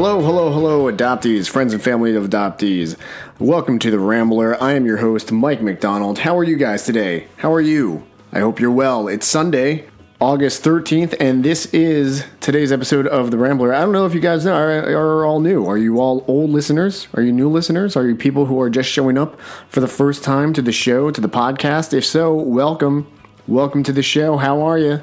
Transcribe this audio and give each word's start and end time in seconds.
Hello, 0.00 0.20
hello, 0.20 0.52
hello, 0.52 0.92
adoptees, 0.92 1.48
friends 1.48 1.72
and 1.72 1.82
family 1.82 2.14
of 2.14 2.30
adoptees. 2.30 2.96
Welcome 3.40 3.80
to 3.80 3.90
the 3.90 3.98
Rambler. 3.98 4.56
I 4.62 4.74
am 4.74 4.86
your 4.86 4.98
host, 4.98 5.32
Mike 5.32 5.60
McDonald. 5.60 6.20
How 6.20 6.38
are 6.38 6.44
you 6.44 6.54
guys 6.54 6.84
today? 6.84 7.26
How 7.38 7.52
are 7.52 7.60
you? 7.60 8.06
I 8.32 8.38
hope 8.38 8.60
you're 8.60 8.70
well. 8.70 9.08
It's 9.08 9.26
Sunday, 9.26 9.88
August 10.20 10.62
13th, 10.62 11.16
and 11.18 11.44
this 11.44 11.66
is 11.74 12.24
today's 12.38 12.70
episode 12.70 13.08
of 13.08 13.32
The 13.32 13.38
Rambler. 13.38 13.74
I 13.74 13.80
don't 13.80 13.90
know 13.90 14.06
if 14.06 14.14
you 14.14 14.20
guys 14.20 14.46
are, 14.46 14.88
are 14.88 15.26
all 15.26 15.40
new. 15.40 15.66
Are 15.66 15.76
you 15.76 15.98
all 15.98 16.24
old 16.28 16.50
listeners? 16.50 17.08
Are 17.14 17.22
you 17.22 17.32
new 17.32 17.48
listeners? 17.48 17.96
Are 17.96 18.06
you 18.06 18.14
people 18.14 18.46
who 18.46 18.60
are 18.60 18.70
just 18.70 18.88
showing 18.88 19.18
up 19.18 19.40
for 19.68 19.80
the 19.80 19.88
first 19.88 20.22
time 20.22 20.52
to 20.52 20.62
the 20.62 20.70
show, 20.70 21.10
to 21.10 21.20
the 21.20 21.28
podcast? 21.28 21.92
If 21.92 22.06
so, 22.06 22.32
welcome. 22.34 23.10
Welcome 23.48 23.82
to 23.82 23.92
the 23.92 24.04
show. 24.04 24.36
How 24.36 24.62
are 24.62 24.78
you? 24.78 25.00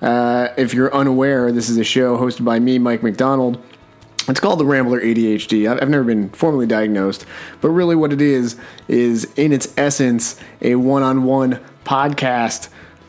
Uh, 0.00 0.48
if 0.56 0.72
you're 0.72 0.94
unaware, 0.94 1.52
this 1.52 1.68
is 1.68 1.76
a 1.76 1.84
show 1.84 2.16
hosted 2.16 2.42
by 2.42 2.58
me, 2.58 2.78
Mike 2.78 3.02
McDonald. 3.02 3.62
It's 4.28 4.40
called 4.40 4.60
the 4.60 4.64
Rambler 4.64 5.00
ADHD. 5.00 5.68
I've 5.68 5.88
never 5.88 6.04
been 6.04 6.28
formally 6.30 6.66
diagnosed, 6.66 7.24
but 7.60 7.70
really 7.70 7.96
what 7.96 8.12
it 8.12 8.20
is 8.20 8.56
is 8.86 9.24
in 9.34 9.52
its 9.52 9.72
essence 9.76 10.38
a 10.60 10.76
one-on-one 10.76 11.58
podcast 11.84 12.68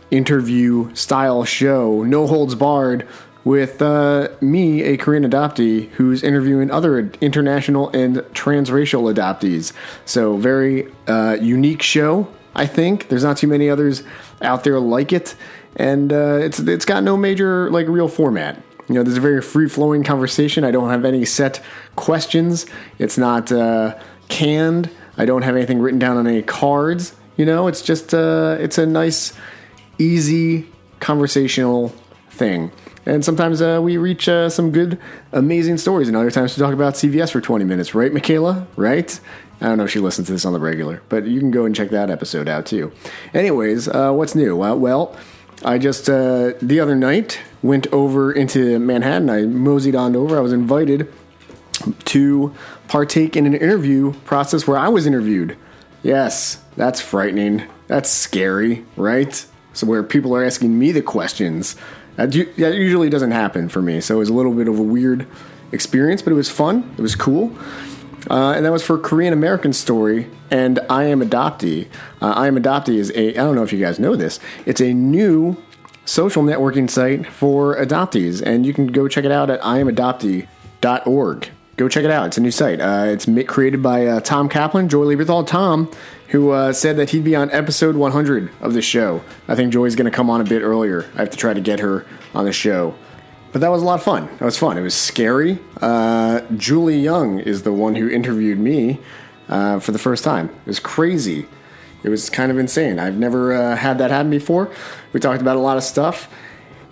interview 0.10 0.94
style 0.96 1.44
show, 1.44 2.04
no 2.04 2.28
holds 2.28 2.56
barred, 2.56 3.08
with 3.44 3.82
uh, 3.82 4.30
me, 4.40 4.84
a 4.84 4.98
Korean 4.98 5.24
adoptee, 5.24 5.90
who's 5.92 6.22
interviewing 6.24 6.70
other 6.70 7.00
international 7.22 7.90
and 7.90 8.18
transracial 8.34 9.12
adoptees. 9.12 9.74
So 10.06 10.38
very 10.38 10.92
uh, 11.08 11.38
unique 11.42 11.82
show. 11.82 12.28
I 12.56 12.68
think 12.68 13.08
there's 13.08 13.24
not 13.24 13.38
too 13.38 13.48
many 13.48 13.70
others 13.70 14.04
out 14.42 14.64
there 14.64 14.80
like 14.80 15.12
it, 15.14 15.36
and 15.76 16.12
uh, 16.12 16.40
it's 16.42 16.60
it's 16.60 16.86
got 16.86 17.04
no 17.04 17.16
major 17.18 17.72
like 17.72 17.88
real 17.88 18.08
format. 18.08 18.62
You 18.88 18.96
know, 18.96 19.04
there's 19.04 19.18
a 19.18 19.22
very 19.22 19.42
free 19.42 19.70
flowing 19.70 20.04
conversation. 20.04 20.64
I 20.64 20.72
don't 20.72 20.90
have 20.90 21.06
any 21.06 21.26
set 21.26 21.64
questions. 21.96 22.66
It's 23.00 23.18
not 23.18 23.52
uh, 23.52 23.98
canned. 24.30 24.90
I 25.18 25.26
don't 25.26 25.44
have 25.44 25.56
anything 25.56 25.80
written 25.80 26.00
down 26.00 26.18
on 26.18 26.28
any 26.28 26.42
cards. 26.42 27.16
You 27.38 27.46
know, 27.46 27.68
it's 27.68 27.82
just 27.82 28.14
uh, 28.14 28.58
it's 28.60 28.78
a 28.78 28.86
nice, 28.86 29.34
easy 29.98 30.68
conversational 31.00 31.90
thing. 32.30 32.72
And 33.06 33.26
sometimes 33.26 33.62
uh, 33.62 33.80
we 33.82 33.98
reach 33.98 34.30
uh, 34.30 34.50
some 34.50 34.72
good, 34.72 35.00
amazing 35.32 35.78
stories, 35.78 36.08
and 36.08 36.16
other 36.16 36.30
times 36.30 36.56
we 36.56 36.62
talk 36.62 36.74
about 36.74 36.94
CVS 36.94 37.32
for 37.32 37.42
20 37.42 37.66
minutes, 37.66 37.96
right, 37.96 38.14
Michaela? 38.14 38.68
Right? 38.76 39.20
I 39.60 39.66
don't 39.66 39.78
know 39.78 39.86
if 39.86 39.92
she 39.92 40.00
listens 40.00 40.28
to 40.28 40.34
this 40.34 40.46
on 40.46 40.54
the 40.54 40.60
regular, 40.60 41.02
but 41.10 41.26
you 41.26 41.40
can 41.40 41.52
go 41.52 41.66
and 41.66 41.76
check 41.76 41.90
that 41.92 42.10
episode 42.10 42.48
out 42.48 42.66
too. 42.66 42.92
Anyways, 43.34 43.88
uh, 43.88 44.12
what's 44.12 44.34
new? 44.34 44.56
Well, 44.56 44.78
well 44.78 45.16
I 45.64 45.78
just 45.78 46.10
uh, 46.10 46.54
the 46.62 46.80
other 46.80 46.96
night 46.96 47.40
went 47.62 47.88
over 47.88 48.32
into 48.32 48.80
Manhattan. 48.80 49.30
I 49.30 49.44
moseyed 49.44 49.96
on 49.96 50.16
over. 50.16 50.38
I 50.38 50.42
was 50.42 50.54
invited 50.54 51.12
to 52.06 52.54
partake 52.88 53.36
in 53.36 53.46
an 53.46 53.54
interview 53.54 54.14
process 54.26 54.68
where 54.68 54.78
I 54.78 54.90
was 54.90 55.06
interviewed. 55.06 55.58
Yes, 56.04 56.62
that's 56.76 57.00
frightening. 57.00 57.64
That's 57.88 58.10
scary, 58.10 58.86
right? 58.96 59.46
So 59.74 59.88
where 59.88 60.04
people 60.04 60.36
are 60.36 60.44
asking 60.44 60.78
me 60.78 60.92
the 60.92 61.02
questions. 61.02 61.76
That 62.16 62.34
usually 62.36 63.10
doesn't 63.10 63.32
happen 63.32 63.70
for 63.70 63.82
me. 63.82 64.02
So 64.02 64.16
it 64.16 64.20
was 64.20 64.30
a 64.30 64.34
little 64.34 64.54
bit 64.54 64.68
of 64.68 64.78
a 64.78 64.84
weird 64.84 65.28
experience, 65.72 66.22
but 66.22 66.34
it 66.34 66.36
was 66.36 66.50
fun. 66.50 66.94
It 66.98 67.02
was 67.02 67.16
cool. 67.16 67.56
Uh, 68.30 68.54
and 68.56 68.66
that 68.66 68.72
was 68.72 68.84
for 68.84 68.98
Korean 68.98 69.34
American 69.34 69.74
Story 69.74 70.30
and 70.50 70.80
I 70.90 71.06
Am 71.06 71.22
Adoptee. 71.22 71.88
Uh, 72.22 72.34
I 72.36 72.48
Am 72.48 72.56
Adoptee 72.56 72.98
is 72.98 73.12
a, 73.12 73.30
I 73.30 73.44
don't 73.44 73.56
know 73.56 73.64
if 73.64 73.74
you 73.74 73.80
guys 73.80 74.00
know 74.00 74.16
this, 74.16 74.40
it's 74.66 74.82
a 74.82 74.94
new 74.94 75.58
social 76.06 76.44
networking 76.44 76.90
site 76.90 77.26
for 77.26 77.76
adoptees, 77.76 78.42
and 78.42 78.66
you 78.66 78.74
can 78.74 78.88
go 78.88 79.08
check 79.08 79.24
it 79.26 79.32
out 79.32 79.50
at 79.50 79.62
iamadoptee.org. 79.62 81.50
Go 81.78 81.88
check 81.90 82.04
it 82.04 82.12
out. 82.12 82.28
It's 82.28 82.38
a 82.38 82.42
new 82.42 82.52
site. 82.52 82.80
Uh, 82.80 83.06
it's 83.08 83.28
created 83.48 83.82
by 83.82 84.06
uh, 84.06 84.20
Tom 84.20 84.50
Kaplan, 84.50 84.90
Joy 84.90 85.06
Lieberthal. 85.06 85.48
Tom, 85.48 85.90
who 86.28 86.52
uh, 86.52 86.74
said 86.74 86.98
that 86.98 87.10
he'd 87.10 87.24
be 87.24 87.36
on 87.36 87.50
episode 87.52 87.96
100 87.96 88.52
of 88.62 88.74
the 88.74 88.82
show. 88.82 89.24
I 89.48 89.56
think 89.56 89.74
Joy's 89.74 89.96
going 89.96 90.06
to 90.10 90.16
come 90.16 90.30
on 90.30 90.42
a 90.42 90.44
bit 90.44 90.62
earlier. 90.62 91.10
I 91.16 91.20
have 91.20 91.32
to 91.32 91.38
try 91.38 91.54
to 91.54 91.62
get 91.62 91.80
her 91.80 92.06
on 92.36 92.46
the 92.46 92.54
show. 92.54 92.94
But 93.52 93.62
that 93.62 93.70
was 93.70 93.82
a 93.82 93.86
lot 93.86 93.96
of 93.96 94.04
fun. 94.04 94.28
That 94.40 94.46
was 94.46 94.58
fun. 94.58 94.78
It 94.78 94.82
was 94.82 94.96
scary. 94.96 95.60
Uh, 95.82 96.42
Julie 96.56 97.00
Young 97.00 97.40
is 97.40 97.64
the 97.64 97.74
one 97.74 97.96
who 97.96 98.10
interviewed 98.10 98.60
me 98.60 99.00
uh, 99.50 99.80
for 99.80 99.92
the 99.92 100.00
first 100.00 100.24
time. 100.24 100.48
It 100.48 100.68
was 100.68 100.80
crazy. 100.80 101.46
It 102.04 102.10
was 102.10 102.30
kind 102.30 102.52
of 102.52 102.58
insane. 102.58 102.98
I've 102.98 103.18
never 103.18 103.54
uh, 103.54 103.76
had 103.76 103.98
that 103.98 104.10
happen 104.10 104.32
before. 104.32 104.72
We 105.14 105.20
talked 105.20 105.42
about 105.42 105.58
a 105.58 105.60
lot 105.60 105.78
of 105.78 105.84
stuff. 105.84 106.30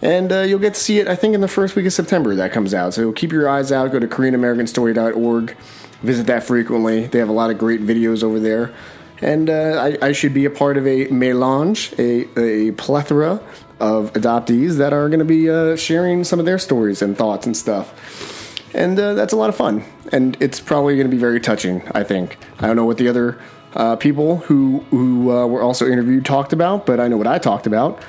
And 0.01 0.31
uh, 0.31 0.41
you'll 0.41 0.59
get 0.59 0.75
to 0.75 0.79
see 0.79 0.99
it, 0.99 1.07
I 1.07 1.15
think, 1.15 1.33
in 1.33 1.41
the 1.41 1.47
first 1.47 1.75
week 1.75 1.85
of 1.85 1.93
September 1.93 2.35
that 2.35 2.51
comes 2.51 2.73
out. 2.73 2.93
So 2.93 3.11
keep 3.11 3.31
your 3.31 3.49
eyes 3.49 3.71
out. 3.71 3.91
Go 3.91 3.99
to 3.99 4.07
KoreanAmericanStory.org. 4.07 5.57
Visit 6.01 6.27
that 6.27 6.43
frequently. 6.43 7.07
They 7.07 7.19
have 7.19 7.29
a 7.29 7.33
lot 7.33 7.49
of 7.49 7.57
great 7.57 7.81
videos 7.81 8.23
over 8.23 8.39
there. 8.39 8.73
And 9.21 9.49
uh, 9.49 9.95
I, 10.01 10.07
I, 10.07 10.11
should 10.13 10.33
be 10.33 10.45
a 10.45 10.49
part 10.49 10.77
of 10.77 10.87
a 10.87 11.07
melange, 11.07 11.93
a, 11.97 12.39
a 12.39 12.71
plethora 12.71 13.41
of 13.79 14.13
adoptees 14.13 14.77
that 14.77 14.93
are 14.93 15.07
going 15.09 15.19
to 15.19 15.25
be 15.25 15.49
uh, 15.49 15.75
sharing 15.75 16.23
some 16.23 16.39
of 16.39 16.45
their 16.45 16.59
stories 16.59 17.01
and 17.01 17.17
thoughts 17.17 17.45
and 17.45 17.55
stuff. 17.55 18.75
And 18.75 18.99
uh, 18.99 19.13
that's 19.13 19.33
a 19.33 19.35
lot 19.35 19.49
of 19.49 19.55
fun. 19.55 19.83
And 20.11 20.37
it's 20.39 20.59
probably 20.59 20.95
going 20.95 21.07
to 21.07 21.11
be 21.11 21.19
very 21.19 21.39
touching, 21.39 21.81
I 21.93 22.03
think. 22.03 22.37
I 22.59 22.67
don't 22.67 22.75
know 22.75 22.85
what 22.85 22.97
the 22.97 23.07
other 23.07 23.39
uh, 23.73 23.95
people 23.95 24.37
who 24.37 24.79
who 24.89 25.31
uh, 25.31 25.45
were 25.45 25.61
also 25.61 25.87
interviewed 25.87 26.25
talked 26.25 26.53
about, 26.53 26.85
but 26.85 26.99
I 26.99 27.07
know 27.07 27.17
what 27.17 27.27
I 27.27 27.37
talked 27.37 27.67
about, 27.67 28.01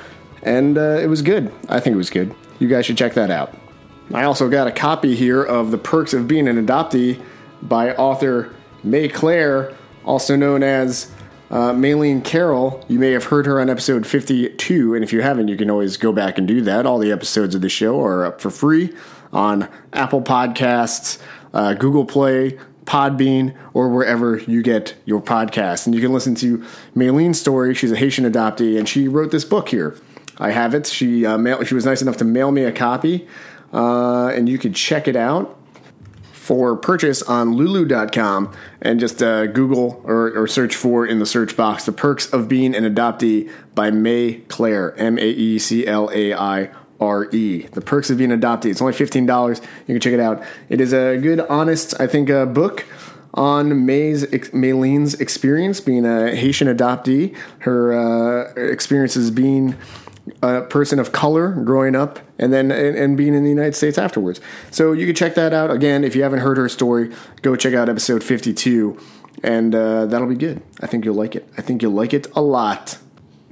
and 0.43 0.79
uh, 0.79 0.99
it 1.01 1.07
was 1.07 1.23
good. 1.23 1.53
I 1.69 1.81
think 1.81 1.95
it 1.95 1.99
was 1.99 2.11
good. 2.11 2.35
You 2.59 2.69
guys 2.69 2.87
should 2.87 2.99
check 2.99 3.15
that 3.15 3.31
out. 3.31 3.55
I 4.13 4.25
also 4.25 4.49
got 4.49 4.67
a 4.67 4.73
copy 4.73 5.15
here 5.15 5.43
of 5.43 5.71
The 5.71 5.79
Perks 5.79 6.15
of 6.15 6.27
Being 6.27 6.49
an 6.49 6.67
Adoptee 6.67 7.23
by 7.63 7.95
author 7.95 8.55
May 8.83 9.09
Claire, 9.09 9.75
also 10.05 10.35
known 10.35 10.63
as 10.63 11.13
uh, 11.51 11.73
Maylene 11.73 12.25
Carroll. 12.25 12.85
You 12.89 12.99
may 12.99 13.11
have 13.13 13.25
heard 13.25 13.47
her 13.47 13.61
on 13.61 13.69
episode 13.69 14.07
52, 14.07 14.95
and 14.95 15.03
if 15.03 15.13
you 15.13 15.21
haven't, 15.23 15.49
you 15.49 15.57
can 15.57 15.71
always 15.71 15.97
go 15.97 16.13
back 16.13 16.39
and 16.39 16.47
do 16.47 16.61
that. 16.63 16.87
All 16.87 16.99
the 16.99 17.11
episodes 17.11 17.55
of 17.55 17.61
the 17.61 17.69
show 17.69 18.01
are 18.01 18.25
up 18.25 18.41
for 18.41 18.51
free 18.51 18.95
on 19.33 19.69
Apple 19.93 20.23
Podcasts, 20.23 21.19
uh, 21.53 21.75
Google 21.75 22.05
Play, 22.05 22.59
Podbean, 22.85 23.55
or 23.75 23.89
wherever 23.89 24.39
you 24.39 24.63
get 24.63 24.95
your 25.05 25.21
podcast. 25.21 25.87
And 25.87 25.95
you 25.95 26.01
can 26.01 26.13
listen 26.13 26.35
to 26.37 26.59
Maylene's 26.95 27.41
story. 27.41 27.75
She's 27.75 27.93
a 27.93 27.97
Haitian 27.97 28.31
adoptee, 28.31 28.79
and 28.79 28.89
she 28.89 29.09
wrote 29.09 29.31
this 29.31 29.45
book 29.45 29.69
here. 29.69 29.97
I 30.39 30.53
have 30.53 30.75
it. 30.75 30.87
She 30.87 31.27
uh, 31.27 31.37
mail, 31.37 31.63
she 31.65 31.75
was 31.75 31.85
nice 31.85 32.01
enough 32.01 32.17
to 32.19 32.25
mail 32.25 32.51
me 32.51 32.65
a 32.65 32.73
copy, 32.73 33.27
uh, 33.73 34.29
and 34.29 34.49
you 34.49 34.59
could 34.59 34.75
check 34.75 35.07
it 35.07 35.17
out 35.17 35.60
for 36.51 36.75
purchase 36.75 37.23
on 37.23 37.53
lulu.com 37.53 38.53
and 38.83 38.99
just 38.99 39.23
uh, 39.23 39.47
Google 39.47 40.03
or, 40.05 40.37
or, 40.37 40.49
search 40.49 40.75
for 40.75 41.07
in 41.07 41.21
the 41.21 41.25
search 41.25 41.57
box 41.57 41.85
The 41.85 41.93
Perks 41.93 42.27
of 42.33 42.49
Being 42.49 42.75
an 42.75 42.83
Adoptee 42.83 43.49
by 43.77 43.93
May 43.93 44.41
Claire, 44.49 44.93
M 44.99 45.17
A 45.17 45.29
E 45.31 45.61
C 45.61 45.87
L 45.87 46.11
A 46.13 46.35
I 46.35 46.71
R 46.99 47.31
E. 47.31 47.69
The 47.69 47.81
Perks 47.81 48.11
of 48.11 48.19
Being 48.19 48.33
an 48.33 48.41
Adoptee. 48.41 48.65
It's 48.65 48.83
only 48.83 48.95
$15. 48.95 49.61
You 49.87 49.95
can 49.95 50.01
check 50.01 50.13
it 50.13 50.19
out. 50.19 50.43
It 50.69 50.81
is 50.81 50.93
a 50.93 51.19
good, 51.19 51.39
honest, 51.39 51.95
I 52.01 52.09
think, 52.09 52.31
uh, 52.31 52.47
book 52.47 52.85
on 53.35 53.87
May's 53.87 54.27
Maylene's 54.27 55.15
experience 55.21 55.81
being 55.81 56.05
a 56.05 56.35
Haitian 56.35 56.67
adoptee, 56.67 57.37
her 57.61 57.93
uh, 57.93 58.55
experiences 58.55 59.31
being 59.31 59.77
a 60.43 60.63
person 60.63 60.99
of 60.99 61.13
color 61.13 61.53
growing 61.53 61.95
up 61.95 62.19
and 62.39 62.53
then 62.53 62.71
and, 62.71 62.97
and, 62.97 63.17
being 63.17 63.35
in 63.35 63.43
the 63.43 63.51
United 63.51 63.75
States 63.75 63.99
afterwards. 63.99 64.41
So 64.71 64.93
you 64.93 65.07
can 65.07 65.15
check 65.15 65.35
that 65.35 65.53
out 65.53 65.71
again 65.71 66.05
if 66.05 66.17
you 66.17 66.23
haven't 66.23 66.41
heard 66.41 66.57
her 66.57 66.69
story. 66.69 67.13
Go 67.43 67.57
check 67.57 67.75
out 67.75 67.89
episode 67.89 68.23
fifty 68.23 68.53
two, 68.53 68.99
and 69.43 69.75
uh, 69.75 70.07
that'll 70.07 70.29
be 70.29 70.37
good. 70.37 70.63
I 70.81 70.87
think 70.87 71.05
you'll 71.05 71.15
like 71.15 71.35
it. 71.37 71.49
I 71.57 71.63
think 71.63 71.83
you'll 71.83 71.93
like 71.93 72.15
it 72.15 72.27
a 72.35 72.43
lot. 72.43 72.99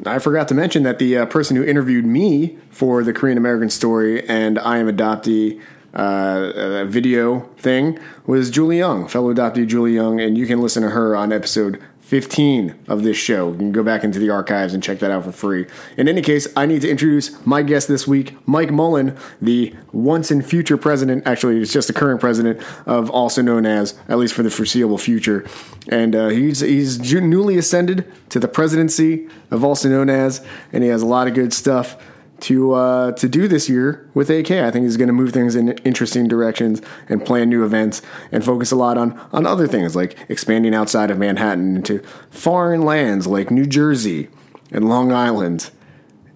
I 0.06 0.20
forgot 0.20 0.49
to 0.49 0.55
mention 0.55 0.85
that 0.85 0.99
the 0.99 1.19
uh, 1.19 1.26
person 1.26 1.56
who 1.56 1.64
interviewed 1.64 2.06
me 2.06 2.56
for 2.70 3.02
the 3.02 3.12
Korean 3.12 3.37
American 3.37 3.69
story 3.69 4.26
and 4.29 4.58
I 4.58 4.79
am 4.79 4.87
adoptee 4.87 5.61
uh, 5.94 6.52
uh, 6.55 6.85
video 6.85 7.41
thing 7.56 7.99
was 8.26 8.50
Julie 8.50 8.79
Young, 8.79 9.08
fellow 9.08 9.35
adoptee 9.35 9.67
Julie 9.67 9.94
Young, 9.94 10.20
and 10.20 10.37
you 10.38 10.47
can 10.47 10.61
listen 10.61 10.82
to 10.82 10.91
her 10.91 11.17
on 11.17 11.32
episode 11.32 11.82
15 12.08 12.75
of 12.88 13.02
this 13.02 13.19
show. 13.19 13.52
You 13.52 13.58
can 13.58 13.70
go 13.70 13.82
back 13.82 14.02
into 14.02 14.19
the 14.19 14.31
archives 14.31 14.72
and 14.72 14.82
check 14.82 14.99
that 15.00 15.10
out 15.10 15.25
for 15.25 15.32
free. 15.32 15.66
In 15.99 16.08
any 16.08 16.22
case, 16.22 16.49
I 16.56 16.64
need 16.64 16.81
to 16.81 16.88
introduce 16.88 17.44
my 17.44 17.60
guest 17.60 17.87
this 17.87 18.08
week, 18.08 18.34
Mike 18.49 18.70
Mullen, 18.70 19.14
the 19.43 19.75
once 19.93 20.31
and 20.31 20.43
future 20.44 20.78
president, 20.78 21.26
actually, 21.26 21.60
it's 21.60 21.70
just 21.70 21.87
the 21.87 21.93
current 21.93 22.19
president 22.19 22.62
of 22.87 23.10
also 23.10 23.43
known 23.43 23.66
as, 23.66 23.94
at 24.08 24.16
least 24.16 24.32
for 24.32 24.43
the 24.43 24.49
foreseeable 24.49 24.96
future. 24.96 25.46
And 25.90 26.16
uh, 26.16 26.28
he's, 26.28 26.60
he's 26.60 26.99
newly 26.99 27.58
ascended 27.58 28.11
to 28.31 28.40
the 28.40 28.49
presidency 28.49 29.28
of 29.50 29.62
also 29.62 29.90
known 29.90 30.08
as, 30.08 30.43
and 30.72 30.82
he 30.82 30.88
has 30.88 31.02
a 31.02 31.06
lot 31.06 31.28
of 31.28 31.34
good 31.34 31.52
stuff 31.52 32.02
to 32.40 32.73
uh, 32.73 33.12
to 33.12 33.29
do 33.29 33.49
this 33.49 33.69
year 33.69 34.08
with 34.14 34.31
AK. 34.31 34.50
I 34.50 34.70
think 34.70 34.85
he's 34.85 34.96
going 34.96 35.08
to 35.08 35.12
move 35.12 35.32
things 35.32 35.55
in 35.55 35.70
interesting 35.79 36.29
directions 36.29 36.81
and 37.08 37.25
plan 37.25 37.49
new 37.49 37.64
events 37.64 38.02
and 38.31 38.44
focus 38.44 38.70
a 38.70 38.76
lot 38.76 38.99
on 38.99 39.19
on 39.32 39.46
other 39.46 39.67
things 39.67 39.96
like 39.96 40.17
expanding 40.29 40.75
outside 40.75 41.11
of 41.11 41.19
Manhattan 41.19 41.76
into 41.76 42.00
foreign 42.31 42.82
lands 42.82 43.26
like 43.26 43.50
New 43.50 43.67
Jersey 43.67 44.29
and 44.70 44.88
Long 44.88 45.12
Island, 45.12 45.70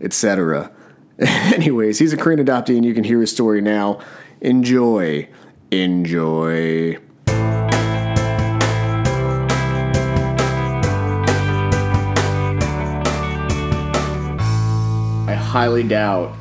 etc. 0.01 0.71
Anyways, 1.19 1.99
he's 1.99 2.13
a 2.13 2.17
Korean 2.17 2.45
adoptee, 2.45 2.77
and 2.77 2.85
you 2.85 2.95
can 2.95 3.05
hear 3.05 3.21
his 3.21 3.31
story 3.31 3.61
now. 3.61 4.01
Enjoy. 4.41 5.29
Enjoy. 5.71 6.99
Highly 15.53 15.83
doubt 15.83 16.35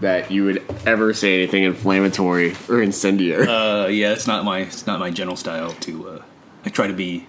that 0.00 0.30
you 0.30 0.44
would 0.44 0.62
ever 0.86 1.12
say 1.14 1.34
anything 1.42 1.64
inflammatory 1.64 2.54
or 2.68 2.82
incendiary. 2.82 3.46
Uh, 3.48 3.86
yeah, 3.86 4.12
it's 4.12 4.26
not 4.26 4.44
my 4.44 4.60
it's 4.60 4.86
not 4.86 5.00
my 5.00 5.10
general 5.10 5.36
style 5.36 5.72
to. 5.80 6.08
Uh, 6.08 6.22
I 6.66 6.68
try 6.70 6.86
to 6.86 6.92
be 6.92 7.26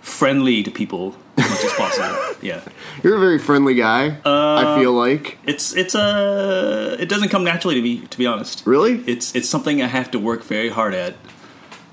friendly 0.00 0.62
to 0.64 0.70
people 0.70 1.14
as 1.38 1.48
much 1.50 1.64
as 1.64 1.72
possible. 1.74 2.18
Yeah, 2.42 2.60
You're 3.04 3.14
a 3.18 3.20
very 3.20 3.38
friendly 3.38 3.74
guy. 3.74 4.18
I 4.24 4.76
feel 4.80 4.92
like. 4.92 5.38
it's 5.46 5.76
it's 5.76 5.94
uh, 5.94 6.96
it 6.98 7.08
doesn't 7.08 7.28
come 7.28 7.44
naturally 7.44 7.76
to 7.76 7.82
me, 7.82 8.00
to 8.00 8.18
be 8.18 8.26
honest. 8.26 8.64
Really? 8.66 8.94
It's 9.06 9.32
it's 9.36 9.48
something 9.48 9.80
I 9.80 9.86
have 9.86 10.10
to 10.10 10.18
work 10.18 10.42
very 10.42 10.68
hard 10.70 10.92
at 10.92 11.14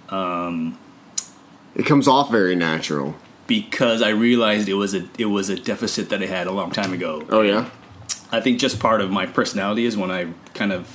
Um, 0.10 0.80
It 1.76 1.86
comes 1.86 2.08
off 2.08 2.32
very 2.32 2.56
natural. 2.56 3.14
because 3.46 4.02
I 4.02 4.10
realized 4.10 4.68
it 4.70 4.74
was 4.86 4.96
a 4.96 5.08
it 5.20 5.26
was 5.38 5.50
a 5.50 5.56
deficit 5.56 6.10
that 6.10 6.22
I 6.24 6.26
had 6.26 6.48
a 6.48 6.52
long 6.52 6.72
time 6.72 6.94
ago. 6.94 7.22
Oh 7.30 7.42
yeah. 7.44 7.70
I 8.32 8.42
think 8.42 8.60
just 8.60 8.80
part 8.80 9.02
of 9.02 9.10
my 9.12 9.26
personality 9.26 9.86
is 9.86 9.98
when 9.98 10.12
I 10.12 10.28
kind 10.54 10.72
of, 10.72 10.88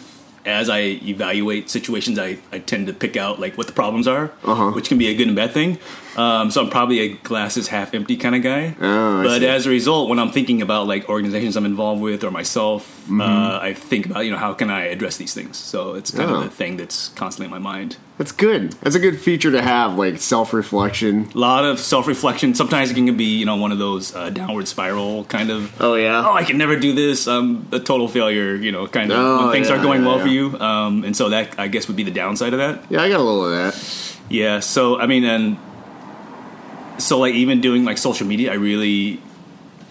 as 0.46 0.68
I 0.68 0.80
evaluate 0.80 1.68
situations, 1.70 2.18
I, 2.18 2.38
I 2.52 2.58
tend 2.60 2.86
to 2.86 2.92
pick 2.92 3.16
out 3.16 3.40
like 3.40 3.56
what 3.58 3.66
the 3.66 3.72
problems 3.72 4.06
are, 4.06 4.30
Uh-huh. 4.44 4.70
which 4.72 4.88
can 4.88 4.98
be 4.98 5.08
a 5.08 5.14
good 5.14 5.26
and 5.26 5.36
bad 5.36 5.52
thing. 5.52 5.78
Um, 6.16 6.50
so 6.50 6.62
I'm 6.62 6.70
probably 6.70 7.00
a 7.00 7.08
glasses 7.14 7.68
half 7.68 7.92
empty 7.94 8.16
kind 8.16 8.34
of 8.34 8.42
guy. 8.42 8.76
Oh, 8.80 9.22
but 9.24 9.40
see. 9.40 9.46
as 9.48 9.66
a 9.66 9.70
result, 9.70 10.08
when 10.08 10.18
I'm 10.18 10.30
thinking 10.30 10.62
about 10.62 10.86
like 10.86 11.08
organizations 11.08 11.56
I'm 11.56 11.64
involved 11.66 12.00
with 12.02 12.24
or 12.24 12.30
myself, 12.30 12.90
Mm-hmm. 13.04 13.20
uh, 13.20 13.58
I 13.60 13.74
think 13.74 14.06
about 14.06 14.24
you 14.24 14.30
know 14.30 14.38
how 14.38 14.54
can 14.54 14.70
I 14.70 14.86
address 14.86 15.18
these 15.18 15.34
things. 15.34 15.58
So 15.58 15.92
it's 15.94 16.10
kind 16.10 16.30
Oh. 16.30 16.36
of 16.36 16.44
the 16.44 16.48
thing 16.48 16.78
that's 16.78 17.10
constantly 17.10 17.44
in 17.44 17.50
my 17.50 17.58
mind. 17.72 17.98
That's 18.16 18.32
good. 18.32 18.72
That's 18.80 18.94
a 18.96 18.98
good 18.98 19.20
feature 19.20 19.50
to 19.50 19.60
have, 19.60 19.98
like 19.98 20.16
self 20.20 20.54
reflection. 20.54 21.28
A 21.34 21.38
lot 21.38 21.66
of 21.66 21.78
self 21.78 22.06
reflection. 22.06 22.54
Sometimes 22.54 22.90
it 22.90 22.94
can 22.94 23.14
be 23.14 23.24
you 23.36 23.44
know 23.44 23.56
one 23.56 23.72
of 23.72 23.78
those 23.78 24.14
uh, 24.16 24.30
downward 24.30 24.68
spiral 24.68 25.24
kind 25.24 25.50
of. 25.50 25.70
Oh 25.82 25.96
yeah. 25.96 26.24
oh, 26.26 26.32
I 26.32 26.44
can 26.44 26.56
never 26.56 26.76
do 26.80 26.94
this. 26.94 27.26
I'm 27.28 27.68
a 27.72 27.78
total 27.78 28.08
failure, 28.08 28.54
you 28.54 28.72
know, 28.72 28.86
kind 28.86 29.12
of 29.12 29.18
Oh, 29.18 29.42
when 29.44 29.52
things 29.52 29.68
yeah, 29.68 29.74
are 29.78 29.82
going 29.82 30.00
yeah, 30.00 30.08
well 30.08 30.16
yeah. 30.18 30.22
for 30.24 30.30
you. 30.30 30.58
Um, 30.58 31.04
and 31.04 31.14
so 31.14 31.28
that, 31.28 31.58
I 31.58 31.68
guess, 31.68 31.86
would 31.88 31.96
be 31.98 32.04
the 32.04 32.10
downside 32.10 32.54
of 32.54 32.58
that. 32.60 32.90
Yeah, 32.90 33.02
I 33.02 33.10
got 33.10 33.20
a 33.20 33.22
little 33.22 33.44
of 33.44 33.50
that. 33.74 34.16
Yeah. 34.30 34.60
So, 34.60 34.98
I 34.98 35.06
mean, 35.06 35.24
and 35.24 35.58
so, 36.98 37.18
like, 37.18 37.34
even 37.34 37.60
doing 37.60 37.84
like 37.84 37.98
social 37.98 38.26
media, 38.26 38.52
I 38.52 38.54
really 38.56 39.20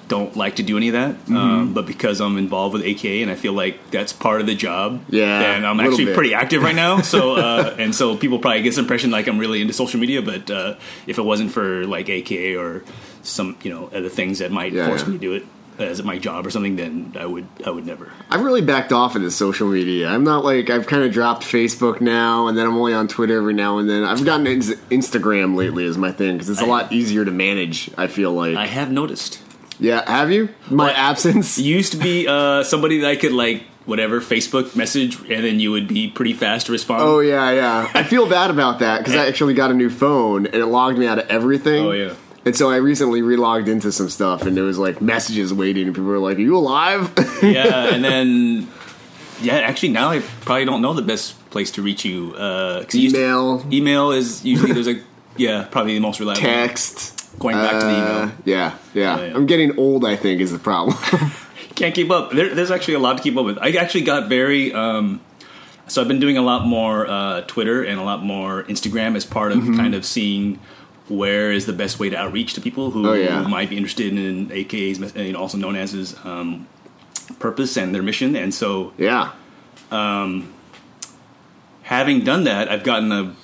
don't 0.09 0.35
like 0.35 0.57
to 0.57 0.63
do 0.63 0.77
any 0.77 0.89
of 0.89 0.94
that. 0.94 1.15
Mm-hmm. 1.15 1.38
Um, 1.38 1.73
but 1.73 1.85
because 1.85 2.19
I'm 2.21 2.38
involved 2.38 2.73
with 2.73 2.83
AKA 2.83 3.21
and 3.21 3.31
I 3.31 3.35
feel 3.35 3.53
like 3.53 3.89
that's 3.89 4.11
part 4.13 4.41
of 4.41 4.47
the 4.47 4.53
job, 4.53 5.03
Yeah, 5.09 5.53
And 5.55 5.65
I'm 5.65 5.79
actually 5.79 6.05
bit. 6.05 6.15
pretty 6.15 6.33
active 6.33 6.61
right 6.61 6.75
now. 6.75 7.01
So, 7.01 7.35
uh, 7.38 7.75
and 7.79 7.95
so 7.95 8.15
people 8.17 8.38
probably 8.39 8.61
get 8.61 8.69
this 8.69 8.77
impression 8.77 9.11
like 9.11 9.27
I'm 9.27 9.39
really 9.39 9.61
into 9.61 9.73
social 9.73 10.00
media, 10.00 10.21
but 10.21 10.51
uh, 10.51 10.75
if 11.07 11.17
it 11.17 11.23
wasn't 11.23 11.51
for 11.51 11.85
like 11.88 12.09
AKA 12.09 12.55
or 12.57 12.83
some, 13.23 13.55
you 13.63 13.71
know, 13.71 13.88
other 13.88 14.09
things 14.09 14.39
that 14.39 14.51
might 14.51 14.73
Yeah, 14.73 14.88
force 14.88 15.01
yeah. 15.03 15.07
me 15.07 15.13
to 15.13 15.19
do 15.19 15.33
it 15.33 15.45
as 15.80 16.04
my 16.04 16.18
job 16.18 16.46
or 16.46 16.50
something, 16.50 16.75
then 16.75 17.14
I 17.20 17.25
would, 17.25 17.48
I 17.66 17.70
would 17.70 17.86
never. 17.86 18.12
I've 18.30 18.42
really 18.42 18.62
backed 18.62 18.92
off 18.92 19.16
into 19.16 19.30
social 19.31 19.68
media. 19.68 20.08
I'm 20.10 20.24
not 20.24 20.44
like 20.46 20.70
I've 20.70 20.88
kind 20.88 21.04
of 21.04 21.12
dropped 21.12 21.44
Facebook 21.44 22.02
now, 22.02 22.48
and 22.48 22.58
then 22.58 22.66
I'm 22.68 22.75
only 22.78 22.94
on 22.94 23.08
Twitter 23.08 23.38
every 23.38 23.54
now 23.54 23.78
and 23.80 23.90
then. 23.90 24.04
I've 24.04 24.24
gotten 24.25 24.46
Instagram 24.46 25.56
lately 25.56 25.86
as 25.86 25.98
my 25.98 26.12
thing 26.12 26.34
because 26.36 26.50
it's 26.50 26.62
a 26.62 26.66
I- 26.66 26.68
lot 26.68 26.92
easier 26.92 27.25
to 27.25 27.31
manage. 27.31 27.90
I 27.98 28.08
feel 28.08 28.31
like. 28.34 28.56
I 28.56 28.66
have 28.68 28.92
noticed. 28.92 29.40
yeah, 29.80 30.10
have 30.10 30.31
you? 30.31 30.50
My 30.70 30.86
Well, 30.86 30.94
absence. 30.96 31.58
Used 31.74 31.94
to 31.94 31.98
be 31.98 32.28
uh, 32.28 32.64
somebody 32.64 33.00
that 33.00 33.10
I 33.10 33.16
could 33.16 33.31
like 33.34 33.64
whatever 33.86 34.22
Facebook 34.22 34.75
message, 34.78 35.18
and 35.30 35.44
then 35.44 35.60
you 35.60 35.70
would 35.72 35.88
be 35.90 36.10
pretty 36.10 36.31
fast 36.34 36.68
to 36.68 36.72
respond. 36.72 37.02
Oh 37.02 37.20
yeah, 37.20 37.52
yeah. 37.52 37.92
I 37.94 38.04
feel 38.04 38.30
bad 38.30 38.50
about 38.50 38.80
that 38.80 39.00
because 39.00 39.16
I 39.18 39.28
actually 39.28 39.56
got 39.56 39.72
a 39.72 39.74
new 39.74 39.90
phone 39.90 40.46
and 40.46 40.56
it 40.56 40.68
logged 40.68 40.98
me 40.98 41.06
out 41.08 41.20
of 41.20 41.28
everything. 41.30 41.86
Oh, 41.86 41.92
yeah. 41.92 42.14
And 42.45 42.56
so 42.56 42.69
I 42.69 42.75
recently 42.78 43.22
relogged 43.22 43.68
into 43.68 43.92
some 43.92 44.10
stuff, 44.10 44.42
and 44.45 44.56
there 44.57 44.66
was 44.66 44.78
like 44.78 45.01
messages 45.01 45.54
waiting, 45.54 45.86
and 45.88 45.95
people 45.95 46.10
were 46.10 46.19
like, 46.19 46.38
"Are 46.38 46.42
you 46.42 46.57
alive?" 46.57 47.12
yeah, 47.44 47.94
and 47.94 48.04
then 48.04 48.68
yeah, 49.42 49.56
actually 49.56 49.90
now 49.90 50.10
I 50.10 50.19
probably 50.19 50.66
don't 50.66 50.81
know 50.81 50.94
the 50.94 51.01
best 51.01 51.38
place 51.51 51.72
to 51.72 51.81
reach 51.81 52.04
you. 52.06 52.34
Uh, 52.36 52.84
used 52.92 53.16
to- 53.16 53.22
Email, 53.22 53.66
email 53.72 54.12
is 54.12 54.44
usually 54.44 54.74
there's 54.74 54.88
a 54.90 55.01
yeah 55.38 55.63
probably 55.72 55.94
the 55.95 56.01
most 56.01 56.19
reliable. 56.19 56.42
text. 56.42 57.19
Going 57.40 57.56
back 57.56 57.80
to 57.80 57.86
the 57.88 57.92
Uh, 57.92 57.98
email, 57.98 58.31
Yeah, 58.46 58.74
yeah, 58.94 59.18
Yeah, 59.18 59.25
yeah. 59.25 59.36
I'm 59.36 59.46
getting 59.48 59.80
old. 59.80 60.06
I 60.06 60.16
think 60.16 60.39
is 60.42 60.51
the 60.51 60.60
problem. 60.60 60.96
can't 61.75 61.96
keep 61.96 62.12
up. 62.12 62.31
There, 62.31 62.54
there's 62.54 62.69
actually 62.72 62.94
a 62.94 63.00
lot 63.00 63.18
to 63.18 63.24
keep 63.24 63.36
up 63.38 63.46
with. 63.46 63.57
I 63.57 63.72
actually 63.72 64.01
got 64.04 64.28
very. 64.30 64.72
Um, 64.74 65.22
so 65.88 66.01
I've 66.01 66.07
been 66.07 66.19
doing 66.19 66.38
a 66.38 66.42
lot 66.44 66.66
more 66.68 67.07
uh, 67.07 67.42
Twitter 67.42 67.84
and 67.84 68.00
a 68.00 68.04
lot 68.04 68.24
more 68.24 68.63
Instagram 68.66 69.16
as 69.16 69.25
part 69.25 69.51
of 69.51 69.60
Mm-hmm. 69.60 69.78
kind 69.78 69.96
of 69.96 70.06
seeing 70.06 70.60
where 71.07 71.51
is 71.51 71.65
the 71.65 71.73
best 71.73 72.00
way 72.00 72.09
to 72.09 72.15
outreach 72.17 72.53
to 72.53 72.61
people 72.61 72.91
who, 72.91 73.07
Oh, 73.09 73.13
yeah. 73.13 73.44
who 73.44 73.50
might 73.50 73.69
be 73.69 73.77
interested 73.77 74.17
in 74.17 74.51
AKA's, 74.51 75.00
you 75.15 75.33
know, 75.33 75.39
also 75.39 75.57
known 75.57 75.75
as 75.75 75.91
his 75.91 76.15
um, 76.23 76.67
purpose 77.39 77.75
and 77.77 77.94
their 77.94 78.03
mission. 78.03 78.35
And 78.35 78.53
so 78.53 78.94
yeah. 78.97 79.31
having 81.83 82.23
done 82.23 82.44
that, 82.45 82.69
I've 82.69 82.83
gotten 82.83 83.11
a 83.11 83.35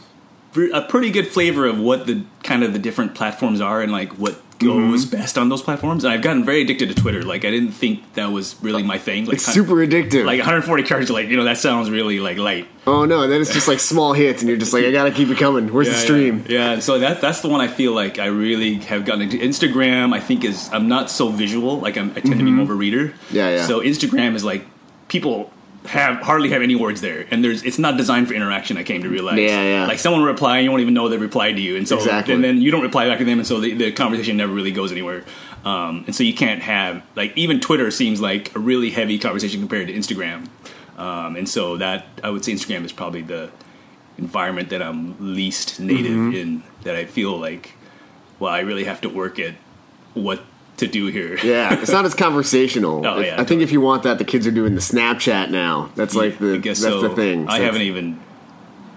a 0.73 0.81
pretty 0.81 1.11
good 1.11 1.27
flavor 1.27 1.67
of 1.67 1.79
what 1.79 2.07
the 2.07 2.23
kind 2.44 2.63
of 2.63 2.73
the 2.73 2.79
different 2.79 3.13
platforms 3.13 3.61
are 3.61 3.81
and 3.83 3.91
like 3.91 4.13
what 4.13 4.41
goes 4.59 5.06
Mm-hmm. 5.06 5.15
best 5.17 5.38
on 5.38 5.50
those 5.50 5.61
platforms. 5.61 6.03
And 6.03 6.13
I've 6.13 6.21
gotten 6.21 6.44
very 6.45 6.61
addicted 6.61 6.89
to 6.89 6.95
Twitter. 6.95 7.23
Like 7.23 7.45
I 7.45 7.50
didn't 7.50 7.71
think 7.71 8.13
that 8.13 8.31
was 8.31 8.56
really 8.61 8.83
my 8.83 8.97
thing. 8.97 9.25
Like 9.25 9.35
It's 9.35 9.45
super 9.45 9.75
addictive. 9.75 10.25
like 10.25 10.38
140 10.39 10.83
characters. 10.83 11.09
Like 11.09 11.29
you 11.29 11.38
know 11.38 11.45
that 11.45 11.57
sounds 11.57 11.89
really 11.89 12.19
like 12.19 12.38
light. 12.38 12.67
oh 12.85 13.06
no, 13.06 13.23
and 13.23 13.31
then 13.31 13.41
it's 13.41 13.53
just 13.53 13.67
like 13.67 13.79
small 13.79 14.13
hits, 14.13 14.41
and 14.41 14.50
you're 14.50 14.57
just 14.57 14.73
like, 14.73 14.83
I 14.85 14.91
gotta 14.91 15.11
keep 15.11 15.29
it 15.29 15.38
coming. 15.38 15.71
Where's 15.73 15.88
the 15.89 15.95
stream? 15.95 16.45
Yeah, 16.47 16.73
yeah. 16.75 16.79
so 16.79 17.00
that 17.00 17.21
that's 17.21 17.41
the 17.41 17.47
one 17.50 17.61
I 17.61 17.67
feel 17.67 17.94
like 17.94 18.19
I 18.19 18.25
really 18.27 18.75
have 18.75 19.06
gotten 19.06 19.21
into. 19.23 19.38
Instagram, 19.38 20.13
I 20.13 20.19
think 20.19 20.44
is 20.44 20.69
I'm 20.73 20.88
not 20.88 21.09
so 21.09 21.29
visual. 21.29 21.79
Like 21.79 21.97
I'm, 21.97 22.11
I 22.11 22.19
tend 22.21 22.38
to 22.39 22.45
be 22.45 22.51
more 22.51 22.63
of 22.63 22.69
a 22.69 22.73
reader. 22.73 23.07
Mm-hmm. 23.09 23.35
Yeah, 23.35 23.50
yeah. 23.57 23.65
So 23.65 23.79
Instagram 23.81 24.35
is 24.35 24.44
like 24.44 24.65
people 25.07 25.51
have 25.89 26.18
hardly 26.21 26.50
have 26.50 26.62
any 26.62 26.75
words 26.75 27.01
there, 27.01 27.25
and 27.31 27.44
there's 27.44 27.63
it's 27.63 27.80
not 27.80 27.97
designed 27.97 28.27
for 28.27 28.33
interaction. 28.33 28.77
I 28.77 28.83
came 28.83 29.01
to 29.03 29.09
realize. 29.09 29.38
Yeah, 29.39 29.63
yeah. 29.63 29.86
Like 29.88 30.00
someone 30.00 30.21
will 30.21 30.27
reply, 30.27 30.57
and 30.57 30.63
you 30.65 30.71
won't 30.71 30.81
even 30.81 30.94
know 30.94 31.09
they 31.09 31.18
replied 31.18 31.56
to 31.57 31.62
you, 31.62 31.75
and 31.77 31.88
so 31.88 31.97
Exactly. 31.97 32.33
and 32.33 32.44
then 32.44 32.62
you 32.62 32.71
don't 32.71 32.83
reply 32.83 33.07
back 33.07 33.18
to 33.19 33.25
them, 33.25 33.39
and 33.39 33.47
so 33.47 33.59
the, 33.59 33.73
the 33.73 33.92
conversation 33.92 34.37
never 34.37 34.54
really 34.54 34.71
goes 34.71 34.92
anywhere. 34.92 35.23
Um, 35.66 36.04
and 36.06 36.16
so 36.16 36.23
you 36.23 36.33
can't 36.33 36.61
have 36.61 37.04
like 37.16 37.35
even 37.35 37.59
Twitter 37.59 37.92
seems 37.92 38.21
like 38.21 38.56
a 38.56 38.59
really 38.59 38.92
heavy 38.92 39.18
conversation 39.19 39.59
compared 39.59 39.87
to 39.87 39.94
Instagram. 39.94 40.47
Um, 40.97 41.35
and 41.35 41.47
so 41.49 41.78
that 41.78 42.06
I 42.23 42.30
would 42.30 42.44
say 42.45 42.52
Instagram 42.54 42.83
is 42.85 42.92
probably 42.92 43.21
the 43.21 43.49
environment 44.18 44.69
that 44.69 44.81
I'm 44.81 45.16
least 45.35 45.80
native 45.80 46.11
Mm-hmm. 46.11 46.35
in. 46.35 46.64
That 46.83 46.95
I 46.95 47.06
feel 47.06 47.37
like, 47.37 47.73
well, 48.40 48.54
I 48.54 48.59
really 48.59 48.85
have 48.85 49.02
to 49.02 49.09
work 49.09 49.37
at 49.40 49.56
what 50.14 50.42
to 50.80 50.88
do 50.88 51.07
here. 51.07 51.38
Yeah, 51.44 51.80
it's 51.81 51.92
not 51.92 52.06
as 52.06 52.14
conversational. 52.14 53.06
Oh, 53.09 53.19
If- 53.19 53.26
yeah, 53.28 53.40
I 53.42 53.44
think 53.45 53.62
if 53.62 53.71
you 53.71 53.81
want 53.81 54.04
that, 54.04 54.18
the 54.18 54.26
kids 54.26 54.45
are 54.48 54.52
doing 54.52 54.76
the 54.76 54.81
Snapchat 54.81 55.50
now. 55.52 55.92
That's 55.95 56.16
like 56.16 56.38
the 56.40 56.56
I 56.56 56.57
guess 56.57 56.81
that's 56.81 56.94
so. 56.95 57.02
the 57.02 57.16
thing. 57.16 57.48
I 57.48 57.59
haven't 57.59 57.81
even. 57.83 58.19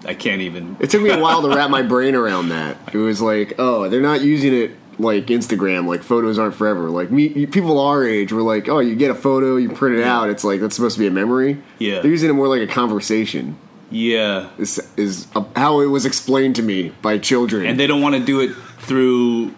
I 0.05 0.13
can't 0.13 0.41
even. 0.41 0.75
It 0.81 0.89
took 0.89 1.01
me 1.01 1.11
a 1.11 1.19
while 1.19 1.41
to 1.43 1.47
wrap 1.47 1.69
my 1.69 1.81
brain 1.93 2.13
around 2.15 2.49
that. 2.49 2.77
It 2.93 2.97
was 2.97 3.21
like, 3.21 3.53
oh, 3.57 3.87
they're 3.87 4.01
not 4.01 4.21
using 4.21 4.53
it 4.53 4.71
like 4.99 5.27
Instagram. 5.27 5.87
Like 5.87 6.03
photos 6.03 6.37
aren't 6.37 6.55
forever. 6.55 6.89
Like 6.89 7.09
me, 7.09 7.45
people 7.45 7.79
our 7.79 8.05
age 8.05 8.33
were 8.33 8.41
like, 8.41 8.67
oh, 8.67 8.79
you 8.79 8.95
get 8.95 9.11
a 9.11 9.15
photo, 9.15 9.55
you 9.55 9.69
print 9.69 9.97
it 9.97 10.03
out. 10.03 10.29
It's 10.29 10.43
like 10.43 10.59
that's 10.59 10.75
supposed 10.75 10.95
to 10.95 10.99
be 10.99 11.07
a 11.07 11.11
memory. 11.11 11.61
Yeah. 11.79 12.01
they're 12.01 12.11
using 12.11 12.29
it 12.29 12.33
more 12.33 12.47
like 12.49 12.61
a 12.61 12.67
conversation. 12.71 13.57
Yeah, 13.91 14.49
Is 14.57 14.79
is 14.97 15.27
uh, 15.35 15.43
how 15.55 15.79
it 15.81 15.85
was 15.85 16.05
explained 16.05 16.55
to 16.57 16.63
me 16.63 16.89
by 17.03 17.17
children. 17.19 17.65
and 17.67 17.79
they 17.79 17.85
don't 17.87 18.01
want 18.01 18.15
to 18.15 18.21
do 18.25 18.39
it 18.41 18.53
through. 18.79 19.53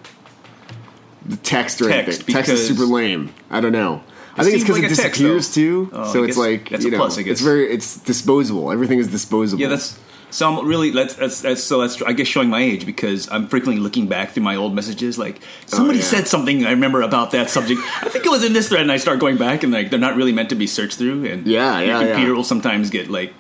The 1.26 1.38
text 1.38 1.82
or 1.82 1.90
Text, 1.90 2.22
anything. 2.22 2.36
Text 2.36 2.52
is 2.52 2.68
super 2.68 2.84
lame. 2.86 3.34
I 3.50 3.62
don't 3.62 3.72
know. 3.72 4.04
I 4.38 4.44
think 4.44 4.56
it's 4.56 4.64
because 4.64 4.78
like 4.82 4.92
it 4.92 4.92
a 4.92 4.96
text, 4.96 5.20
disappears 5.20 5.54
too. 5.54 5.90
Oh, 5.94 6.12
so 6.12 6.24
I 6.24 6.28
it's 6.28 6.38
like 6.38 6.72
you 6.72 6.92
know, 6.92 6.98
plus, 6.98 7.18
it's 7.18 7.42
very 7.42 7.72
it's 7.72 7.98
disposable. 8.02 8.72
Everything 8.72 9.00
is 9.00 9.08
disposable. 9.08 9.62
Yeah, 9.62 9.70
that's. 9.70 9.98
So 10.32 10.50
I'm 10.50 10.68
really 10.68 10.90
that's, 10.90 11.16
that's 11.16 11.42
that's 11.42 11.64
so 11.64 11.80
that's 11.80 12.02
I 12.02 12.12
guess 12.12 12.28
showing 12.28 12.50
my 12.50 12.60
age 12.62 12.86
because 12.86 13.30
I'm 13.32 13.48
frequently 13.48 13.82
looking 13.82 14.08
back 14.08 14.32
through 14.32 14.44
my 14.44 14.58
old 14.58 14.76
messages 14.76 15.18
like 15.18 15.38
oh, 15.42 15.46
somebody 15.68 16.00
Oh, 16.00 16.02
yeah. 16.02 16.08
said 16.08 16.28
something 16.28 16.66
I 16.66 16.72
remember 16.72 17.02
about 17.04 17.32
that 17.32 17.50
subject 17.50 17.80
I 18.02 18.10
think 18.10 18.26
it 18.26 18.30
was 18.30 18.44
in 18.44 18.52
this 18.52 18.68
thread 18.68 18.82
and 18.82 18.92
I 18.92 18.98
start 18.98 19.20
going 19.20 19.38
back 19.38 19.64
and 19.64 19.72
like 19.72 19.92
they're 19.92 20.00
not 20.00 20.18
really 20.18 20.34
meant 20.34 20.50
to 20.50 20.56
be 20.56 20.68
searched 20.68 20.98
through 20.98 21.26
and 21.26 21.48
Yeah, 21.48 21.80
your 21.80 21.88
yeah, 21.88 22.00
computer 22.08 22.32
yeah. 22.32 22.36
will 22.36 22.44
sometimes 22.44 22.90
get 22.90 23.10
like 23.10 23.34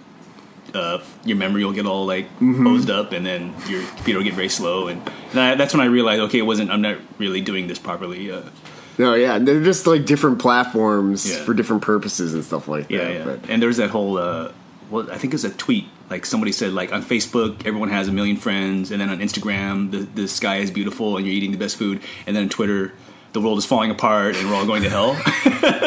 uh, 0.75 1.01
your 1.23 1.37
memory 1.37 1.63
will 1.65 1.73
get 1.73 1.85
all 1.85 2.05
like 2.05 2.25
Mm-hmm. 2.39 2.65
hosed 2.65 2.89
up 2.89 3.11
and 3.13 3.25
then 3.25 3.53
your 3.67 3.81
computer 3.95 4.19
will 4.19 4.25
get 4.25 4.33
very 4.35 4.49
slow 4.49 4.87
and, 4.89 5.01
and 5.31 5.39
I, 5.39 5.55
that's 5.55 5.73
when 5.73 5.81
I 5.81 5.85
realized 5.85 6.21
okay 6.23 6.39
it 6.39 6.45
wasn't 6.45 6.69
I'm 6.71 6.81
not 6.81 6.97
really 7.17 7.41
doing 7.41 7.67
this 7.67 7.79
properly 7.79 8.29
uh, 8.31 8.41
no, 8.97 9.13
yeah, 9.13 9.39
they're 9.39 9.61
just 9.63 9.87
like 9.87 10.05
different 10.05 10.39
platforms 10.39 11.29
Yeah. 11.29 11.43
for 11.43 11.53
different 11.53 11.81
purposes 11.81 12.33
and 12.33 12.43
stuff 12.45 12.67
like 12.69 12.89
Yeah, 12.89 13.03
that. 13.03 13.13
yeah. 13.13 13.23
But 13.25 13.49
And 13.49 13.61
there's 13.61 13.75
that 13.77 13.89
whole, 13.89 14.17
uh, 14.17 14.51
well, 14.89 15.11
I 15.11 15.17
think 15.17 15.33
it 15.33 15.35
was 15.35 15.43
a 15.43 15.49
tweet. 15.49 15.85
Like 16.09 16.25
somebody 16.25 16.51
said, 16.53 16.71
like 16.71 16.93
on 16.93 17.01
Facebook, 17.03 17.65
everyone 17.65 17.89
has 17.89 18.07
a 18.07 18.11
million 18.13 18.37
friends, 18.37 18.91
and 18.91 19.01
then 19.01 19.09
on 19.09 19.19
Instagram, 19.19 19.91
the 19.91 19.97
the 20.21 20.27
sky 20.29 20.57
is 20.57 20.69
beautiful 20.71 21.17
and 21.17 21.25
you're 21.25 21.35
eating 21.35 21.51
the 21.51 21.57
best 21.57 21.75
food, 21.77 21.99
and 22.25 22.35
then 22.35 22.43
on 22.43 22.49
Twitter, 22.49 22.93
the 23.35 23.41
world 23.41 23.57
is 23.59 23.65
falling 23.65 23.91
apart 23.91 24.35
and 24.35 24.49
we're 24.49 24.55
all 24.55 24.65
going 24.65 24.81
to 24.81 24.89
hell. 24.89 25.13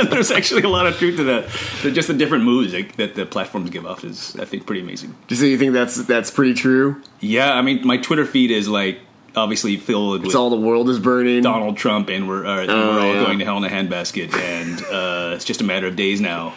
There's 0.10 0.30
actually 0.30 0.62
a 0.62 0.68
lot 0.68 0.86
of 0.86 0.96
truth 0.98 1.16
to 1.16 1.24
that. 1.24 1.48
That 1.82 1.92
just 1.92 2.06
the 2.06 2.14
different 2.14 2.44
moods 2.44 2.72
that, 2.72 2.92
that 2.98 3.14
the 3.16 3.26
platforms 3.26 3.70
give 3.70 3.84
off 3.86 4.04
is, 4.04 4.36
I 4.36 4.44
think, 4.44 4.66
pretty 4.66 4.82
amazing. 4.82 5.16
So 5.30 5.44
you 5.46 5.58
think 5.58 5.72
that's 5.72 5.96
that's 6.04 6.30
pretty 6.30 6.54
true? 6.54 7.02
Yeah, 7.20 7.52
I 7.54 7.62
mean, 7.62 7.84
my 7.86 7.96
Twitter 7.96 8.24
feed 8.26 8.50
is 8.50 8.68
like 8.68 9.00
obviously 9.34 9.76
filled 9.76 10.16
It's 10.16 10.26
with 10.26 10.34
all 10.36 10.50
the 10.50 10.56
world 10.60 10.88
is 10.90 10.98
burning. 10.98 11.42
Donald 11.42 11.76
Trump, 11.76 12.08
and 12.10 12.28
we're 12.28 12.44
uh, 12.46 12.66
Oh, 12.68 12.94
we're 12.94 13.00
all 13.00 13.14
yeah. 13.14 13.24
going 13.24 13.38
to 13.40 13.44
hell 13.44 13.56
in 13.56 13.64
a 13.64 13.68
handbasket, 13.68 14.34
and 14.34 14.82
uh, 14.86 15.34
it's 15.34 15.44
just 15.44 15.60
a 15.60 15.64
matter 15.64 15.86
of 15.86 15.96
days 15.96 16.20
now. 16.20 16.54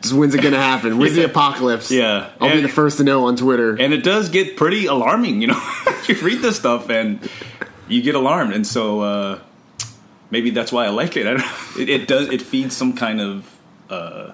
Just 0.00 0.14
when's 0.14 0.34
it 0.34 0.42
gonna 0.42 0.56
happen? 0.56 0.98
When's 0.98 1.14
the 1.14 1.24
apocalypse? 1.32 1.92
Yeah. 1.92 2.30
I'll 2.40 2.52
be 2.52 2.60
the 2.60 2.68
first 2.68 2.98
to 2.98 3.04
know 3.04 3.26
on 3.26 3.36
Twitter. 3.36 3.76
and 3.78 3.92
it 3.92 4.02
does 4.02 4.30
get 4.30 4.56
pretty 4.56 4.86
alarming. 4.86 5.40
You 5.42 5.48
know, 5.48 5.70
you 6.08 6.14
read 6.22 6.40
this 6.42 6.56
stuff 6.56 6.90
and 6.90 7.20
you 7.86 8.02
get 8.02 8.14
alarmed, 8.16 8.52
and 8.52 8.66
so 8.66 9.00
uh, 9.00 9.38
maybe 10.30 10.50
that's 10.50 10.72
why 10.72 10.84
I 10.86 10.88
like 10.90 11.16
it. 11.16 11.26
I 11.26 11.30
don't, 11.34 11.78
it. 11.80 11.88
It 11.88 12.08
does. 12.08 12.28
It 12.30 12.42
feeds 12.42 12.76
some 12.76 12.92
kind 12.94 13.20
of 13.20 13.56
uh, 13.90 14.32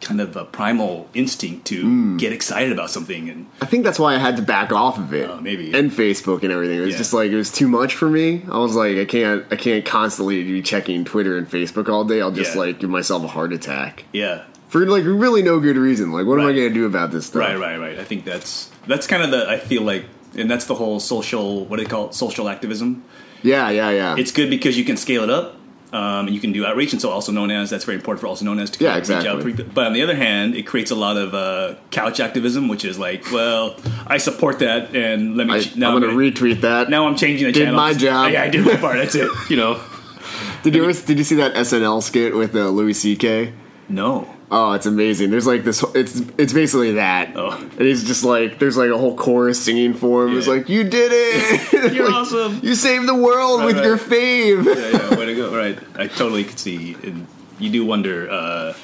kind 0.00 0.20
of 0.20 0.36
a 0.36 0.44
primal 0.44 1.08
instinct 1.14 1.66
to 1.66 1.80
Hmm. 1.82 2.16
get 2.18 2.32
excited 2.32 2.72
about 2.72 2.90
something, 2.90 3.28
and 3.30 3.46
I 3.62 3.66
think 3.66 3.84
that's 3.84 3.98
why 3.98 4.14
I 4.14 4.18
had 4.18 4.36
to 4.36 4.42
back 4.42 4.70
off 4.72 4.98
of 4.98 5.14
it. 5.14 5.30
Oh, 5.30 5.40
maybe. 5.40 5.72
And 5.72 5.90
Facebook 5.90 6.42
and 6.42 6.52
everything. 6.52 6.76
It 6.78 6.82
was 6.82 6.90
Yeah. 6.92 6.98
just 6.98 7.12
like 7.14 7.30
it 7.30 7.36
was 7.36 7.50
too 7.50 7.68
much 7.68 7.94
for 7.94 8.08
me. 8.10 8.42
I 8.50 8.58
was 8.58 8.74
like, 8.76 8.96
I 8.98 9.06
can't 9.06 9.44
I 9.50 9.56
can't 9.56 9.84
constantly 9.84 10.42
be 10.44 10.60
checking 10.62 11.04
Twitter 11.04 11.38
and 11.38 11.50
Facebook 11.50 11.88
all 11.88 12.04
day. 12.04 12.20
I'll 12.20 12.30
just 12.32 12.54
Yeah. 12.54 12.60
like 12.60 12.80
give 12.80 12.90
myself 12.90 13.24
a 13.24 13.28
heart 13.28 13.52
attack. 13.54 14.04
yeah, 14.12 14.42
For 14.68 14.84
like 14.86 15.04
really 15.06 15.42
no 15.42 15.58
good 15.58 15.76
reason. 15.78 16.12
Like 16.12 16.26
what 16.26 16.38
am 16.38 16.46
I 16.46 16.52
gonna 16.52 16.68
do 16.70 16.84
about 16.84 17.10
this 17.10 17.26
stuff? 17.26 17.40
right, 17.40 17.58
right, 17.58 17.78
right. 17.78 17.98
I 17.98 18.04
think 18.04 18.24
that's 18.26 18.70
that's 18.86 19.06
kind 19.06 19.22
of 19.22 19.30
the. 19.30 19.48
I 19.48 19.56
feel 19.58 19.80
like, 19.82 20.04
and 20.36 20.50
that's 20.50 20.66
the 20.66 20.74
whole 20.74 21.00
social. 21.00 21.64
What 21.64 21.78
do 21.78 21.84
they 21.84 21.88
call 21.88 22.08
it? 22.08 22.14
Social 22.14 22.50
activism. 22.50 23.02
Yeah, 23.44 23.70
yeah, 23.70 23.90
yeah. 23.90 24.16
it's 24.18 24.32
good 24.32 24.50
because 24.50 24.76
you 24.76 24.84
can 24.84 24.96
scale 24.96 25.22
it 25.22 25.30
up. 25.30 25.54
Um, 25.92 26.26
and 26.26 26.34
you 26.34 26.40
can 26.40 26.50
do 26.50 26.66
outreach, 26.66 26.92
and 26.92 27.00
so 27.00 27.08
also 27.10 27.30
known 27.30 27.52
as 27.52 27.70
that's 27.70 27.84
very 27.84 27.94
important 27.94 28.20
for 28.20 28.26
also 28.26 28.44
known 28.44 28.58
as 28.58 28.68
to 28.70 28.82
Yeah, 28.82 28.96
exactly. 28.96 29.52
But 29.52 29.86
on 29.86 29.92
the 29.92 30.02
other 30.02 30.16
hand, 30.16 30.56
it 30.56 30.66
creates 30.66 30.90
a 30.90 30.96
lot 30.96 31.16
of 31.16 31.34
uh, 31.34 31.76
couch 31.92 32.18
activism, 32.18 32.66
which 32.66 32.84
is 32.84 32.98
like, 32.98 33.30
well, 33.30 33.76
I 34.08 34.16
support 34.16 34.58
that, 34.58 34.96
and 34.96 35.36
let 35.36 35.46
me 35.46 35.54
I, 35.54 35.60
ch- 35.60 35.76
now 35.76 35.92
gonna 35.92 36.06
gonna- 36.08 36.18
retweet 36.18 36.62
that. 36.62 36.90
now 36.90 37.06
I'm 37.06 37.14
changing 37.14 37.46
the 37.46 37.52
Did 37.52 37.66
channel. 37.66 37.76
my 37.76 37.94
job. 37.94 38.32
Yeah, 38.32 38.42
I 38.42 38.48
did 38.48 38.66
my 38.66 38.74
part. 38.74 38.96
That's 38.96 39.14
it. 39.14 39.30
You 39.48 39.56
know, 39.56 39.80
did 40.64 40.74
you 40.74 40.82
ever, 40.82 41.00
did 41.06 41.16
you 41.16 41.22
see 41.22 41.36
that 41.36 41.54
SNL 41.54 42.02
skit 42.02 42.34
with 42.34 42.56
uh, 42.56 42.70
Louis 42.70 42.94
C.K.? 42.94 43.52
no. 43.88 44.33
Oh, 44.56 44.72
it's 44.74 44.86
amazing. 44.86 45.30
There's 45.30 45.48
like 45.48 45.64
this. 45.64 45.82
It's 45.96 46.20
it's 46.38 46.52
basically 46.52 46.92
that. 46.92 47.32
Oh. 47.34 47.50
And 47.60 47.80
he's 47.80 48.04
just 48.04 48.22
like, 48.22 48.60
there's 48.60 48.76
like 48.76 48.90
a 48.90 48.96
whole 48.96 49.16
chorus 49.16 49.60
singing 49.60 49.94
for 49.94 50.28
him. 50.28 50.38
It's 50.38 50.46
like, 50.46 50.68
you 50.68 50.84
did 50.84 51.10
it. 51.12 51.92
You're 51.92 52.04
Like, 52.10 52.14
awesome. 52.14 52.60
You 52.62 52.76
saved 52.76 53.08
the 53.08 53.16
world 53.16 53.60
Right, 53.60 53.66
with 53.66 53.76
right. 53.78 53.84
your 53.84 53.98
fave. 53.98 54.64
Yeah, 54.64 55.10
yeah, 55.10 55.18
way 55.18 55.26
to 55.26 55.34
go. 55.34 55.56
Right, 55.56 55.76
I 55.96 56.06
totally 56.06 56.44
could 56.44 56.58
see, 56.60 56.94
and 57.02 57.26
you 57.58 57.68
do 57.70 57.84
wonder. 57.84 58.30
Uh, 58.30 58.74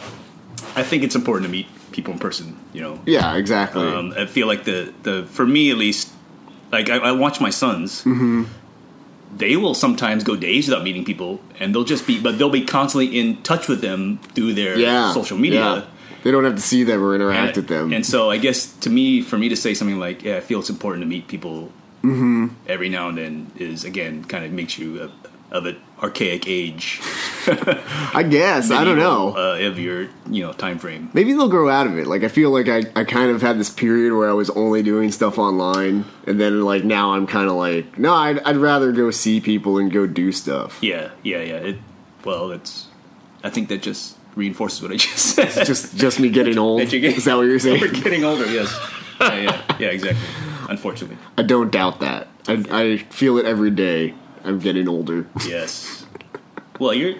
I 0.74 0.82
think 0.82 1.04
it's 1.04 1.14
important 1.14 1.46
to 1.46 1.52
meet 1.52 1.66
people 1.92 2.12
in 2.14 2.18
person. 2.18 2.56
You 2.72 2.80
know, 2.80 3.00
Yeah, 3.06 3.36
exactly. 3.36 3.86
Um, 3.86 4.12
I 4.16 4.26
feel 4.26 4.48
like 4.48 4.64
the 4.64 4.92
the 5.04 5.24
for 5.30 5.46
me 5.46 5.70
at 5.70 5.76
least, 5.78 6.10
like 6.72 6.90
I, 6.90 6.96
I 6.96 7.12
watch 7.12 7.40
my 7.40 7.50
sons. 7.50 8.02
Mm-hmm. 8.04 8.44
They 9.36 9.56
will 9.56 9.74
sometimes 9.74 10.24
go 10.24 10.36
days 10.36 10.68
without 10.68 10.82
meeting 10.82 11.04
people, 11.04 11.40
and 11.58 11.74
they'll 11.74 11.84
just 11.84 12.06
be, 12.06 12.20
but 12.20 12.38
they'll 12.38 12.50
be 12.50 12.64
constantly 12.64 13.18
in 13.18 13.42
touch 13.42 13.68
with 13.68 13.80
them 13.80 14.18
through 14.34 14.54
their 14.54 14.78
yeah. 14.78 15.12
social 15.12 15.38
media. 15.38 15.60
Yeah. 15.60 15.84
They 16.22 16.30
don't 16.30 16.44
have 16.44 16.56
to 16.56 16.60
see 16.60 16.84
them 16.84 17.02
or 17.02 17.14
interact 17.14 17.56
with 17.56 17.68
them. 17.68 17.92
And 17.92 18.04
so 18.04 18.30
I 18.30 18.36
guess 18.36 18.66
to 18.80 18.90
me, 18.90 19.22
for 19.22 19.38
me 19.38 19.48
to 19.48 19.56
say 19.56 19.72
something 19.72 19.98
like, 19.98 20.22
"Yeah, 20.22 20.36
I 20.36 20.40
feel 20.40 20.60
it's 20.60 20.70
important 20.70 21.02
to 21.02 21.06
meet 21.06 21.28
people 21.28 21.72
Mm-hmm. 22.02 22.48
every 22.66 22.88
now 22.88 23.08
and 23.08 23.18
then," 23.18 23.52
is 23.56 23.84
again 23.84 24.24
kind 24.24 24.44
of 24.44 24.52
makes 24.52 24.78
you 24.78 25.00
of, 25.00 25.12
of 25.50 25.66
an 25.66 25.76
archaic 26.02 26.46
age. 26.46 27.00
I 27.46 28.22
guess. 28.28 28.70
I 28.70 28.84
don't 28.84 28.98
know. 28.98 29.36
uh, 29.36 29.58
of 29.66 29.78
your 29.78 30.02
you 30.30 30.42
know 30.42 30.52
time 30.52 30.78
frame. 30.78 31.10
Maybe 31.12 31.32
they'll 31.32 31.48
grow 31.48 31.68
out 31.68 31.86
of 31.86 31.98
it. 31.98 32.06
Like 32.06 32.22
I 32.22 32.28
feel 32.28 32.50
like 32.50 32.68
I, 32.68 32.84
I 32.94 33.04
kind 33.04 33.30
of 33.30 33.42
had 33.42 33.58
this 33.58 33.70
period 33.70 34.14
where 34.16 34.28
I 34.28 34.32
was 34.32 34.50
only 34.50 34.82
doing 34.82 35.10
stuff 35.12 35.38
online, 35.38 36.04
and 36.26 36.40
then 36.40 36.62
like 36.62 36.84
now 36.84 37.12
I'm 37.14 37.26
kind 37.26 37.48
of 37.48 37.56
like, 37.56 37.98
no, 37.98 38.14
I'd, 38.14 38.38
I'd 38.40 38.56
rather 38.56 38.92
go 38.92 39.10
see 39.10 39.40
people 39.40 39.78
and 39.78 39.90
go 39.90 40.06
do 40.06 40.32
stuff. 40.32 40.78
Yeah, 40.80 41.10
yeah, 41.22 41.38
yeah. 41.40 41.54
It, 41.56 41.78
well, 42.24 42.50
it's. 42.52 42.86
I 43.42 43.48
think 43.50 43.68
that 43.70 43.82
just 43.82 44.16
reinforces 44.36 44.82
what 44.82 44.92
I 44.92 44.96
just 44.96 45.34
said. 45.34 45.66
Just 45.66 45.96
just 45.96 46.20
me 46.20 46.28
getting 46.28 46.58
old. 46.66 46.80
Get- 46.88 47.02
Is 47.04 47.24
that 47.24 47.36
what 47.36 47.42
you're 47.42 47.58
saying? 47.58 47.80
We're 47.80 47.90
getting 47.92 48.24
older. 48.24 48.46
Yes. 48.46 48.72
Yeah, 49.20 49.34
yeah, 49.34 49.62
yeah. 49.78 49.88
Exactly. 49.88 50.22
Unfortunately, 50.68 51.18
I 51.36 51.42
don't 51.42 51.70
doubt 51.72 52.00
that. 52.00 52.28
I, 52.48 52.64
I 52.70 52.96
feel 52.98 53.38
it 53.38 53.44
every 53.46 53.70
day. 53.70 54.14
I'm 54.44 54.58
getting 54.58 54.88
older. 54.88 55.26
yes. 55.46 56.04
Well, 56.78 56.94
you're 56.94 57.14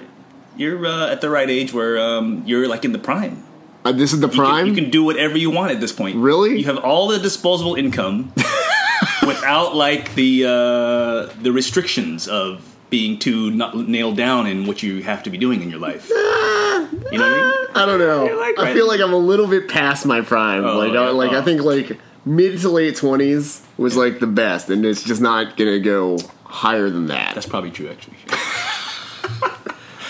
you're 0.56 0.84
uh, 0.86 1.10
at 1.10 1.20
the 1.20 1.30
right 1.30 1.48
age 1.50 1.72
where 1.72 1.98
um, 1.98 2.42
you're 2.46 2.66
like 2.68 2.84
in 2.84 2.92
the 2.92 2.98
prime. 2.98 3.42
Uh, 3.84 3.92
this 3.92 4.12
is 4.12 4.20
the 4.20 4.26
You 4.26 4.32
can- 4.32 4.38
prime. 4.40 4.66
You 4.66 4.74
can, 4.74 4.90
do 4.90 5.02
whatever 5.04 5.38
you 5.38 5.50
want 5.50 5.72
at 5.72 5.80
this 5.80 5.92
point. 5.92 6.16
Really? 6.16 6.58
You 6.58 6.64
have 6.66 6.78
all 6.78 7.08
the 7.08 7.18
disposable 7.18 7.74
income 7.76 8.32
without 9.26 9.74
like 9.76 10.14
the 10.14 10.44
uh, 10.44 11.32
the 11.42 11.50
restrictions 11.52 12.28
of 12.28 12.66
being 12.90 13.18
too 13.18 13.50
not 13.52 13.76
nailed 13.76 14.16
down 14.16 14.46
in 14.46 14.66
what 14.66 14.82
you 14.82 15.02
have 15.02 15.22
to 15.22 15.30
be 15.30 15.38
doing 15.38 15.62
in 15.62 15.70
your 15.70 15.78
life. 15.78 16.08
you 16.10 16.14
know 16.16 16.88
what 16.90 17.20
I 17.22 17.40
mean? 17.40 17.66
I 17.76 17.86
don't 17.86 17.98
know. 18.00 18.24
Like 18.36 18.58
I 18.58 18.74
feel 18.74 18.86
like 18.88 19.00
I'm 19.00 19.12
a 19.12 19.16
little 19.18 19.46
bit 19.46 19.68
past 19.68 20.04
my 20.06 20.20
prime. 20.22 20.64
Oh, 20.64 20.78
like, 20.78 20.92
yeah. 20.92 21.00
I, 21.02 21.10
like 21.10 21.30
I 21.32 21.36
Oh. 21.36 21.42
think 21.42 21.62
like 21.62 21.98
mid 22.24 22.58
to 22.60 22.68
late 22.68 22.96
twenties 22.96 23.62
was 23.78 23.96
like 23.96 24.20
the 24.20 24.26
best, 24.26 24.68
and 24.70 24.84
it's 24.84 25.02
just 25.02 25.20
not 25.20 25.56
gonna 25.56 25.78
go 25.80 26.18
higher 26.50 26.90
than 26.90 27.06
that. 27.06 27.34
That's 27.34 27.46
probably 27.46 27.70
true, 27.70 27.88
actually. 27.88 28.16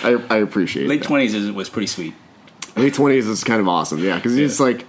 I, 0.03 0.19
I 0.31 0.37
appreciate 0.39 0.87
it. 0.87 0.89
Late 0.89 1.03
twenties 1.03 1.35
is 1.35 1.51
was 1.53 1.69
pretty 1.69 1.87
sweet. 1.87 2.15
late 2.77 2.95
twenties 2.95 3.27
is 3.27 3.45
kind 3.45 3.61
of 3.61 3.69
awesome. 3.69 3.99
Yeah, 3.99 4.17
because 4.17 4.37
Yeah. 4.37 4.47
it's 4.47 4.59
like 4.59 4.87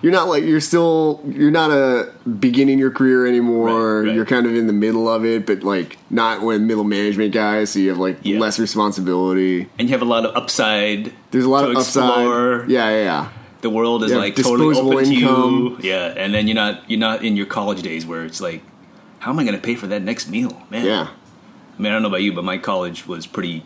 you're 0.00 0.12
not 0.12 0.28
like 0.28 0.44
you're 0.44 0.60
still 0.60 1.20
you're 1.26 1.50
not 1.50 1.70
a 1.70 2.10
beginning 2.40 2.78
your 2.78 2.90
career 2.90 3.26
anymore. 3.26 4.00
Right, 4.00 4.06
right. 4.08 4.14
You're 4.16 4.24
kind 4.24 4.46
of 4.46 4.54
in 4.54 4.66
the 4.66 4.72
middle 4.72 5.06
of 5.08 5.24
it, 5.24 5.44
but 5.46 5.62
like 5.62 5.98
not 6.08 6.40
when 6.42 6.66
middle 6.66 6.84
management 6.84 7.32
guys. 7.34 7.70
So 7.70 7.78
you 7.78 7.90
have 7.90 7.98
like 7.98 8.18
Yeah. 8.22 8.38
less 8.38 8.58
responsibility. 8.58 9.68
And 9.78 9.88
you 9.88 9.92
have 9.92 10.02
a 10.02 10.06
lot 10.06 10.24
of 10.24 10.34
upside. 10.34 11.12
There's 11.30 11.44
a 11.44 11.50
lot 11.50 11.64
of 11.64 11.72
explore. 11.76 12.54
upside. 12.62 12.70
Yeah, 12.70 12.88
yeah, 12.90 13.02
yeah. 13.02 13.28
The 13.60 13.70
world 13.70 14.02
is 14.04 14.12
like 14.12 14.36
totally 14.36 14.76
open 14.78 15.12
income. 15.12 15.76
to 15.78 15.86
you. 15.86 15.90
Yeah, 15.92 16.14
and 16.16 16.32
then 16.34 16.48
you're 16.48 16.54
not 16.54 16.88
you're 16.90 16.98
not 17.00 17.22
in 17.22 17.36
your 17.36 17.46
college 17.46 17.82
days 17.82 18.06
where 18.06 18.24
it's 18.24 18.40
like, 18.40 18.62
how 19.24 19.30
am 19.32 19.38
I 19.38 19.44
going 19.44 19.56
to 19.56 19.60
pay 19.62 19.74
for 19.74 19.86
that 19.88 20.02
next 20.02 20.28
meal, 20.28 20.62
man? 20.70 20.84
Yeah. 20.84 21.08
I 21.76 21.82
mean, 21.82 21.90
I 21.90 21.94
don't 21.94 22.02
know 22.02 22.08
about 22.08 22.22
you, 22.22 22.32
but 22.32 22.44
my 22.44 22.58
college 22.58 23.06
was 23.06 23.26
pretty. 23.26 23.64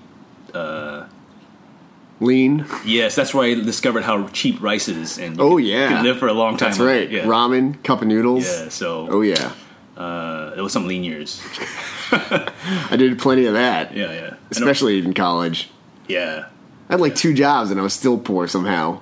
Lean. 2.21 2.67
Yes, 2.85 3.15
that's 3.15 3.33
where 3.33 3.45
I 3.49 3.55
discovered 3.55 4.03
how 4.03 4.27
cheap 4.29 4.61
rice 4.61 4.89
is, 4.89 5.19
and 5.19 5.41
Oh 5.41 5.55
could- 5.57 5.65
yeah, 5.65 5.89
could 5.89 6.03
live 6.05 6.19
for 6.19 6.27
a 6.27 6.33
long 6.33 6.57
time. 6.57 6.71
That's 6.71 6.81
right. 6.81 7.09
Yeah. 7.09 7.23
Ramen, 7.25 7.81
cup 7.85 8.03
of 8.03 8.09
noodles. 8.09 8.45
Yeah, 8.45 8.69
so 8.71 9.07
Oh 9.09 9.21
yeah, 9.21 9.53
uh, 9.97 10.53
it 10.57 10.61
was 10.61 10.73
some 10.73 10.89
lean 10.89 11.05
years. 11.05 11.41
I 12.11 12.97
did 12.97 13.19
plenty 13.21 13.45
of 13.47 13.55
that, 13.55 13.95
Yeah, 13.95 14.13
yeah, 14.13 14.35
especially 14.51 14.99
in 14.99 15.15
college. 15.15 15.71
yeah. 16.09 16.47
I 16.89 16.95
had 16.95 17.01
like 17.01 17.15
two 17.15 17.35
jobs 17.35 17.71
and 17.71 17.79
I 17.79 17.83
was 17.83 17.93
still 17.93 18.17
poor 18.19 18.49
somehow. 18.49 19.01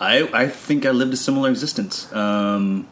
I 0.00 0.28
I 0.32 0.48
think 0.48 0.84
I 0.86 0.90
lived 0.90 1.12
a 1.12 1.16
similar 1.18 1.50
existence, 1.50 2.12
um, 2.12 2.88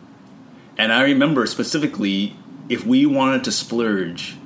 and 0.76 0.92
I 0.92 1.02
remember 1.02 1.46
specifically 1.46 2.36
if 2.68 2.84
we 2.86 3.06
wanted 3.06 3.44
to 3.44 3.52
splurge, 3.52 4.36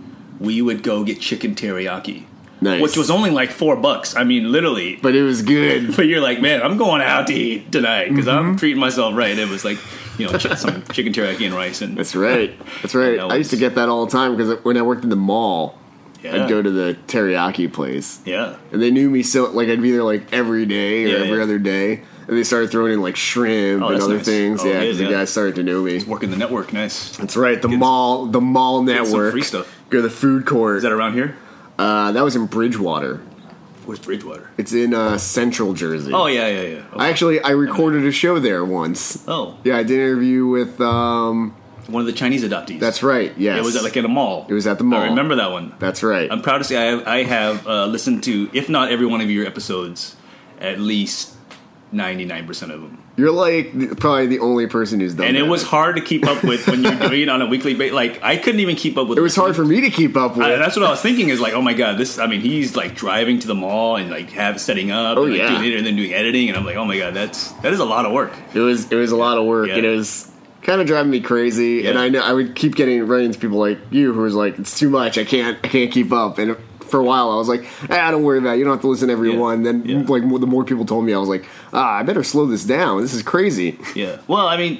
we 0.40 0.60
would 0.62 0.82
go 0.82 1.04
get 1.04 1.20
chicken 1.20 1.54
teriyaki, 1.54 2.24
Nice, 2.60 2.80
which 2.82 2.96
was 2.96 3.10
only 3.10 3.30
like 3.30 3.50
four 3.50 3.76
bucks. 3.76 4.14
I 4.16 4.24
mean, 4.24 4.50
literally. 4.52 4.96
but 5.02 5.14
it 5.14 5.22
was 5.22 5.42
good. 5.42 5.94
But 5.96 6.06
you're 6.06 6.20
like, 6.20 6.40
man, 6.40 6.62
I'm 6.62 6.76
going 6.76 7.02
out 7.02 7.26
to 7.28 7.34
eat 7.34 7.72
tonight 7.72 8.08
because 8.10 8.26
Mm-hmm. 8.26 8.46
I'm 8.50 8.56
treating 8.56 8.78
myself 8.80 9.14
right. 9.16 9.36
It 9.36 9.48
was 9.48 9.64
like, 9.64 9.78
you 10.18 10.26
know, 10.30 10.38
ch- 10.38 10.56
some 10.56 10.82
chicken 10.92 11.12
teriyaki 11.12 11.46
and 11.46 11.54
rice, 11.54 11.82
and 11.82 11.96
That's 11.96 12.14
right. 12.14 12.54
That's 12.82 12.94
right. 12.94 13.18
I 13.32 13.36
used 13.36 13.50
to 13.50 13.56
get 13.56 13.74
that 13.76 13.88
all 13.88 14.06
the 14.06 14.12
time 14.12 14.36
because 14.36 14.62
when 14.64 14.76
I 14.76 14.82
worked 14.82 15.04
in 15.04 15.10
the 15.10 15.16
mall, 15.16 15.78
yeah, 16.22 16.44
I'd 16.44 16.48
go 16.48 16.62
to 16.62 16.70
the 16.70 16.96
teriyaki 17.08 17.72
place, 17.72 18.20
yeah, 18.24 18.54
and 18.70 18.80
they 18.80 18.92
knew 18.92 19.10
me 19.10 19.24
so 19.24 19.50
like 19.50 19.68
I'd 19.68 19.82
be 19.82 19.90
there 19.90 20.04
like 20.04 20.32
every 20.32 20.66
day 20.66 21.04
or 21.04 21.08
Yeah, 21.08 21.24
every 21.24 21.38
yeah. 21.38 21.42
other 21.42 21.58
day, 21.58 22.02
and 22.32 22.38
they 22.38 22.44
started 22.44 22.70
throwing 22.70 22.92
in 22.94 23.02
like 23.02 23.16
shrimp 23.16 23.82
Oh, 23.82 23.88
and 23.88 24.02
other 24.02 24.16
nice. 24.16 24.24
things. 24.24 24.60
Oh, 24.62 24.66
yeah, 24.66 24.72
it 24.72 24.78
'cause 24.80 24.88
is, 24.90 24.98
the 24.98 25.04
yeah. 25.04 25.10
guys 25.10 25.30
started 25.30 25.54
to 25.56 25.62
know 25.62 25.82
me. 25.82 26.02
working 26.04 26.30
the 26.30 26.36
network, 26.36 26.72
nice. 26.72 27.16
That's 27.16 27.36
right. 27.36 27.60
The 27.60 27.68
Get- 27.68 27.78
mall, 27.78 28.26
the 28.26 28.40
mall 28.40 28.78
some 28.78 28.86
network. 28.86 29.32
free 29.32 29.42
stuff. 29.42 29.68
Go 29.90 29.98
to 29.98 30.02
the 30.02 30.10
food 30.10 30.46
court. 30.46 30.78
Is 30.78 30.82
that 30.82 30.92
around 30.92 31.12
here? 31.14 31.36
uh, 31.78 32.12
that 32.12 32.22
was 32.24 32.36
in 32.36 32.46
Bridgewater. 32.46 33.20
Where's 33.84 33.98
Bridgewater? 33.98 34.48
It's 34.58 34.72
in 34.72 34.94
uh, 34.94 35.18
Central 35.18 35.74
Jersey. 35.74 36.12
Oh 36.12 36.26
yeah, 36.26 36.46
yeah, 36.46 36.62
yeah. 36.62 36.82
Oh, 36.92 36.98
I 37.00 37.08
actually 37.08 37.40
I 37.40 37.50
recorded 37.50 38.04
a 38.04 38.12
show 38.12 38.38
there 38.38 38.64
once. 38.64 39.24
oh, 39.26 39.58
Yeah, 39.64 39.76
I 39.76 39.82
did 39.82 39.98
an 39.98 40.06
interview 40.06 40.46
with. 40.46 40.80
um 40.80 41.54
one 41.88 42.00
of 42.00 42.06
the 42.06 42.12
Chinese 42.12 42.44
adoptees. 42.44 42.78
That's 42.78 43.02
right. 43.02 43.32
Yes, 43.36 43.58
It 43.58 43.64
was 43.64 43.74
at, 43.74 43.82
like 43.82 43.96
in 43.96 44.04
a 44.04 44.08
mall. 44.08 44.46
It 44.48 44.54
was 44.54 44.68
at 44.68 44.78
the 44.78 44.84
mall. 44.84 45.00
I 45.00 45.06
remember 45.06 45.34
that 45.34 45.50
one. 45.50 45.74
That's 45.80 46.04
right. 46.04 46.30
I'm 46.30 46.40
proud 46.40 46.58
to 46.58 46.64
say 46.64 46.76
I 46.76 46.84
have, 46.92 47.06
I 47.08 47.22
have 47.24 47.66
uh, 47.66 47.86
listened 47.86 48.22
to, 48.22 48.48
if 48.52 48.68
not 48.68 48.92
every 48.92 49.04
one 49.04 49.20
of 49.20 49.28
your 49.28 49.44
episodes, 49.46 50.14
at 50.60 50.78
least 50.78 51.31
ninety 51.92 52.24
nine 52.24 52.46
percent 52.46 52.72
of 52.72 52.80
them. 52.80 52.98
You're 53.16 53.30
like 53.30 53.98
probably 54.00 54.26
the 54.26 54.38
only 54.38 54.66
person 54.66 54.98
who's 54.98 55.14
done 55.14 55.26
And 55.26 55.36
it 55.36 55.40
that. 55.44 55.50
was 55.50 55.62
hard 55.62 55.96
to 55.96 56.02
keep 56.02 56.26
up 56.26 56.42
with 56.42 56.66
when 56.66 56.82
you're 56.82 56.94
doing 56.94 57.20
it 57.22 57.28
on 57.28 57.42
a 57.42 57.46
weekly 57.46 57.74
basis. 57.74 57.94
Like 57.94 58.22
I 58.22 58.38
couldn't 58.38 58.60
even 58.60 58.74
keep 58.74 58.96
up 58.96 59.06
with. 59.06 59.18
It 59.18 59.20
was 59.20 59.36
hard 59.36 59.54
for 59.54 59.64
me 59.64 59.82
to 59.82 59.90
keep 59.90 60.16
up 60.16 60.36
with. 60.36 60.46
I, 60.46 60.56
that's 60.56 60.76
what 60.76 60.84
I 60.86 60.90
was 60.90 61.02
thinking. 61.02 61.28
Is 61.28 61.40
like, 61.40 61.52
oh 61.52 61.60
my 61.62 61.74
god, 61.74 61.98
this. 61.98 62.18
I 62.18 62.26
mean, 62.26 62.40
he's 62.40 62.74
like 62.74 62.94
driving 62.94 63.38
to 63.40 63.46
the 63.46 63.54
mall 63.54 63.96
and 63.96 64.10
like 64.10 64.30
have 64.30 64.60
setting 64.60 64.90
up. 64.90 65.18
Oh, 65.18 65.24
and, 65.24 65.32
like, 65.32 65.40
yeah. 65.42 65.50
doing 65.58 65.72
it 65.72 65.76
and 65.76 65.86
then 65.86 65.96
doing 65.96 66.12
editing, 66.14 66.48
and 66.48 66.56
I'm 66.56 66.64
like, 66.64 66.76
oh 66.76 66.84
my 66.86 66.96
god, 66.96 67.12
that's 67.14 67.52
that 67.60 67.72
is 67.72 67.80
a 67.80 67.84
lot 67.84 68.06
of 68.06 68.12
work. 68.12 68.32
It 68.54 68.60
was 68.60 68.90
it 68.90 68.96
was 68.96 69.12
a 69.12 69.16
lot 69.16 69.36
of 69.38 69.44
work, 69.44 69.68
Yeah. 69.68 69.76
and 69.76 69.84
it 69.86 69.94
was 69.94 70.30
kind 70.62 70.80
of 70.80 70.86
driving 70.86 71.10
me 71.10 71.20
crazy. 71.20 71.86
And 71.86 71.98
I 71.98 72.08
know 72.08 72.20
I 72.22 72.32
would 72.32 72.54
keep 72.54 72.76
getting 72.76 73.06
running 73.06 73.26
into 73.26 73.38
people 73.38 73.58
like 73.58 73.78
you 73.90 74.12
who 74.14 74.22
was 74.22 74.34
like, 74.34 74.58
"It's 74.58 74.78
too 74.78 74.88
much. 74.88 75.18
I 75.18 75.24
can't. 75.24 75.58
I 75.62 75.68
can't 75.68 75.92
keep 75.92 76.12
up." 76.12 76.38
And 76.38 76.56
for 76.92 77.00
a 77.00 77.04
while, 77.04 77.30
I 77.32 77.36
was 77.36 77.48
like, 77.48 77.64
"Ah, 77.90 78.10
don't 78.12 78.22
worry 78.22 78.38
about 78.38 78.54
it. 78.54 78.58
You 78.58 78.64
don't 78.64 78.74
have 78.74 78.82
to 78.82 78.86
listen 78.86 79.08
to 79.08 79.12
every 79.12 79.32
Yeah. 79.32 79.38
one." 79.38 79.64
Then, 79.64 79.82
Yeah. 79.84 80.04
like 80.06 80.22
the 80.22 80.46
more 80.46 80.62
people 80.62 80.84
told 80.84 81.04
me, 81.04 81.12
I 81.12 81.18
was 81.18 81.28
like, 81.28 81.44
"Ah, 81.72 81.98
I 81.98 82.02
better 82.04 82.22
slow 82.22 82.46
this 82.46 82.64
down. 82.64 83.00
This 83.02 83.14
is 83.14 83.22
crazy." 83.24 83.78
Yeah. 83.96 84.18
Well, 84.28 84.46
I 84.46 84.56
mean, 84.56 84.78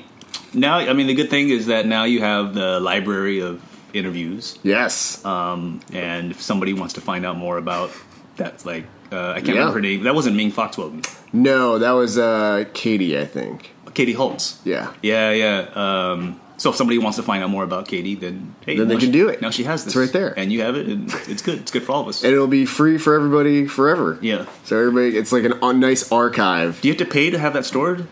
now 0.55 0.77
I 0.77 0.93
mean 0.93 1.09
the 1.09 1.15
good 1.15 1.31
thing 1.31 1.49
is 1.49 1.67
that 1.67 1.87
now 1.87 2.05
you 2.05 2.21
have 2.21 2.55
the 2.55 2.79
library 2.79 3.41
of 3.41 3.61
interviews, 3.95 4.59
Yes. 4.63 5.23
um, 5.25 5.81
and 5.93 6.31
if 6.31 6.41
somebody 6.41 6.73
wants 6.73 6.95
to 6.95 7.01
find 7.01 7.27
out 7.27 7.37
more 7.37 7.57
about 7.59 7.91
that, 8.37 8.65
like 8.65 8.85
uh, 9.11 9.33
I 9.33 9.35
can't 9.41 9.49
Yeah. 9.49 9.53
remember 9.55 9.75
her 9.75 9.81
name. 9.81 10.05
That 10.05 10.15
wasn't 10.15 10.37
Ming 10.37 10.51
Foxwell. 10.53 10.93
no, 11.33 11.79
that 11.79 11.91
was 11.93 12.17
uh, 12.17 12.65
Katie, 12.73 13.19
I 13.19 13.27
think. 13.27 13.73
Katie 13.95 14.15
Holtz. 14.15 14.57
Yeah. 14.65 14.87
Yeah, 15.03 15.33
yeah. 15.33 15.67
Um, 15.75 16.37
so 16.63 16.71
if 16.71 16.77
somebody 16.77 16.97
wants 16.99 17.17
to 17.17 17.25
find 17.25 17.43
out 17.43 17.51
more 17.51 17.65
about 17.65 17.89
Katie, 17.89 18.15
then 18.15 18.55
hey, 18.65 18.77
Then 18.79 18.87
they 18.89 18.95
can 18.95 19.07
she- 19.07 19.11
do 19.11 19.29
it. 19.29 19.43
Now 19.43 19.51
she 19.51 19.65
has 19.65 19.85
this. 19.85 19.95
It's 19.95 20.01
right 20.01 20.13
there. 20.13 20.33
and 20.39 20.53
you 20.53 20.63
have 20.63 20.77
it, 20.77 20.87
and 20.87 21.13
it's 21.27 21.43
good. 21.43 21.59
It's 21.59 21.71
good 21.73 21.83
for 21.83 21.91
all 21.93 22.03
of 22.03 22.09
us. 22.09 22.23
And 22.23 22.33
it'll 22.33 22.47
be 22.47 22.65
free 22.67 22.99
for 22.99 23.15
everybody 23.15 23.67
forever. 23.67 24.19
yeah. 24.23 24.47
So 24.65 24.79
everybody, 24.79 25.17
it's 25.19 25.33
like 25.33 25.45
an, 25.45 25.55
a 25.61 25.73
nice 25.73 26.11
archive. 26.13 26.81
Do 26.81 26.87
you 26.89 26.95
have 26.95 26.99
to 27.07 27.13
pay 27.13 27.31
to 27.31 27.39
have 27.39 27.53
that 27.55 27.65
stored? 27.65 28.07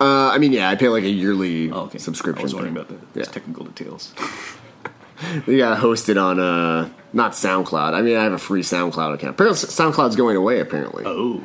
Uh, 0.00 0.30
I 0.34 0.38
mean, 0.38 0.52
yeah, 0.52 0.68
I 0.70 0.74
pay 0.74 0.88
like 0.88 1.04
a 1.04 1.08
yearly 1.10 1.70
Oh, 1.70 1.82
okay. 1.82 1.98
subscription. 1.98 2.40
I 2.40 2.44
was 2.44 2.54
wondering 2.54 2.74
thing. 2.74 2.84
about 2.96 3.12
the 3.12 3.20
Yeah. 3.20 3.26
technical 3.26 3.66
details. 3.66 4.12
You 5.46 5.58
got 5.58 5.78
hosted 5.78 6.20
on 6.20 6.40
uh 6.40 6.88
not 7.12 7.32
SoundCloud. 7.32 7.92
I 7.94 8.02
mean, 8.02 8.16
I 8.16 8.24
have 8.24 8.32
a 8.32 8.38
free 8.38 8.62
SoundCloud 8.62 9.14
account. 9.14 9.34
Apparently, 9.34 9.68
SoundCloud's 9.68 10.16
going 10.16 10.36
away. 10.36 10.58
Apparently, 10.60 11.04
Oh, 11.06 11.42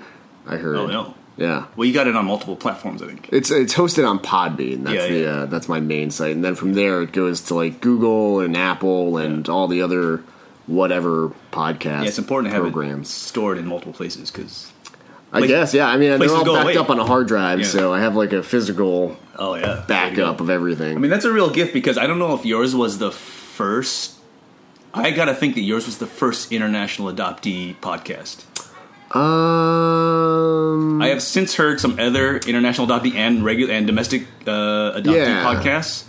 I 0.48 0.56
heard. 0.56 0.78
oh 0.78 0.88
no. 0.88 1.14
Yeah, 1.38 1.66
Well, 1.76 1.86
you 1.86 1.94
got 1.94 2.08
it 2.08 2.16
on 2.16 2.26
multiple 2.26 2.56
platforms, 2.56 3.02
I 3.04 3.06
think. 3.08 3.30
it's 3.32 3.52
it's 3.52 3.76
hosted 3.76 4.10
on 4.10 4.18
Podbean. 4.20 4.84
That's 4.84 4.96
Yeah, 4.96 5.08
the 5.08 5.20
yeah. 5.20 5.30
Uh, 5.30 5.46
that's 5.46 5.70
my 5.70 5.80
main 5.80 6.10
site, 6.12 6.32
and 6.36 6.44
then 6.44 6.56
from 6.56 6.74
there 6.74 7.02
it 7.04 7.12
goes 7.12 7.42
to 7.42 7.56
like 7.56 7.80
Google 7.80 8.40
and 8.40 8.58
Apple 8.58 9.18
and 9.18 9.48
all 9.48 9.68
the 9.68 9.82
other 9.84 10.24
whatever 10.66 11.32
podcast. 11.52 11.84
Yeah, 12.02 12.04
it's 12.06 12.18
important 12.18 12.52
to 12.52 12.56
have 12.56 12.66
it 12.66 12.72
programs. 12.74 13.10
stored 13.10 13.58
in 13.58 13.68
multiple 13.68 13.94
places 13.94 14.32
because. 14.32 14.72
I 15.32 15.46
guess, 15.46 15.74
yeah. 15.74 15.88
I 15.88 15.98
mean, 15.98 16.18
they're 16.20 16.30
all 16.32 16.46
backed 16.46 16.64
away. 16.64 16.78
up 16.78 16.90
on 16.90 17.00
a 17.00 17.06
hard 17.06 17.28
drive, 17.28 17.60
Yeah. 17.60 17.66
so 17.68 17.94
I 17.94 18.00
have 18.00 18.16
like 18.16 18.32
a 18.32 18.42
physical 18.42 19.18
Oh 19.38 19.56
yeah, 19.56 19.84
backup 19.86 20.40
of 20.40 20.50
everything. 20.50 20.96
I 20.96 21.00
mean, 21.00 21.12
that's 21.12 21.26
a 21.26 21.32
real 21.34 21.50
gift 21.50 21.74
because 21.74 21.98
I 21.98 22.08
don't 22.08 22.18
know 22.18 22.34
if 22.34 22.46
yours 22.46 22.74
was 22.74 22.98
the 22.98 23.12
first. 23.12 24.16
I 24.94 25.12
gotta 25.12 25.36
think 25.36 25.56
that 25.56 25.62
yours 25.62 25.86
was 25.86 25.98
the 25.98 26.08
first 26.08 26.52
international 26.52 27.14
adoptee 27.14 27.76
podcast. 27.82 28.46
Um, 29.16 31.02
I 31.02 31.08
have 31.10 31.22
since 31.22 31.56
heard 31.56 31.80
some 31.80 32.00
other 32.00 32.38
international 32.38 32.88
adoptee 32.88 33.16
and 33.16 33.44
regular 33.44 33.74
and 33.74 33.88
domestic 33.88 34.24
uh, 34.46 34.94
adoptee 35.00 35.16
Yeah. 35.16 35.44
podcasts, 35.44 36.04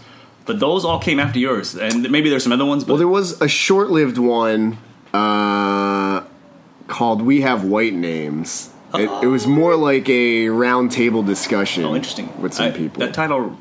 but 0.47 0.61
those 0.61 0.85
all 0.85 0.99
came 0.99 1.19
after 1.21 1.39
yours, 1.39 1.75
and 1.75 2.11
maybe 2.11 2.29
there's 2.31 2.43
some 2.43 2.53
other 2.53 2.65
ones. 2.65 2.85
But 2.85 2.95
Well, 2.95 2.99
there 2.99 3.09
was 3.09 3.41
a 3.41 3.49
short-lived 3.49 4.19
one 4.19 4.79
uh, 5.15 6.23
called 6.87 7.23
"We 7.23 7.41
Have 7.43 7.65
White 7.65 7.95
Names." 7.95 8.71
It, 8.95 9.11
it 9.23 9.27
was 9.27 9.47
more 9.47 9.77
like 9.77 10.09
a 10.09 10.47
roundtable 10.47 11.25
discussion. 11.27 11.85
oh, 11.85 11.95
interesting 11.95 12.31
with 12.41 12.55
some 12.55 12.67
I- 12.69 12.71
people. 12.71 13.01
That 13.01 13.13
title 13.15 13.57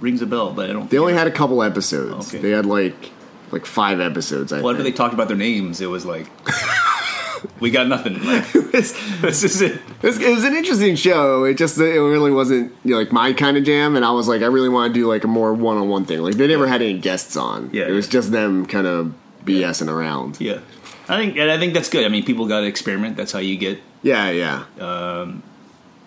rings 0.00 0.22
a 0.22 0.26
bell, 0.26 0.52
but 0.52 0.70
I 0.70 0.72
don't. 0.72 0.90
they 0.90 0.98
only 0.98 1.12
had 1.12 1.26
a 1.26 1.30
couple 1.30 1.62
episodes. 1.62 2.28
Okay. 2.28 2.38
They 2.42 2.50
had 2.50 2.64
like 2.66 3.10
like 3.50 3.66
five 3.66 4.00
episodes. 4.00 4.52
I 4.52 4.62
Whenever 4.62 4.82
they 4.82 4.92
talked 4.92 5.12
about 5.14 5.28
their 5.28 5.36
names, 5.36 5.82
it 5.82 5.86
was 5.90 6.06
like, 6.06 6.26
we 7.60 7.70
got 7.70 7.86
nothing. 7.88 8.18
It, 8.72 8.72
was, 8.72 9.42
this 9.42 9.44
is 9.44 9.60
it. 9.60 9.72
it 9.72 10.02
was- 10.02 10.18
it 10.18 10.30
was 10.34 10.44
an 10.44 10.54
interesting 10.56 10.96
show. 10.96 11.44
It 11.44 11.58
just 11.58 11.76
it 11.78 12.00
really 12.00 12.30
wasn't 12.30 12.72
you 12.84 12.92
know, 12.92 12.98
like 12.98 13.12
my 13.12 13.32
kind 13.34 13.56
of 13.58 13.64
jam, 13.64 13.96
and 13.96 14.04
I 14.04 14.10
was 14.12 14.28
like, 14.28 14.40
I 14.42 14.46
really 14.46 14.70
want 14.70 14.94
to 14.94 14.98
do 14.98 15.06
like 15.06 15.24
a 15.24 15.28
more 15.28 15.52
one-on-one 15.52 16.06
thing. 16.06 16.20
Like 16.20 16.34
they 16.36 16.46
never 16.46 16.66
had 16.66 16.80
any 16.80 16.98
guests 16.98 17.36
on. 17.36 17.68
Yeah, 17.72 17.84
it 17.86 17.92
was 17.92 18.06
yeah. 18.06 18.12
just 18.12 18.32
them 18.32 18.64
kind 18.66 18.86
of 18.86 19.12
BSing 19.44 19.88
around. 19.88 20.40
Yeah, 20.40 20.60
I 21.08 21.18
think, 21.18 21.36
and 21.36 21.50
I 21.50 21.58
think 21.58 21.74
that's 21.74 21.90
good. 21.90 22.04
I 22.06 22.08
mean, 22.08 22.24
people 22.24 22.46
got 22.48 22.60
to 22.60 22.66
experiment. 22.66 23.16
That's 23.18 23.32
how 23.32 23.40
you 23.40 23.56
get 23.58 23.78
Yeah, 24.02 24.30
yeah. 24.30 24.64
Um, 24.80 25.42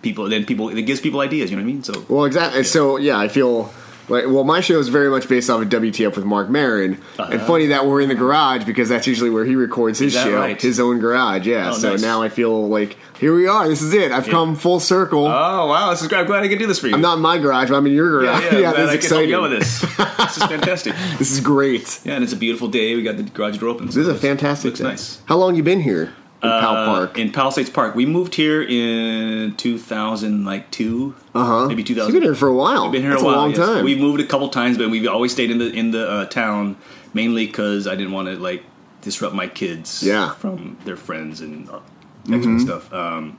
people. 0.02 0.28
Then 0.28 0.46
people, 0.46 0.70
it 0.70 0.82
gives 0.84 1.02
people 1.02 1.20
ideas. 1.20 1.52
You 1.52 1.58
know 1.58 1.64
what 1.64 1.70
I 1.70 1.74
mean? 1.74 1.84
So 1.84 2.04
Well, 2.10 2.26
exactly. 2.26 2.64
So 2.64 2.98
yeah, 2.98 3.20
I 3.20 3.28
feel 3.28 3.72
like 4.08 4.26
well, 4.28 4.44
my 4.44 4.62
show 4.62 4.78
is 4.80 4.90
very 4.90 5.10
much 5.10 5.28
based 5.28 5.50
off 5.50 5.62
of 5.62 5.70
WTF 5.70 6.16
with 6.16 6.26
Marc 6.26 6.50
Maron, 6.50 7.02
and 7.18 7.42
funny 7.42 7.68
that 7.68 7.86
we're 7.88 8.02
in 8.02 8.10
the 8.10 8.16
garage 8.16 8.64
because 8.66 8.90
that's 8.90 9.08
usually 9.08 9.30
where 9.30 9.46
he 9.46 9.56
records 9.56 10.00
his 10.00 10.16
Uh-huh. 10.16 10.26
Show, 10.26 10.36
right? 10.36 10.62
his 10.62 10.80
own 10.80 11.00
garage. 11.00 11.48
Yeah. 11.48 11.72
Oh, 11.72 11.78
so 11.78 11.92
nice. 11.92 12.02
now 12.02 12.22
I 12.22 12.30
feel 12.30 12.68
like 12.70 12.98
here 13.20 13.34
we 13.36 13.48
are. 13.48 13.68
This 13.68 13.82
is 13.82 13.94
it. 13.94 14.12
I've 14.12 14.28
come 14.28 14.56
full 14.56 14.80
circle. 14.80 15.26
Oh 15.26 15.68
wow! 15.68 15.90
This 15.90 16.02
is 16.02 16.08
great. 16.08 16.20
I'm 16.20 16.26
glad 16.28 16.44
I 16.44 16.48
can 16.48 16.58
do 16.58 16.68
this 16.68 16.80
for 16.80 16.88
you. 16.88 16.94
I'm 16.94 17.02
not 17.02 17.16
in 17.18 17.22
my 17.22 17.38
garage, 17.38 17.70
but 17.70 17.78
I'm 17.78 17.86
in 17.88 17.94
your 17.94 18.10
garage. 18.10 18.44
yeah, 18.44 18.58
Yeah, 18.60 18.70
I'm 18.72 18.76
this 18.76 18.84
is 18.86 18.90
I 18.92 18.94
exciting. 18.96 19.30
you 19.30 19.42
with 19.42 19.52
this. 19.52 19.82
This 19.82 20.38
is 20.38 20.44
fantastic. 20.44 20.94
This 21.18 21.32
is 21.32 21.40
great. 21.40 22.02
Yeah, 22.04 22.16
and 22.16 22.24
it's 22.24 22.34
a 22.34 22.38
beautiful 22.38 22.68
day. 22.68 22.96
We 22.96 23.04
got 23.04 23.18
the 23.18 23.24
garage 23.24 23.58
door 23.58 23.70
open. 23.70 23.92
so 23.92 24.00
This 24.00 24.08
is 24.08 24.14
a 24.14 24.18
fantastic. 24.18 24.66
Looks 24.66 24.80
day. 24.80 24.86
nice. 24.86 25.22
How 25.26 25.38
long 25.38 25.56
you 25.56 25.64
been 25.64 25.82
here 25.82 26.14
in 26.44 26.50
Pal 26.50 26.76
Uh, 26.76 26.86
Park? 26.86 27.18
in 27.18 27.32
Palisades 27.32 27.70
Park. 27.70 27.96
We 27.96 28.06
moved 28.06 28.36
here 28.36 28.62
in 28.62 29.56
2000, 29.56 30.46
like 30.46 30.70
two, 30.72 31.16
Uh 31.34 31.44
huh. 31.46 31.68
maybe 31.68 31.82
You've 31.82 31.88
2000. 31.88 32.14
been 32.14 32.24
here 32.24 32.36
for 32.36 32.48
a 32.48 32.54
while. 32.56 32.90
Been 32.92 33.02
here 33.02 33.12
That's 33.12 33.24
a 33.24 33.26
while. 33.26 33.36
long 33.38 33.50
yes. 33.52 33.60
time. 33.60 33.84
We've 33.86 34.00
moved 34.00 34.20
a 34.22 34.26
couple 34.28 34.50
times, 34.50 34.78
but 34.78 34.90
we've 34.90 35.08
always 35.08 35.32
stayed 35.32 35.50
in 35.52 35.58
the 35.58 35.72
in 35.72 35.92
the 35.92 36.10
uh, 36.10 36.26
town 36.26 36.78
mainly 37.14 37.46
because 37.48 37.88
I 37.88 37.96
didn't 37.96 38.12
want 38.14 38.28
to 38.28 38.36
like 38.36 38.64
disrupt 39.02 39.34
my 39.36 39.48
kids 39.48 40.04
Yeah. 40.04 40.34
from 40.34 40.78
their 40.86 40.98
friends 40.98 41.40
and 41.42 41.70
uh, 41.70 41.80
kind 42.28 42.56
of 42.56 42.62
stuff. 42.62 42.94
Um, 42.94 43.38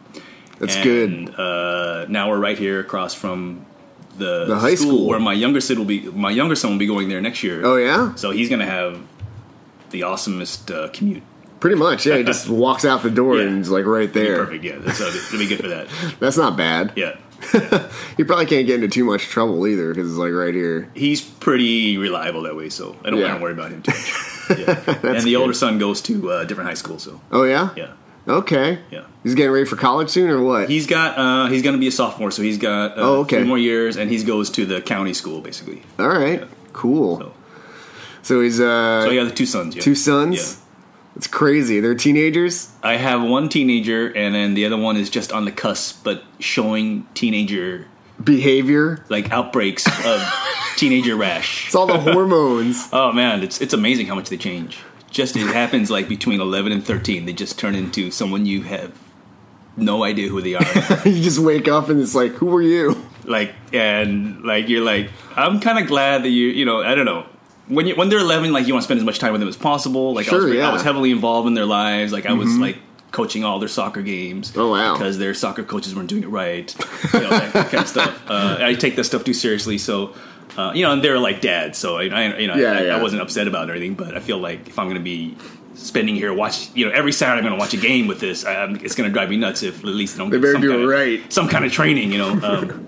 That's 0.58 0.76
and, 0.76 0.84
good. 0.84 1.34
Uh, 1.38 2.06
now 2.08 2.30
we're 2.30 2.38
right 2.38 2.58
here 2.58 2.80
across 2.80 3.12
from 3.14 3.66
the, 4.16 4.46
The 4.46 4.56
high 4.58 4.74
school. 4.76 5.06
where 5.06 5.20
my 5.20 5.34
younger 5.34 5.60
son 5.60 5.76
will 5.78 5.84
be. 5.84 6.00
My 6.08 6.30
younger 6.30 6.54
son 6.56 6.70
will 6.72 6.78
be 6.78 6.86
going 6.86 7.08
there 7.10 7.20
next 7.20 7.42
year. 7.42 7.60
Oh 7.64 7.76
yeah, 7.76 8.14
So 8.14 8.30
he's 8.30 8.48
gonna 8.48 8.64
have 8.66 8.98
the 9.90 10.00
awesomest 10.00 10.70
uh, 10.74 10.88
commute. 10.88 11.22
Pretty 11.66 11.76
much. 11.80 12.06
Yeah, 12.06 12.16
he 12.18 12.22
just 12.22 12.48
walks 12.64 12.84
out 12.84 13.02
the 13.02 13.10
door 13.10 13.38
Yeah. 13.38 13.48
and 13.48 13.60
is 13.62 13.70
like 13.70 13.86
right 13.86 14.12
there. 14.12 14.44
Perfect. 14.44 14.62
Yeah, 14.64 14.78
that's 14.78 15.00
uh, 15.00 15.06
it'll 15.06 15.38
be 15.38 15.48
good 15.48 15.60
for 15.60 15.68
that. 15.68 15.88
That's 16.20 16.36
not 16.36 16.56
bad. 16.56 16.92
Yeah. 16.96 17.16
You 18.18 18.24
probably 18.24 18.46
can't 18.46 18.66
get 18.66 18.76
into 18.76 18.88
too 18.88 19.04
much 19.04 19.24
trouble 19.24 19.66
either 19.66 19.92
because 19.92 20.08
it's 20.10 20.18
like 20.18 20.32
right 20.32 20.54
here. 20.54 20.88
He's 20.94 21.20
pretty 21.20 21.98
reliable 21.98 22.42
that 22.42 22.56
way, 22.56 22.70
so 22.70 22.96
I 23.04 23.10
don't 23.10 23.18
Yeah. 23.20 23.26
want 23.26 23.38
to 23.38 23.42
worry 23.42 23.52
about 23.52 23.70
him 23.72 23.82
too 23.82 23.92
much. 23.92 24.58
Yeah. 24.58 25.16
and 25.16 25.22
the 25.22 25.36
older 25.36 25.52
son 25.52 25.78
goes 25.78 26.00
to 26.02 26.30
a 26.32 26.46
different 26.46 26.68
high 26.70 26.74
school, 26.74 26.98
so 26.98 27.20
Oh 27.32 27.42
yeah. 27.44 27.70
yeah, 27.76 27.92
Okay. 28.26 28.78
yeah. 28.90 29.02
He's 29.22 29.34
getting 29.34 29.50
ready 29.52 29.66
for 29.66 29.76
college 29.76 30.08
soon, 30.08 30.30
or 30.30 30.40
what? 30.40 30.70
He's 30.70 30.86
got 30.86 31.18
uh, 31.18 31.48
he's 31.48 31.62
going 31.62 31.74
to 31.74 31.80
be 31.80 31.88
a 31.88 31.92
sophomore, 31.92 32.30
so 32.30 32.42
he's 32.42 32.58
got 32.58 32.92
uh, 32.92 32.94
Oh, 33.02 33.20
okay. 33.22 33.38
three 33.38 33.46
more 33.48 33.58
years, 33.58 33.96
and 33.96 34.08
he 34.10 34.22
goes 34.22 34.48
to 34.50 34.64
the 34.64 34.80
county 34.80 35.12
school 35.14 35.40
basically. 35.42 35.82
All 35.98 36.08
right. 36.08 36.42
Cool. 36.72 37.18
So, 37.18 37.32
So 38.22 38.40
he's 38.40 38.60
uh 38.60 39.02
so 39.04 39.10
yeah, 39.10 39.24
the 39.24 39.30
two 39.30 39.46
sons. 39.46 39.74
Yeah. 39.76 39.82
two 39.82 39.94
sons. 39.94 40.62
It's 41.16 41.26
crazy. 41.26 41.80
They're 41.80 41.94
teenagers. 41.94 42.70
I 42.82 42.96
have 42.96 43.22
one 43.22 43.48
teenager, 43.48 44.06
and 44.08 44.34
then 44.34 44.52
the 44.54 44.66
other 44.66 44.76
one 44.76 44.96
is 44.98 45.08
just 45.08 45.32
on 45.32 45.46
the 45.46 45.52
cusp, 45.52 46.04
but 46.04 46.22
showing 46.38 47.06
teenager 47.14 47.86
Behavior. 48.22 49.04
like 49.08 49.30
outbreaks 49.32 49.86
of 50.04 50.22
teenager 50.76 51.16
rash. 51.16 51.66
It's 51.66 51.74
all 51.74 51.86
the 51.86 51.98
hormones. 51.98 52.88
Oh 52.92 53.12
man, 53.12 53.42
it's 53.42 53.60
it's 53.60 53.72
amazing 53.72 54.06
how 54.06 54.14
much 54.14 54.28
they 54.28 54.36
change. 54.36 54.78
Just 55.10 55.36
it 55.36 55.46
happens 55.46 55.90
like 55.90 56.08
between 56.08 56.40
eleven 56.40 56.70
and 56.70 56.84
thirteen, 56.84 57.24
they 57.24 57.32
just 57.32 57.58
turn 57.58 57.74
into 57.74 58.10
someone 58.10 58.44
you 58.44 58.62
have 58.62 58.92
no 59.76 60.04
idea 60.04 60.28
who 60.28 60.42
they 60.42 60.54
are. 60.54 60.62
you 61.08 61.22
just 61.22 61.38
wake 61.38 61.66
up 61.68 61.88
and 61.88 62.00
it's 62.00 62.14
like, 62.14 62.32
who 62.32 62.54
are 62.54 62.62
you? 62.62 63.02
like 63.24 63.54
and 63.72 64.44
like 64.44 64.68
you're 64.68 64.84
like, 64.84 65.10
I'm 65.34 65.60
kind 65.60 65.78
of 65.78 65.86
glad 65.86 66.22
that 66.24 66.28
you 66.30 66.48
you 66.48 66.64
know 66.66 66.82
I 66.82 66.94
don't 66.94 67.06
know 67.06 67.26
when 67.68 67.86
you 67.86 67.94
when 67.96 68.08
they're 68.08 68.18
eleven, 68.18 68.52
like 68.52 68.66
you 68.66 68.74
want 68.74 68.82
to 68.82 68.86
spend 68.86 68.98
as 68.98 69.04
much 69.04 69.18
time 69.18 69.32
with 69.32 69.40
them 69.40 69.48
as 69.48 69.56
possible. 69.56 70.14
Like 70.14 70.32
I, 70.32 70.36
was, 70.36 70.44
yeah. 70.52 70.62
Mm-hmm. 70.64 70.72
was 70.72 70.82
heavily 70.82 71.10
involved 71.10 71.48
in 71.48 71.54
their 71.54 71.66
lives. 71.66 72.12
Like 72.12 72.26
I 72.26 72.32
was 72.32 72.56
like 72.58 72.78
coaching 73.12 73.44
all 73.44 73.58
their 73.58 73.68
soccer 73.68 74.02
games. 74.02 74.52
Oh, 74.56 74.72
wow. 74.72 74.92
Because 74.94 75.16
their 75.18 75.32
soccer 75.32 75.62
coaches 75.62 75.94
weren't 75.94 76.08
doing 76.08 76.22
it 76.22 76.28
right. 76.28 76.74
You 77.14 77.20
know, 77.20 77.30
that 77.30 77.52
kind 77.70 77.74
of 77.82 77.88
stuff. 77.88 78.22
Uh, 78.28 78.58
I 78.60 78.74
take 78.74 78.96
that 78.96 79.04
stuff 79.04 79.24
too 79.24 79.34
seriously, 79.34 79.78
so. 79.78 80.14
Uh, 80.56 80.72
you 80.74 80.82
know, 80.82 80.92
and 80.92 81.04
they're 81.04 81.18
like 81.18 81.42
dads, 81.42 81.76
so 81.76 81.98
I, 81.98 82.04
I 82.06 82.38
you 82.38 82.46
know, 82.46 82.54
Yeah, 82.54 82.72
I, 82.72 82.80
yeah. 82.84 82.96
I 82.96 83.02
wasn't 83.02 83.20
upset 83.20 83.46
about 83.46 83.68
it 83.68 83.72
or 83.72 83.74
anything. 83.76 83.94
But 83.94 84.16
I 84.16 84.20
feel 84.20 84.38
like 84.38 84.66
if 84.68 84.78
I'm 84.78 84.86
going 84.86 84.96
to 84.96 85.02
be 85.02 85.36
spending 85.74 86.14
here 86.14 86.32
watch, 86.32 86.70
you 86.74 86.86
know, 86.86 86.92
every 86.92 87.12
Saturday 87.12 87.38
I'm 87.40 87.44
going 87.44 87.58
to 87.58 87.62
watch 87.62 87.74
a 87.74 87.76
game 87.76 88.06
with 88.06 88.20
this, 88.20 88.46
I, 88.46 88.64
it's 88.80 88.94
going 88.94 89.06
to 89.06 89.12
drive 89.12 89.28
me 89.28 89.36
nuts 89.36 89.62
if 89.62 89.80
at 89.80 89.84
least 89.84 90.14
I 90.14 90.18
don't 90.20 90.30
They 90.30 90.40
get 90.40 90.52
some 90.52 90.62
do 90.62 90.68
kind 90.70 90.80
it 90.80 90.84
of- 90.84 90.90
right. 90.90 91.30
some 91.32 91.48
kind 91.48 91.66
of 91.66 91.72
training, 91.72 92.10
you 92.10 92.16
know. 92.18 92.30
Um, 92.42 92.85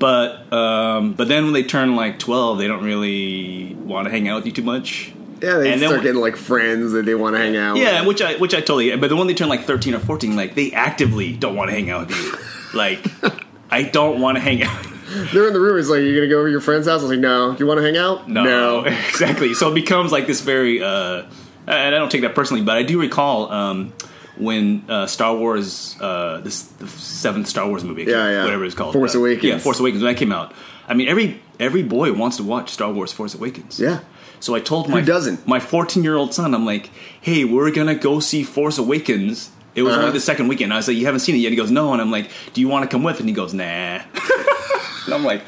but 0.00 0.52
um, 0.52 1.12
but 1.12 1.28
then 1.28 1.44
when 1.44 1.52
they 1.52 1.62
turn 1.62 1.94
like 1.94 2.18
12, 2.18 2.58
they 2.58 2.66
don't 2.66 2.82
really 2.82 3.74
want 3.76 4.06
to 4.06 4.10
hang 4.10 4.26
out 4.26 4.36
with 4.38 4.46
you 4.46 4.52
too 4.52 4.62
much. 4.62 5.12
Yeah, 5.40 5.54
they 5.58 5.72
And 5.72 5.80
start 5.80 5.94
when- 5.94 6.02
getting 6.02 6.20
like 6.20 6.36
friends 6.36 6.92
that 6.92 7.06
they 7.06 7.14
want 7.14 7.36
to 7.36 7.38
hang 7.40 7.56
out. 7.56 7.74
With. 7.74 7.82
Yeah, 7.84 8.04
which 8.04 8.20
I 8.20 8.34
which 8.36 8.52
I 8.54 8.58
totally. 8.60 8.94
But 8.96 9.08
the 9.08 9.16
one 9.16 9.26
they 9.28 9.34
turn 9.34 9.48
like 9.48 9.62
13 9.64 9.94
or 9.94 10.00
14, 10.00 10.34
like 10.36 10.54
they 10.56 10.72
actively 10.72 11.32
don't 11.32 11.54
want 11.54 11.70
to 11.70 11.74
hang 11.76 11.88
out 11.90 12.08
with 12.08 12.16
you. 12.16 12.78
Like, 12.78 13.06
I 13.70 13.84
don't 13.84 14.20
want 14.20 14.36
to 14.36 14.40
hang 14.42 14.62
out. 14.62 14.86
They're 15.32 15.46
in 15.48 15.52
the 15.54 15.60
room. 15.60 15.76
He's 15.76 15.88
like, 15.88 16.00
you're 16.02 16.14
gonna 16.14 16.28
go 16.28 16.38
over 16.38 16.48
to 16.48 16.52
your 16.52 16.60
friend's 16.60 16.86
house?" 16.86 17.00
I 17.00 17.02
was 17.04 17.10
like, 17.10 17.20
"No." 17.20 17.56
You 17.58 17.66
want 17.66 17.78
to 17.78 17.84
hang 17.84 17.96
out? 17.96 18.28
No, 18.28 18.84
exactly. 19.08 19.54
So 19.54 19.70
it 19.70 19.74
becomes 19.74 20.12
like 20.12 20.26
this 20.26 20.40
very, 20.40 20.82
uh, 20.82 21.22
and 21.66 21.94
I 21.94 21.98
don't 21.98 22.10
take 22.12 22.20
that 22.22 22.34
personally, 22.34 22.62
but 22.62 22.76
I 22.76 22.82
do 22.84 23.00
recall 23.00 23.50
um, 23.50 23.92
when 24.40 24.84
uh, 24.88 25.06
Star 25.06 25.34
Wars, 25.36 25.96
uh, 26.00 26.40
this 26.40 26.62
the 26.62 26.88
seventh 26.88 27.46
Star 27.48 27.68
Wars 27.68 27.84
movie, 27.84 28.04
Yeah, 28.04 28.30
yeah. 28.30 28.44
whatever 28.44 28.64
it's 28.64 28.74
called, 28.74 28.92
Force 28.94 29.14
uh, 29.14 29.18
Awakens. 29.18 29.44
yeah, 29.44 29.58
Force 29.58 29.78
Awakens 29.80 30.02
when 30.02 30.12
that 30.12 30.18
came 30.18 30.32
out. 30.32 30.52
I 30.88 30.94
mean, 30.94 31.08
every 31.08 31.40
every 31.58 31.82
boy 31.82 32.12
wants 32.12 32.36
to 32.38 32.42
watch 32.42 32.70
Star 32.70 32.92
Wars 32.92 33.12
Force 33.12 33.34
Awakens. 33.34 33.78
Yeah. 33.78 34.00
So 34.40 34.54
I 34.54 34.60
told 34.60 34.88
my 34.88 35.02
doesn't? 35.02 35.46
my 35.46 35.60
14 35.60 36.02
year 36.02 36.16
old 36.16 36.32
son, 36.34 36.54
I'm 36.54 36.64
like, 36.64 36.90
hey, 37.20 37.44
we're 37.44 37.70
gonna 37.70 37.94
go 37.94 38.20
see 38.20 38.42
Force 38.42 38.78
Awakens. 38.78 39.50
It 39.74 39.82
was 39.82 39.92
Uh-huh. 39.92 40.06
only 40.06 40.12
the 40.14 40.20
second 40.20 40.48
weekend. 40.48 40.72
I 40.72 40.76
was 40.76 40.88
like, 40.88 40.96
you 40.96 41.04
haven't 41.04 41.20
seen 41.20 41.34
it 41.36 41.38
yet. 41.38 41.50
He 41.50 41.56
goes, 41.56 41.70
no, 41.70 41.92
and 41.92 42.00
I'm 42.02 42.10
like, 42.10 42.28
do 42.54 42.60
you 42.60 42.66
want 42.68 42.82
to 42.82 42.88
come 42.92 43.04
with? 43.04 43.20
And 43.20 43.28
he 43.28 43.34
goes, 43.34 43.52
nah. 43.54 43.62
and 45.04 45.14
I'm 45.14 45.24
like, 45.24 45.42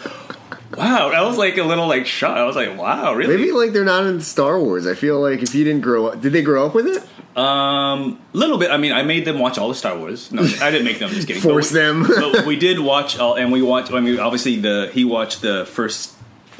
wow. 0.77 1.09
I 1.11 1.23
was 1.23 1.39
like 1.39 1.57
a 1.59 1.65
little 1.65 1.87
like 1.89 2.07
shocked. 2.07 2.39
I 2.39 2.45
was 2.45 2.55
like, 2.57 2.77
wow, 2.79 3.15
really? 3.15 3.37
Maybe 3.37 3.53
like 3.53 3.73
they're 3.73 3.85
not 3.85 4.05
in 4.07 4.21
Star 4.21 4.61
Wars. 4.61 4.87
I 4.87 4.95
feel 4.95 5.21
like 5.21 5.43
if 5.43 5.55
you 5.55 5.65
didn't 5.65 5.83
grow 5.83 6.07
up, 6.07 6.21
did 6.21 6.33
they 6.33 6.43
grow 6.43 6.67
up 6.67 6.75
with 6.75 6.87
it? 6.87 7.03
Um, 7.37 8.21
little 8.33 8.59
bit. 8.59 8.71
I 8.71 8.77
mean, 8.77 8.93
I 8.93 9.03
made 9.03 9.25
them 9.25 9.39
watch 9.39 9.59
all 9.59 9.69
the 9.69 9.75
Star 9.75 9.97
Wars. 9.97 10.31
No, 10.33 10.43
I 10.43 10.71
didn't 10.71 10.85
make 10.85 10.99
them. 10.99 11.11
Just 11.11 11.27
kidding. 11.27 11.43
Force 11.51 11.73
But 11.73 11.79
we- 11.79 11.81
them. 11.81 12.33
but 12.33 12.47
we 12.47 12.57
did 12.57 12.79
watch 12.81 13.19
all, 13.19 13.35
and 13.35 13.51
we 13.53 13.63
watched. 13.63 13.93
I 13.93 14.01
mean, 14.01 14.19
obviously 14.19 14.57
the 14.57 14.91
he 14.93 15.05
watched 15.05 15.41
the 15.43 15.65
first, 15.67 16.13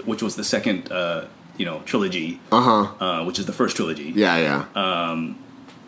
which 0.05 0.23
was 0.23 0.37
the 0.37 0.45
second, 0.45 0.91
uh, 0.91 1.27
you 1.59 1.67
know, 1.67 1.81
trilogy, 1.85 2.41
Uh 2.51 2.61
huh. 2.87 3.05
uh, 3.05 3.25
which 3.25 3.39
is 3.39 3.47
the 3.47 3.53
first 3.53 3.77
trilogy. 3.77 4.13
Yeah, 4.15 4.37
yeah. 4.39 4.65
Um, 5.11 5.39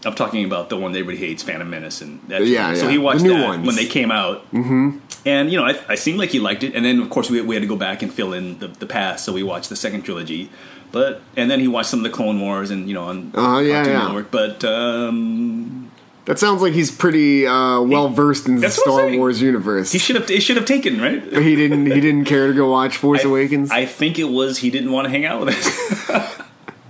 I'm 0.05 0.15
talking 0.15 0.45
about 0.45 0.69
the 0.69 0.77
one 0.77 0.93
that 0.93 0.99
everybody 0.99 1.17
hates, 1.27 1.43
Phantom 1.43 1.69
Menace, 1.69 2.03
and 2.03 2.21
that. 2.29 2.47
Yeah, 2.47 2.75
So 2.75 2.89
he 2.89 2.99
watched 2.99 3.23
The 3.23 3.29
new 3.29 3.39
that 3.39 3.49
ones. 3.49 3.67
when 3.67 3.77
they 3.77 3.87
came 3.87 4.11
out, 4.11 4.45
mm-hmm. 4.53 4.99
and 5.25 5.51
you 5.51 5.57
know, 5.59 5.65
I, 5.65 5.81
I 5.89 5.95
seemed 5.95 6.19
like 6.19 6.29
he 6.29 6.41
liked 6.41 6.63
it. 6.63 6.75
And 6.75 6.85
then, 6.85 7.01
of 7.01 7.09
course, 7.09 7.31
we, 7.31 7.41
we 7.41 7.55
had 7.55 7.63
to 7.63 7.67
go 7.69 7.77
back 7.77 8.03
and 8.03 8.13
fill 8.13 8.35
in 8.35 8.59
the, 8.59 8.69
the 8.69 8.85
past, 8.87 9.25
so 9.25 9.33
we 9.33 9.43
watched 9.43 9.71
the 9.71 9.77
second 9.77 10.03
trilogy. 10.03 10.51
But 10.95 11.23
and 11.37 11.51
then 11.51 11.59
he 11.59 11.67
watched 11.67 11.89
some 11.91 11.99
of 11.99 12.05
the 12.05 12.11
Clone 12.11 12.41
Wars, 12.41 12.71
and 12.71 12.87
you 12.89 12.95
know, 12.95 13.03
on 13.03 13.33
Uh-huh, 13.35 13.59
yeah, 13.59 13.75
Cartoon 13.83 13.93
yeah. 13.93 14.07
Network. 14.07 14.31
But 14.31 14.65
um, 14.65 15.91
that 16.27 16.39
sounds 16.39 16.63
like 16.63 16.73
he's 16.73 16.93
pretty 16.93 17.49
uh, 17.49 17.81
well 17.81 18.09
versed 18.09 18.47
in 18.47 18.55
the 18.55 18.61
That's 18.61 18.81
Star. 18.81 19.11
Wars 19.11 19.43
universe. 19.43 19.91
he 19.91 19.99
should 19.99 20.15
have 20.15 20.31
it 20.31 20.41
should 20.41 20.57
have 20.57 20.67
taken 20.67 21.01
right. 21.01 21.21
he 21.21 21.57
didn't. 21.57 21.87
He 21.87 22.01
didn't 22.01 22.27
care 22.27 22.47
to 22.47 22.53
go 22.55 22.71
watch 22.71 22.97
Force 22.97 23.25
I- 23.25 23.29
Awakens. 23.29 23.73
I 23.73 23.87
think 23.87 24.21
it 24.21 24.31
was 24.31 24.59
he 24.59 24.71
didn't 24.71 24.93
want 24.93 25.07
to 25.07 25.11
hang 25.11 25.25
out 25.27 25.45
with 25.45 25.49
us. 25.57 26.11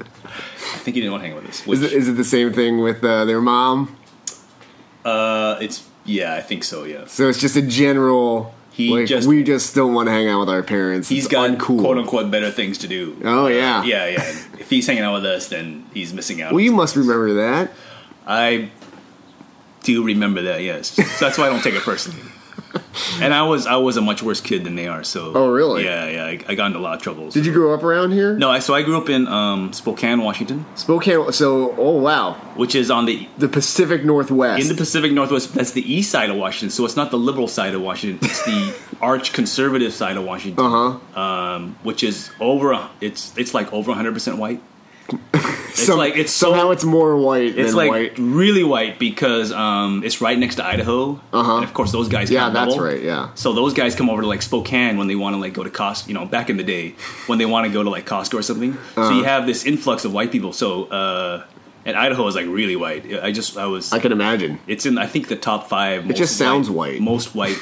I 0.05 0.79
think 0.85 0.97
he 0.97 1.01
didn't 1.01 1.13
want 1.13 1.23
to 1.23 1.29
hang 1.29 1.37
out 1.39 1.43
with 1.43 1.51
us. 1.51 1.67
Which, 1.67 1.79
is, 1.79 1.85
it, 1.85 1.93
is 1.95 2.09
it 2.09 2.13
the 2.13 2.25
same 2.25 2.53
thing 2.53 2.83
with 2.83 3.03
uh, 3.03 3.25
their 3.25 3.41
mom? 3.41 3.97
uh, 5.07 5.57
it's 5.63 5.83
yeah, 6.05 6.35
I 6.35 6.43
think 6.43 6.63
so. 6.63 6.85
Yeah, 6.85 7.07
So 7.07 7.31
it's 7.31 7.41
just 7.41 7.57
a 7.57 7.63
general. 7.63 8.55
He 8.75 8.91
like, 8.91 9.07
just- 9.07 9.29
we 9.29 9.45
just 9.45 9.73
don't 9.77 9.95
want 9.95 10.09
to 10.09 10.13
hang 10.13 10.29
out 10.29 10.41
with 10.41 10.49
our 10.51 10.63
parents. 10.65 11.09
he's 11.09 11.27
It's 11.27 11.33
got 11.33 11.49
uncool. 11.49 11.79
quote 11.81 11.97
unquote 11.97 12.31
better 12.31 12.51
things 12.51 12.79
to 12.79 12.89
do. 12.89 13.17
Oh 13.25 13.47
yeah. 13.47 13.79
Uh, 13.79 13.83
yeah, 13.85 14.07
yeah. 14.09 14.23
if 14.59 14.69
he's 14.69 14.87
hanging 14.87 15.05
out 15.05 15.15
with 15.15 15.25
us, 15.27 15.49
then 15.49 15.87
he's 15.95 16.13
missing 16.13 16.43
out. 16.43 16.53
Well, 16.53 16.61
you 16.61 16.73
must 16.73 16.97
remember 16.97 17.35
that. 17.35 17.71
I 18.27 18.71
do 19.85 20.03
remember 20.03 20.43
that. 20.43 20.63
Yes, 20.63 20.89
so 20.91 21.03
that's 21.25 21.39
why 21.39 21.47
I 21.47 21.51
don't 21.51 21.63
take 21.63 21.75
it 21.75 21.83
personally. 21.83 22.21
And 23.21 23.33
I 23.35 23.43
was 23.43 23.67
I 23.67 23.77
was 23.77 23.97
a 23.97 24.01
much 24.01 24.23
worse 24.23 24.41
kid 24.41 24.65
than 24.65 24.75
they 24.77 24.87
are. 24.89 25.05
So 25.05 25.33
Oh, 25.35 25.51
really? 25.51 25.85
Yeah, 25.85 26.09
yeah. 26.09 26.25
I, 26.25 26.41
I 26.49 26.55
got 26.55 26.67
into 26.67 26.79
a 26.79 26.81
lot 26.81 26.97
of 26.97 27.03
trouble. 27.03 27.31
Did 27.31 27.47
you 27.47 27.53
grow 27.53 27.75
up 27.75 27.83
around 27.83 28.13
here? 28.13 28.37
No, 28.37 28.51
I, 28.51 28.59
so 28.59 28.75
I 28.75 28.83
grew 28.83 28.97
up 28.99 29.09
in 29.09 29.27
um, 29.29 29.73
Spokane, 29.73 30.21
Washington, 30.21 30.65
Spokane. 30.75 31.33
So, 31.33 31.75
oh 31.77 31.99
wow, 32.01 32.35
which 32.57 32.75
is 32.75 32.91
on 32.91 33.07
the 33.07 33.29
the 33.39 33.49
Pacific 33.49 34.05
Northwest. 34.05 34.63
in 34.63 34.69
the 34.69 34.75
Pacific 34.75 35.13
Northwest. 35.13 35.55
That's 35.55 35.73
the 35.73 35.83
east 35.93 36.11
side 36.11 36.31
of 36.31 36.37
Washington. 36.37 36.71
So 36.71 36.85
it's 36.85 36.97
not 36.97 37.11
the 37.11 37.19
liberal 37.19 37.49
side 37.49 37.75
of 37.75 37.83
Washington. 37.83 38.19
It's 38.29 38.45
the 38.45 38.75
arch 39.01 39.33
conservative 39.33 39.93
side 39.93 40.17
of 40.17 40.25
Washington. 40.25 40.65
uh 40.65 40.99
huh. 41.15 41.21
Um, 41.21 41.77
which 41.83 42.03
is 42.03 42.31
over. 42.41 42.89
It's 43.01 43.37
it's 43.37 43.55
like 43.55 43.73
over 43.73 43.91
100 43.91 44.13
percent 44.15 44.39
white. 44.39 44.61
It's 45.77 45.87
Some, 45.87 45.99
like 45.99 46.17
it's 46.17 46.31
so 46.33 46.51
somehow 46.53 46.71
it's 46.71 46.85
more 46.85 47.17
white 47.17 47.59
It's 47.59 47.75
like 47.75 47.91
white. 47.91 48.17
really 48.19 48.63
white 48.63 48.99
because 49.01 49.51
um, 49.51 50.03
it's 50.05 50.21
right 50.21 50.39
next 50.39 50.55
to 50.57 50.65
Idaho. 50.65 51.21
Uh-huh. 51.33 51.57
And 51.57 51.65
of 51.65 51.75
course, 51.75 51.91
those 51.91 52.09
guys. 52.09 52.31
Yeah, 52.31 52.49
that's 52.51 52.75
bubble. 52.75 52.85
right, 52.85 53.03
yeah. 53.03 53.31
So 53.35 53.53
those 53.53 53.75
guys 53.75 53.97
come 53.97 54.09
over 54.09 54.23
to 54.23 54.29
like 54.29 54.41
Spokane 54.43 54.97
when 54.99 55.09
they 55.09 55.17
want 55.17 55.35
to 55.35 55.41
like 55.41 55.53
go 55.53 55.65
to 55.65 55.71
Costco. 55.71 56.07
You 56.09 56.15
know, 56.15 56.27
back 56.27 56.49
in 56.49 56.57
the 56.59 56.63
day 56.63 56.95
when 57.27 57.39
they 57.41 57.45
want 57.47 57.67
to 57.67 57.73
go 57.73 57.83
to 57.83 57.91
like 57.91 58.07
Costco 58.07 58.35
or 58.39 58.43
something. 58.43 58.75
So 58.95 59.03
Uh-huh. 59.03 59.15
you 59.19 59.25
have 59.25 59.47
this 59.47 59.67
influx 59.67 60.05
of 60.05 60.13
white 60.13 60.31
people. 60.31 60.53
So 60.53 60.85
uh, 60.85 61.45
and 61.85 61.97
Idaho 61.97 62.25
is 62.29 62.37
like 62.37 62.47
really 62.47 62.77
white. 62.77 63.13
I 63.23 63.33
just 63.33 63.57
I 63.59 63.67
was. 63.67 63.93
I 63.93 63.99
can 63.99 64.13
imagine. 64.13 64.61
it's 64.69 64.87
in 64.87 64.97
I 64.97 65.07
think 65.09 65.27
the 65.27 65.37
top 65.37 65.69
five. 65.69 66.09
It 66.09 66.15
just 66.17 66.37
sounds 66.37 66.71
white. 66.71 67.01
Most 67.01 67.35
white 67.35 67.59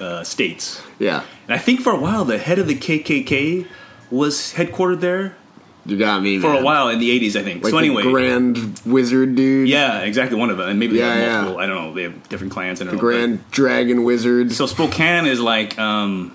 uh, 0.00 0.24
states. 0.24 0.80
Yeah, 0.98 1.24
And 1.46 1.54
I 1.54 1.58
think 1.58 1.80
for 1.80 1.92
a 1.92 1.98
while 2.00 2.24
the 2.24 2.38
head 2.38 2.58
of 2.58 2.66
the 2.68 2.74
KKK 2.74 3.66
was 4.10 4.54
headquartered 4.54 5.00
there 5.00 5.36
you 5.86 5.96
got 5.96 6.22
me 6.22 6.38
for 6.40 6.52
man. 6.52 6.62
a 6.62 6.64
while 6.64 6.88
in 6.88 6.98
the 6.98 7.18
80s, 7.20 7.36
I 7.38 7.42
think. 7.42 7.62
Like 7.64 7.70
so 7.70 7.76
the 7.78 7.86
anyway, 7.86 8.02
Grand 8.02 8.80
Wizard 8.84 9.34
dude. 9.36 9.68
Yeah, 9.68 10.00
exactly. 10.00 10.38
One 10.38 10.50
of 10.50 10.58
them, 10.58 10.68
and 10.68 10.78
maybe 10.78 10.96
Yeah, 10.96 11.14
they 11.14 11.20
have 11.22 11.44
multiple. 11.44 11.60
I 11.60 11.66
don't 11.66 11.76
know. 11.76 11.94
They 11.94 12.02
have 12.04 12.28
different 12.28 12.52
clans. 12.52 12.80
I 12.80 12.84
don't 12.84 12.92
the 12.92 12.96
know. 12.96 13.00
Grand 13.00 13.50
Dragon 13.50 14.04
Wizard. 14.04 14.52
So 14.52 14.66
Spokane 14.66 15.26
is 15.26 15.40
like. 15.40 15.78
um 15.78 16.32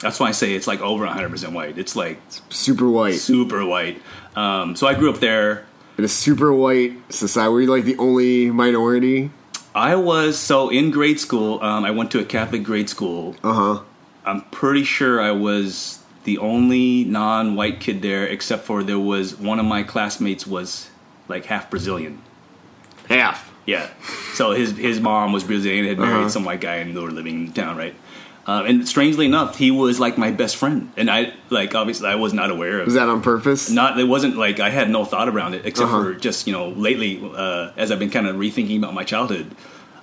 That's 0.00 0.20
why 0.20 0.28
I 0.28 0.32
say 0.32 0.54
it's 0.54 0.66
like 0.66 0.80
over 0.80 1.04
100 1.04 1.30
percent 1.30 1.52
white. 1.52 1.78
It's 1.78 1.96
like 1.96 2.20
super 2.50 2.88
white. 2.88 3.14
super 3.14 3.64
white. 3.64 4.02
Um, 4.36 4.76
so 4.76 4.86
I 4.86 4.94
grew 4.94 5.10
up 5.10 5.20
there. 5.20 5.64
In 5.96 6.04
a 6.04 6.08
super 6.08 6.52
white 6.52 6.92
society. 7.12 7.50
Were 7.52 7.60
you 7.60 7.70
like 7.70 7.84
the 7.84 7.96
only 7.98 8.50
minority? 8.50 9.30
I 9.76 9.94
was 9.96 10.38
so 10.38 10.68
in 10.68 10.90
grade 10.90 11.18
school. 11.20 11.62
Um, 11.62 11.84
I 11.84 11.90
went 11.92 12.10
to 12.12 12.18
a 12.20 12.24
Catholic 12.24 12.64
grade 12.64 12.88
school. 12.90 13.36
Uh 13.42 13.52
huh. 13.52 13.82
I'm 14.26 14.40
pretty 14.50 14.84
sure 14.84 15.20
I 15.20 15.30
was 15.32 16.00
the 16.24 16.38
only 16.38 17.04
non-white 17.04 17.80
kid 17.80 18.02
there, 18.02 18.26
except 18.26 18.64
for 18.64 18.82
there 18.82 18.98
was 18.98 19.36
one 19.38 19.58
of 19.60 19.66
my 19.66 19.82
classmates 19.82 20.46
was 20.46 20.90
like 21.28 21.44
half 21.46 21.70
Brazilian. 21.70 22.20
Half. 23.08 23.52
Yeah. 23.66 23.88
So 24.34 24.52
his 24.52 24.76
his 24.76 25.00
mom 25.00 25.32
was 25.32 25.44
Brazilian, 25.44 25.86
had 25.86 25.98
married 25.98 26.12
Uh-huh. 26.20 26.28
some 26.28 26.44
white 26.44 26.60
guy, 26.60 26.76
and 26.76 26.94
they 26.96 27.00
were 27.00 27.10
living 27.10 27.34
in 27.34 27.46
the 27.46 27.52
town, 27.52 27.76
right? 27.76 27.94
Uh, 28.46 28.62
and 28.66 28.86
strangely 28.86 29.24
enough, 29.24 29.56
he 29.56 29.70
was 29.70 29.98
like 29.98 30.18
my 30.18 30.30
best 30.30 30.56
friend, 30.56 30.90
and 30.98 31.10
I 31.10 31.32
like 31.48 31.74
obviously 31.74 32.08
I 32.08 32.16
was 32.16 32.34
not 32.34 32.50
aware 32.50 32.80
of. 32.80 32.84
Was 32.86 32.94
that 32.94 33.08
on 33.08 33.22
purpose? 33.22 33.70
not 33.70 33.98
it 33.98 34.04
wasn't 34.04 34.36
like 34.36 34.60
I 34.60 34.68
had 34.68 34.90
no 34.90 35.04
thought 35.06 35.28
around 35.30 35.54
it, 35.54 35.64
except 35.64 35.88
Uh-huh. 35.88 36.02
for 36.02 36.14
just 36.14 36.46
you 36.46 36.52
know 36.52 36.68
lately 36.68 37.22
uh, 37.34 37.70
as 37.76 37.90
I've 37.90 37.98
been 37.98 38.10
kind 38.10 38.26
of 38.26 38.36
rethinking 38.36 38.76
about 38.76 38.92
my 38.92 39.04
childhood. 39.04 39.46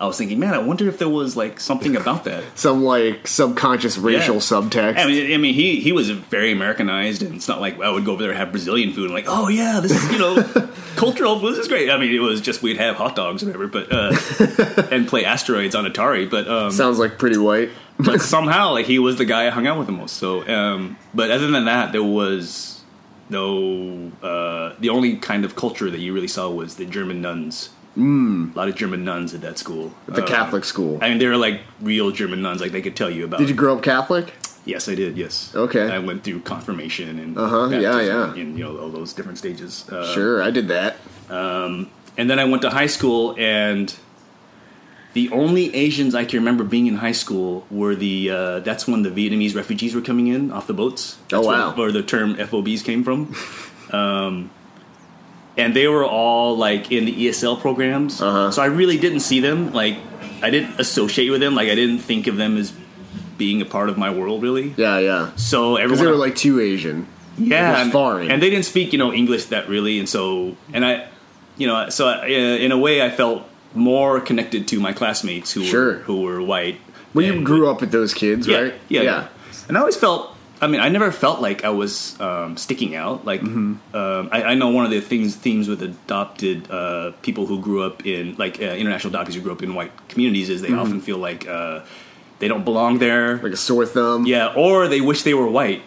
I 0.02 0.08
was 0.08 0.18
thinking, 0.18 0.40
man, 0.40 0.54
I 0.56 0.58
wonder 0.58 0.88
if 0.90 0.98
there 0.98 1.08
was 1.08 1.38
like 1.38 1.60
something 1.60 1.96
about 1.96 2.24
that. 2.24 2.44
Some 2.56 2.84
like 2.84 3.28
subconscious 3.28 3.98
racial 4.00 4.36
Yeah. 4.36 4.42
subtext. 4.42 4.98
I 4.98 5.06
mean, 5.06 5.32
I 5.34 5.38
mean, 5.38 5.54
he 5.54 5.80
he 5.80 5.92
was 5.92 6.10
very 6.10 6.52
Americanized, 6.52 7.22
and 7.22 7.36
it's 7.36 7.48
not 7.48 7.62
like 7.62 7.80
I 7.80 7.90
would 7.92 8.04
go 8.04 8.14
over 8.14 8.24
there 8.24 8.32
and 8.32 8.40
have 8.40 8.52
Brazilian 8.52 8.94
food 8.94 9.06
and 9.06 9.14
like, 9.14 9.26
oh 9.28 9.48
yeah, 9.48 9.80
this 9.80 9.92
is 9.92 10.12
you 10.12 10.18
know 10.18 10.42
cultural 10.96 11.40
food. 11.40 11.52
This 11.54 11.60
is 11.60 11.68
great. 11.68 11.92
I 11.92 11.98
mean, 11.98 12.12
it 12.14 12.20
was 12.20 12.42
just 12.42 12.64
we'd 12.64 12.78
have 12.78 12.96
hot 12.96 13.16
dogs 13.16 13.44
or 13.44 13.46
whatever, 13.46 13.68
but 13.68 13.92
uh, 13.92 14.88
and 14.92 15.08
play 15.08 15.24
asteroids 15.24 15.76
on 15.76 15.86
Atari. 15.86 16.28
But 16.30 16.48
um, 16.48 16.72
Sounds 16.72 16.98
like 16.98 17.20
pretty 17.20 17.38
white. 17.38 17.70
but 18.00 18.20
somehow 18.22 18.72
like 18.72 18.88
he 18.88 18.98
was 18.98 19.18
the 19.18 19.26
guy 19.26 19.46
I 19.46 19.50
hung 19.52 19.68
out 19.68 19.78
with 19.78 19.86
the 19.86 19.94
most. 19.94 20.16
So, 20.18 20.48
um, 20.48 20.98
but 21.14 21.30
other 21.30 21.48
than 21.52 21.66
that, 21.66 21.92
there 21.92 22.04
was 22.04 22.82
no 23.30 24.12
uh, 24.24 24.74
the 24.80 24.90
only 24.90 25.16
kind 25.18 25.46
of 25.46 25.56
culture 25.56 25.90
that 25.92 26.00
you 26.00 26.12
really 26.14 26.28
saw 26.28 26.50
was 26.50 26.76
the 26.76 26.86
German 26.86 27.22
nuns. 27.22 27.70
Mm. 27.98 28.56
A 28.56 28.58
lot 28.58 28.70
of 28.70 28.76
German 28.76 29.04
nuns 29.04 29.34
at 29.34 29.42
that 29.42 29.58
school. 29.58 29.94
At 30.08 30.16
the 30.16 30.24
Uh, 30.24 30.28
Catholic 30.28 30.64
school. 30.64 30.98
I 31.02 31.10
mean, 31.10 31.18
they 31.18 31.28
were 31.28 31.38
like 31.38 31.62
real 31.82 32.12
German 32.12 32.42
nuns. 32.42 32.62
Like 32.62 32.72
they 32.72 32.82
could 32.82 32.96
tell 32.96 33.10
you 33.10 33.26
about. 33.26 33.40
Did 33.40 33.50
you 33.50 33.56
grow 33.56 33.76
up 33.76 33.84
Catholic? 33.84 34.34
Yes, 34.64 34.88
I 34.88 34.96
did. 34.96 35.18
Yes. 35.18 35.52
Okay. 35.56 35.90
I 35.92 35.98
went 36.00 36.24
through 36.24 36.42
confirmation 36.42 37.18
and 37.20 37.38
Uh-huh, 37.38 37.70
yeah, 37.70 38.00
yeah. 38.00 38.34
and 38.34 38.58
you 38.58 38.64
know 38.64 38.78
all 38.78 38.90
those 38.90 39.12
different 39.12 39.38
stages. 39.40 39.86
Uh, 39.92 40.06
Sure, 40.14 40.42
I 40.42 40.52
did 40.52 40.68
that. 40.68 40.98
And 42.18 42.30
then 42.30 42.40
I 42.40 42.44
went 42.46 42.62
to 42.64 42.70
high 42.70 42.88
school, 42.88 43.36
and 43.40 43.94
the 45.14 45.30
only 45.32 45.74
Asians 45.76 46.14
I 46.14 46.26
can 46.26 46.40
remember 46.40 46.64
being 46.64 46.88
in 46.88 46.98
high 46.98 47.14
school 47.14 47.66
were 47.72 47.96
the. 47.96 48.30
Uh, 48.30 48.60
that's 48.60 48.88
when 48.88 49.02
the 49.04 49.10
Vietnamese 49.10 49.56
refugees 49.56 49.96
were 49.96 50.02
coming 50.02 50.28
in 50.28 50.52
off 50.52 50.68
the 50.68 50.74
boats. 50.74 51.18
That's 51.30 51.44
Oh, 51.46 51.48
wow. 51.50 51.70
Where, 51.70 51.78
where 51.88 51.92
the 51.92 52.04
term 52.04 52.36
FOBs 52.36 52.84
came 52.84 53.04
from. 53.04 53.34
um, 53.92 54.52
and 55.58 55.74
they 55.76 55.88
were 55.88 56.06
all 56.06 56.56
like 56.58 56.92
in 56.92 57.06
the 57.06 57.28
ESL 57.28 57.60
programs, 57.60 58.22
Uh-huh. 58.22 58.52
so 58.52 58.62
I 58.62 58.68
really 58.68 58.98
didn't 58.98 59.20
see 59.22 59.40
them. 59.40 59.74
Like, 59.74 59.98
I 60.42 60.50
didn't 60.50 60.80
associate 60.80 61.30
with 61.30 61.42
them. 61.42 61.56
Like, 61.56 61.70
I 61.70 61.76
didn't 61.76 62.00
think 62.00 62.28
of 62.28 62.38
them 62.38 62.58
as 62.58 62.74
being 63.38 63.62
a 63.62 63.66
part 63.66 63.90
of 63.90 63.98
my 63.98 64.10
world, 64.12 64.42
really. 64.44 64.74
Yeah, 64.78 65.00
yeah. 65.00 65.30
So 65.36 65.76
everyone 65.76 66.06
they 66.06 66.12
were 66.12 66.18
like 66.18 66.36
too 66.36 66.60
Asian. 66.60 67.08
yeah, 67.38 67.82
and, 67.82 67.92
foreign. 67.92 68.30
and 68.32 68.42
they 68.42 68.50
didn't 68.50 68.66
speak 68.66 68.92
you 68.94 69.00
know 69.00 69.12
English 69.14 69.46
that 69.46 69.68
really, 69.70 70.00
and 70.00 70.08
so 70.08 70.56
and 70.74 70.86
I, 70.86 71.08
you 71.58 71.66
know, 71.68 71.90
so 71.90 72.08
I, 72.08 72.28
in 72.28 72.72
a 72.72 72.78
way 72.78 73.02
I 73.02 73.10
felt 73.10 73.44
more 73.74 74.20
connected 74.22 74.68
to 74.68 74.80
my 74.80 74.94
classmates 74.94 75.52
who 75.54 75.64
Sure. 75.64 75.86
were 75.86 75.94
who 76.04 76.22
were 76.22 76.42
white. 76.42 76.80
Well, 77.14 77.26
you 77.26 77.42
grew 77.42 77.70
up 77.70 77.82
with 77.82 77.92
those 77.92 78.14
kids, 78.14 78.48
yeah, 78.48 78.58
right? 78.60 78.74
Yeah, 78.90 79.02
yeah, 79.02 79.28
And 79.68 79.76
I 79.78 79.80
always 79.82 79.98
felt 79.98 80.31
I 80.62 80.68
mean, 80.68 80.80
I 80.80 80.90
never 80.90 81.12
felt 81.12 81.42
like 81.42 81.66
I 81.66 81.70
was 81.70 82.20
um, 82.22 82.56
sticking 82.56 82.96
out. 82.96 83.26
Like, 83.26 83.42
um, 83.42 83.82
I, 83.94 84.44
I 84.44 84.54
know 84.54 84.70
one 84.70 84.86
of 84.86 84.92
the 84.92 85.02
things 85.02 85.36
themes 85.36 85.68
with 85.68 85.82
adopted 85.82 86.70
uh, 86.70 87.12
people 87.24 87.48
who 87.48 87.60
grew 87.60 87.82
up 87.82 88.06
in 88.06 88.36
like 88.38 88.62
uh, 88.62 88.66
international 88.66 89.12
adoptees 89.14 89.34
who 89.34 89.42
grew 89.42 89.52
up 89.54 89.64
in 89.64 89.74
white 89.74 89.92
communities 90.08 90.50
is 90.50 90.62
they 90.62 90.72
often 90.74 91.02
feel 91.02 91.18
like 91.18 91.48
uh, 91.48 91.82
they 92.40 92.48
don't 92.48 92.64
belong 92.64 93.00
there. 93.00 93.38
Like 93.38 93.54
a 93.54 93.58
sore 93.58 93.88
thumb. 93.88 94.26
Yeah, 94.28 94.54
or 94.56 94.88
they 94.88 95.02
wish 95.02 95.24
they 95.24 95.34
were 95.34 95.48
white. 95.48 95.82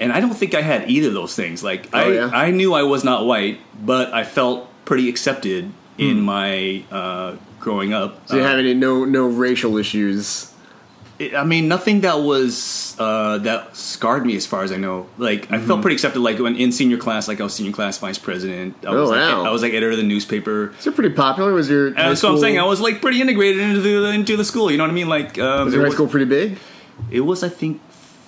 And 0.00 0.12
I 0.12 0.18
don't 0.20 0.34
think 0.34 0.54
I 0.54 0.62
had 0.62 0.90
either 0.90 1.08
of 1.08 1.14
those 1.14 1.36
things. 1.36 1.62
Like 1.62 1.88
Oh, 1.92 1.98
I, 1.98 2.08
yeah? 2.08 2.30
I 2.32 2.50
knew 2.50 2.74
I 2.74 2.82
was 2.82 3.04
not 3.04 3.26
white, 3.26 3.60
but 3.80 4.12
I 4.12 4.24
felt 4.24 4.68
pretty 4.84 5.08
accepted 5.08 5.70
in 5.98 6.20
my 6.20 6.82
uh, 6.90 7.36
growing 7.60 7.92
up. 7.92 8.28
So 8.28 8.36
you 8.36 8.42
Uh, 8.42 8.46
have 8.48 8.58
any 8.58 8.74
no 8.74 9.04
no 9.04 9.28
racial 9.28 9.76
issues? 9.78 10.50
It- 11.18 11.34
I 11.34 11.44
mean, 11.44 11.68
nothing 11.68 12.00
that 12.00 12.20
was 12.20 12.96
uh, 12.98 13.38
that 13.38 13.76
scarred 13.76 14.24
me, 14.26 14.36
as 14.36 14.46
far 14.46 14.62
as 14.64 14.72
I 14.72 14.76
know. 14.76 15.06
Like 15.18 15.50
I 15.52 15.56
Mm-hmm. 15.56 15.66
felt 15.66 15.82
pretty 15.82 15.94
accepted. 15.94 16.20
Like 16.20 16.38
when 16.38 16.56
in 16.56 16.72
senior 16.72 16.96
class, 16.96 17.28
like 17.28 17.40
I 17.40 17.44
was 17.44 17.54
senior 17.54 17.72
class 17.72 17.98
vice 17.98 18.18
president. 18.18 18.76
I 18.86 18.90
was 18.90 19.08
Oh, 19.10 19.12
like, 19.12 19.20
wow. 19.20 19.44
I 19.44 19.50
was 19.50 19.62
like 19.62 19.72
editor 19.72 19.90
of 19.92 19.96
the 19.96 20.02
newspaper. 20.02 20.72
It 20.84 20.94
pretty 20.94 21.14
popular? 21.14 21.52
Was 21.52 21.68
your 21.70 21.92
high 21.98 22.14
so 22.14 22.32
I'm 22.32 22.38
saying 22.40 22.58
I 22.58 22.64
was 22.64 22.80
like 22.80 23.00
pretty 23.00 23.20
integrated 23.20 23.60
into 23.60 23.80
the 23.80 24.10
into 24.10 24.36
the 24.36 24.44
school. 24.44 24.70
You 24.70 24.76
know 24.78 24.84
what 24.84 24.90
I 24.90 24.94
mean? 24.94 25.08
Like 25.08 25.38
um, 25.38 25.66
Was 25.66 25.74
your 25.74 25.82
high 25.82 25.88
was- 25.88 25.94
school 25.94 26.08
pretty 26.08 26.26
big? 26.26 26.58
It 27.10 27.20
was, 27.22 27.42
I 27.42 27.48
think, 27.48 27.80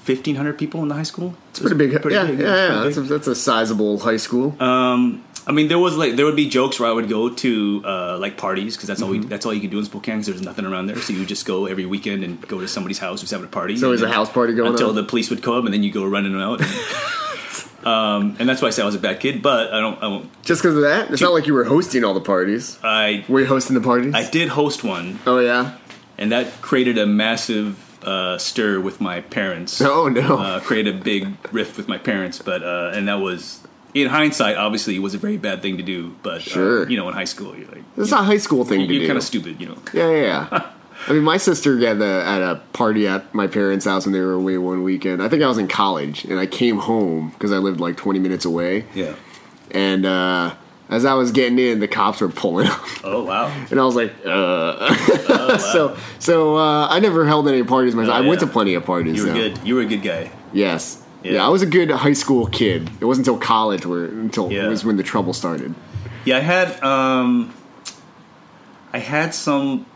fifteen 0.02 0.34
hundred 0.36 0.58
people 0.58 0.82
in 0.82 0.88
the 0.88 0.94
high 0.94 1.04
school. 1.04 1.34
It's 1.50 1.60
Pretty 1.60 1.76
big. 1.76 1.92
yeah, 1.92 1.98
big, 1.98 2.12
yeah, 2.12 2.46
yeah. 2.46 2.66
pretty 2.66 2.84
That's 2.84 2.96
a, 2.96 3.00
that's 3.02 3.26
a 3.28 3.34
sizable 3.34 3.98
high 4.00 4.16
school. 4.16 4.60
Um, 4.62 5.22
I 5.48 5.52
mean, 5.52 5.68
there 5.68 5.78
was 5.78 5.96
like 5.96 6.16
there 6.16 6.24
would 6.24 6.34
be 6.34 6.48
jokes 6.48 6.80
where 6.80 6.88
I 6.88 6.92
would 6.92 7.08
go 7.08 7.28
to 7.28 7.82
uh, 7.84 8.18
like 8.18 8.36
parties 8.36 8.76
because 8.76 8.88
that's 8.88 9.00
all 9.00 9.06
Mm-hmm. 9.06 9.22
we, 9.22 9.26
that's 9.28 9.46
all 9.46 9.54
you 9.54 9.60
could 9.60 9.70
do 9.70 9.78
in 9.78 9.84
Spokane 9.84 10.16
because 10.16 10.26
there's 10.26 10.42
nothing 10.42 10.66
around 10.66 10.86
there. 10.86 10.96
So 10.96 11.12
you 11.12 11.20
would 11.20 11.28
just 11.28 11.46
go 11.46 11.66
every 11.66 11.86
weekend 11.86 12.24
and 12.24 12.40
go 12.48 12.60
to 12.60 12.66
somebody's 12.66 12.98
house 12.98 13.20
who's 13.20 13.30
having 13.30 13.46
a 13.46 13.48
party. 13.48 13.76
So 13.76 13.90
and 13.90 13.98
there's 13.98 14.10
a 14.10 14.12
house 14.12 14.30
party 14.30 14.54
going 14.54 14.68
on. 14.68 14.74
until 14.74 14.88
on? 14.88 14.96
the 14.96 15.04
police 15.04 15.30
would 15.30 15.44
come, 15.44 15.64
and 15.66 15.72
then 15.72 15.84
you 15.84 15.92
go 15.92 16.04
running 16.04 16.34
out. 16.34 16.60
um, 17.86 18.34
and 18.40 18.48
that's 18.48 18.60
why 18.60 18.68
I 18.68 18.70
say 18.72 18.82
I 18.82 18.86
was 18.86 18.96
a 18.96 18.98
bad 18.98 19.20
kid, 19.20 19.40
but 19.42 19.72
I 19.72 19.78
don't. 19.80 20.02
I, 20.02 20.08
won't, 20.08 20.42
Just 20.42 20.62
because 20.62 20.74
of 20.74 20.82
that? 20.82 21.12
It's 21.12 21.22
not 21.22 21.32
like 21.32 21.46
you 21.46 21.54
were 21.54 21.64
hosting 21.64 22.02
all 22.02 22.14
the 22.14 22.20
parties. 22.20 22.78
I 22.82 23.24
Were 23.28 23.40
you 23.40 23.46
hosting 23.46 23.74
the 23.74 23.82
parties? 23.82 24.14
I 24.14 24.28
did 24.28 24.48
host 24.48 24.82
one, 24.82 25.20
oh 25.26 25.38
yeah. 25.38 25.76
and 26.18 26.32
that 26.32 26.60
created 26.60 26.98
a 26.98 27.06
massive 27.06 27.78
uh, 28.04 28.38
stir 28.38 28.80
with 28.80 29.00
my 29.00 29.20
parents. 29.20 29.80
Oh 29.80 30.08
no. 30.08 30.38
uh, 30.38 30.60
created 30.60 30.96
a 30.96 30.98
big 30.98 31.28
rift 31.52 31.76
with 31.76 31.86
my 31.86 31.98
parents, 31.98 32.40
but 32.42 32.64
uh, 32.64 32.90
and 32.94 33.06
that 33.06 33.20
was 33.20 33.65
in 33.96 34.08
hindsight, 34.08 34.56
obviously, 34.56 34.94
it 34.96 35.00
was 35.00 35.14
a 35.14 35.18
very 35.18 35.36
bad 35.36 35.62
thing 35.62 35.76
to 35.78 35.82
do. 35.82 36.14
But 36.22 36.42
Sure. 36.42 36.84
uh, 36.84 36.88
you 36.88 36.96
know, 36.96 37.08
in 37.08 37.14
high 37.14 37.24
school, 37.24 37.56
you're 37.56 37.68
like 37.68 37.82
It's 37.96 38.10
not 38.10 38.20
a 38.22 38.24
high 38.24 38.38
school 38.38 38.64
thing 38.64 38.86
to 38.86 38.92
you're 38.92 39.02
do. 39.02 39.06
kind 39.06 39.16
of 39.18 39.24
stupid, 39.24 39.60
you 39.60 39.66
know. 39.68 39.78
Yeah, 39.92 40.10
yeah, 40.10 40.48
yeah. 40.52 40.66
I 41.08 41.12
mean, 41.12 41.22
my 41.24 41.36
sister 41.36 41.78
had 41.78 42.00
a, 42.00 42.24
at 42.26 42.40
a 42.42 42.56
party 42.72 43.06
at 43.06 43.32
my 43.34 43.46
parents' 43.46 43.84
house 43.84 44.06
when 44.06 44.12
they 44.12 44.20
were 44.20 44.32
away 44.32 44.56
one 44.58 44.82
weekend. 44.82 45.22
I 45.22 45.28
think 45.28 45.42
I 45.42 45.46
was 45.48 45.58
in 45.58 45.68
college, 45.68 46.24
and 46.24 46.38
I 46.38 46.46
came 46.46 46.78
home 46.78 47.30
because 47.30 47.52
I 47.52 47.58
lived 47.58 47.80
like 47.80 47.96
20 47.96 48.18
minutes 48.18 48.44
away. 48.46 48.84
Yeah. 48.94 49.14
And 49.72 50.06
uh, 50.06 50.54
as 50.88 51.04
I 51.04 51.14
was 51.14 51.32
getting 51.32 51.58
in, 51.58 51.80
the 51.80 51.88
cops 51.88 52.20
were 52.22 52.28
pulling 52.30 52.66
up, 52.68 52.80
Oh 53.04 53.24
wow. 53.24 53.46
and 53.70 53.78
I 53.78 53.84
was 53.84 53.94
like, 53.94 54.14
uh. 54.24 55.58
so, 55.58 55.96
so 56.18 56.56
uh, 56.56 56.88
I 56.88 56.98
never 57.00 57.26
held 57.26 57.46
any 57.48 57.62
parties 57.62 57.94
myself. 57.94 58.14
Oh, 58.16 58.24
I 58.24 58.26
went 58.26 58.40
to 58.40 58.46
plenty 58.46 58.74
of 58.74 58.84
parties. 58.84 59.16
You 59.16 59.22
were 59.26 59.28
though. 59.28 59.34
good. 59.50 59.58
You 59.66 59.74
were 59.74 59.82
a 59.82 59.86
good 59.86 60.02
guy. 60.02 60.30
Yes. 60.52 61.02
Yeah. 61.26 61.32
Yeah. 61.34 61.46
I 61.46 61.48
was 61.50 61.62
a 61.62 61.66
good 61.66 61.90
high 61.90 62.14
school 62.14 62.46
kid. 62.46 62.90
It 63.00 63.04
wasn't 63.04 63.26
until 63.26 63.40
college 63.40 63.84
where 63.86 64.04
until 64.04 64.50
Yeah. 64.52 64.66
it 64.66 64.68
was 64.68 64.84
when 64.84 64.96
the 64.96 65.02
trouble 65.02 65.32
started. 65.32 65.74
Yeah, 66.24 66.38
I 66.38 66.40
had 66.40 66.82
um, 66.82 67.52
I 68.92 68.98
had 68.98 69.34
some 69.34 69.86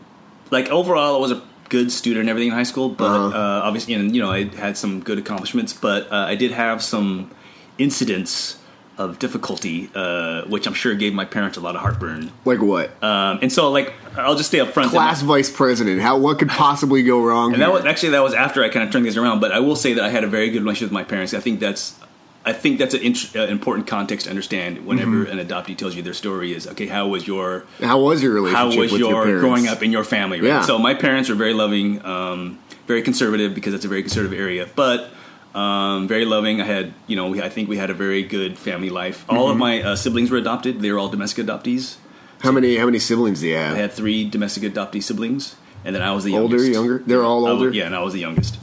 like 0.51 0.69
overall 0.69 1.15
I 1.15 1.19
was 1.19 1.31
a 1.31 1.41
good 1.69 1.91
student 1.91 2.21
and 2.21 2.29
everything 2.29 2.49
in 2.49 2.55
high 2.55 2.63
school, 2.63 2.89
but 2.89 3.05
Uh-huh. 3.05 3.37
uh, 3.37 3.61
obviously, 3.67 3.93
and 3.93 4.13
you 4.15 4.21
know, 4.21 4.31
I 4.31 4.45
had 4.55 4.77
some 4.77 4.99
good 5.01 5.17
accomplishments, 5.17 5.73
but 5.73 6.11
uh, 6.11 6.25
I 6.27 6.35
did 6.35 6.51
have 6.51 6.83
some 6.83 7.31
incidents 7.77 8.57
of 9.03 9.19
difficulty, 9.19 9.89
uh, 9.95 10.43
which 10.45 10.67
I'm 10.67 10.73
sure 10.73 10.93
gave 10.95 11.13
my 11.13 11.25
parents 11.25 11.57
a 11.57 11.61
lot 11.61 11.75
of 11.75 11.81
heartburn. 11.81 12.31
Like 12.45 12.61
what? 12.61 12.91
Um, 13.03 13.39
and 13.41 13.51
so, 13.51 13.69
like, 13.71 13.93
I'll 14.17 14.35
just 14.35 14.49
stay 14.49 14.59
up 14.59 14.69
front. 14.69 14.91
Class 14.91 15.21
vice 15.21 15.49
president. 15.49 16.01
How 16.01 16.17
what 16.17 16.39
could 16.39 16.49
possibly 16.49 17.03
go 17.03 17.21
wrong? 17.23 17.53
And 17.53 17.61
that 17.61 17.71
was 17.71 17.85
actually 17.85 18.09
that 18.09 18.23
was 18.23 18.33
after 18.33 18.63
I 18.63 18.69
kind 18.69 18.85
of 18.85 18.91
turned 18.91 19.05
things 19.05 19.17
around. 19.17 19.39
But 19.39 19.51
I 19.51 19.59
will 19.59 19.75
say 19.75 19.93
that 19.93 20.03
I 20.03 20.09
had 20.09 20.23
a 20.23 20.27
very 20.27 20.49
good 20.49 20.61
relationship 20.63 20.87
with 20.91 20.93
my 20.93 21.03
parents. 21.03 21.33
I 21.33 21.39
think 21.39 21.59
that's 21.59 21.95
I 22.43 22.53
think 22.53 22.79
that's 22.79 22.93
an 22.95 23.01
int- 23.01 23.35
uh, 23.35 23.41
important 23.41 23.85
context 23.87 24.25
to 24.25 24.29
understand. 24.29 24.85
Whenever 24.85 25.25
Mm-hmm. 25.25 25.39
an 25.39 25.45
adoptee 25.47 25.77
tells 25.77 25.95
you 25.95 26.01
their 26.01 26.13
story, 26.13 26.53
is 26.53 26.67
okay. 26.67 26.87
How 26.87 27.07
was 27.07 27.27
your 27.27 27.65
How 27.81 27.99
was 27.99 28.21
your 28.23 28.33
how 28.49 28.67
relationship 28.67 28.79
was 28.79 28.91
with 28.93 28.99
your, 29.01 29.11
your 29.11 29.23
parents? 29.23 29.41
growing 29.41 29.67
up 29.67 29.83
in 29.83 29.91
your 29.91 30.03
family? 30.03 30.41
Right? 30.41 30.47
Yeah. 30.47 30.61
So 30.61 30.77
my 30.79 30.93
parents 30.95 31.29
were 31.29 31.35
very 31.35 31.53
loving, 31.53 32.03
um, 32.05 32.57
very 32.87 33.01
conservative 33.01 33.53
because 33.53 33.73
it's 33.73 33.85
a 33.85 33.87
very 33.89 34.01
conservative 34.03 34.37
area, 34.39 34.67
but. 34.75 35.09
Um, 35.53 36.07
very 36.07 36.23
loving. 36.25 36.61
I 36.61 36.65
had, 36.65 36.93
you 37.07 37.15
know, 37.17 37.27
we, 37.29 37.41
I 37.41 37.49
think 37.49 37.67
we 37.67 37.75
had 37.77 37.89
a 37.89 37.93
very 37.93 38.23
good 38.23 38.57
family 38.57 38.89
life. 38.89 39.25
All 39.29 39.43
Mm-hmm. 39.45 39.51
of 39.51 39.57
my 39.57 39.81
uh, 39.83 39.95
siblings 39.95 40.31
were 40.31 40.37
adopted. 40.37 40.79
They 40.81 40.91
were 40.91 40.97
all 40.99 41.09
domestic 41.09 41.45
adoptees. 41.45 41.97
How 42.39 42.51
many 42.51 42.77
how 42.77 42.85
many 42.85 42.99
siblings 42.99 43.41
do 43.41 43.47
you 43.47 43.55
have? 43.55 43.75
I 43.75 43.79
had 43.79 43.91
three 43.91 44.27
domestic 44.29 44.63
adoptee 44.63 45.03
siblings, 45.03 45.55
and 45.85 45.93
then 45.95 46.01
I 46.01 46.11
was 46.13 46.23
the 46.23 46.37
Older, 46.37 46.55
youngest. 46.57 46.73
younger? 46.73 47.03
They're 47.05 47.23
all 47.23 47.45
I 47.45 47.51
was- 47.51 47.61
older? 47.61 47.69
yeah, 47.75 47.85
and 47.85 47.95
I 47.95 48.01
was 48.01 48.13
the 48.13 48.19
youngest. 48.19 48.57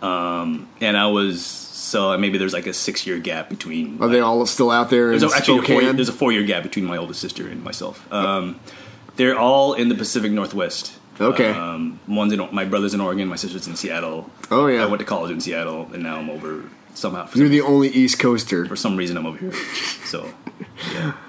Um, 0.00 0.68
and 0.80 0.96
I 0.96 1.06
was 1.06 1.44
so 1.44 2.16
maybe 2.18 2.38
there's 2.38 2.52
like 2.52 2.66
a 2.66 2.72
six 2.72 3.06
year 3.06 3.18
gap 3.18 3.48
between. 3.50 4.00
Are 4.02 4.08
they 4.08 4.20
all 4.20 4.44
still 4.46 4.70
out 4.70 4.88
there 4.90 5.12
in 5.12 5.18
there's 5.18 5.32
a, 5.32 5.36
actually 5.36 5.58
a 5.58 5.62
four, 5.62 5.92
there's 5.92 6.08
a 6.08 6.12
four 6.12 6.32
year 6.32 6.42
gap 6.44 6.62
between 6.62 6.84
my 6.86 6.96
oldest 6.96 7.20
sister 7.20 7.46
and 7.48 7.62
myself. 7.62 8.10
Um, 8.12 8.58
they're 9.16 9.38
all 9.38 9.74
in 9.74 9.88
the 9.88 9.94
Pacific 9.94 10.32
Northwest. 10.32 10.92
Okay. 11.20 11.50
Um, 11.50 12.00
one's 12.08 12.32
in 12.32 12.48
my 12.52 12.64
brother's 12.64 12.94
in 12.94 13.00
Oregon, 13.00 13.28
my 13.28 13.36
sister's 13.36 13.66
in 13.66 13.76
Seattle. 13.76 14.30
Oh, 14.50 14.66
yeah. 14.66 14.82
I 14.82 14.86
went 14.86 15.00
to 15.00 15.04
college 15.04 15.30
in 15.30 15.40
Seattle, 15.40 15.88
and 15.92 16.02
now 16.02 16.18
I'm 16.18 16.30
over 16.30 16.64
somehow. 16.94 17.28
You're 17.34 17.48
the 17.48 17.60
only 17.60 17.88
East 17.88 18.18
Coaster. 18.18 18.66
for 18.66 18.76
some 18.76 18.96
reason, 18.96 19.16
I'm 19.16 19.26
over 19.26 19.38
here. 19.38 19.52
So 20.04 20.28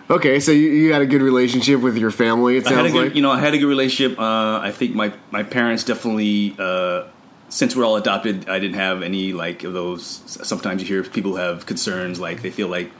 Okay, 0.10 0.40
so 0.40 0.52
you, 0.52 0.70
you 0.70 0.94
had 0.94 1.02
a 1.02 1.06
good 1.06 1.22
relationship 1.22 1.80
with 1.82 1.98
your 1.98 2.12
family. 2.12 2.58
It 2.58 2.68
I 2.68 2.70
had 2.70 2.74
a 2.74 2.78
sounds 2.80 2.92
good, 2.94 3.04
like. 3.08 3.16
you 3.16 3.22
know, 3.22 3.32
I 3.32 3.40
had 3.40 3.54
a 3.54 3.58
good 3.58 3.68
relationship. 3.68 4.20
Uh, 4.20 4.60
I 4.60 4.72
think 4.72 4.96
my 4.96 5.14
my 5.32 5.44
parents 5.44 5.84
definitely, 5.84 6.56
uh, 6.60 7.06
since 7.50 7.76
we're 7.76 7.86
all 7.86 7.96
adopted, 7.96 8.50
I 8.50 8.60
didn't 8.60 8.76
have 8.76 9.02
any 9.02 9.32
like 9.34 9.64
of 9.64 9.74
those. 9.74 10.04
Sometimes 10.26 10.82
you 10.82 10.88
hear 10.88 11.04
people 11.04 11.36
have 11.38 11.66
concerns, 11.66 12.20
like 12.20 12.42
they 12.42 12.52
feel 12.52 12.68
like 12.68 12.92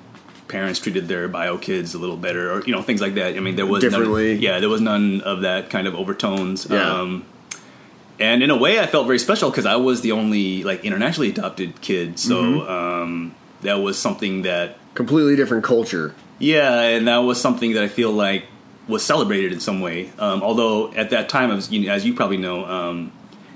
parents 0.54 0.80
treated 0.80 1.08
their 1.08 1.28
bio 1.28 1.58
kids 1.58 1.94
a 1.96 1.98
little 1.98 2.16
better, 2.18 2.52
or 2.54 2.62
you 2.64 2.72
know, 2.76 2.82
things 2.84 3.02
like 3.02 3.16
that. 3.16 3.36
I 3.36 3.40
mean, 3.42 3.56
there 3.56 3.66
was 3.66 3.82
Differently. 3.82 4.34
None, 4.36 4.42
yeah, 4.44 4.60
there 4.62 4.70
was 4.70 4.82
none 4.82 5.22
of 5.22 5.42
that 5.42 5.70
kind 5.70 5.88
of 5.88 5.96
overtones. 5.96 6.68
Yeah. 6.70 7.02
Um, 7.02 7.26
and 8.20 8.44
in 8.44 8.52
a 8.52 8.56
way, 8.58 8.80
I 8.80 8.86
felt 8.86 9.08
very 9.08 9.18
special 9.20 9.50
because 9.50 9.66
I 9.66 9.76
was 9.78 10.02
the 10.02 10.12
only 10.12 10.64
like 10.64 10.86
internationally 10.86 11.30
adopted 11.30 11.82
kid. 11.82 12.20
So 12.20 12.36
Mm-hmm. 12.44 12.70
um, 12.72 13.36
that 13.62 13.76
was 13.82 13.98
something 13.98 14.44
that 14.44 14.78
Completely 14.94 15.36
different 15.36 15.64
culture. 15.64 16.14
yeah, 16.40 16.82
and 16.96 17.08
that 17.08 17.18
was 17.30 17.42
something 17.42 17.74
that 17.74 17.84
I 17.84 17.88
feel 17.88 18.12
like 18.12 18.46
was 18.88 19.02
celebrated 19.04 19.52
in 19.54 19.60
some 19.60 19.80
way. 19.82 20.12
Um, 20.20 20.44
although 20.44 20.94
at 20.94 21.10
that 21.10 21.30
time, 21.30 21.50
as 21.52 21.72
you, 21.72 21.90
as 21.90 22.06
you 22.06 22.14
probably 22.14 22.38
know, 22.38 22.64
um, 22.66 23.12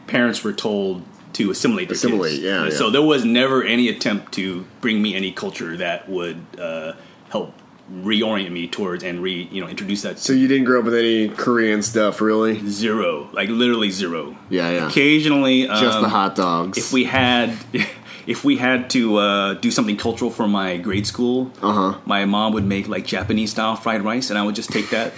parents 0.08 0.44
were 0.44 0.54
told 0.54 1.04
to 1.34 1.52
assimilate. 1.52 1.92
Assimilate, 1.92 2.40
yeah, 2.42 2.66
yeah. 2.66 2.70
So 2.72 2.90
there 2.90 3.02
was 3.02 3.24
never 3.26 3.64
any 3.64 3.90
attempt 3.90 4.34
to 4.34 4.66
bring 4.82 5.02
me 5.02 5.16
any 5.16 5.32
culture 5.32 5.78
that 5.78 6.08
would 6.10 6.42
uh, 6.60 6.94
help 7.30 7.54
reorient 7.92 8.52
me 8.52 8.68
towards 8.68 9.02
and 9.04 9.22
re 9.24 9.48
you 9.52 9.62
know 9.62 9.68
introduce 9.70 10.02
that. 10.02 10.20
So 10.20 10.34
you 10.34 10.48
didn't 10.48 10.66
grow 10.66 10.80
up 10.80 10.86
with 10.86 10.96
any 10.96 11.30
Korean 11.30 11.82
stuff, 11.82 12.20
really? 12.22 12.60
zero, 12.68 13.30
like 13.34 13.50
literally 13.50 13.90
zero. 13.92 14.36
Yeah, 14.50 14.70
yeah. 14.72 14.88
Occasionally, 14.88 15.68
Just 15.68 16.00
the 16.00 16.06
um, 16.06 16.12
hot 16.12 16.36
dogs. 16.36 16.78
If 16.78 16.92
we 16.94 17.06
had. 17.06 17.58
If 18.28 18.44
we 18.44 18.58
had 18.58 18.90
to 18.90 19.16
uh, 19.20 19.54
do 19.54 19.72
something 19.72 19.96
cultural 19.96 20.30
for 20.30 20.50
my 20.50 20.76
grade 20.76 21.08
school, 21.08 21.50
Uh-huh. 21.62 21.98
my 22.06 22.26
mom 22.26 22.52
would 22.52 22.66
make 22.66 22.90
like 22.90 23.06
Japanese 23.06 23.52
style 23.52 23.78
fried 23.78 24.02
rice, 24.02 24.30
and 24.30 24.38
I 24.38 24.44
would 24.44 24.54
just 24.54 24.70
take 24.70 24.90
that. 24.90 25.14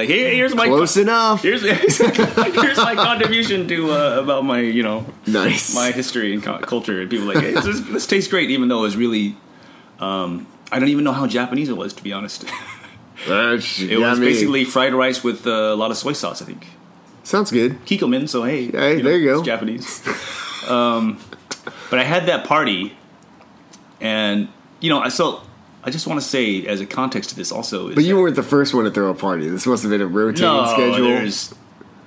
Like, 0.00 0.08
hey, 0.08 0.34
here's 0.34 0.54
my 0.54 0.66
Close 0.66 0.96
enough. 0.96 1.42
here's 1.42 1.62
here's 2.62 2.78
my 2.78 2.94
contribution 2.94 3.68
to 3.68 3.90
uh, 3.92 4.20
about 4.22 4.44
my 4.46 4.60
you 4.60 4.82
know 4.82 5.04
Nice. 5.26 5.74
my 5.74 5.90
history 5.90 6.32
and 6.32 6.42
co- 6.42 6.58
culture, 6.60 7.00
and 7.02 7.10
people 7.10 7.26
like, 7.26 7.38
hey, 7.38 7.52
this, 7.52 7.80
this 7.80 8.06
tastes 8.06 8.30
great, 8.30 8.50
even 8.50 8.68
though 8.68 8.78
it 8.78 8.82
was 8.82 8.96
really. 8.96 9.36
Um, 9.98 10.46
I 10.72 10.78
don't 10.78 10.88
even 10.88 11.04
know 11.04 11.12
how 11.12 11.26
Japanese 11.26 11.68
it 11.68 11.76
was, 11.76 11.92
to 11.94 12.02
be 12.02 12.12
honest. 12.14 12.44
That's- 13.28 13.80
It 13.80 13.98
was 13.98 14.18
basically 14.18 14.64
fried 14.64 14.94
rice 14.94 15.22
with 15.22 15.46
uh, 15.46 15.50
a 15.50 15.76
lot 15.76 15.90
of 15.90 15.98
soy 15.98 16.14
sauce, 16.14 16.40
I 16.40 16.46
think. 16.46 16.66
sounds 17.24 17.50
good. 17.50 17.72
Kikkoman, 17.84 18.26
so 18.28 18.42
hey, 18.44 18.66
Hey, 18.70 19.02
there 19.02 19.18
you 19.18 19.26
go. 19.28 19.38
It's 19.40 19.46
Japanese. 19.46 20.00
um, 20.68 21.18
but 21.90 21.98
I 21.98 22.04
had 22.04 22.24
that 22.26 22.46
party, 22.46 22.96
and 24.00 24.48
you 24.80 24.88
know, 24.88 25.00
I 25.00 25.08
so 25.10 25.42
I 25.82 25.90
just 25.90 26.06
want 26.06 26.20
to 26.20 26.26
say 26.26 26.66
as 26.66 26.80
a 26.80 26.86
context 26.86 27.30
to 27.30 27.36
this 27.36 27.50
also, 27.50 27.88
is 27.88 27.94
But 27.94 28.04
you 28.04 28.16
weren't 28.16 28.36
the 28.36 28.42
first 28.42 28.74
one 28.74 28.84
to 28.84 28.90
throw 28.90 29.10
a 29.10 29.14
party. 29.14 29.48
This 29.48 29.66
must 29.66 29.82
have 29.82 29.90
been 29.90 30.02
a 30.02 30.06
rotating 30.06 30.42
no, 30.46 30.66
schedule. 30.66 31.56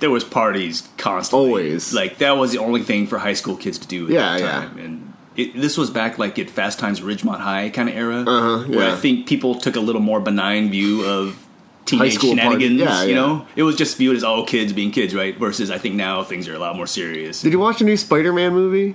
there 0.00 0.10
was 0.10 0.24
parties 0.24 0.88
constantly. 0.96 1.48
Always. 1.48 1.92
like 1.94 2.18
that 2.18 2.32
was 2.36 2.52
the 2.52 2.58
only 2.58 2.82
thing 2.82 3.06
for 3.06 3.18
high 3.18 3.32
school 3.34 3.56
kids 3.56 3.78
to 3.78 3.88
do. 3.88 4.04
At 4.06 4.10
Yeah, 4.12 4.20
that 4.20 4.40
yeah. 4.40 4.46
time. 4.52 4.78
and. 4.78 5.10
It, 5.36 5.60
this 5.60 5.76
was 5.76 5.90
back 5.90 6.16
like 6.16 6.38
at 6.38 6.48
Fast 6.48 6.78
Times 6.78 7.00
Ridgemont 7.00 7.40
High 7.40 7.68
kind 7.70 7.88
of 7.88 7.96
era, 7.96 8.20
Uh-huh, 8.24 8.68
where. 8.72 8.92
I 8.92 8.94
think 8.94 9.26
people 9.26 9.56
took 9.56 9.74
a 9.74 9.80
little 9.80 10.00
more 10.00 10.20
benign 10.20 10.70
view 10.70 11.04
of 11.04 11.44
teenage 11.86 12.14
school 12.14 12.30
shenanigans. 12.30 12.78
yeah, 12.78 13.02
You 13.02 13.08
yeah. 13.08 13.14
know, 13.16 13.46
it 13.56 13.64
was 13.64 13.74
just 13.74 13.96
viewed 13.96 14.14
as 14.16 14.22
all 14.22 14.46
kids 14.46 14.72
being 14.72 14.92
kids, 14.92 15.12
right? 15.12 15.36
Versus 15.36 15.72
I 15.72 15.78
think 15.78 15.96
now 15.96 16.22
things 16.22 16.46
are 16.46 16.54
a 16.54 16.60
lot 16.60 16.76
more 16.76 16.86
serious. 16.86 17.42
Did 17.42 17.52
you 17.52 17.58
watch 17.58 17.80
the 17.80 17.84
new 17.84 17.96
Spider-Man 17.96 18.52
movie? 18.52 18.94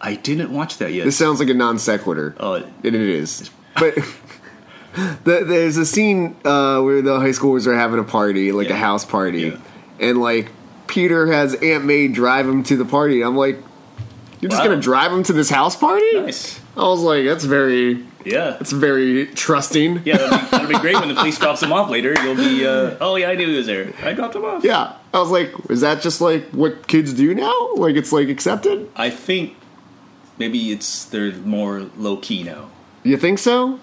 I 0.00 0.14
didn't 0.14 0.50
watch 0.54 0.78
that 0.78 0.92
yet. 0.94 1.04
This 1.04 1.18
sounds 1.18 1.38
like 1.38 1.50
a 1.50 1.54
non 1.54 1.78
sequitur. 1.78 2.34
oh, 2.40 2.54
And 2.54 2.66
it 2.82 2.94
is. 2.94 3.50
But 3.78 3.94
the, 5.24 5.44
there's 5.44 5.76
a 5.76 5.86
scene 5.86 6.36
uh, 6.44 6.80
where 6.80 7.02
the 7.02 7.18
high 7.20 7.30
schoolers 7.30 7.66
are 7.66 7.74
having 7.76 7.98
a 7.98 8.04
party, 8.04 8.52
like 8.52 8.70
a 8.70 8.76
house 8.76 9.04
party, 9.04 9.40
Yeah. 9.42 9.56
and 10.00 10.20
like 10.20 10.50
Peter 10.86 11.26
has 11.32 11.54
Aunt 11.54 11.84
May 11.84 12.08
drive 12.08 12.48
him 12.48 12.62
to 12.64 12.76
the 12.76 12.84
party. 12.84 13.22
I'm 13.22 13.36
like, 13.36 13.58
you're 14.40 14.50
just 14.50 14.62
Wow. 14.62 14.68
gonna 14.68 14.80
drive 14.80 15.12
him 15.12 15.22
to 15.24 15.32
this 15.32 15.50
house 15.50 15.76
party? 15.76 16.04
nice. 16.20 16.60
I 16.76 16.80
was 16.82 17.00
like, 17.00 17.24
that's 17.24 17.44
very, 17.44 18.04
Yeah. 18.24 18.50
that's 18.50 18.72
very 18.72 19.26
trusting. 19.26 20.02
Yeah, 20.04 20.16
that'll 20.18 20.66
be, 20.68 20.74
be 20.74 20.80
great 20.80 20.96
when 20.96 21.08
the 21.08 21.14
police 21.14 21.38
drops 21.38 21.62
him 21.62 21.72
off 21.72 21.88
later. 21.88 22.14
You'll 22.22 22.34
be, 22.36 22.66
uh, 22.66 22.96
oh 23.00 23.16
yeah, 23.16 23.30
I 23.30 23.34
knew 23.36 23.46
he 23.48 23.56
was 23.56 23.66
there. 23.66 23.92
I 24.02 24.12
dropped 24.12 24.34
him 24.36 24.44
off. 24.44 24.64
Yeah. 24.64 24.92
I 25.12 25.18
was 25.20 25.30
like, 25.30 25.52
is 25.70 25.80
that 25.82 26.02
just 26.02 26.20
like 26.20 26.44
what 26.50 26.86
kids 26.88 27.12
do 27.14 27.34
now? 27.34 27.74
Like 27.76 27.94
it's 27.96 28.12
like 28.12 28.28
accepted? 28.28 28.88
I 28.96 29.08
think 29.10 29.54
maybe 30.38 30.72
it's 30.72 31.04
they're 31.06 31.32
more 31.32 31.86
low 31.96 32.16
key 32.16 32.42
now. 32.42 32.70
You 33.04 33.16
think 33.16 33.38
so? 33.38 33.78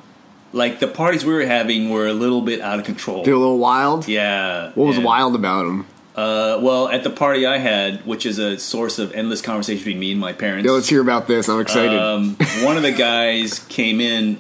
Like 0.52 0.80
the 0.80 0.88
parties 0.88 1.24
we 1.24 1.34
were 1.34 1.46
having 1.46 1.90
were 1.90 2.08
a 2.08 2.14
little 2.14 2.42
bit 2.42 2.60
out 2.60 2.80
of 2.80 2.86
control. 2.86 3.24
They're 3.24 3.34
a 3.34 3.40
little 3.40 3.60
wild. 3.60 4.08
Yeah. 4.08 4.72
What 4.74 4.88
was 4.88 4.98
and, 4.98 5.06
wild 5.06 5.36
about 5.36 5.64
them? 5.64 5.88
Uh, 6.14 6.60
well, 6.62 6.90
at 6.90 7.04
the 7.04 7.10
party 7.10 7.46
I 7.46 7.58
had, 7.58 8.06
which 8.06 8.26
is 8.26 8.38
a 8.38 8.60
source 8.60 9.00
of 9.00 9.14
endless 9.14 9.42
conversation 9.42 9.80
between 9.80 10.00
me 10.00 10.12
and 10.12 10.20
my 10.20 10.34
parents. 10.34 10.66
Yeah, 10.66 10.74
let's 10.74 10.90
hear 10.90 11.00
about 11.00 11.28
this. 11.28 11.48
I'm 11.48 11.62
excited. 11.62 11.98
um, 11.98 12.36
one 12.64 12.76
of 12.76 12.84
the 12.84 12.92
guys 12.92 13.60
came 13.60 14.02
in. 14.02 14.40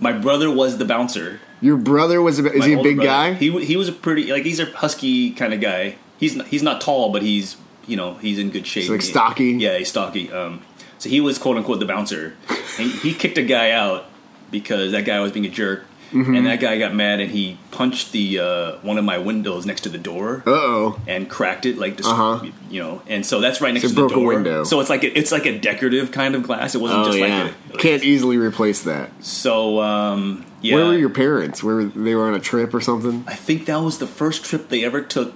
My 0.00 0.12
brother 0.12 0.50
was 0.50 0.76
the 0.76 0.84
bouncer. 0.84 1.40
Your 1.62 1.76
brother 1.76 2.20
was 2.20 2.40
a, 2.40 2.52
is 2.52 2.58
My 2.58 2.66
he 2.66 2.72
a 2.74 2.82
big 2.82 2.96
brother. 2.96 3.08
guy? 3.08 3.32
He 3.34 3.64
he 3.64 3.76
was 3.76 3.88
a 3.88 3.92
pretty 3.92 4.30
like 4.32 4.42
he's 4.42 4.58
a 4.58 4.66
husky 4.66 5.30
kind 5.30 5.54
of 5.54 5.60
guy. 5.60 5.96
He's 6.18 6.36
not, 6.36 6.48
he's 6.48 6.62
not 6.62 6.80
tall, 6.80 7.10
but 7.12 7.22
he's 7.22 7.56
you 7.86 7.96
know 7.96 8.14
he's 8.14 8.38
in 8.38 8.50
good 8.50 8.66
shape. 8.66 8.82
He's, 8.82 8.90
like, 8.90 9.02
stocky? 9.02 9.52
Yeah, 9.52 9.78
he's 9.78 9.88
stocky. 9.88 10.30
Um, 10.30 10.62
so 11.02 11.08
he 11.08 11.20
was 11.20 11.36
quote 11.38 11.56
unquote 11.56 11.80
the 11.80 11.86
bouncer, 11.86 12.36
and 12.78 12.88
he 12.90 13.12
kicked 13.12 13.36
a 13.38 13.42
guy 13.42 13.72
out 13.72 14.04
because 14.52 14.92
that 14.92 15.04
guy 15.04 15.18
was 15.18 15.32
being 15.32 15.46
a 15.46 15.50
jerk, 15.50 15.84
Mm-hmm. 16.12 16.34
and 16.36 16.46
that 16.46 16.60
guy 16.60 16.76
got 16.78 16.94
mad 16.94 17.20
and 17.20 17.30
he 17.30 17.56
punched 17.70 18.12
the 18.12 18.38
uh, 18.38 18.72
one 18.82 18.98
of 18.98 19.04
my 19.04 19.16
windows 19.16 19.64
next 19.64 19.80
to 19.84 19.88
the 19.88 19.96
door. 19.96 20.42
Uh 20.46 20.50
oh. 20.50 21.00
and 21.08 21.26
cracked 21.30 21.64
it 21.64 21.78
like 21.78 21.98
Uh-huh. 22.04 22.44
you 22.68 22.82
know, 22.82 23.00
and 23.06 23.24
so 23.24 23.40
that's 23.40 23.62
right 23.62 23.72
next 23.72 23.88
So 23.88 23.94
to 23.94 24.02
the 24.02 24.08
door. 24.14 24.26
window. 24.34 24.62
So 24.64 24.78
it's 24.80 24.90
like 24.90 25.04
a, 25.04 25.18
it's 25.18 25.32
like 25.32 25.46
a 25.46 25.58
decorative 25.58 26.12
kind 26.12 26.34
of 26.34 26.42
glass. 26.42 26.74
It 26.74 26.82
wasn't 26.82 27.00
Oh 27.00 27.04
just 27.06 27.18
yeah. 27.18 27.44
like 27.44 27.54
a, 27.74 27.78
Can't 27.78 28.04
easily 28.04 28.36
replace 28.36 28.82
that. 28.82 29.10
So 29.24 29.80
um, 29.80 30.44
yeah, 30.60 30.74
Where 30.74 30.84
were 30.84 30.98
your 30.98 31.08
parents? 31.08 31.62
Where 31.64 31.76
were, 31.76 31.84
they 31.84 32.14
were 32.14 32.26
on 32.28 32.34
a 32.34 32.40
trip 32.40 32.74
or 32.74 32.82
something? 32.82 33.24
I 33.26 33.34
think 33.34 33.64
that 33.64 33.80
was 33.80 33.96
the 33.98 34.06
first 34.06 34.44
trip 34.44 34.68
they 34.68 34.84
ever 34.84 35.00
took, 35.00 35.32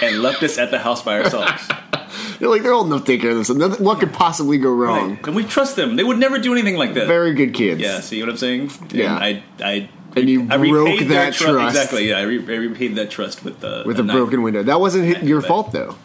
and 0.00 0.22
left 0.22 0.40
us 0.44 0.56
at 0.56 0.70
the 0.70 0.78
house 0.78 1.02
by 1.02 1.20
ourselves. 1.20 1.68
They're 2.38 2.48
like 2.48 2.62
they're 2.62 2.72
old 2.72 2.86
enough 2.88 3.00
to 3.00 3.06
take 3.06 3.20
care 3.20 3.30
of 3.30 3.36
themselves. 3.36 3.58
Nothing- 3.60 3.84
What 3.84 4.00
could 4.00 4.12
possibly 4.12 4.58
go 4.58 4.70
wrong? 4.70 5.10
Right. 5.16 5.26
And 5.26 5.36
we 5.36 5.44
trust 5.44 5.76
them. 5.76 5.96
They 5.96 6.04
would 6.04 6.18
never 6.18 6.38
do 6.38 6.52
anything 6.52 6.76
like 6.76 6.94
that. 6.94 7.06
Very 7.06 7.32
good 7.34 7.54
kids. 7.54 7.80
yeah, 7.80 8.00
see 8.00 8.20
what 8.20 8.28
I'm 8.30 8.36
saying? 8.36 8.70
Yeah. 8.90 9.14
And 9.16 9.24
I, 9.24 9.42
I, 9.64 9.88
And 10.16 10.28
you 10.28 10.46
I 10.50 10.56
broke 10.58 11.00
that 11.08 11.34
tru- 11.34 11.52
trust. 11.52 11.76
Exactly. 11.76 12.08
Yeah, 12.10 12.18
I, 12.18 12.22
re- 12.22 12.44
I 12.54 12.56
repaid 12.58 12.96
that 12.96 13.10
trust 13.10 13.44
with 13.44 13.62
uh, 13.64 13.82
With 13.86 13.98
a 14.00 14.02
knife. 14.02 14.14
broken 14.16 14.42
window. 14.42 14.62
That 14.62 14.80
wasn't 14.80 15.22
your 15.24 15.40
fault 15.42 15.72
though. 15.72 15.96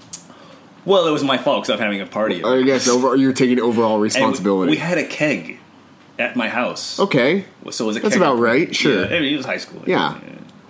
Well, 0.86 1.08
it 1.08 1.12
was 1.12 1.24
my 1.24 1.38
fault 1.38 1.63
because 1.63 1.78
I'm 1.80 1.84
having 1.84 2.02
a 2.02 2.06
party. 2.06 2.44
I 2.44 2.62
guess 2.63 2.88
over, 2.88 3.15
you're 3.15 3.34
taking 3.34 3.60
overall 3.60 3.94
And 3.94 4.02
we- 4.02 4.06
responsibility. 4.06 4.72
We, 4.72 4.78
had 4.78 4.98
a 4.98 5.06
keg 5.06 5.60
at 6.18 6.36
my 6.36 6.48
house. 6.50 7.00
okay. 7.00 7.46
So 7.72 7.84
it 7.86 7.88
was 7.88 7.98
a 7.98 8.00
That's 8.00 8.15
about 8.15 8.39
right, 8.39 8.74
sure. 8.76 9.02
Yeah, 9.06 9.15
I 9.18 9.20
mean, 9.20 9.34
it 9.34 9.38
was 9.38 9.46
high 9.46 9.58
school. 9.58 9.84
Yeah. 9.86 10.18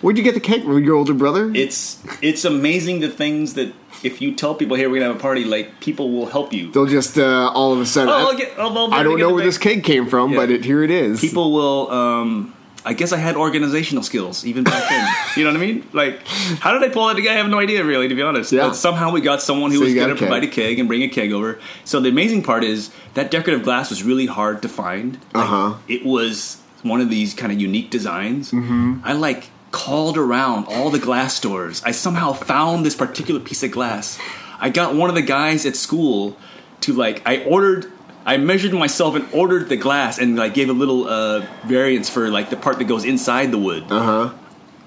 Where'd 0.01 0.17
you 0.17 0.23
get 0.23 0.33
the 0.33 0.39
cake? 0.39 0.63
Your 0.63 0.95
older 0.95 1.13
brother? 1.13 1.51
It's 1.53 2.01
it's 2.21 2.45
amazing 2.45 2.99
the 3.01 3.09
things 3.09 3.53
that 3.55 3.73
if 4.03 4.21
you 4.21 4.33
tell 4.33 4.55
people 4.55 4.77
here 4.77 4.89
we're 4.89 4.99
gonna 4.99 5.11
have 5.11 5.17
a 5.17 5.19
party, 5.19 5.43
like 5.43 5.79
people 5.81 6.11
will 6.11 6.27
help 6.27 6.53
you. 6.53 6.71
They'll 6.71 6.85
just 6.85 7.17
uh, 7.17 7.51
all 7.53 7.73
of 7.73 7.79
a 7.81 7.85
sudden. 7.85 8.09
Oh, 8.09 8.13
I, 8.17 8.21
I'll 8.21 8.37
get, 8.37 8.59
I'll, 8.59 8.77
I'll 8.77 8.93
I 8.93 9.03
don't 9.03 9.19
know 9.19 9.33
where 9.33 9.43
this 9.43 9.57
cake 9.57 9.83
came 9.83 10.07
from, 10.07 10.31
Yeah. 10.31 10.37
but 10.37 10.51
it, 10.51 10.63
here 10.65 10.83
it 10.83 10.91
is. 10.91 11.19
People 11.19 11.51
will. 11.51 11.91
Um, 11.91 12.55
I 12.85 12.93
guess 12.93 13.11
I 13.11 13.17
had 13.17 13.35
organizational 13.35 14.03
skills 14.03 14.45
even 14.45 14.63
back 14.63 14.87
then. 14.89 15.05
you 15.35 15.43
know 15.43 15.51
what 15.51 15.61
I 15.61 15.65
mean? 15.65 15.85
Like, 15.91 16.25
how 16.25 16.71
did 16.71 16.81
I 16.81 16.87
pull 16.93 17.07
that 17.07 17.15
together? 17.15 17.35
I 17.35 17.37
have 17.41 17.49
no 17.49 17.59
idea, 17.59 17.83
really, 17.83 18.07
to 18.07 18.15
be 18.15 18.21
honest. 18.21 18.53
Yeah. 18.53 18.67
But 18.67 18.75
somehow 18.75 19.11
we 19.11 19.19
got 19.19 19.41
someone 19.41 19.71
who 19.71 19.79
So 19.79 19.83
was 19.83 19.93
going 19.93 20.09
to 20.09 20.15
provide 20.15 20.45
a 20.45 20.47
keg 20.47 20.79
and 20.79 20.87
bring 20.87 21.03
a 21.03 21.09
keg 21.09 21.33
over. 21.33 21.59
So 21.83 21.99
the 21.99 22.07
amazing 22.07 22.41
part 22.41 22.63
is 22.63 22.89
that 23.15 23.31
decorative 23.31 23.63
glass 23.65 23.89
was 23.89 24.01
really 24.03 24.27
hard 24.27 24.61
to 24.61 24.69
find. 24.69 25.15
Like, 25.33 25.43
Uh-huh. 25.43 25.75
It 25.89 26.05
was 26.05 26.61
one 26.81 27.01
of 27.01 27.09
these 27.09 27.33
kind 27.33 27.51
of 27.51 27.59
unique 27.59 27.89
designs. 27.89 28.51
Mm-hmm. 28.51 29.01
I 29.03 29.11
like 29.11 29.49
called 29.71 30.17
around 30.17 30.65
all 30.65 30.89
the 30.89 30.99
glass 30.99 31.35
stores. 31.35 31.81
I 31.83 31.91
somehow 31.91 32.33
found 32.33 32.85
this 32.85 32.95
particular 32.95 33.39
piece 33.39 33.63
of 33.63 33.71
glass. 33.71 34.19
I 34.59 34.69
got 34.69 34.95
one 34.95 35.09
of 35.09 35.15
the 35.15 35.21
guys 35.21 35.65
at 35.65 35.75
school 35.75 36.37
to 36.81 36.93
like. 36.93 37.21
I 37.25 37.43
ordered. 37.43 37.91
I 38.25 38.37
measured 38.37 38.73
myself 38.73 39.15
and 39.15 39.27
ordered 39.33 39.69
the 39.69 39.77
glass 39.77 40.19
and 40.19 40.35
like 40.35 40.53
gave 40.53 40.69
a 40.69 40.73
little 40.73 41.07
uh, 41.07 41.47
variance 41.65 42.09
for 42.09 42.29
like 42.29 42.49
the 42.49 42.57
part 42.57 42.77
that 42.79 42.85
goes 42.85 43.05
inside 43.05 43.51
the 43.51 43.57
wood. 43.57 43.85
Uh 43.89 44.03
huh. 44.03 44.33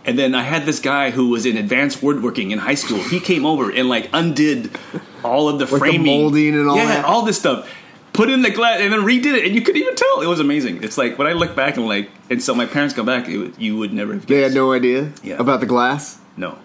And 0.05 0.19
then 0.19 0.35
I 0.35 0.43
had 0.43 0.67
this 0.67 0.81
guy 0.81 1.11
who 1.11 1.29
was 1.29 1.47
in 1.47 1.57
advanced 1.57 2.03
woodworking 2.03 2.51
in 2.51 2.59
high 2.59 2.75
school. 2.75 2.99
He 2.99 3.21
came 3.21 3.47
over 3.47 3.71
and 3.71 3.89
like 3.89 4.11
undid 4.13 4.77
all 5.25 5.49
of 5.49 5.59
the 5.59 5.67
the 5.67 5.79
framing, 5.79 6.23
molding 6.23 6.55
and 6.55 6.69
all 6.69 6.77
yeah, 6.77 6.87
that? 6.87 7.05
all 7.05 7.23
this 7.23 7.39
stuff. 7.39 7.71
Put 8.13 8.29
in 8.31 8.43
the 8.43 8.51
glass 8.51 8.81
and 8.81 8.93
then 8.93 9.01
redid 9.01 9.35
it, 9.37 9.47
and 9.47 9.55
you 9.55 9.63
couldn't 9.63 9.81
even 9.81 9.95
tell. 9.95 10.21
It 10.21 10.27
was 10.27 10.39
amazing. 10.41 10.85
It's 10.85 10.99
like 10.99 11.19
when 11.19 11.27
I 11.27 11.33
look 11.33 11.57
back 11.57 11.77
and 11.77 11.87
like, 11.87 12.11
and 12.29 12.43
so 12.43 12.55
my 12.55 12.67
parents 12.67 12.95
come 12.95 13.07
back, 13.07 13.27
it, 13.29 13.59
you 13.59 13.79
would 13.79 13.93
never 13.93 14.13
have. 14.15 14.27
They 14.27 14.43
had 14.43 14.53
no 14.55 14.73
idea 14.73 15.13
Yeah. 15.23 15.37
about 15.39 15.61
the 15.61 15.67
glass. 15.67 16.19
no. 16.37 16.59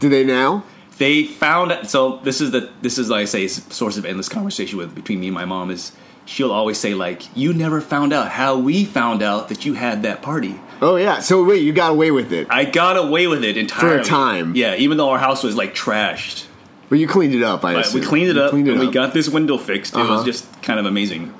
Do 0.00 0.08
they 0.08 0.24
now? 0.24 0.64
They 0.98 1.24
found 1.24 1.88
so 1.88 2.18
this 2.24 2.40
is 2.40 2.50
the 2.50 2.70
this 2.82 2.98
is 2.98 3.08
like 3.08 3.22
I 3.22 3.24
say 3.24 3.44
a 3.44 3.48
source 3.48 3.96
of 3.96 4.04
endless 4.04 4.28
conversation 4.28 4.78
with 4.78 4.94
between 4.94 5.20
me 5.20 5.28
and 5.28 5.34
my 5.34 5.44
mom 5.44 5.70
is 5.70 5.92
she'll 6.26 6.50
always 6.52 6.78
say 6.78 6.92
like 6.94 7.34
you 7.36 7.52
never 7.52 7.80
found 7.80 8.12
out 8.12 8.28
how 8.28 8.56
we 8.58 8.84
found 8.84 9.22
out 9.22 9.48
that 9.48 9.64
you 9.64 9.74
had 9.74 10.02
that 10.02 10.20
party. 10.22 10.60
Oh 10.80 10.96
yeah. 10.96 11.20
So 11.20 11.44
wait, 11.44 11.62
you 11.62 11.72
got 11.72 11.92
away 11.92 12.10
with 12.10 12.32
it, 12.32 12.48
I 12.50 12.64
got 12.64 12.96
away 12.96 13.26
with 13.28 13.42
it 13.44 13.56
entirely 13.56 14.04
time. 14.04 14.54
Yeah, 14.56 14.74
even 14.74 14.96
though 14.98 15.10
our 15.10 15.18
house 15.18 15.42
was 15.42 15.56
like 15.56 15.74
trashed. 15.74 16.46
But 16.92 16.98
you 16.98 17.08
cleaned 17.08 17.34
it 17.34 17.42
up. 17.42 17.64
I 17.64 17.72
But 17.72 17.94
we 17.94 18.02
cleaned 18.02 18.28
it 18.28 18.36
You 18.36 18.42
up 18.42 18.52
and 18.52 18.78
we 18.78 18.90
got 18.90 19.14
this 19.14 19.26
window 19.30 19.56
fixed. 19.56 19.94
It 19.94 20.00
Uh-huh. 20.00 20.16
was 20.16 20.24
just 20.26 20.44
kind 20.62 20.78
of 20.78 20.84
amazing. 20.84 21.32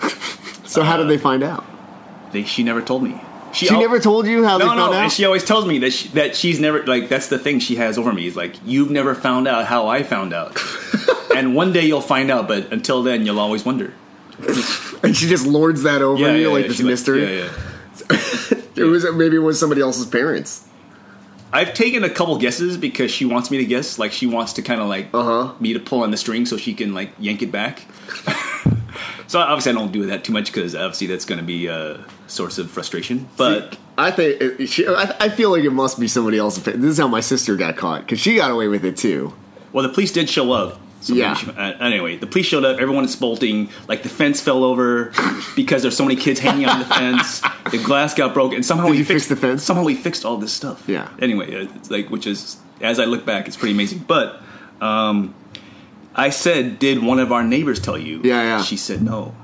So 0.65 0.83
how 0.83 0.97
did 0.97 1.09
they 1.09 1.19
find 1.19 1.43
out? 1.43 1.62
They, 2.33 2.45
she 2.45 2.62
never 2.62 2.81
told 2.81 3.03
me. 3.03 3.21
She 3.53 3.69
al- 3.69 3.79
never 3.79 4.01
told 4.01 4.27
you 4.27 4.45
how 4.47 4.57
they 4.57 4.65
No, 4.65 4.71
found 4.71 4.79
no, 4.81 4.87
out. 4.87 5.03
and 5.03 5.12
she 5.12 5.27
always 5.27 5.45
tells 5.45 5.67
me 5.67 5.77
that 5.81 5.93
she, 5.93 6.09
that 6.17 6.35
she's 6.37 6.59
never 6.59 6.87
like 6.87 7.11
that's 7.11 7.29
the 7.29 7.38
thing 7.38 7.59
she 7.59 7.77
has 7.77 7.99
over 7.99 8.11
me 8.15 8.27
is 8.27 8.35
like 8.35 8.55
you've 8.65 8.91
never 8.91 9.15
found 9.15 9.47
out 9.47 9.67
how 9.67 9.88
I 9.88 10.03
found 10.05 10.33
out, 10.33 10.59
and 11.37 11.55
one 11.55 11.71
day 11.75 11.85
you'll 11.85 12.01
find 12.01 12.31
out, 12.31 12.49
but 12.49 12.73
until 12.73 13.03
then 13.03 13.27
you'll 13.27 13.38
always 13.41 13.67
wonder. 13.67 13.93
and 15.03 15.15
she 15.15 15.29
just 15.29 15.47
lords 15.47 15.83
that 15.83 16.01
over 16.01 16.35
you 16.35 16.51
like 16.51 16.69
this 16.69 16.79
she 16.79 16.83
mystery. 16.85 17.25
yeah, 17.41 17.51
yeah. 18.11 18.19
It 18.75 18.85
was 18.85 19.05
maybe 19.12 19.37
it 19.37 19.41
was 19.41 19.61
somebody 19.61 19.83
else's 19.83 20.07
parents. 20.07 20.67
I've 21.53 21.75
taken 21.75 22.03
a 22.05 22.11
couple 22.11 22.37
guesses 22.38 22.77
because 22.77 23.11
she 23.11 23.25
wants 23.25 23.51
me 23.51 23.59
to 23.59 23.65
guess. 23.67 23.99
Like 23.99 24.12
she 24.12 24.27
wants 24.27 24.55
to 24.55 24.62
kind 24.62 24.81
of 24.81 24.88
like 24.88 25.09
Uh-huh. 25.12 25.53
me 25.61 25.73
to 25.75 25.81
pull 25.81 26.03
on 26.03 26.11
the 26.11 26.17
string 26.17 26.47
so 26.47 26.57
she 26.57 26.73
can 26.75 26.95
like 26.95 27.11
yank 27.19 27.43
it 27.43 27.53
back. 27.53 27.83
so 29.27 29.38
obviously 29.41 29.73
I 29.73 29.75
don't 29.75 29.93
do 29.93 30.07
that 30.07 30.25
too 30.25 30.33
much 30.33 30.47
because 30.53 30.75
obviously 30.75 31.07
that's 31.09 31.25
going 31.25 31.41
to 31.41 31.45
be 31.47 31.67
a 31.67 32.05
source 32.27 32.59
of 32.59 32.71
frustration. 32.71 33.29
But 33.37 33.77
I 33.99 34.11
think 34.11 34.41
it, 34.41 34.67
she, 34.69 34.87
I, 34.87 35.15
I 35.21 35.29
feel 35.29 35.51
like 35.51 35.65
it 35.65 35.71
must 35.71 35.99
be 36.01 36.09
somebody 36.09 36.38
else's. 36.38 36.62
This 36.65 36.77
is 36.77 36.99
how 36.99 37.09
my 37.09 37.21
sister 37.21 37.57
got 37.57 37.77
caught 37.77 38.03
because 38.03 38.21
she 38.21 38.37
got 38.37 38.51
away 38.51 38.69
with 38.69 38.85
it 38.85 38.97
too. 38.97 39.35
well, 39.73 39.83
the 39.83 39.88
police 39.93 40.12
did 40.12 40.29
show 40.31 40.53
up. 40.53 40.79
So 41.03 41.15
Yeah. 41.15 41.35
she- 41.35 41.51
uh, 41.51 41.73
anyway, 41.81 42.17
the 42.17 42.27
police 42.27 42.47
showed 42.47 42.65
up. 42.65 42.79
Everyone 42.79 43.05
is 43.05 43.15
bolting. 43.17 43.69
Like 43.88 44.03
the 44.03 44.09
fence 44.09 44.41
fell 44.41 44.62
over 44.65 45.12
because 45.57 45.83
there's 45.83 45.97
so 45.97 46.05
many 46.05 46.17
kids 46.17 46.41
hanging 46.41 46.67
on 46.67 46.79
the 46.79 46.85
fence. 47.01 47.41
The 47.71 47.79
glass 47.83 48.15
got 48.15 48.33
broken. 48.35 48.57
And 48.57 48.65
somehow 48.65 48.85
Did 48.87 48.93
we 48.93 48.99
you 48.99 49.05
fix 49.05 49.25
fixed 49.25 49.29
the 49.29 49.37
fence? 49.37 49.62
Somehow 49.65 49.83
we 49.85 49.95
fixed 49.95 50.25
all 50.25 50.37
this 50.38 50.53
stuff. 50.53 50.85
Yeah. 50.87 51.09
Anyway, 51.21 51.55
uh, 51.55 51.69
it's 51.77 51.91
like 51.91 52.09
which 52.09 52.27
is 52.27 52.57
as 52.81 52.99
I 52.99 53.05
look 53.05 53.27
back, 53.27 53.47
it's 53.49 53.57
pretty 53.57 53.75
amazing. 53.75 54.05
But 54.07 54.41
um, 54.81 55.35
I 56.15 56.31
said, 56.31 56.79
did 56.79 57.03
one 57.03 57.19
of 57.19 57.33
our 57.33 57.43
neighbors 57.45 57.81
tell 57.81 57.99
you? 57.99 58.21
Yeah, 58.25 58.43
yeah. 58.43 58.62
She 58.62 58.77
said 58.77 59.03
no. 59.03 59.35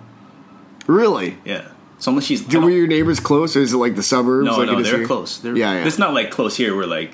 Really? 0.87 1.37
Yeah. 1.44 1.68
So 1.99 2.11
unless 2.12 2.27
she's 2.27 2.40
don't- 2.42 2.64
were 2.64 2.71
your 2.71 2.87
neighbors 2.87 3.18
close, 3.21 3.57
or 3.57 3.61
is 3.61 3.73
it 3.73 3.77
like 3.79 3.97
the 3.97 4.03
suburbs? 4.03 4.47
no, 4.47 4.59
like 4.59 4.66
no, 4.68 4.83
they're 4.83 4.99
here? 4.99 5.07
close. 5.07 5.38
They're, 5.38 5.57
Yeah, 5.57 5.73
yeah. 5.81 5.87
It's 5.87 5.99
not 5.99 6.14
like 6.14 6.31
close 6.31 6.57
here 6.57 6.77
We're 6.77 6.87
like 6.87 7.11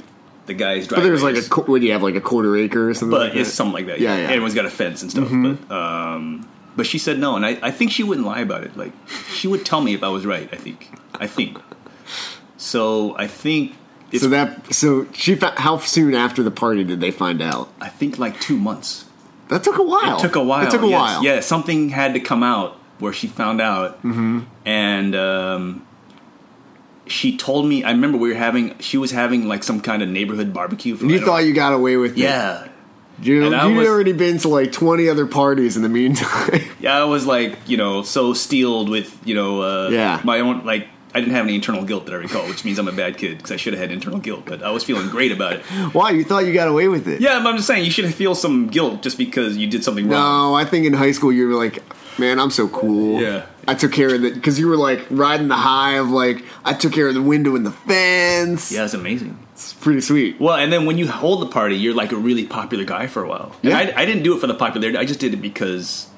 the 0.47 0.55
guys 0.55 0.89
But 0.89 1.03
there's 1.03 1.23
like 1.23 1.37
a 1.37 1.43
qu- 1.43 1.63
what 1.63 1.81
do 1.81 1.87
you 1.87 1.93
have 1.93 2.03
like 2.03 2.15
a 2.15 2.21
quarter 2.21 2.57
acre 2.57 2.91
or 2.91 2.95
something? 2.95 3.11
but 3.11 3.29
like 3.29 3.37
it's 3.37 3.51
that? 3.51 3.55
something 3.55 3.75
like 3.75 3.87
that. 3.87 4.01
Yeah, 4.01 4.11
Yeah, 4.11 4.17
yeah. 4.17 4.23
Mm-hmm. 4.25 4.33
Everyone's 4.33 4.55
got 4.55 4.67
a 4.67 4.71
fence 4.71 5.03
and 5.03 5.11
stuff. 5.11 5.29
But 5.31 5.75
um, 5.75 6.49
but 6.77 6.87
she 6.87 6.99
said 6.99 7.19
no, 7.19 7.37
and 7.37 7.47
I, 7.47 7.59
I 7.63 7.71
think 7.71 7.91
she 7.91 8.03
wouldn't 8.03 8.27
lie 8.27 8.41
about 8.41 8.65
it. 8.65 8.77
Like 8.77 8.93
she 9.31 9.49
would 9.49 9.65
tell 9.65 9.81
me 9.81 9.95
if 9.95 10.03
I 10.03 10.09
was 10.09 10.27
right. 10.27 10.49
I 10.53 10.57
think. 10.57 10.91
I 11.15 11.27
think. 11.27 11.59
So 12.57 13.17
I 13.17 13.27
think 13.27 13.75
So 14.13 14.29
that 14.29 14.75
so 14.75 15.07
she 15.13 15.37
how 15.37 15.79
soon 15.79 16.15
after 16.15 16.43
the 16.43 16.51
party 16.51 16.85
did 16.85 17.01
they 17.01 17.11
find 17.11 17.41
out? 17.43 17.73
I 17.81 17.89
think 17.89 18.19
like 18.19 18.41
two 18.41 18.57
months. 18.57 19.07
That 19.49 19.63
took 19.63 19.79
a 19.79 19.83
while. 19.83 20.17
It 20.19 20.21
took 20.21 20.37
a 20.37 20.43
while. 20.43 20.67
It 20.67 20.71
took 20.71 20.83
a 20.83 20.89
yes. 20.89 20.99
while. 20.99 21.25
Yeah, 21.25 21.41
something 21.41 21.91
had 21.91 22.15
to 22.15 22.21
come 22.21 22.43
out 22.43 22.79
where 22.99 23.13
she 23.13 23.27
found 23.27 23.61
out, 23.61 23.99
mm-hmm. 24.03 24.41
and 24.65 25.15
um, 25.15 25.87
she 27.07 27.37
told 27.37 27.67
me. 27.67 27.85
I 27.85 27.91
remember 27.93 28.19
we 28.19 28.31
were 28.31 28.35
having. 28.35 28.79
She 28.79 28.97
was 28.97 29.11
having 29.11 29.47
like 29.49 29.63
some 29.63 29.81
kind 29.81 30.03
of 30.03 30.09
neighborhood 30.09 30.53
barbecue. 30.53 30.97
For, 30.97 31.07
you 31.07 31.21
thought 31.21 31.45
you 31.45 31.53
got 31.55 31.73
away 31.73 31.97
with 31.97 32.13
it. 32.13 32.19
Yeah. 32.19 32.69
You, 33.23 33.45
And 33.55 33.71
you'd 33.71 33.79
was- 33.79 33.89
already 33.89 34.13
been 34.13 34.39
to 34.39 34.49
like 34.49 34.73
20 34.73 35.09
other 35.09 35.25
parties 35.27 35.77
in 35.77 35.83
the 35.83 35.89
meantime. 35.89 36.61
Yeah, 36.81 36.99
I 37.01 37.05
was 37.05 37.25
like, 37.27 37.57
you 37.67 37.77
know, 37.79 38.03
so 38.03 38.35
steeled 38.35 38.89
with, 38.91 39.17
you 39.25 39.35
know, 39.35 39.63
uh, 39.63 39.89
Yeah. 39.89 40.21
my 40.25 40.41
own, 40.41 40.67
like, 40.67 40.87
I 41.15 41.21
didn't 41.21 41.33
have 41.33 41.45
any 41.45 41.55
internal 41.55 41.85
guilt 41.85 42.05
that 42.07 42.13
I 42.13 42.17
recall, 42.19 42.47
which 42.49 42.63
means 42.65 42.79
I'm 42.79 42.89
a 42.89 42.93
bad 42.93 43.17
kid 43.17 43.37
because 43.39 43.53
I 43.53 43.57
should 43.57 43.73
have 43.73 43.81
had 43.81 43.91
internal 43.93 44.19
guilt, 44.19 44.43
but 44.45 44.63
I 44.63 44.71
was 44.71 44.83
feeling 44.85 45.09
great 45.09 45.31
about 45.33 45.53
it. 45.55 45.63
Why? 45.95 46.11
You 46.11 46.25
thought 46.25 46.45
you 46.45 46.53
got 46.53 46.69
away 46.69 46.89
with 46.89 47.07
it? 47.09 47.21
Yeah, 47.23 47.39
but 47.39 47.51
I'm 47.51 47.57
just 47.57 47.69
saying, 47.69 47.85
you 47.87 47.91
should 47.91 48.13
feel 48.13 48.35
some 48.35 48.67
guilt 48.67 49.01
just 49.03 49.17
because 49.17 49.57
you 49.57 49.67
did 49.69 49.83
something 49.85 50.09
wrong. 50.09 50.51
No, 50.51 50.55
I 50.57 50.65
think 50.67 50.85
in 50.87 50.93
high 50.93 51.13
school 51.13 51.33
you 51.33 51.49
were 51.49 51.55
like, 51.55 51.83
man, 52.19 52.39
I'm 52.41 52.51
so 52.51 52.69
cool. 52.69 53.23
Yeah. 53.23 53.47
I 53.67 53.75
took 53.75 53.93
care 53.93 54.15
of 54.15 54.25
it 54.25 54.35
because 54.35 54.59
you 54.59 54.69
were 54.69 54.77
like 54.77 55.07
riding 55.11 55.49
the 55.49 55.57
high 55.57 55.95
of 55.99 56.11
like, 56.11 56.45
I 56.65 56.73
took 56.75 56.93
care 56.93 57.09
of 57.09 57.15
the 57.15 57.23
window 57.23 57.57
and 57.57 57.65
the 57.65 57.71
fence. 57.71 58.71
Yeah, 58.73 58.85
it's 58.85 58.95
amazing. 58.95 59.39
It's 59.53 59.73
pretty 59.75 60.01
sweet. 60.01 60.41
Well, 60.41 60.57
and 60.57 60.73
then 60.73 60.85
when 60.87 60.99
you 60.99 61.09
hold 61.09 61.41
the 61.43 61.47
party, 61.47 61.77
you're 61.77 61.95
like 61.95 62.13
a 62.13 62.17
really 62.17 62.45
popular 62.47 62.85
guy 62.85 63.07
for 63.07 63.23
a 63.23 63.29
while. 63.29 63.53
And 63.63 63.71
Yeah. 63.73 63.79
I, 63.97 64.03
I 64.03 64.05
didn't 64.05 64.23
do 64.25 64.37
it 64.37 64.41
for 64.41 64.47
the 64.47 64.55
popularity. 64.55 64.99
I 64.99 65.05
just 65.05 65.21
did 65.21 65.33
it 65.33 65.39
because, 65.43 66.09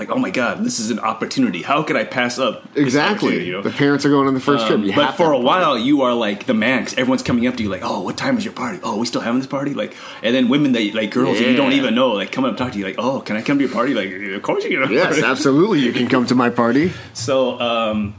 like, 0.00 0.10
oh 0.10 0.18
my 0.18 0.30
god, 0.30 0.64
this 0.64 0.80
is 0.80 0.90
an 0.90 0.98
opportunity. 0.98 1.62
How 1.62 1.82
could 1.82 1.94
I 1.94 2.04
pass 2.04 2.38
up? 2.38 2.64
Exactly. 2.76 3.46
you 3.46 3.52
know? 3.52 3.62
The 3.62 3.70
parents 3.70 4.04
are 4.04 4.08
going 4.08 4.26
on 4.26 4.34
the 4.34 4.40
first 4.40 4.66
trip. 4.66 4.78
Um, 4.78 4.84
You 4.84 4.94
but 4.94 5.06
have 5.06 5.16
for 5.16 5.30
a 5.32 5.38
while, 5.38 5.78
you 5.78 6.02
are 6.02 6.14
like 6.14 6.46
the 6.46 6.54
man 6.54 6.86
everyone's 6.96 7.22
coming 7.22 7.46
up 7.46 7.56
to 7.58 7.62
you 7.62 7.68
like, 7.68 7.82
"Oh, 7.84 8.00
what 8.00 8.16
time 8.16 8.36
is 8.38 8.44
your 8.44 8.54
party? 8.54 8.80
Oh, 8.82 8.96
we 8.96 9.06
still 9.06 9.20
having 9.20 9.38
this 9.40 9.46
party?" 9.48 9.74
Like, 9.74 9.94
and 10.22 10.34
then 10.34 10.48
women 10.48 10.72
that 10.72 10.94
like 10.94 11.10
girls 11.12 11.38
that 11.38 11.46
you 11.48 11.54
don't 11.56 11.72
even 11.74 11.94
know 11.94 12.08
like 12.12 12.32
come 12.32 12.44
up 12.44 12.50
and 12.50 12.58
talk 12.58 12.72
to 12.72 12.78
you 12.78 12.84
like, 12.84 12.96
"Oh, 12.98 13.20
can 13.20 13.36
I 13.36 13.42
come 13.42 13.58
to 13.58 13.64
your 13.64 13.72
party?" 13.72 13.94
Like, 13.94 14.10
of 14.10 14.42
course 14.42 14.64
you 14.64 14.80
can. 14.80 14.90
Yes, 14.92 15.22
absolutely. 15.32 15.80
You 15.80 15.92
can 15.92 16.08
come 16.08 16.26
to 16.26 16.34
my 16.34 16.48
party. 16.50 16.92
So, 17.12 17.60
um, 17.60 18.14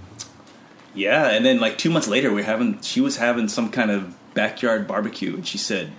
yeah, 0.93 1.29
and 1.29 1.43
then 1.45 1.59
like 1.59 1.77
two 1.77 1.89
months 1.89 2.07
later, 2.07 2.31
we're 2.31 2.43
having. 2.43 2.79
She 2.81 3.01
was 3.01 3.17
having 3.17 3.47
some 3.47 3.69
kind 3.71 3.89
of 3.91 4.15
backyard 4.33 4.87
barbecue, 4.87 5.33
and 5.33 5.47
she 5.47 5.57
said, 5.57 5.91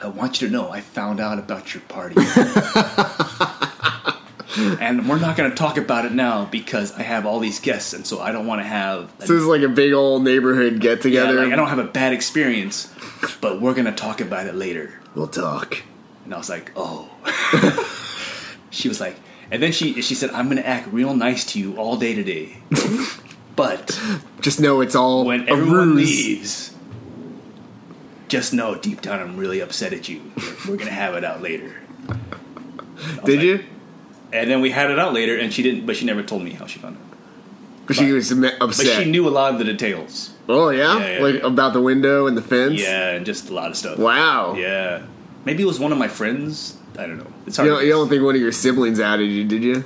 "I 0.00 0.06
want 0.08 0.40
you 0.40 0.48
to 0.48 0.52
know, 0.52 0.70
I 0.70 0.80
found 0.80 1.20
out 1.20 1.38
about 1.38 1.74
your 1.74 1.82
party." 1.82 2.14
And 4.58 5.08
we're 5.08 5.18
not 5.18 5.36
going 5.36 5.50
to 5.50 5.56
talk 5.56 5.78
about 5.78 6.04
it 6.04 6.12
now 6.12 6.44
because 6.44 6.92
I 6.92 7.02
have 7.02 7.24
all 7.26 7.38
these 7.40 7.58
guests, 7.60 7.92
and 7.94 8.06
so 8.06 8.20
I 8.20 8.32
don't 8.32 8.46
want 8.46 8.60
to 8.60 8.66
have 8.66 9.04
a 9.20 9.26
So 9.26 9.32
this 9.34 9.42
is 9.42 9.46
like 9.46 9.62
a 9.62 9.68
big 9.68 9.92
old 9.92 10.24
neighborhood 10.24 10.80
get 10.80 10.98
Yeah, 10.98 11.02
together. 11.02 11.34
like 11.44 11.52
I 11.52 11.56
don't 11.56 11.68
have 11.68 11.78
a 11.78 11.84
bad 11.84 12.12
experience, 12.12 12.92
but 13.40 13.60
we're 13.62 13.74
gonna 13.74 13.92
talk 13.94 14.20
about 14.20 14.46
it 14.46 14.54
later. 14.54 15.00
We'll 15.14 15.26
talk. 15.28 15.82
And 16.24 16.34
I 16.34 16.38
was 16.38 16.48
like, 16.50 16.70
oh. 16.76 17.08
she 18.70 18.88
was 18.88 19.00
like, 19.00 19.16
and 19.50 19.62
then 19.62 19.72
she 19.72 20.00
she 20.02 20.14
said, 20.14 20.30
I'm 20.30 20.48
gonna 20.48 20.60
act 20.62 20.88
real 20.92 21.14
nice 21.14 21.44
to 21.52 21.58
you 21.58 21.76
all 21.76 21.96
day 21.96 22.14
today, 22.14 22.58
but 23.56 23.98
Just 24.40 24.60
know 24.60 24.80
it's 24.82 24.94
all 24.94 25.24
when 25.24 25.48
a 25.48 25.52
everyone 25.52 25.94
ruse. 25.94 25.96
leaves, 25.96 26.74
just 28.28 28.52
know 28.52 28.74
deep 28.74 29.00
down 29.02 29.20
I'm 29.20 29.36
really 29.36 29.60
upset 29.60 29.92
at 29.92 30.08
you. 30.08 30.20
We're 30.68 30.76
gonna 30.76 30.90
have 30.90 31.14
it 31.14 31.24
out 31.24 31.40
later. 31.42 31.74
Did 33.24 33.36
like- 33.38 33.44
you? 33.46 33.64
And 34.32 34.50
then 34.50 34.60
we 34.60 34.70
had 34.70 34.90
it 34.90 34.98
out 34.98 35.12
later, 35.12 35.36
and 35.36 35.52
she 35.52 35.62
didn't, 35.62 35.84
but 35.86 35.96
she 35.96 36.04
never 36.06 36.22
told 36.22 36.42
me 36.42 36.50
how 36.52 36.66
she 36.66 36.78
found 36.78 36.96
it. 37.88 37.94
She 37.94 38.10
was 38.12 38.34
me- 38.34 38.48
But 38.58 38.62
upset. 38.68 39.02
she 39.04 39.10
knew 39.10 39.28
a 39.28 39.30
lot 39.30 39.52
of 39.52 39.58
the 39.58 39.64
details. 39.64 40.30
oh 40.48 40.70
yeah, 40.70 40.98
Yeah, 40.98 41.16
yeah, 41.18 41.22
like 41.22 41.34
yeah. 41.36 41.46
about 41.46 41.72
the 41.74 41.82
window 41.82 42.26
and 42.26 42.36
the 42.36 42.40
fence. 42.42 42.80
Yeah, 42.80 43.10
and 43.10 43.26
just 43.26 43.50
a 43.50 43.52
lot 43.54 43.70
of 43.70 43.76
stuff. 43.76 43.98
Wow. 43.98 44.54
Yeah. 44.54 45.02
Maybe 45.44 45.62
it 45.62 45.66
was 45.66 45.78
one 45.78 45.92
of 45.92 45.98
my 45.98 46.08
friends. 46.08 46.76
I 46.98 47.06
don't 47.06 47.18
know. 47.18 47.26
It's 47.46 47.58
You 47.58 47.64
hard. 47.64 47.74
don't, 47.80 47.84
you 47.86 47.92
don't 47.92 48.08
think 48.08 48.22
one 48.22 48.34
of 48.34 48.40
your 48.40 48.52
siblings 48.52 49.00
outed 49.00 49.24
you, 49.30 49.44
did 49.44 49.62
you? 49.62 49.84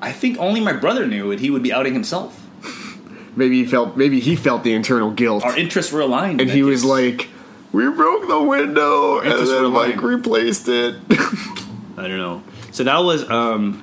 I 0.00 0.12
think 0.12 0.38
only 0.38 0.60
my 0.60 0.74
brother 0.74 1.06
knew 1.06 1.32
it. 1.32 1.40
He 1.40 1.50
would 1.50 1.62
be 1.62 1.72
outing 1.72 1.94
himself. 1.94 2.40
Maybe 3.36 3.56
he 3.62 3.66
felt. 3.66 3.96
Maybe 3.96 4.20
he 4.20 4.36
felt 4.36 4.62
the 4.62 4.74
internal 4.74 5.10
guilt, 5.10 5.42
Our 5.44 5.56
interests 5.56 5.90
were 5.92 6.00
aligned. 6.02 6.40
and 6.40 6.50
he 6.50 6.60
that 6.60 6.66
was 6.66 6.84
like, 6.84 7.28
"We 7.72 7.88
broke 7.90 8.28
the 8.28 8.40
window, 8.42 9.18
and 9.20 9.32
then 9.46 9.72
like 9.72 10.00
replaced 10.02 10.68
it." 10.68 10.96
I 11.98 12.06
don't 12.08 12.18
know. 12.18 12.42
So 12.76 12.84
that 12.84 12.98
was, 12.98 13.26
um, 13.30 13.82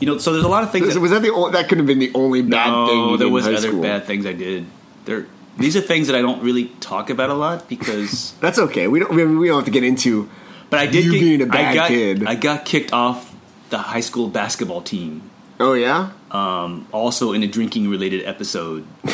you 0.00 0.08
know, 0.08 0.18
so 0.18 0.32
there's 0.32 0.44
a 0.44 0.48
lot 0.48 0.64
of 0.64 0.72
things. 0.72 0.98
was 0.98 1.12
that, 1.12 1.22
that 1.22 1.32
the 1.32 1.50
that 1.52 1.68
could 1.68 1.78
have 1.78 1.86
been 1.86 2.00
the 2.00 2.10
only 2.12 2.42
bad 2.42 2.70
no, 2.70 2.88
thing 2.88 3.08
you 3.10 3.16
there 3.18 3.28
was 3.28 3.46
other 3.46 3.58
school? 3.58 3.80
bad 3.80 4.04
things 4.04 4.26
I 4.26 4.32
did. 4.32 4.66
There, 5.04 5.28
these 5.58 5.76
are 5.76 5.80
things 5.80 6.08
that 6.08 6.16
I 6.16 6.22
don't 6.22 6.42
really 6.42 6.64
talk 6.80 7.08
about 7.08 7.30
a 7.30 7.34
lot 7.34 7.68
because. 7.68 8.32
That's 8.40 8.58
okay. 8.58 8.88
We 8.88 8.98
don't. 8.98 9.12
I 9.12 9.14
mean, 9.14 9.38
we 9.38 9.46
don't 9.46 9.58
have 9.58 9.64
to 9.66 9.70
get 9.70 9.84
into. 9.84 10.28
But 10.70 10.80
I 10.80 10.86
did 10.86 11.04
You 11.04 11.12
get, 11.12 11.20
being 11.20 11.42
a 11.42 11.46
bad 11.46 11.72
got, 11.72 11.86
kid. 11.86 12.26
I 12.26 12.34
got 12.34 12.64
kicked 12.64 12.92
off 12.92 13.32
the 13.70 13.78
high 13.78 14.00
school 14.00 14.26
basketball 14.26 14.80
team. 14.82 15.30
Oh 15.60 15.74
yeah, 15.74 16.10
Um, 16.32 16.88
also 16.90 17.32
in 17.32 17.44
a 17.44 17.46
drinking 17.46 17.88
related 17.88 18.26
episode. 18.26 18.88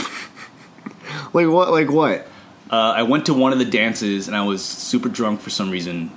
like 1.34 1.48
what? 1.48 1.70
Like 1.70 1.90
what? 1.90 2.26
Uh, 2.70 2.94
I 2.96 3.02
went 3.02 3.26
to 3.26 3.34
one 3.34 3.52
of 3.52 3.58
the 3.58 3.66
dances 3.66 4.26
and 4.26 4.34
I 4.34 4.40
was 4.40 4.64
super 4.64 5.10
drunk 5.10 5.42
for 5.42 5.50
some 5.50 5.70
reason. 5.70 6.12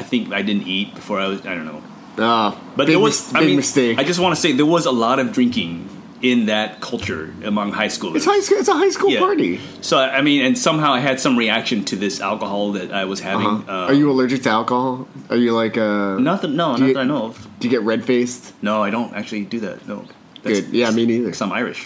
I 0.00 0.02
think 0.02 0.32
I 0.32 0.42
didn't 0.48 0.66
eat 0.76 0.94
before 0.94 1.18
I 1.24 1.26
was. 1.28 1.40
I 1.50 1.54
don't 1.56 1.66
know. 1.72 1.82
Ah, 2.18 2.50
But 2.76 2.86
big 2.86 2.94
there 2.94 3.00
was. 3.00 3.16
mis- 3.32 3.34
I 3.42 3.44
mean, 3.46 3.56
mistake. 3.56 3.98
I 3.98 4.04
just 4.04 4.20
want 4.20 4.34
to 4.34 4.40
say 4.40 4.52
there 4.52 4.72
was 4.78 4.84
a 4.86 4.90
lot 5.06 5.18
of 5.22 5.26
drinking 5.32 5.88
in 6.22 6.46
that 6.46 6.80
culture 6.80 7.32
among 7.50 7.72
high 7.72 7.88
schoolers. 7.96 8.16
it's 8.16 8.24
high 8.26 8.40
school. 8.40 8.58
It's 8.58 8.68
a 8.68 8.74
high 8.84 8.90
school 8.96 9.10
Yeah. 9.10 9.20
party. 9.20 9.60
So 9.80 9.94
I 9.98 10.20
mean, 10.28 10.40
and 10.46 10.58
somehow 10.58 10.92
I 10.92 11.00
had 11.00 11.18
some 11.20 11.34
reaction 11.44 11.84
to 11.90 11.96
this 11.96 12.20
alcohol 12.20 12.72
that 12.72 12.92
I 12.92 13.04
was 13.12 13.20
having. 13.20 13.46
Uh-huh. 13.46 13.72
Uh, 13.72 13.86
Are 13.90 13.94
you 14.00 14.10
allergic 14.10 14.42
to 14.42 14.50
alcohol? 14.50 15.06
Are 15.30 15.36
you 15.44 15.52
like 15.62 15.76
uh? 15.78 16.18
Nothing. 16.18 16.56
No, 16.56 16.66
not 16.76 16.80
you- 16.80 16.94
that 16.94 17.00
I 17.00 17.04
know 17.04 17.22
of. 17.28 17.34
Do 17.60 17.68
you 17.68 17.70
get 17.76 17.82
red 17.92 18.04
faced? 18.04 18.52
No, 18.62 18.82
I 18.86 18.90
don't 18.90 19.12
actually 19.14 19.44
do 19.54 19.60
that. 19.60 19.86
No. 19.88 20.04
Good. 20.42 20.68
Yeah, 20.72 20.90
me 20.90 21.06
neither. 21.06 21.26
Because 21.26 21.42
I'm 21.42 21.52
Irish. 21.52 21.82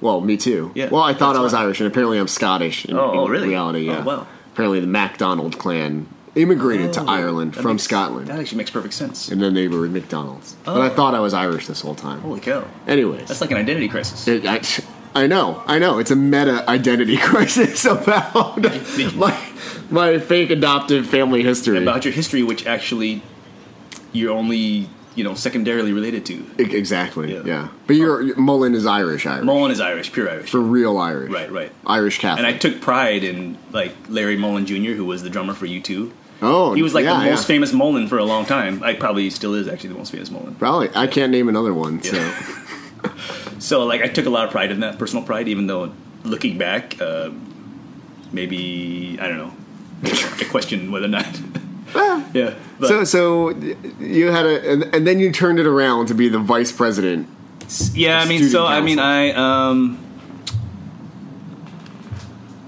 Well, 0.00 0.20
me 0.20 0.36
too. 0.36 0.70
Yeah, 0.74 0.88
Well, 0.90 1.02
I 1.02 1.14
thought 1.14 1.36
I 1.36 1.40
was 1.40 1.52
why. 1.54 1.62
Irish, 1.64 1.80
and 1.80 1.86
apparently 1.90 2.18
I'm 2.18 2.28
Scottish. 2.28 2.84
In, 2.84 2.96
Oh, 2.96 3.12
in 3.12 3.18
oh, 3.20 3.28
really? 3.28 3.48
Reality, 3.48 3.88
Oh, 3.88 3.92
yeah. 3.94 4.04
wow. 4.04 4.26
Apparently, 4.52 4.80
the 4.80 4.86
MacDonald 4.86 5.56
clan 5.58 6.06
immigrated 6.34 6.92
to 6.94 7.00
Oh, 7.02 7.06
Ireland 7.06 7.54
from 7.54 7.72
makes- 7.72 7.82
Scotland, 7.84 8.26
That 8.28 8.38
actually 8.40 8.58
makes 8.58 8.70
perfect 8.70 8.94
sense. 8.94 9.28
and 9.30 9.40
then 9.40 9.54
they 9.54 9.68
were 9.68 9.88
McDonald's. 9.88 10.56
But 10.64 10.76
Oh. 10.76 10.82
I 10.82 10.88
thought 10.88 11.14
I 11.14 11.20
was 11.20 11.32
Irish 11.34 11.66
this 11.66 11.80
whole 11.82 11.94
time. 11.94 12.20
Holy 12.20 12.40
cow. 12.40 12.64
Anyways, 12.86 13.28
That's 13.28 13.40
like 13.40 13.50
an 13.52 13.56
identity 13.58 13.88
crisis. 13.88 14.26
It- 14.26 14.44
I, 14.46 14.60
I 15.14 15.26
know, 15.28 15.62
I 15.66 15.78
know. 15.78 15.98
It's 16.00 16.10
a 16.10 16.16
meta 16.16 16.68
identity 16.68 17.16
crisis 17.30 17.84
about 17.84 18.60
my 19.14 19.38
my 19.90 20.18
fake 20.18 20.50
adoptive 20.50 21.06
family 21.06 21.42
history. 21.44 21.78
About 21.80 22.04
your 22.04 22.12
history, 22.12 22.42
which 22.42 22.66
actually 22.66 23.22
you're 24.12 24.32
only, 24.32 24.88
you 25.14 25.22
know, 25.22 25.34
secondarily 25.34 25.92
related 25.92 26.26
to. 26.26 26.44
Exactly. 26.58 27.32
Yeah. 27.32 27.42
Yeah. 27.44 27.68
But 27.86 27.94
you're 27.96 28.34
Mullen 28.36 28.74
is 28.74 28.86
Irish, 28.86 29.24
Irish 29.26 29.44
Mullen 29.44 29.70
is 29.70 29.80
Irish, 29.80 30.12
pure 30.12 30.28
Irish. 30.28 30.50
for 30.50 30.60
real 30.60 30.98
Irish. 30.98 31.30
right, 31.32 31.50
right. 31.52 31.70
Irish 31.86 32.18
Catholic. 32.18 32.44
And 32.44 32.52
I 32.52 32.58
took 32.58 32.80
pride 32.80 33.22
in, 33.22 33.56
like, 33.72 33.92
Larry 34.08 34.36
Mullen 34.36 34.66
Jr., 34.66 34.92
who 34.92 35.04
was 35.04 35.22
the 35.22 35.30
drummer 35.30 35.54
for 35.54 35.66
U2. 35.66 36.10
Oh, 36.42 36.74
He 36.74 36.82
was 36.82 36.94
like 36.94 37.04
yeah, 37.04 37.18
the 37.18 37.30
most 37.30 37.42
yeah. 37.42 37.46
famous 37.46 37.72
Mullen 37.72 38.08
for 38.08 38.18
a 38.18 38.24
long 38.24 38.46
time. 38.46 38.82
I 38.82 38.94
probably 38.94 39.30
still 39.30 39.54
is 39.54 39.68
actually 39.68 39.90
the 39.90 39.98
most 39.98 40.12
famous 40.12 40.30
Mullen. 40.30 40.54
Probably. 40.56 40.90
I 40.94 41.06
can't 41.06 41.32
name 41.32 41.48
another 41.48 41.74
one. 41.74 42.02
So 42.02 42.16
So 43.64 43.84
like 43.84 44.02
I 44.02 44.08
took 44.08 44.26
a 44.26 44.30
lot 44.30 44.44
of 44.44 44.50
pride 44.50 44.70
in 44.70 44.80
that 44.80 44.98
personal 44.98 45.24
pride, 45.24 45.48
even 45.48 45.66
though 45.66 45.92
looking 46.22 46.58
back, 46.58 47.00
uh, 47.00 47.30
maybe 48.30 49.18
I 49.18 49.26
don't 49.26 49.38
know. 49.38 49.54
I 50.04 50.44
question 50.50 50.92
whether 50.92 51.06
or 51.06 51.08
not. 51.08 51.40
yeah. 52.34 52.54
But, 52.78 52.88
so 52.88 53.04
so 53.04 53.50
you 54.00 54.30
had 54.30 54.44
a 54.44 54.70
and, 54.70 54.94
and 54.94 55.06
then 55.06 55.18
you 55.18 55.32
turned 55.32 55.58
it 55.58 55.66
around 55.66 56.06
to 56.08 56.14
be 56.14 56.28
the 56.28 56.38
vice 56.38 56.72
president. 56.72 57.26
yeah, 57.94 58.20
I 58.20 58.28
mean, 58.28 58.48
so 58.48 58.66
I 58.66 58.82
mean. 58.82 58.98
I 58.98 59.32
um, 59.32 60.03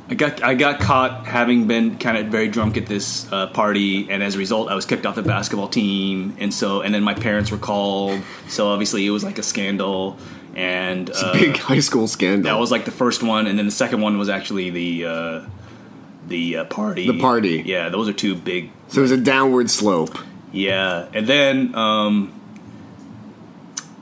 I 0.09 0.15
got 0.15 0.43
I 0.43 0.55
got 0.55 0.79
caught 0.81 1.27
having 1.27 1.67
been 1.67 1.99
kind 1.99 2.17
of 2.17 2.27
very 2.29 2.49
drunk 2.49 2.77
at 2.77 2.87
this 2.87 3.31
uh, 3.33 3.49
party, 3.49 4.09
and 4.09 4.23
as 4.23 4.37
a 4.37 4.39
result, 4.39 4.69
I 4.69 4.75
was 4.75 4.87
kicked 4.87 5.05
off 5.05 5.17
the 5.17 5.23
basketball 5.23 5.69
team, 5.69 6.37
and 6.39 6.55
so 6.55 6.81
and 6.83 6.95
then 6.95 7.03
my 7.03 7.15
parents 7.15 7.51
were 7.51 7.59
called, 7.59 8.21
so 8.49 8.69
obviously 8.69 9.05
it 9.05 9.11
was 9.11 9.25
like 9.25 9.39
a 9.39 9.43
scandal, 9.43 10.17
and 10.55 11.11
uh, 11.11 11.33
Big 11.33 11.57
high 11.57 11.81
school 11.81 12.07
scandal. 12.07 12.45
That 12.53 12.61
was 12.61 12.71
like 12.71 12.85
the 12.85 12.93
first 12.93 13.23
one, 13.25 13.49
and 13.49 13.59
then 13.59 13.67
the 13.67 13.73
second 13.73 14.01
one 14.01 14.17
was 14.17 14.29
actually 14.29 14.71
the 14.71 15.07
uh, 15.07 15.47
the 16.29 16.59
uh, 16.59 16.65
party. 16.67 17.07
The 17.11 17.19
party. 17.19 17.63
Yeah, 17.67 17.89
those 17.89 18.09
are 18.09 18.13
two 18.13 18.37
big. 18.37 18.71
so 18.89 19.01
it 19.01 19.03
was 19.03 19.11
a 19.11 19.17
downward 19.17 19.71
slope. 19.71 20.17
Yeah, 20.53 21.09
and 21.13 21.27
then 21.27 21.75
um, 21.75 22.36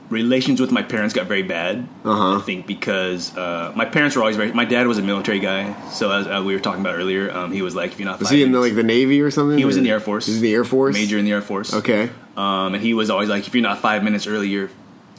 relations 0.09 0.61
with 0.61 0.71
my 0.71 0.83
parents 0.83 1.13
got 1.13 1.27
very 1.27 1.43
bad. 1.43 1.87
Uh-huh. 2.03 2.37
I 2.37 2.41
think 2.41 2.67
because 2.67 3.35
uh, 3.35 3.73
my 3.75 3.85
parents 3.85 4.15
were 4.15 4.21
always 4.21 4.35
very. 4.35 4.51
My 4.51 4.65
dad 4.65 4.87
was 4.87 4.97
a 4.97 5.01
military 5.01 5.39
guy, 5.39 5.89
so 5.89 6.11
as 6.11 6.27
uh, 6.27 6.43
we 6.45 6.53
were 6.53 6.59
talking 6.59 6.81
about 6.81 6.95
earlier, 6.95 7.31
um, 7.31 7.51
he 7.51 7.61
was 7.61 7.75
like, 7.75 7.91
if 7.91 7.99
you're 7.99 8.09
not, 8.09 8.19
Was 8.19 8.29
he 8.29 8.43
in 8.43 8.51
the, 8.51 8.59
like 8.59 8.75
the 8.75 8.83
Navy 8.83 9.21
or 9.21 9.31
something? 9.31 9.57
He 9.57 9.65
was 9.65 9.77
in 9.77 9.83
the 9.83 9.91
Air 9.91 9.99
Force. 9.99 10.25
He 10.25 10.31
was 10.33 10.37
in 10.37 10.43
the 10.43 10.53
Air 10.53 10.63
Force. 10.63 10.93
major 10.93 11.17
in 11.17 11.25
the 11.25 11.31
Air 11.31 11.41
Force. 11.41 11.73
Okay. 11.73 12.09
Um, 12.37 12.73
and 12.73 12.83
he 12.83 12.93
was 12.93 13.09
always 13.09 13.29
like, 13.29 13.47
if 13.47 13.55
you're 13.55 13.63
not 13.63 13.79
five 13.79 14.03
minutes 14.03 14.27
early, 14.27 14.49
you're, 14.49 14.69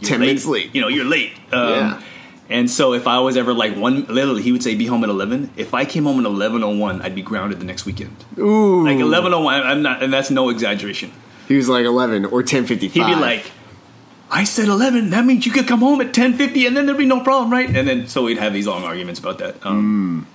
you're 0.01 0.09
10 0.09 0.20
late. 0.20 0.26
minutes 0.26 0.47
late. 0.47 0.74
You 0.74 0.82
know, 0.82 0.89
you're 0.89 1.05
late. 1.05 1.32
Um, 1.53 1.68
Yeah. 1.70 2.03
And 2.49 2.70
so 2.70 2.93
if 2.93 3.09
I 3.09 3.18
was 3.18 3.37
ever 3.37 3.53
like 3.53 3.74
one, 3.74 4.05
literally, 4.05 4.41
he 4.41 4.53
would 4.53 4.62
say, 4.62 4.76
be 4.76 4.87
home 4.87 5.03
at 5.03 5.11
11. 5.11 5.51
If 5.57 5.74
I 5.74 5.84
came 5.84 6.05
home 6.05 6.24
at 6.24 6.30
11.01, 6.30 7.03
I'd 7.03 7.14
be 7.14 7.22
grounded 7.22 7.59
the 7.59 7.64
next 7.64 7.87
weekend. 7.87 8.24
Ooh. 8.39 8.84
Like 8.84 8.99
11.01, 8.99 9.64
I'm 9.64 9.82
not, 9.82 10.01
and 10.01 10.12
that's 10.12 10.30
no 10.30 10.49
exaggeration. 10.51 11.11
He 11.49 11.57
was 11.57 11.68
like 11.68 11.84
eleven 11.84 12.24
or 12.24 12.43
ten 12.43 12.66
fifty 12.66 12.89
He'd 12.89 13.07
be 13.07 13.14
like, 13.14 13.53
I 14.31 14.45
said 14.45 14.66
11, 14.68 15.11
that 15.11 15.24
means 15.24 15.47
you 15.47 15.53
could 15.53 15.68
come 15.68 15.81
home 15.81 16.01
at 16.01 16.12
10.50 16.12 16.66
and 16.66 16.77
then 16.77 16.87
there'd 16.87 16.99
be 16.99 17.07
no 17.07 17.20
problem, 17.20 17.51
right? 17.53 17.68
And 17.68 17.87
then, 17.87 18.09
so 18.09 18.24
we'd 18.24 18.39
have 18.39 18.53
these 18.53 18.66
long 18.66 18.83
arguments 18.83 19.20
about 19.20 19.39
that. 19.39 19.64
Um, 19.64 20.27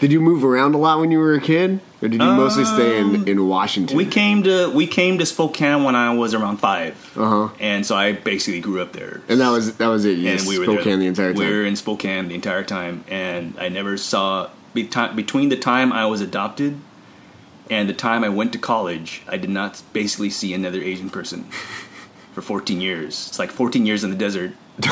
Did 0.00 0.12
you 0.12 0.20
move 0.20 0.44
around 0.44 0.74
a 0.74 0.78
lot 0.78 1.00
when 1.00 1.10
you 1.10 1.18
were 1.18 1.34
a 1.34 1.40
kid, 1.40 1.80
or 2.02 2.08
did 2.08 2.20
you 2.20 2.26
mostly 2.32 2.64
stay 2.64 2.98
in 2.98 3.26
in 3.28 3.46
Washington? 3.48 3.94
Um, 3.94 3.98
We 3.98 4.06
came 4.06 4.42
to 4.44 4.70
we 4.70 4.86
came 4.86 5.18
to 5.18 5.26
Spokane 5.26 5.84
when 5.84 5.94
I 5.94 6.14
was 6.14 6.32
around 6.34 6.56
five, 6.58 6.94
Uh-huh. 7.16 7.48
and 7.60 7.84
so 7.84 7.96
I 7.96 8.12
basically 8.12 8.60
grew 8.60 8.80
up 8.80 8.92
there. 8.92 9.20
and 9.28 9.40
that 9.40 9.50
was 9.50 9.76
that 9.76 9.88
was 9.88 10.04
it. 10.06 10.16
You 10.18 10.30
and 10.30 10.46
we 10.46 10.58
were 10.58 10.64
Spokane 10.64 10.84
there. 10.84 10.96
the 10.98 11.06
entire 11.06 11.32
time. 11.34 11.38
We 11.46 11.50
were 11.54 11.64
in 11.64 11.76
Spokane 11.76 12.28
the 12.28 12.34
entire 12.34 12.64
time, 12.64 13.04
and 13.10 13.54
I 13.58 13.68
never 13.68 13.96
saw 13.98 14.48
between 14.74 15.48
the 15.50 15.56
time 15.56 15.92
I 15.92 16.06
was 16.06 16.20
adopted 16.22 16.76
and 17.70 17.88
the 17.88 17.94
time 17.94 18.24
I 18.24 18.28
went 18.30 18.52
to 18.54 18.58
college. 18.58 19.22
I 19.28 19.36
did 19.36 19.50
not 19.50 19.82
basically 19.92 20.30
see 20.30 20.54
another 20.54 20.80
Asian 20.80 21.10
person 21.10 21.44
for 22.32 22.42
14 22.42 22.80
years. 22.80 23.28
It's 23.28 23.38
like 23.38 23.50
14 23.50 23.86
years 23.86 24.04
in 24.04 24.10
the 24.10 24.16
desert, 24.16 24.52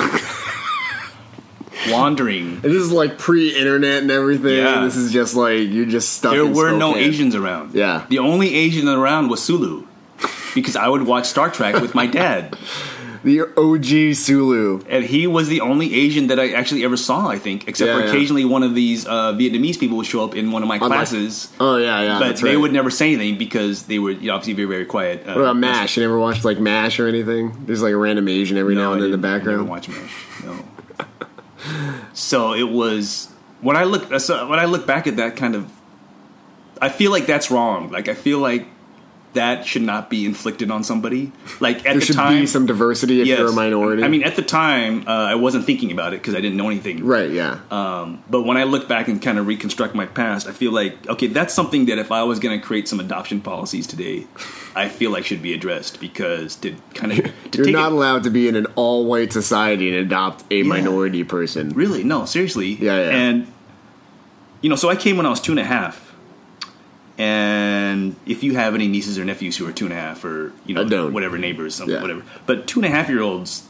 wandering. 1.91 2.61
This 2.61 2.73
is 2.73 2.93
like 2.93 3.19
pre-internet 3.19 4.03
and 4.03 4.11
everything. 4.11 4.59
Yeah. 4.59 4.85
This 4.85 4.97
is 4.97 5.13
just 5.13 5.35
like 5.35 5.69
you're 5.69 5.87
just 5.87 6.13
stuck. 6.15 6.33
There 6.33 6.47
were 6.47 6.73
no 6.73 6.91
Spokane. 6.91 7.09
Asians 7.09 7.35
around. 7.35 7.75
Yeah. 7.75 8.07
the 8.09 8.19
only 8.19 8.55
Asian 8.55 8.89
around 8.89 9.29
was 9.29 9.43
Sulu. 9.43 9.87
Because 10.55 10.77
I 10.77 10.89
would 10.89 11.03
watch 11.03 11.27
Star 11.27 11.51
Trek 11.51 11.81
with 11.81 11.95
my 11.95 12.07
dad. 12.07 12.57
The 13.29 13.41
OG 13.57 14.15
Sulu. 14.17 14.81
and 14.89 15.05
he 15.05 15.27
was 15.27 15.49
the 15.49 15.61
only 15.61 15.95
Asian 15.95 16.29
that 16.29 16.39
I 16.41 16.53
actually 16.53 16.83
ever 16.85 16.97
saw. 16.97 17.29
I 17.29 17.39
think, 17.39 17.69
except 17.69 17.89
Yeah, 17.89 17.95
for 17.99 18.01
yeah. 18.05 18.09
occasionally 18.11 18.45
one 18.47 18.63
of 18.63 18.75
these 18.75 19.07
uh, 19.07 19.33
Vietnamese 19.35 19.79
people 19.79 19.97
would 19.99 20.07
show 20.07 20.25
up 20.25 20.35
in 20.35 20.51
one 20.51 20.63
of 20.63 20.69
my 20.69 20.79
classes, 20.79 21.53
Oh 21.61 21.77
yeah, 21.77 22.01
yeah. 22.03 22.19
but 22.19 22.37
they 22.39 22.51
right. 22.55 22.61
would 22.61 22.73
never 22.73 22.91
say 22.91 23.13
anything 23.13 23.37
because 23.39 23.83
they 23.85 23.99
were 23.99 24.13
you 24.13 24.29
know, 24.29 24.35
obviously 24.35 24.55
very 24.55 24.67
very 24.69 24.87
quiet. 24.87 25.21
Uh, 25.27 25.35
What 25.35 25.41
about 25.43 25.57
M*A*S*H? 25.57 25.97
You 25.99 26.03
never 26.05 26.19
watched 26.19 26.45
like 26.45 26.57
M*A*S*H 26.59 27.01
or 27.01 27.07
anything? 27.09 27.65
There's 27.67 27.83
like 27.83 27.93
a 27.93 27.97
random 27.97 28.29
Asian 28.29 28.57
every 28.57 28.75
No, 28.75 28.81
now 28.83 28.93
and 28.95 29.03
then 29.03 29.13
in 29.13 29.21
the 29.21 29.29
didn't- 29.29 29.49
I 29.49 29.53
never 29.53 29.65
background. 29.65 29.69
watch 29.69 29.89
M*A*S*H. 29.89 30.45
No. 30.45 30.65
so 32.13 32.55
it 32.55 32.69
was 32.69 33.29
when 33.61 33.77
I 33.77 33.85
look 33.85 34.19
so 34.21 34.49
when 34.49 34.59
I 34.59 34.65
look 34.65 34.87
back 34.87 35.07
at 35.07 35.17
that 35.17 35.37
kind 35.37 35.55
of, 35.55 35.71
I 36.81 36.89
feel 36.89 37.11
like 37.11 37.27
that's 37.27 37.51
wrong. 37.51 37.91
Like 37.91 38.09
I 38.09 38.15
feel 38.15 38.39
like 38.39 38.67
that 39.35 39.67
should 39.67 39.83
not 39.83 40.09
be 40.09 40.25
inflicted 40.25 40.71
on 40.71 40.83
somebody. 40.83 41.33
Like 41.61 41.79
at 41.79 41.83
There 41.85 41.95
the 41.95 42.01
should 42.01 42.17
time, 42.17 42.41
be 42.41 42.47
some 42.47 42.65
diversity 42.67 43.21
if 43.21 43.27
yes. 43.27 43.39
you're 43.39 43.49
a 43.49 43.53
minority. 43.53 44.03
I 44.03 44.09
mean, 44.09 44.23
at 44.25 44.37
the 44.37 44.43
time, 44.43 45.07
uh, 45.07 45.11
I 45.11 45.35
wasn't 45.35 45.65
thinking 45.67 45.93
about 45.93 46.15
it 46.15 46.21
because 46.23 46.35
I 46.35 46.41
didn't 46.41 46.57
know 46.57 46.69
anything. 46.69 47.05
right? 47.05 47.31
Yeah. 47.31 47.61
Um, 47.71 48.25
but 48.31 48.43
when 48.43 48.57
I 48.57 48.65
look 48.65 48.89
back 48.89 49.07
and 49.09 49.21
kind 49.21 49.39
of 49.39 49.47
reconstruct 49.47 49.95
my 49.95 50.07
past, 50.07 50.47
I 50.49 50.53
feel 50.53 50.73
like 50.73 51.09
okay, 51.09 51.27
that's 51.27 51.53
something 51.55 51.87
that 51.87 51.99
if 51.99 52.11
I 52.11 52.23
was 52.25 52.39
going 52.39 52.59
to 52.59 52.67
create 52.67 52.89
some 52.89 53.01
adoption 53.01 53.41
policies 53.41 53.87
today, 53.87 54.27
I 54.75 54.89
feel 54.89 55.11
like 55.11 55.25
should 55.27 55.43
be 55.43 55.53
addressed 55.53 56.01
because 56.01 56.57
to 56.57 56.75
kind 56.95 57.13
of 57.13 57.33
to 57.53 57.59
You're 57.63 57.71
not 57.71 57.93
it, 57.93 57.95
allowed 57.95 58.23
to 58.25 58.31
be 58.31 58.49
in 58.49 58.57
an 58.57 58.67
all-white 58.77 59.33
society 59.33 59.89
and 59.89 59.97
adopt 59.99 60.45
a 60.51 60.63
minority 60.63 61.23
person. 61.25 61.71
really 61.71 62.03
no 62.03 62.25
seriously 62.25 62.71
Yeah, 62.81 62.97
yeah. 62.97 63.11
and 63.11 63.53
you 64.63 64.71
know 64.71 64.77
so 64.77 64.89
I 64.89 64.97
came 64.97 65.17
when 65.17 65.27
I 65.27 65.31
was 65.31 65.41
two 65.41 65.53
and 65.53 65.61
a 65.61 65.65
half. 65.65 66.08
And 67.19 68.15
if 68.27 68.43
you 68.45 68.55
have 68.55 68.75
any 68.75 68.87
nieces 68.89 69.19
or 69.19 69.25
nephews 69.25 69.57
who 69.57 69.67
are 69.67 69.73
two 69.73 69.85
and 69.87 69.93
a 69.93 69.97
half, 69.97 70.25
or 70.25 70.53
you 70.67 70.75
know, 70.75 71.09
whatever 71.11 71.37
neighbors, 71.37 71.81
Yeah. 71.85 72.01
whatever, 72.01 72.23
but 72.47 72.67
two 72.69 72.79
and 72.81 72.87
a 72.87 72.91
half 72.91 73.09
year 73.09 73.21
olds, 73.21 73.65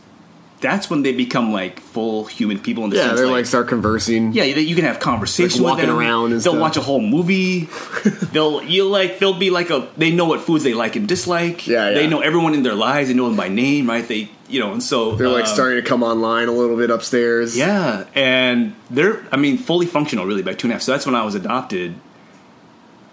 that's 0.61 0.91
when 0.91 1.03
they 1.03 1.13
become 1.13 1.53
like 1.53 1.81
full 1.81 2.25
human 2.27 2.59
people. 2.59 2.85
In 2.85 2.91
the 2.91 2.97
Yeah, 2.97 3.05
sense, 3.07 3.21
they're 3.21 3.27
like, 3.29 3.47
start 3.47 3.69
conversing. 3.69 4.33
Yeah, 4.33 4.43
you 4.45 4.75
can 4.75 4.85
have 4.85 4.99
conversation 5.01 5.63
Like 5.63 5.75
walking 5.79 5.89
around 5.89 6.33
and 6.33 6.41
they'll 6.43 6.53
stuff. 6.53 6.61
watch 6.61 6.77
a 6.77 6.81
whole 6.81 7.01
movie. 7.01 7.69
they'll 8.33 8.63
you 8.65 8.85
like 8.87 9.19
they'll 9.19 9.33
be 9.39 9.51
like 9.51 9.71
a 9.71 9.89
they 9.97 10.11
know 10.11 10.27
what 10.27 10.41
foods 10.41 10.65
they 10.65 10.75
like 10.75 10.95
and 10.97 11.09
dislike. 11.09 11.67
Yeah, 11.67 11.93
They 11.93 12.07
know 12.07 12.21
everyone 12.21 12.55
in 12.55 12.63
their 12.65 12.75
lives. 12.75 13.09
They 13.09 13.15
know 13.15 13.27
them 13.29 13.37
by 13.37 13.49
name, 13.49 13.89
right? 13.89 14.07
They 14.07 14.29
you 14.51 14.61
know, 14.61 14.73
and 14.73 14.83
so 14.83 15.15
They're 15.15 15.29
like 15.29 15.45
um, 15.45 15.55
starting 15.55 15.83
to 15.83 15.89
come 15.89 16.03
online 16.03 16.49
a 16.49 16.53
little 16.53 16.77
bit 16.77 16.91
upstairs. 16.91 17.57
Yeah, 17.57 18.05
and 18.15 18.75
they're 18.91 19.25
I 19.33 19.37
mean 19.37 19.57
fully 19.59 19.87
functional 19.87 20.27
really 20.27 20.43
by 20.43 20.55
two 20.55 20.67
and 20.67 20.73
a 20.73 20.75
half. 20.75 20.83
So 20.83 20.93
that's 20.93 21.07
when 21.07 21.15
I 21.15 21.23
was 21.25 21.35
adopted, 21.37 21.95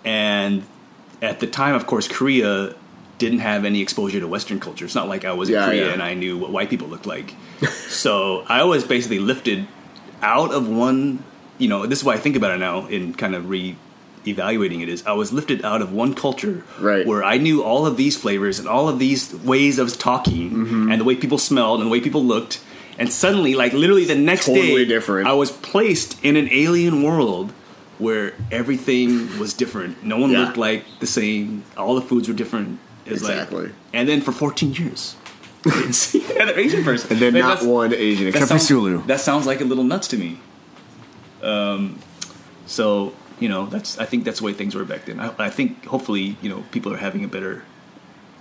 and 0.06 0.64
at 1.22 1.40
the 1.40 1.48
time, 1.48 1.76
of 1.76 1.88
course, 1.88 2.08
Korea 2.08 2.76
didn't 3.18 3.40
have 3.40 3.66
any 3.66 3.82
exposure 3.82 4.20
to 4.20 4.28
Western 4.28 4.60
culture. 4.60 4.86
It's 4.86 4.96
not 4.96 5.08
like 5.08 5.24
I 5.26 5.32
was 5.34 5.50
in 5.50 5.56
Korea 5.56 5.88
yeah. 5.88 5.94
and 5.94 6.04
I 6.04 6.14
knew 6.14 6.38
what 6.38 6.52
white 6.52 6.70
people 6.70 6.88
looked 6.88 7.06
like. 7.06 7.34
so 7.88 8.46
I 8.48 8.64
was 8.64 8.84
basically 8.84 9.20
lifted 9.20 9.68
out 10.22 10.54
of 10.54 10.68
one. 10.70 11.24
You 11.58 11.70
know, 11.70 11.86
this 11.86 12.00
is 12.00 12.06
why 12.06 12.14
I 12.14 12.18
think 12.18 12.36
about 12.36 12.52
it 12.52 12.58
now 12.60 12.86
in 12.88 13.14
kind 13.14 13.34
of 13.36 13.50
re 13.50 13.78
evaluating 14.28 14.82
it 14.82 14.90
is 14.90 15.06
I 15.06 15.12
was 15.14 15.32
lifted 15.32 15.64
out 15.64 15.82
of 15.84 15.94
one 15.94 16.16
culture 16.16 16.64
Right. 16.80 17.06
where 17.06 17.24
I 17.24 17.38
knew 17.38 17.64
all 17.64 17.86
of 17.86 17.96
these 17.96 18.18
flavors 18.18 18.58
and 18.58 18.68
all 18.68 18.90
of 18.90 18.98
these 18.98 19.34
ways 19.36 19.78
of 19.78 19.98
talking 20.00 20.50
Mm-hmm. 20.50 20.92
and 20.92 21.00
the 21.00 21.06
way 21.06 21.16
people 21.16 21.38
smelled 21.38 21.80
and 21.80 21.88
the 21.88 21.92
way 21.92 22.02
people 22.02 22.24
looked 22.26 22.60
and 22.98 23.12
suddenly 23.12 23.54
like 23.54 23.72
literally 23.74 24.04
the 24.06 24.16
next 24.16 24.48
Totally 24.48 24.84
day 24.84 24.86
different. 24.86 25.28
I 25.28 25.34
was 25.34 25.52
placed 25.52 26.18
in 26.24 26.36
an 26.38 26.50
alien 26.52 27.04
world 27.04 27.54
where 28.00 28.34
everything 28.52 29.40
was 29.40 29.54
different. 29.54 30.04
No 30.04 30.18
one 30.18 30.32
Yeah. 30.32 30.40
looked 30.46 30.58
like 30.58 30.84
the 31.00 31.08
same. 31.08 31.64
All 31.78 31.96
the 31.96 32.02
foods 32.02 32.28
were 32.28 32.34
different. 32.34 32.80
Exactly. 33.06 33.66
Like, 33.66 33.72
and 33.94 34.10
then 34.10 34.22
for 34.22 34.32
14 34.32 34.74
years, 34.74 35.16
I 35.66 35.70
didn't 35.70 35.94
see 35.94 36.24
another 36.36 36.58
Asian 36.60 36.84
person. 36.84 37.12
And 37.14 37.20
then 37.22 37.34
Like, 37.34 37.44
not 37.44 37.64
one 37.66 37.94
Asian 37.94 38.28
except 38.28 38.48
sounds, 38.50 38.62
for 38.64 38.68
Sulu. 38.68 39.04
That 39.08 39.20
sounds 39.22 39.46
like 39.46 39.62
a 39.62 39.66
little 39.66 39.84
nuts 39.84 40.08
to 40.10 40.18
me. 40.18 40.40
Um, 41.42 42.00
so 42.66 43.14
you 43.40 43.50
know, 43.50 43.66
that's 43.66 44.00
I 44.00 44.06
think 44.06 44.24
that's 44.24 44.40
the 44.40 44.46
way 44.46 44.54
things 44.54 44.76
were 44.76 44.86
back 44.86 45.06
then. 45.06 45.20
I, 45.20 45.32
I 45.38 45.50
think 45.50 45.86
hopefully 45.86 46.38
you 46.42 46.50
know 46.50 46.64
people 46.72 46.94
are 46.94 46.98
having 46.98 47.24
a 47.24 47.28
better. 47.28 47.64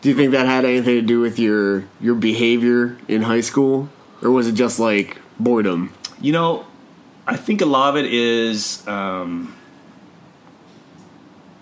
Do 0.01 0.09
you 0.09 0.15
think 0.15 0.33
that 0.33 0.47
had 0.47 0.65
anything 0.65 0.95
to 0.97 1.03
do 1.03 1.21
with 1.21 1.39
your 1.39 1.85
your 2.01 2.15
behavior 2.15 2.97
in 3.09 3.23
high 3.23 3.41
school, 3.41 3.89
or 4.23 4.31
was 4.31 4.47
it 4.47 4.53
just 4.53 4.79
like 4.79 5.19
boredom? 5.39 5.93
You 6.21 6.33
know, 6.33 6.67
I 7.27 7.37
think 7.37 7.61
a 7.61 7.67
lot 7.67 7.91
of 7.91 8.05
it 8.05 8.13
is. 8.13 8.87
Um, 8.87 9.55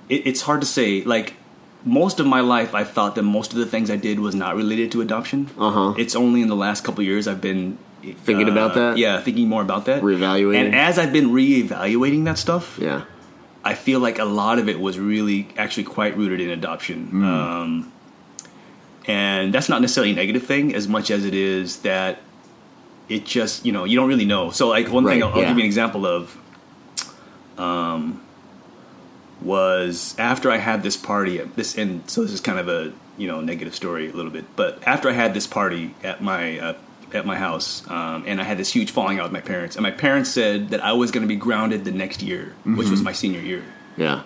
it, 0.09 0.27
it's 0.27 0.43
hard 0.43 0.61
to 0.61 0.67
say. 0.67 1.03
Like 1.03 1.35
most 1.85 2.21
of 2.21 2.27
my 2.27 2.41
life, 2.41 2.75
I 2.75 2.85
thought 2.85 3.15
that 3.15 3.23
most 3.23 3.53
of 3.53 3.59
the 3.59 3.67
things 3.67 3.91
I 3.91 3.97
did 3.97 4.21
was 4.21 4.35
not 4.35 4.57
related 4.57 4.93
to 4.93 5.01
adoption. 5.01 5.51
Uh-huh. 5.59 5.95
It's 5.99 6.15
only 6.17 6.43
in 6.43 6.49
the 6.49 6.57
last 6.57 6.85
couple 6.85 7.01
of 7.01 7.07
years 7.07 7.29
I've 7.29 7.41
been 7.41 7.79
Thinking 8.03 8.49
about 8.49 8.75
that? 8.75 8.99
Yeah, 8.99 9.21
thinking 9.21 9.49
more 9.49 9.63
about 9.63 9.85
that, 9.87 10.03
Reevaluating? 10.03 10.57
And 10.57 10.75
as 10.75 10.99
I've 10.99 11.13
been 11.13 11.31
reevaluating 11.31 12.25
that 12.25 12.39
stuff, 12.39 12.79
Yeah. 12.81 13.05
I 13.65 13.75
feel 13.75 14.01
like 14.01 14.19
a 14.19 14.25
lot 14.25 14.59
of 14.59 14.69
it 14.69 14.81
was 14.81 14.99
really 14.99 15.47
actually 15.57 15.85
quite 15.85 16.17
rooted 16.17 16.41
in 16.41 16.51
adoption. 16.51 17.07
Hmm. 17.07 17.25
Um, 17.25 17.93
and 19.07 19.55
that's 19.55 19.69
not 19.69 19.81
necessarily 19.81 20.13
a 20.13 20.17
negative 20.17 20.45
thing 20.45 20.75
as 20.75 20.89
much 20.89 21.13
as 21.13 21.25
it 21.25 21.35
is 21.35 21.79
that 21.79 22.19
it 23.09 23.25
just, 23.25 23.65
you 23.67 23.73
know, 23.73 23.85
you 23.85 23.97
don't 23.97 24.09
really 24.09 24.25
know. 24.25 24.51
So, 24.51 24.69
like, 24.69 24.91
one 24.91 25.05
thing 25.05 25.23
I'll, 25.23 25.29
I'll 25.31 25.35
give 25.41 25.49
you 25.57 25.65
an 25.65 25.67
example 25.67 26.07
of 26.07 26.37
um, 27.59 28.21
was 29.41 30.15
after 30.19 30.51
I 30.51 30.59
had 30.59 30.83
this 30.83 30.97
party, 30.97 31.39
at 31.39 31.57
this, 31.57 31.77
and 31.77 32.09
so 32.09 32.23
this 32.23 32.33
is 32.33 32.41
kind 32.41 32.59
of 32.59 32.69
a, 32.69 32.93
you 33.19 33.27
know, 33.27 33.41
negative 33.41 33.75
story 33.75 34.09
a 34.09 34.13
little 34.13 34.31
bit, 34.31 34.45
but 34.57 34.83
after 34.87 35.09
I 35.09 35.13
had 35.13 35.35
this 35.35 35.47
party 35.47 35.95
at 36.03 36.23
my, 36.23 36.59
uh, 36.59 36.75
at 37.13 37.27
my 37.27 37.37
house, 37.37 37.89
um, 37.91 38.25
and 38.27 38.41
I 38.41 38.45
had 38.45 38.57
this 38.57 38.73
huge 38.73 38.91
falling 38.91 39.19
out 39.19 39.25
with 39.25 39.33
my 39.33 39.41
parents, 39.41 39.77
and 39.77 39.83
my 39.83 39.91
parents 39.91 40.31
said 40.31 40.71
that 40.71 40.83
I 40.83 40.93
was 40.93 41.11
going 41.11 41.23
to 41.23 41.29
be 41.29 41.37
grounded 41.37 41.85
the 41.85 41.91
next 41.91 42.23
year, 42.23 42.55
which 42.65 42.77
Mm-hmm. 42.87 42.91
was 42.91 43.03
my 43.03 43.13
senior 43.13 43.41
year. 43.41 43.65
Yeah. 43.97 44.23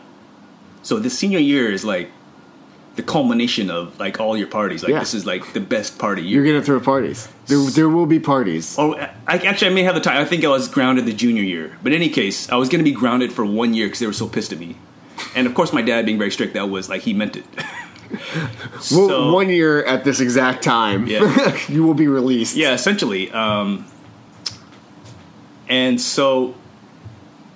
So 0.83 0.99
the 1.01 1.11
senior 1.11 1.41
year 1.41 1.73
is 1.73 1.85
like 1.85 2.11
the 2.97 3.03
culmination 3.03 3.71
of 3.71 3.99
like 4.01 4.19
all 4.21 4.37
your 4.37 4.47
parties. 4.49 4.83
Like 4.83 4.91
Yeah. 4.93 5.01
this 5.01 5.15
is 5.15 5.25
like 5.27 5.53
the 5.53 5.61
best 5.61 5.99
party 5.99 6.23
You're 6.23 6.45
year. 6.45 6.55
gonna 6.55 6.65
throw 6.65 6.81
parties. 6.81 7.29
There, 7.47 7.59
there 7.71 7.89
will 7.89 8.07
be 8.07 8.19
parties. 8.19 8.75
Oh, 8.79 8.95
I, 8.95 9.11
actually, 9.39 9.69
I 9.71 9.75
may 9.75 9.83
have 9.85 9.95
the 9.95 10.01
time. 10.01 10.17
I 10.21 10.25
think 10.25 10.45
I 10.45 10.49
was 10.49 10.67
grounded 10.69 11.07
the 11.07 11.13
junior 11.13 11.43
year, 11.43 11.77
but 11.83 11.93
in 11.93 11.97
any 12.03 12.09
case, 12.09 12.51
I 12.51 12.57
was 12.57 12.69
going 12.69 12.81
to 12.85 12.91
be 12.91 12.97
grounded 12.97 13.33
for 13.33 13.45
one 13.45 13.73
year 13.75 13.87
because 13.87 14.01
they 14.01 14.07
were 14.07 14.13
so 14.13 14.27
pissed 14.29 14.53
at 14.53 14.59
me. 14.59 14.77
And 15.37 15.47
of 15.47 15.55
course, 15.55 15.73
my 15.73 15.83
dad 15.83 16.05
being 16.07 16.19
very 16.19 16.31
strict, 16.33 16.55
that 16.55 16.69
was 16.71 16.89
like 16.89 17.03
he 17.03 17.15
meant 17.15 17.37
it. 17.37 17.45
Well, 18.11 18.81
so- 19.09 19.33
one 19.33 19.49
year 19.49 19.85
at 19.85 20.05
this 20.05 20.21
exact 20.21 20.63
time, 20.63 21.07
Yeah. 21.09 21.57
you 21.69 21.85
will 21.85 21.95
be 21.95 22.07
released. 22.09 22.57
Yeah, 22.57 22.73
essentially. 22.73 23.31
Um, 23.33 23.85
and 25.69 26.01
so 26.01 26.55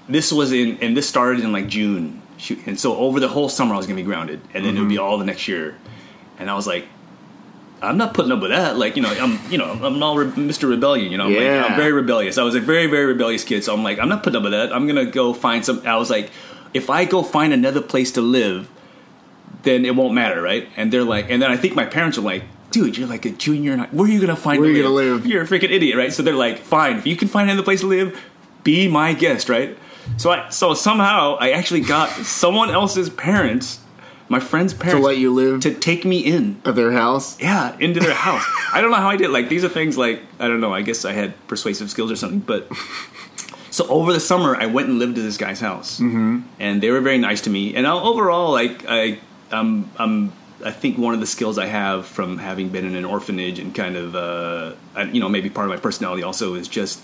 this 0.08 0.32
was 0.32 0.52
in, 0.52 0.78
and 0.80 0.96
this 0.96 1.08
started 1.08 1.44
in 1.44 1.52
like 1.52 1.68
June. 1.68 2.19
Shoot, 2.40 2.66
And 2.66 2.80
so 2.80 2.96
over 2.96 3.20
the 3.20 3.28
whole 3.28 3.48
summer, 3.50 3.74
I 3.74 3.76
was 3.76 3.86
gonna 3.86 3.96
be 3.96 4.02
grounded, 4.02 4.40
and 4.54 4.64
then 4.64 4.76
it 4.76 4.80
would 4.80 4.88
be 4.88 4.94
mm-hmm. 4.96 5.04
all 5.04 5.18
the 5.18 5.26
next 5.26 5.46
year. 5.46 5.76
And 6.38 6.50
I 6.50 6.54
was 6.54 6.66
like, 6.66 6.86
I'm 7.82 7.96
not 7.98 8.14
putting 8.14 8.32
up 8.32 8.40
with 8.40 8.50
that. 8.50 8.76
Like, 8.78 8.96
you 8.96 9.02
know, 9.02 9.10
I'm, 9.10 9.38
you 9.50 9.58
know, 9.58 9.70
I'm 9.70 10.02
all 10.02 10.16
re- 10.16 10.26
Mr. 10.26 10.68
Rebellion. 10.68 11.12
You 11.12 11.18
know, 11.18 11.26
I'm, 11.26 11.32
Yeah. 11.32 11.62
like, 11.62 11.70
I'm 11.72 11.76
very 11.76 11.92
rebellious. 11.92 12.38
I 12.38 12.42
was 12.42 12.54
a 12.54 12.60
very, 12.60 12.86
very 12.86 13.06
rebellious 13.06 13.44
kid. 13.44 13.62
So 13.64 13.74
I'm 13.74 13.82
like, 13.82 13.98
I'm 13.98 14.08
not 14.08 14.22
putting 14.22 14.36
up 14.38 14.42
with 14.42 14.52
that. 14.52 14.72
I'm 14.72 14.86
gonna 14.86 15.04
go 15.06 15.32
find 15.34 15.64
some. 15.64 15.82
I 15.86 15.96
was 15.96 16.08
like, 16.10 16.30
if 16.72 16.88
I 16.88 17.04
go 17.04 17.22
find 17.22 17.52
another 17.52 17.80
place 17.82 18.12
to 18.12 18.20
live, 18.20 18.68
then 19.62 19.84
it 19.84 19.94
won't 19.94 20.14
matter, 20.14 20.40
right? 20.40 20.68
And 20.76 20.90
they're 20.92 21.04
like, 21.04 21.30
and 21.30 21.42
then 21.42 21.50
I 21.50 21.56
think 21.56 21.74
my 21.74 21.84
parents 21.84 22.16
are 22.16 22.22
like, 22.22 22.44
dude, 22.70 22.96
you're 22.96 23.08
like 23.08 23.24
a 23.26 23.30
junior. 23.30 23.72
in 23.72 23.80
high- 23.80 23.88
Where 23.90 24.08
are 24.08 24.10
you 24.10 24.20
gonna 24.20 24.36
find? 24.36 24.60
Where 24.60 24.70
to 24.70 24.74
you 24.76 24.82
gonna 24.82 24.94
live? 24.94 25.26
You're 25.26 25.42
a 25.42 25.46
freaking 25.46 25.70
idiot, 25.70 25.96
right? 25.96 26.12
So 26.12 26.22
they're 26.22 26.34
like, 26.34 26.58
fine, 26.58 26.96
if 26.96 27.06
you 27.06 27.16
can 27.16 27.28
find 27.28 27.50
another 27.50 27.64
place 27.64 27.80
to 27.80 27.86
live, 27.86 28.18
be 28.64 28.88
my 28.88 29.12
guest, 29.12 29.48
right? 29.48 29.76
So 30.16 30.30
I, 30.30 30.48
so 30.50 30.74
somehow 30.74 31.36
I 31.40 31.50
actually 31.52 31.80
got 31.80 32.10
someone 32.10 32.70
else's 32.70 33.08
parents, 33.10 33.80
my 34.28 34.38
friend's 34.40 34.74
parents, 34.74 35.00
To 35.00 35.06
let 35.06 35.18
you 35.18 35.32
live 35.32 35.60
to 35.62 35.74
take 35.74 36.04
me 36.04 36.18
in. 36.20 36.60
at 36.64 36.74
their 36.74 36.92
house. 36.92 37.40
Yeah, 37.40 37.76
into 37.78 38.00
their 38.00 38.14
house. 38.28 38.44
I 38.72 38.80
don't 38.80 38.90
know 38.90 38.98
how 38.98 39.10
I 39.10 39.16
did. 39.16 39.30
Like 39.30 39.48
these 39.48 39.64
are 39.64 39.68
things 39.68 39.96
like 39.98 40.22
I 40.38 40.46
don't 40.48 40.60
know. 40.60 40.72
I 40.72 40.82
guess 40.82 41.04
I 41.04 41.12
had 41.12 41.34
persuasive 41.48 41.90
skills 41.90 42.10
or 42.12 42.16
something. 42.16 42.40
But 42.40 42.68
so 43.70 43.86
over 43.88 44.12
the 44.12 44.20
summer, 44.20 44.56
I 44.56 44.66
went 44.66 44.88
and 44.88 44.98
lived 44.98 45.18
at 45.18 45.22
this 45.22 45.36
guy's 45.36 45.60
house, 45.60 45.98
mm-hmm. 45.98 46.40
and 46.58 46.82
they 46.82 46.90
were 46.90 47.00
very 47.00 47.18
nice 47.18 47.40
to 47.42 47.50
me. 47.50 47.74
And 47.74 47.86
I, 47.86 47.92
overall, 47.92 48.52
like 48.52 48.84
I, 48.88 49.18
I'm, 49.50 49.90
I'm, 49.96 50.32
I 50.64 50.70
think 50.70 50.98
one 50.98 51.14
of 51.14 51.20
the 51.20 51.26
skills 51.26 51.58
I 51.58 51.66
have 51.66 52.06
from 52.06 52.38
having 52.38 52.68
been 52.68 52.84
in 52.84 52.94
an 52.94 53.04
orphanage 53.04 53.58
and 53.58 53.74
kind 53.74 53.96
of, 53.96 54.14
uh, 54.14 54.74
you 55.12 55.18
know, 55.18 55.28
maybe 55.28 55.50
part 55.50 55.66
of 55.66 55.70
my 55.70 55.80
personality 55.80 56.22
also 56.22 56.54
is 56.54 56.68
just 56.68 57.02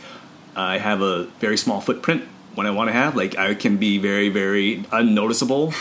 I 0.55 0.79
have 0.79 1.01
a 1.03 1.25
very 1.41 1.57
small 1.57 1.81
footprint 1.81 2.25
when 2.57 2.67
I 2.67 2.71
want 2.73 2.89
to 2.89 2.93
have. 2.93 3.15
Like 3.15 3.39
I 3.39 3.55
can 3.55 3.77
be 3.77 3.99
very, 3.99 4.29
very 4.29 4.85
unnoticeable. 4.91 5.73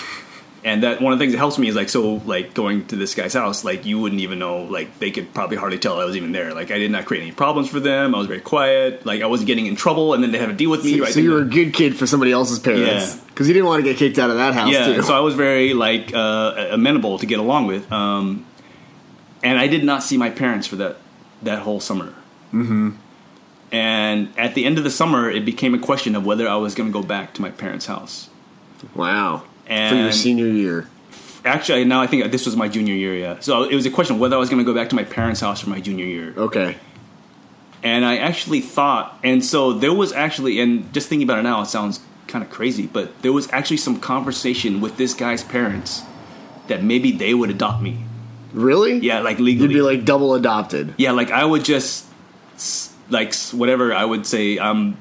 And 0.64 0.82
that 0.82 1.00
one 1.00 1.14
of 1.14 1.20
the 1.20 1.24
things 1.24 1.34
that 1.34 1.38
helps 1.38 1.60
me 1.60 1.68
is 1.68 1.76
like 1.76 1.90
so 1.90 2.16
like 2.26 2.56
going 2.56 2.88
to 2.88 2.96
this 2.96 3.14
guy's 3.14 3.36
house 3.36 3.64
like 3.64 3.86
you 3.86 4.00
wouldn't 4.00 4.22
even 4.22 4.40
know 4.40 4.64
like 4.64 4.98
they 4.98 5.12
could 5.12 5.32
probably 5.32 5.58
hardly 5.58 5.78
tell 5.78 6.02
I 6.02 6.06
was 6.06 6.16
even 6.18 6.32
there. 6.32 6.56
Like 6.56 6.72
I 6.72 6.80
did 6.80 6.90
not 6.90 7.06
create 7.06 7.22
any 7.22 7.32
problems 7.32 7.70
for 7.70 7.80
them. 7.80 8.16
I 8.16 8.18
was 8.18 8.26
very 8.26 8.42
quiet. 8.42 9.06
Like 9.06 9.22
I 9.22 9.28
wasn't 9.28 9.46
getting 9.46 9.68
in 9.68 9.76
trouble 9.76 10.16
and 10.16 10.24
then 10.24 10.32
they 10.32 10.40
had 10.40 10.48
to 10.48 10.54
deal 10.54 10.72
with 10.72 10.84
me 10.84 10.98
so, 10.98 11.04
right? 11.04 11.14
so 11.14 11.20
you 11.20 11.32
were 11.32 11.42
a 11.42 11.46
good 11.46 11.72
kid 11.76 11.96
for 11.96 12.08
somebody 12.08 12.32
else's 12.32 12.58
parents. 12.58 13.16
Yeah. 13.16 13.22
because 13.28 13.48
you 13.48 13.54
didn't 13.54 13.68
want 13.68 13.84
to 13.86 13.90
get 13.90 13.98
kicked 13.98 14.18
out 14.18 14.32
of 14.32 14.38
that 14.38 14.56
house 14.56 14.72
yeah 14.72 14.88
too. 14.88 15.04
so 15.04 15.16
I 15.16 15.20
was 15.20 15.36
very 15.36 15.76
like 15.76 16.16
uh, 16.16 16.70
amenable 16.72 17.20
to 17.20 17.28
get 17.28 17.38
along 17.38 17.68
with 17.68 17.92
um, 17.92 18.44
and 19.44 19.60
I 19.60 19.68
did 19.68 19.84
not 19.84 20.02
see 20.02 20.18
my 20.18 20.32
parents 20.32 20.66
for 20.66 20.78
that 20.78 20.98
that 21.44 21.60
whole 21.60 21.80
summer. 21.80 22.16
Mm-hmm. 22.52 22.92
And 23.72 24.32
at 24.38 24.56
the 24.56 24.66
end 24.66 24.78
of 24.78 24.84
the 24.84 24.90
summer 24.90 25.30
it 25.30 25.46
became 25.46 25.74
a 25.74 25.80
question 25.80 26.16
of 26.16 26.26
whether 26.26 26.48
I 26.48 26.56
was 26.56 26.76
going 26.76 26.90
to 26.90 26.94
go 26.94 27.06
back 27.06 27.34
to 27.36 27.42
my 27.42 27.52
parents 27.52 27.88
house. 27.88 28.30
Wow. 28.94 29.44
For 29.66 29.74
your 29.74 30.12
senior 30.12 30.48
year. 30.48 30.88
Actually, 31.44 31.86
now 31.86 32.02
I 32.02 32.08
think 32.08 32.32
this 32.32 32.46
was 32.46 32.56
my 32.56 32.68
junior 32.68 32.94
year. 32.96 33.16
Yeah, 33.16 33.40
so 33.40 33.64
it 33.64 33.76
was 33.76 33.86
a 33.86 33.92
question 33.92 34.16
of 34.16 34.22
whether 34.22 34.36
I 34.36 34.40
was 34.40 34.50
going 34.50 34.64
to 34.64 34.66
go 34.66 34.74
back 34.74 34.90
to 34.90 34.96
my 34.96 35.04
parents' 35.04 35.42
house 35.42 35.62
for 35.62 35.70
my 35.70 35.80
junior 35.80 36.06
year, 36.06 36.34
okay. 36.38 36.78
And 37.84 38.04
I 38.04 38.18
actually 38.18 38.62
thought, 38.62 39.20
and 39.24 39.46
so 39.46 39.72
there 39.72 39.94
was 39.94 40.12
actually, 40.12 40.60
and 40.60 40.92
just 40.92 41.08
thinking 41.08 41.28
about 41.28 41.38
it 41.38 41.44
now, 41.44 41.62
it 41.62 41.68
sounds 41.68 42.00
kind 42.28 42.44
of 42.44 42.50
crazy, 42.50 42.88
but 42.88 43.22
there 43.22 43.32
was 43.32 43.48
actually 43.52 43.78
some 43.78 44.00
conversation 44.00 44.82
with 44.82 44.98
this 44.98 45.14
guy's 45.14 45.44
parents 45.44 46.02
that 46.68 46.84
maybe 46.84 47.12
they 47.12 47.36
would 47.36 47.52
adopt 47.52 47.84
me. 47.84 48.06
really? 48.54 48.98
Yeah, 49.00 49.20
like 49.20 49.38
legally. 49.38 49.70
you'd 49.70 49.76
be 49.76 49.82
like 49.84 50.04
double 50.04 50.34
adopted. 50.34 50.96
Yeah, 50.98 51.12
like 51.12 51.30
I 51.30 51.46
would 51.46 51.64
just 51.64 52.06
like 53.10 53.34
whatever 53.52 53.94
I 53.94 54.06
would 54.06 54.26
say. 54.26 54.58
Um, 54.58 54.98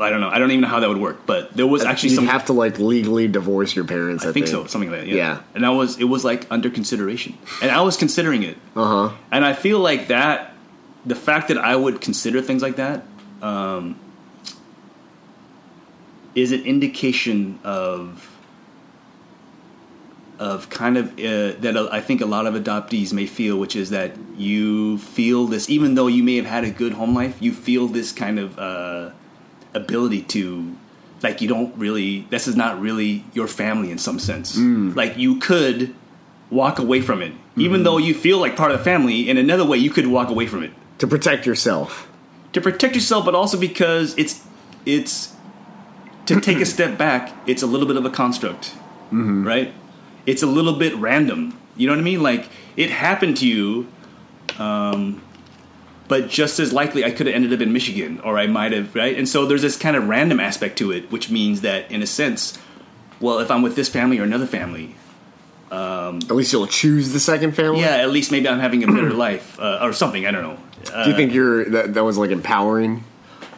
I 0.00 0.10
don't 0.10 0.20
know. 0.20 0.30
I 0.30 0.38
don't 0.38 0.50
even 0.50 0.62
know 0.62 0.68
how 0.68 0.80
that 0.80 0.88
would 0.88 0.98
work, 0.98 1.26
but 1.26 1.52
there 1.54 1.66
was 1.66 1.84
actually 1.84 2.10
some. 2.10 2.26
have 2.26 2.46
to 2.46 2.52
like 2.52 2.78
legally 2.78 3.28
divorce 3.28 3.76
your 3.76 3.84
parents 3.84 4.24
I, 4.24 4.30
I 4.30 4.32
think 4.32 4.48
so, 4.48 4.66
something 4.66 4.90
like 4.90 5.00
that. 5.00 5.08
Yeah. 5.08 5.14
Yeah. 5.16 5.40
And 5.54 5.66
I 5.66 5.70
was, 5.70 5.98
it 5.98 6.04
was 6.04 6.24
like 6.24 6.46
under 6.50 6.70
consideration, 6.70 7.36
and 7.60 7.70
I 7.70 7.82
was 7.82 7.96
considering 7.96 8.42
it. 8.42 8.56
uh-huh 8.74 9.14
And 9.30 9.44
I 9.44 9.52
feel 9.52 9.78
like 9.78 10.08
that, 10.08 10.54
the 11.04 11.14
fact 11.14 11.48
that 11.48 11.58
I 11.58 11.76
would 11.76 12.00
consider 12.00 12.40
things 12.40 12.62
like 12.62 12.76
that, 12.76 13.04
um, 13.42 13.96
is 16.34 16.52
an 16.52 16.62
indication 16.62 17.60
of 17.62 18.31
of 20.42 20.68
kind 20.70 20.96
of 20.96 21.06
uh, 21.12 21.60
that 21.60 21.88
I 21.90 22.00
think 22.00 22.20
a 22.20 22.26
lot 22.26 22.46
of 22.46 22.54
adoptees 22.54 23.12
may 23.12 23.26
feel, 23.26 23.56
which 23.58 23.76
is 23.76 23.90
that 23.90 24.10
you 24.36 24.98
feel 24.98 25.46
this, 25.46 25.70
even 25.70 25.94
though 25.94 26.08
you 26.08 26.22
may 26.22 26.36
have 26.36 26.46
had 26.46 26.64
a 26.64 26.70
good 26.70 26.94
home 26.94 27.14
life, 27.14 27.36
you 27.40 27.52
feel 27.52 27.86
this 27.86 28.12
kind 28.12 28.38
of 28.38 28.58
uh, 28.58 29.10
ability 29.74 30.22
to. 30.22 30.76
Like 31.22 31.40
you 31.40 31.46
don't 31.46 31.72
really. 31.76 32.26
This 32.30 32.48
is 32.48 32.56
not 32.56 32.80
really 32.80 33.24
your 33.32 33.46
family 33.46 33.92
in 33.92 33.98
some 33.98 34.18
sense. 34.18 34.56
Like 34.96 35.16
you 35.16 35.38
could 35.38 35.94
walk 36.50 36.80
away 36.80 37.00
from 37.00 37.22
it, 37.22 37.32
even 37.56 37.84
though 37.84 37.98
you 37.98 38.12
feel 38.12 38.38
like 38.38 38.56
part 38.56 38.72
of 38.72 38.78
the 38.78 38.84
family. 38.84 39.30
In 39.30 39.36
another 39.38 39.64
way, 39.64 39.78
you 39.78 39.90
could 39.90 40.08
walk 40.08 40.28
away 40.30 40.48
from 40.48 40.64
it 40.64 40.72
to 40.98 41.06
protect 41.06 41.46
yourself 41.46 42.08
to 42.52 42.60
protect 42.60 42.94
yourself, 42.94 43.24
but 43.24 43.34
also 43.34 43.58
because 43.58 44.16
it's 44.18 44.44
it's 44.84 45.32
to 46.26 46.40
take 46.40 46.58
a 46.58 46.66
step 46.76 46.98
back. 46.98 47.32
It's 47.46 47.62
a 47.62 47.66
little 47.66 47.86
bit 47.86 47.96
of 47.96 48.04
a 48.04 48.10
construct, 48.10 48.74
right? 49.44 49.72
It's 50.26 50.42
a 50.42 50.46
little 50.46 50.74
bit 50.74 50.94
random. 50.96 51.58
You 51.76 51.86
know 51.86 51.94
what 51.94 52.00
I 52.00 52.04
mean? 52.04 52.22
Like 52.22 52.48
it 52.76 52.90
happened 52.90 53.38
to 53.38 53.48
you, 53.48 53.88
um, 54.58 55.22
but 56.08 56.28
just 56.28 56.58
as 56.60 56.72
likely, 56.72 57.04
I 57.04 57.10
could 57.10 57.26
have 57.26 57.34
ended 57.34 57.52
up 57.52 57.60
in 57.60 57.72
Michigan, 57.72 58.20
or 58.20 58.38
I 58.38 58.46
might 58.46 58.72
have, 58.72 58.94
right? 58.94 59.16
And 59.16 59.28
so 59.28 59.46
there's 59.46 59.62
this 59.62 59.76
kind 59.76 59.96
of 59.96 60.08
random 60.08 60.40
aspect 60.40 60.76
to 60.78 60.90
it, 60.90 61.10
which 61.10 61.30
means 61.30 61.62
that, 61.62 61.90
in 61.90 62.02
a 62.02 62.06
sense, 62.06 62.58
well, 63.20 63.38
if 63.38 63.50
I'm 63.50 63.62
with 63.62 63.76
this 63.76 63.88
family 63.88 64.18
or 64.18 64.24
another 64.24 64.46
family, 64.46 64.96
at 66.28 66.32
least 66.32 66.52
you'll 66.52 66.66
choose 66.66 67.12
the 67.12 67.20
second 67.20 67.52
family 67.52 67.80
yeah, 67.80 67.96
at 67.96 68.10
least 68.10 68.30
maybe 68.30 68.48
I'm 68.48 68.58
having 68.58 68.84
a 68.84 68.86
better 68.86 69.10
life 69.14 69.58
uh, 69.58 69.78
or 69.80 69.92
something. 69.92 70.26
I 70.26 70.30
don't 70.30 70.42
know. 70.42 70.58
Uh, 70.92 71.04
do 71.04 71.10
you 71.10 71.16
think 71.16 71.32
you're 71.32 71.64
that, 71.70 71.94
that 71.94 72.04
was 72.04 72.18
like 72.18 72.30
empowering 72.30 73.04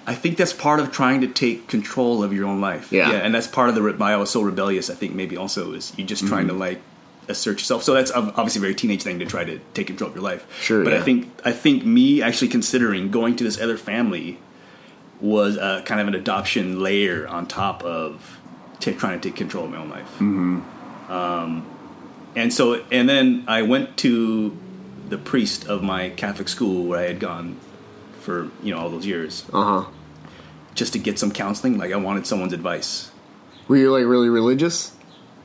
I 0.07 0.15
think 0.15 0.37
that's 0.37 0.53
part 0.53 0.81
of 0.81 0.93
trying 0.93 1.23
to 1.23 1.29
take 1.29 1.67
control 1.69 2.23
of 2.23 2.33
your 2.33 2.47
own 2.47 2.61
life. 2.61 2.93
Yeah. 2.93 3.11
and 3.11 3.35
that's 3.35 3.47
part 3.47 3.69
of 3.69 3.75
the 3.75 3.83
why 3.83 4.13
I 4.13 4.17
was 4.17 4.31
so 4.31 4.43
rebellious. 4.43 4.91
I 4.91 4.95
think 4.95 5.15
maybe 5.15 5.37
also 5.37 5.73
is 5.73 5.93
you 5.97 6.05
just 6.05 6.27
trying 6.27 6.47
to 6.49 6.53
Mm-hmm. 6.53 6.61
like 6.61 6.81
assert 7.27 7.59
yourself. 7.59 7.83
So 7.83 7.95
that's 7.95 8.11
obviously 8.11 8.59
a 8.59 8.61
very 8.61 8.75
teenage 8.75 9.03
thing 9.03 9.19
to 9.21 9.25
try 9.27 9.45
to 9.45 9.59
take 9.73 9.87
control 9.87 10.11
of 10.11 10.17
your 10.17 10.25
life. 10.25 10.47
Sure, 10.63 10.85
but 10.85 10.93
I 10.93 11.01
think 11.01 11.29
I 11.45 11.53
think 11.53 11.85
me 11.85 12.21
actually 12.23 12.49
considering 12.49 13.11
going 13.11 13.37
to 13.37 13.45
this 13.45 13.59
other 13.59 13.79
family 13.79 14.39
was 15.21 15.57
uh, 15.57 15.81
kind 15.87 16.01
of 16.03 16.09
an 16.09 16.15
adoption 16.15 16.81
layer 16.81 17.27
on 17.27 17.47
top 17.47 17.83
of 17.83 18.39
ta 18.81 18.93
trying 18.93 19.19
to 19.21 19.29
take 19.31 19.37
control 19.37 19.65
of 19.65 19.71
my 19.71 19.79
own 19.79 19.89
life. 19.89 20.11
Mm-hmm. 20.19 20.61
Um, 21.11 21.67
and 22.37 22.53
so 22.53 22.85
and 22.93 23.09
then 23.09 23.45
I 23.47 23.63
went 23.63 23.97
to 23.99 24.55
the 25.09 25.17
priest 25.19 25.67
of 25.67 25.83
my 25.83 26.11
Catholic 26.11 26.49
school 26.49 26.85
where 26.85 26.99
I 26.99 27.07
had 27.07 27.21
gone 27.21 27.57
for 28.25 28.51
you 28.63 28.73
know 28.73 28.79
all 28.81 28.91
those 28.91 29.07
years 29.07 29.45
uh-huh 29.53 29.85
just 30.75 30.93
to 30.95 30.99
get 30.99 31.21
some 31.21 31.31
counseling. 31.31 31.79
Like 31.79 31.93
I 31.93 31.97
wanted 31.97 32.27
someone's 32.27 32.53
advice. 32.53 33.13
were 33.69 33.77
you 33.77 33.93
like 33.93 34.05
really 34.07 34.29
religious 34.29 34.91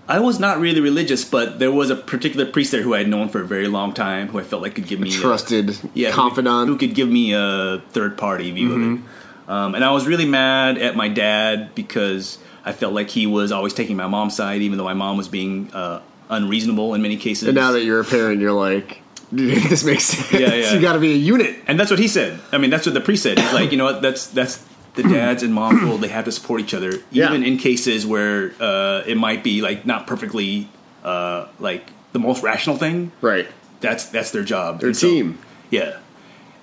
I 0.07 0.19
was 0.19 0.39
not 0.39 0.59
really 0.59 0.81
religious, 0.81 1.23
but 1.23 1.59
there 1.59 1.71
was 1.71 1.91
a 1.91 1.95
particular 1.95 2.43
priest 2.47 2.71
there 2.71 2.81
who 2.81 2.95
I 2.95 2.97
had 3.03 3.07
known 3.07 3.29
for 3.29 3.41
a 3.41 3.45
very 3.45 3.67
long 3.67 3.93
time, 3.93 4.27
who 4.29 4.39
I 4.39 4.43
felt 4.43 4.63
like 4.63 4.73
could 4.73 4.87
give 4.87 4.99
me 4.99 5.09
a- 5.09 5.11
trusted 5.11 5.77
yeah, 5.93 6.07
who 6.09 6.13
could- 6.15 6.21
confidant 6.21 6.67
who 6.69 6.77
could 6.77 6.95
give 6.95 7.07
me 7.09 7.33
a 7.35 7.83
third 7.91 8.17
party 8.17 8.49
view 8.49 8.69
Mm-hmm. 8.69 8.95
it. 8.95 9.51
Um, 9.53 9.75
and 9.75 9.83
I 9.85 9.91
was 9.91 10.07
really 10.07 10.25
mad 10.25 10.79
at 10.79 10.95
my 10.95 11.09
dad 11.09 11.75
because 11.75 12.39
I 12.65 12.71
felt 12.71 12.93
like 12.93 13.09
he 13.09 13.27
was 13.27 13.51
always 13.51 13.73
taking 13.75 13.97
my 13.97 14.07
mom's 14.07 14.35
side, 14.35 14.61
even 14.63 14.77
though 14.79 14.83
my 14.93 14.93
mom 14.95 15.15
was 15.17 15.27
being 15.27 15.69
uh, 15.73 16.01
unreasonable 16.29 16.95
in 16.95 17.01
many 17.03 17.17
cases. 17.17 17.47
and 17.47 17.55
now 17.55 17.71
that 17.73 17.83
you're 17.83 17.99
a 18.01 18.03
parent 18.05 18.41
you're 18.41 18.51
like 18.67 19.01
this 19.69 19.83
makes 19.83 20.05
sense 20.05 20.31
Yeah, 20.33 20.53
yeah. 20.53 20.73
you 20.73 20.81
got 20.81 20.93
to 20.93 20.99
be 20.99 21.11
a 21.13 21.15
unit 21.15 21.55
and 21.67 21.79
that's 21.79 21.89
what 21.91 21.99
he 21.99 22.07
said. 22.07 22.39
I 22.51 22.57
mean, 22.57 22.69
that's 22.69 22.85
what 22.85 22.93
the 22.95 23.01
priest 23.01 23.23
said. 23.23 23.37
He's 23.39 23.53
like, 23.53 23.71
you 23.71 23.77
know 23.77 23.85
what? 23.85 24.01
That's 24.01 24.27
that's 24.27 24.65
the 24.95 25.03
dads 25.03 25.43
and 25.43 25.53
moms 25.53 25.81
role. 25.83 25.97
They 25.97 26.07
have 26.09 26.25
to 26.25 26.31
support 26.31 26.61
each 26.61 26.73
other, 26.73 26.91
Yeah. 27.11 27.29
even 27.29 27.43
in 27.43 27.57
cases 27.57 28.05
where 28.05 28.53
uh, 28.59 29.03
it 29.05 29.17
might 29.17 29.43
be 29.43 29.61
like 29.61 29.85
not 29.85 30.07
perfectly 30.07 30.67
uh, 31.03 31.47
like 31.59 31.89
the 32.11 32.19
most 32.19 32.41
rational 32.43 32.75
thing. 32.77 33.11
right 33.21 33.47
That's 33.81 34.05
that's 34.07 34.31
their 34.31 34.43
job. 34.43 34.79
their 34.79 34.89
And 34.89 34.97
so- 34.97 35.07
team 35.09 35.37
yeah. 35.69 35.97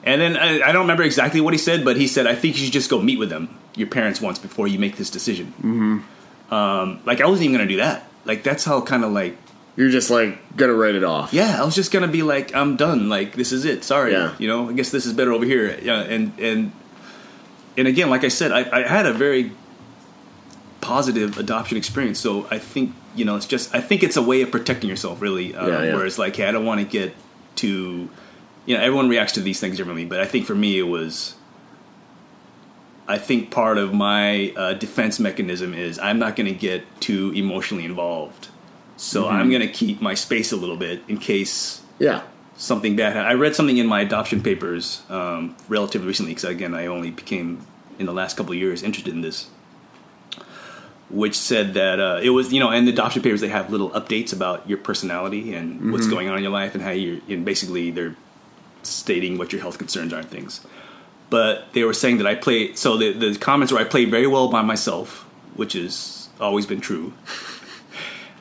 And 0.03 0.21
then 0.21 0.37
I, 0.37 0.61
I 0.69 0.73
don't 0.73 0.83
remember 0.83 1.03
exactly 1.03 1.41
what 1.41 1.53
he 1.53 1.59
said, 1.59 1.85
but 1.85 1.97
he 1.97 2.07
said, 2.07 2.27
"I 2.29 2.35
think 2.37 2.57
you 2.57 2.65
should 2.65 2.73
just 2.73 2.89
go 2.91 3.01
meet 3.03 3.19
with 3.19 3.29
them, 3.29 3.49
your 3.75 3.89
parents, 3.89 4.21
once 4.21 4.39
before 4.39 4.69
you 4.69 4.79
make 4.79 4.97
this 4.97 5.11
decision." 5.11 5.53
Mm-hmm. 5.59 6.55
Um, 6.55 7.01
like 7.05 7.21
I 7.21 7.27
wasn't 7.27 7.47
even 7.49 7.57
gonna 7.59 7.69
do 7.69 7.79
that. 7.79 8.09
Like 8.25 8.43
that's 8.45 8.65
how 8.65 8.81
kind 8.83 9.03
of 9.05 9.11
like 9.13 9.37
you're 9.77 9.91
just 9.91 10.11
like 10.11 10.57
gonna 10.57 10.73
write 10.75 10.95
it 10.95 11.05
off 11.05 11.33
yeah, 11.35 11.61
I 11.61 11.65
was 11.65 11.75
just 11.75 11.93
gonna 11.93 12.09
be 12.09 12.23
like, 12.23 12.55
I'm 12.55 12.77
done. 12.77 13.09
Like 13.09 13.35
this 13.35 13.53
is 13.53 13.65
it. 13.65 13.85
Sorry, 13.85 14.13
Yeah. 14.13 14.35
you 14.39 14.49
know. 14.49 14.71
I 14.71 14.73
guess 14.73 14.91
this 14.91 15.05
is 15.07 15.13
better 15.13 15.33
over 15.33 15.45
here. 15.45 15.79
Yeah, 15.83 16.01
and 16.01 16.33
and 16.39 16.73
and 17.77 17.87
again, 17.87 18.09
like 18.09 18.25
I 18.25 18.29
said, 18.29 18.53
I, 18.53 18.61
I 18.85 18.87
had 18.87 19.05
a 19.07 19.13
very 19.13 19.53
positive 20.81 21.37
adoption 21.39 21.77
experience. 21.77 22.19
So 22.19 22.47
I 22.51 22.59
think 22.59 22.95
you 23.15 23.25
know, 23.25 23.37
it's 23.37 23.47
just 23.47 23.75
I 23.75 23.81
think 23.81 24.03
it's 24.03 24.17
a 24.17 24.23
way 24.23 24.43
of 24.43 24.51
protecting 24.51 24.89
yourself, 24.91 25.21
really. 25.21 25.55
Um, 25.55 25.69
Yeah, 25.69 25.83
yeah. 25.85 25.95
Where 25.95 26.07
it's 26.07 26.19
like, 26.19 26.37
hey, 26.37 26.47
I 26.47 26.53
don't 26.53 26.65
want 26.67 26.81
to 26.81 26.87
get 26.87 27.15
too. 27.55 28.09
You 28.67 28.77
know, 28.77 28.83
everyone 28.83 29.09
reacts 29.09 29.33
to 29.35 29.41
these 29.41 29.61
things 29.61 29.77
differently, 29.77 30.05
but 30.07 30.21
I 30.21 30.25
think 30.27 30.47
for 30.47 30.55
me, 30.55 30.79
it 30.79 30.83
was. 30.85 31.35
I 33.09 33.19
think 33.19 33.53
part 33.53 33.79
of 33.79 33.95
my 33.95 34.53
uh, 34.57 34.73
defense 34.73 35.21
mechanism 35.21 35.73
is 35.75 35.97
I'm 36.01 36.19
not 36.19 36.35
going 36.35 36.49
to 36.53 36.59
get 36.59 36.83
too 37.01 37.31
emotionally 37.37 37.85
involved. 37.85 38.49
So 38.97 39.25
Mm-hmm. 39.25 39.37
I'm 39.37 39.51
going 39.51 39.63
to 39.63 39.69
keep 39.69 40.01
my 40.01 40.15
space 40.15 40.53
a 40.53 40.57
little 40.57 40.77
bit 40.77 41.03
in 41.09 41.19
case 41.19 41.83
yeah 41.99 42.23
something 42.57 42.97
bad. 42.97 43.17
I 43.17 43.35
read 43.35 43.55
something 43.55 43.77
in 43.77 43.87
my 43.87 44.01
adoption 44.01 44.43
papers 44.43 45.03
um, 45.11 45.55
relatively 45.69 46.09
recently 46.09 46.33
because 46.33 46.45
again, 46.45 46.75
I 46.75 46.87
only 46.87 47.11
became 47.11 47.67
in 47.99 48.07
the 48.07 48.13
last 48.13 48.37
couple 48.37 48.53
of 48.53 48.59
years 48.59 48.83
interested 48.83 49.13
in 49.13 49.21
this, 49.21 49.49
which 51.11 51.37
said 51.37 51.75
that 51.75 52.01
uh, 52.01 52.21
it 52.23 52.31
was 52.31 52.53
you 52.53 52.61
know 52.61 52.71
in 52.71 52.85
the 52.85 52.93
adoption 52.93 53.23
papers 53.23 53.41
they 53.41 53.49
have 53.49 53.71
little 53.71 53.91
updates 53.91 54.33
about 54.33 54.69
your 54.69 54.79
personality 54.79 55.55
and 55.55 55.93
what's 55.93 56.09
going 56.09 56.29
on 56.29 56.37
in 56.37 56.43
your 56.43 56.53
life 56.53 56.75
and 56.75 56.83
how 56.83 56.91
you're 56.91 57.21
and 57.29 57.45
basically 57.45 57.91
they're 57.91 58.17
stating 58.83 59.37
what 59.37 59.53
your 59.53 59.61
health 59.61 59.79
concerns 59.79 60.13
are 60.13 60.21
and 60.21 60.29
things. 60.29 60.61
But 61.29 61.73
they 61.73 61.83
were 61.85 61.93
saying 61.93 62.19
that 62.19 62.27
I 62.27 62.35
play 62.37 62.75
so 62.75 62.97
the 62.97 63.13
the 63.13 63.37
comments 63.37 63.73
were 63.73 63.79
I 63.79 63.85
play 63.85 64.05
very 64.07 64.27
well 64.27 64.49
by 64.49 64.63
myself, 64.63 65.25
which 65.55 65.75
has 65.75 66.29
always 66.41 66.67
been 66.67 66.81
true. 66.81 67.13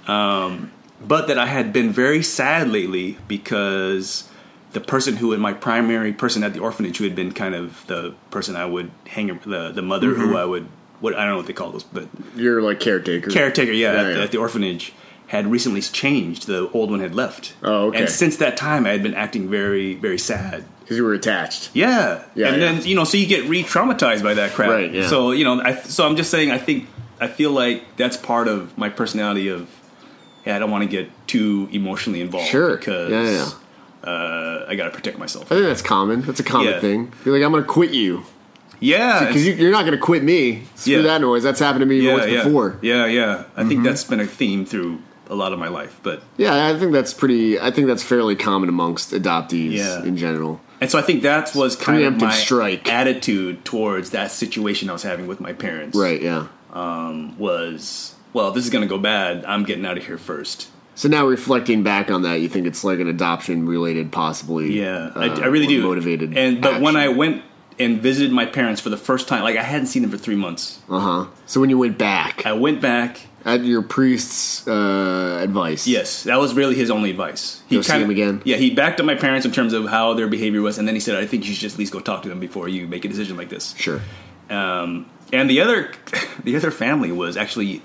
Um, 0.07 0.71
but 1.05 1.27
that 1.27 1.37
I 1.37 1.45
had 1.47 1.73
been 1.73 1.91
very 1.91 2.23
sad 2.23 2.69
lately 2.69 3.17
because 3.27 4.29
the 4.71 4.79
person 4.81 5.15
who, 5.17 5.27
was 5.29 5.39
my 5.39 5.53
primary 5.53 6.13
person 6.13 6.43
at 6.43 6.53
the 6.53 6.59
orphanage, 6.59 6.97
who 6.97 7.03
had 7.03 7.15
been 7.15 7.31
kind 7.31 7.55
of 7.55 7.85
the 7.87 8.13
person 8.31 8.55
I 8.55 8.65
would 8.65 8.91
hang, 9.07 9.27
the 9.45 9.71
the 9.71 9.81
mother 9.81 10.13
who 10.13 10.37
I 10.37 10.45
would 10.45 10.67
what 11.01 11.13
I 11.15 11.21
don't 11.21 11.31
know 11.31 11.37
what 11.37 11.47
they 11.47 11.53
call 11.53 11.71
those, 11.71 11.83
but 11.83 12.07
You're 12.35 12.61
like 12.61 12.79
caretaker. 12.79 13.29
caretaker, 13.29 13.71
yeah, 13.71 13.93
Yeah, 13.93 14.01
at, 14.09 14.15
yeah. 14.17 14.23
at 14.23 14.31
the 14.31 14.37
orphanage 14.37 14.93
had 15.27 15.47
recently 15.47 15.81
changed. 15.81 16.47
The 16.47 16.69
old 16.71 16.91
one 16.91 16.99
had 16.99 17.15
left. 17.15 17.55
Oh, 17.63 17.87
okay. 17.87 18.01
And 18.01 18.09
since 18.09 18.37
that 18.37 18.57
time, 18.57 18.85
I 18.85 18.89
had 18.89 19.01
been 19.03 19.15
acting 19.15 19.49
very, 19.49 19.95
very 19.95 20.19
sad. 20.19 20.63
Because 20.81 20.97
you 20.97 21.03
were 21.03 21.13
attached. 21.13 21.71
Yeah, 21.73 22.23
Yeah, 22.35 22.49
and 22.49 22.61
yeah. 22.61 22.71
then 22.73 22.85
you 22.85 22.95
know, 22.95 23.03
so 23.05 23.17
you 23.17 23.25
get 23.25 23.49
re-traumatized 23.49 24.23
by 24.23 24.35
that 24.35 24.51
crap. 24.51 24.69
Right, 24.69 24.93
yeah. 24.93 25.07
So 25.07 25.31
you 25.31 25.43
know, 25.43 25.59
I, 25.61 25.75
so 25.75 26.05
I'm 26.07 26.15
just 26.15 26.29
saying, 26.31 26.51
I 26.51 26.57
think 26.59 26.87
I 27.19 27.27
feel 27.27 27.51
like 27.51 27.97
that's 27.97 28.17
part 28.17 28.47
of 28.47 28.77
my 28.77 28.89
personality. 28.89 29.47
Of 29.49 29.67
yeah, 30.45 30.55
I 30.55 30.59
don't 30.59 30.71
want 30.71 30.83
to 30.83 30.89
get 30.89 31.09
too 31.27 31.67
emotionally 31.71 32.21
involved. 32.21 32.47
Sure. 32.49 32.77
because 32.77 33.11
Yeah, 33.11 33.23
yeah. 33.31 33.49
Uh, 34.09 34.65
I 34.67 34.75
got 34.75 34.85
to 34.85 34.91
protect 34.91 35.17
myself. 35.17 35.51
I 35.51 35.55
think 35.55 35.67
that's 35.67 35.81
common. 35.81 36.21
That's 36.21 36.39
a 36.39 36.43
common 36.43 36.79
thing. 36.79 37.11
You're 37.25 37.35
like, 37.37 37.43
I'm 37.45 37.51
going 37.51 37.63
to 37.63 37.67
quit 37.69 37.91
you. 37.91 38.23
Yeah, 38.79 39.25
Because 39.25 39.47
you, 39.47 39.53
you're 39.53 39.71
not 39.71 39.81
going 39.85 39.93
to 39.97 40.03
quit 40.03 40.21
me. 40.23 40.63
Screw 40.75 41.01
that 41.03 41.21
noise. 41.21 41.41
That's 41.43 41.59
happened 41.59 41.79
to 41.81 41.85
me 41.85 42.07
once 42.11 42.25
before. 42.25 42.77
yeah, 42.81 43.05
yeah. 43.07 43.45
I 43.55 43.61
think 43.63 43.75
Mm-hmm. 43.79 43.83
that's 43.83 44.03
been 44.03 44.19
a 44.19 44.27
theme 44.27 44.65
through 44.65 44.99
a 45.27 45.33
lot 45.33 45.53
of 45.53 45.59
my 45.59 45.69
life, 45.69 45.99
but 46.03 46.21
Yeah, 46.37 46.67
I 46.67 46.77
think 46.77 46.91
that's 46.91 47.13
pretty. 47.13 47.59
I 47.59 47.71
think 47.71 47.87
that's 47.87 48.03
fairly 48.03 48.35
common 48.35 48.69
amongst 48.69 49.11
adoptees 49.11 49.71
Yeah. 49.71 50.03
in 50.03 50.17
general. 50.17 50.61
And 50.81 50.91
so 50.91 50.99
I 50.99 51.01
think 51.01 51.23
that 51.23 51.55
was 51.55 51.75
kind 51.75 52.03
of 52.03 52.17
my 52.21 52.31
strike. 52.31 52.87
attitude 52.91 53.63
towards 53.65 54.11
that 54.11 54.29
situation 54.29 54.89
I 54.89 54.93
was 54.93 55.03
having 55.03 55.25
with 55.25 55.39
my 55.39 55.53
parents. 55.53 55.97
Right. 55.97 56.21
Yeah. 56.21 56.47
Was 57.37 58.14
well, 58.35 58.51
this 58.51 58.65
is 58.65 58.69
going 58.69 58.81
to 58.81 58.87
go 58.87 58.97
bad. 58.97 59.45
I'm 59.45 59.63
getting 59.63 59.85
out 59.85 59.97
of 59.97 60.05
here 60.05 60.17
first. 60.17 60.69
So 60.93 61.07
now 61.07 61.25
reflecting 61.25 61.83
back 61.83 62.11
on 62.11 62.23
that, 62.23 62.41
you 62.41 62.49
think 62.49 62.67
it's 62.67 62.83
like 62.83 62.99
an 62.99 63.07
adoption 63.07 63.65
related, 63.65 64.11
possibly. 64.11 64.77
Yeah, 64.77 65.11
I, 65.15 65.29
uh, 65.29 65.39
I 65.39 65.45
really 65.45 65.67
do. 65.67 65.81
Motivated. 65.81 66.37
And 66.37 66.61
but 66.61 66.81
when 66.81 66.97
I 66.97 67.07
went 67.07 67.43
and 67.79 68.01
visited 68.01 68.33
my 68.33 68.45
parents 68.45 68.81
for 68.81 68.89
the 68.89 68.97
first 68.97 69.29
time, 69.29 69.43
like 69.43 69.55
I 69.57 69.63
hadn't 69.63 69.87
seen 69.87 70.01
them 70.01 70.11
for 70.11 70.17
three 70.17 70.35
months. 70.35 70.81
Uh 70.89 70.99
huh. 70.99 71.25
So 71.45 71.61
when 71.61 71.69
you 71.69 71.77
went 71.77 71.97
back 71.97 72.45
I 72.45 72.51
went 72.53 72.81
back. 72.81 73.21
at 73.45 73.63
your 73.63 73.81
priest's 73.81 74.67
uh, 74.67 75.39
advice. 75.41 75.87
Yes, 75.87 76.23
that 76.23 76.37
was 76.37 76.53
really 76.53 76.75
his 76.75 76.91
only 76.91 77.11
advice. 77.11 77.61
He 77.67 77.75
Go 77.77 77.81
see 77.81 77.91
kinda- 77.91 78.03
them 78.03 78.11
again? 78.11 78.41
Yeah, 78.43 78.57
he 78.57 78.69
backed 78.73 78.99
up 78.99 79.05
my 79.05 79.15
parents 79.15 79.45
in 79.45 79.53
terms 79.53 79.71
of 79.71 79.87
how 79.87 80.13
their 80.13 80.27
behavior 80.27 80.61
was, 80.61 80.77
and 80.77 80.85
then 80.87 80.95
he 80.95 81.01
said, 81.01 81.15
"I 81.15 81.25
think 81.25 81.45
you 81.45 81.53
should 81.53 81.61
just 81.61 81.75
at 81.75 81.79
least 81.79 81.93
go 81.93 81.99
talk 82.01 82.23
to 82.23 82.29
them 82.29 82.39
before 82.41 82.67
you 82.67 82.85
make 82.87 83.05
a 83.05 83.07
decision 83.07 83.37
like 83.37 83.49
this." 83.49 83.73
Sure. 83.77 84.01
Um, 84.49 85.05
and 85.33 85.49
the 85.49 85.59
other, 85.61 85.91
the 86.43 86.55
other 86.55 86.71
family 86.71 87.11
was 87.11 87.35
actually 87.37 87.81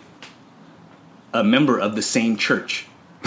a 1.32 1.42
member 1.44 1.78
of 1.78 1.94
the 1.96 2.02
same 2.02 2.36
church. 2.36 2.86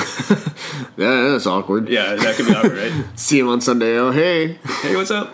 Yeah, 0.96 1.30
that's 1.32 1.48
awkward. 1.48 1.90
Yeah, 1.90 2.14
that 2.16 2.36
could 2.36 2.46
be 2.46 2.54
awkward, 2.54 2.78
right? 2.78 3.06
See 3.16 3.40
him 3.40 3.48
on 3.50 3.62
Sunday. 3.62 3.98
Oh, 3.98 4.12
hey, 4.12 4.60
Hey, 4.82 4.96
what's 4.96 5.10
up? 5.10 5.34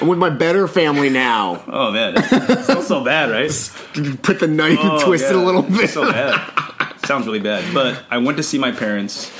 I'm 0.00 0.08
with 0.08 0.18
my 0.18 0.30
better 0.30 0.66
family 0.66 1.08
now. 1.08 1.62
Oh 1.68 1.92
man, 1.92 2.14
it 2.16 2.64
sounds 2.64 2.88
so 2.88 3.04
bad, 3.04 3.30
right? 3.30 3.48
Put 4.22 4.40
the 4.40 4.48
knife 4.48 4.80
and 4.80 4.90
Oh, 4.90 5.04
twist 5.04 5.26
it 5.26 5.36
a 5.36 5.38
little 5.38 5.62
bit. 5.62 5.88
So 5.90 6.10
bad. 6.10 6.94
Sounds 7.06 7.26
really 7.26 7.38
bad. 7.38 7.72
But 7.72 8.02
I 8.10 8.18
went 8.18 8.38
to 8.38 8.42
see 8.42 8.58
my 8.58 8.72
parents. 8.72 9.30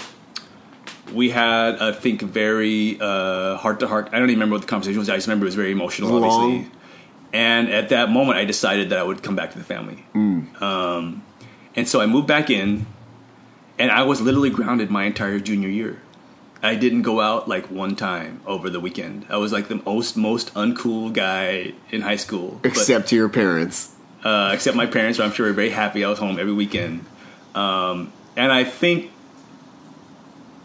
We 1.12 1.30
had, 1.30 1.80
I 1.82 1.90
think, 1.92 2.22
very 2.22 2.94
heart 2.98 3.80
to 3.80 3.88
heart. 3.88 4.11
I 4.12 4.18
don't 4.20 4.30
even 4.30 4.36
remember 4.36 4.55
what 4.55 4.62
the 4.62 4.68
conversation 4.68 5.00
was. 5.00 5.09
I 5.11 5.16
just 5.16 5.26
remember 5.26 5.46
it 5.46 5.48
was 5.48 5.55
very 5.57 5.72
emotional, 5.72 6.11
long? 6.11 6.24
obviously. 6.30 6.70
And 7.32 7.68
at 7.70 7.88
that 7.88 8.11
moment, 8.11 8.38
I 8.38 8.44
decided 8.44 8.90
that 8.90 8.98
I 8.98 9.03
would 9.03 9.22
come 9.24 9.34
back 9.34 9.50
to 9.53 9.59
the 9.59 9.64
family. 9.64 10.05
Um, 10.14 11.22
and 11.74 11.88
so 11.88 12.00
I 12.00 12.06
moved 12.06 12.26
back 12.26 12.50
in, 12.50 12.86
and 13.78 13.90
I 13.90 14.02
was 14.02 14.20
literally 14.20 14.50
grounded 14.50 14.90
my 14.90 15.04
entire 15.04 15.38
junior 15.40 15.68
year. 15.68 16.00
I 16.62 16.76
didn't 16.76 17.02
go 17.02 17.20
out 17.20 17.48
like 17.48 17.70
one 17.72 17.96
time 17.96 18.40
over 18.46 18.70
the 18.70 18.78
weekend. 18.78 19.26
I 19.28 19.36
was 19.38 19.52
like 19.52 19.66
the 19.68 19.82
most 19.84 20.16
most 20.16 20.54
uncool 20.54 21.12
guy 21.12 21.72
in 21.90 22.02
high 22.02 22.16
school. 22.16 22.60
But- 22.62 22.70
Except 22.72 23.08
to 23.08 23.16
your 23.16 23.28
parents. 23.28 23.90
uh, 24.22 24.52
except 24.54 24.76
my 24.76 24.86
parents, 24.86 25.18
I'm 25.18 25.32
sure 25.32 25.46
were 25.48 25.52
very 25.52 25.70
happy 25.70 26.04
I 26.04 26.08
was 26.08 26.20
home 26.20 26.38
every 26.38 26.52
weekend. 26.52 27.04
Um, 27.56 28.12
and 28.36 28.52
I 28.52 28.62
think 28.62 29.10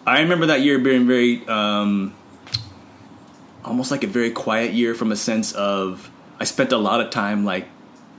I 0.05 0.22
remember 0.22 0.45
that 0.47 0.62
year 0.62 0.78
being 0.78 1.08
very, 1.08 1.45
um, 1.47 2.14
almost 3.66 3.89
like 3.91 4.03
a 4.03 4.08
very 4.08 4.30
quiet 4.32 4.74
year 4.74 4.93
from 4.93 5.12
a 5.12 5.16
sense 5.16 5.51
of 5.53 6.10
I 6.39 6.43
spent 6.43 6.72
a 6.72 6.78
lot 6.78 7.01
of 7.01 7.10
time 7.10 7.43
like, 7.43 7.68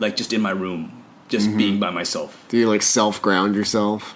like 0.01 0.17
just 0.17 0.33
in 0.33 0.41
my 0.41 0.51
room, 0.51 0.98
just 1.29 1.57
being 1.57 1.79
by 1.79 1.91
myself. 1.91 2.45
Do 2.49 2.57
you 2.59 2.69
like 2.69 2.83
self 2.83 3.21
ground 3.23 3.55
yourself? 3.55 4.15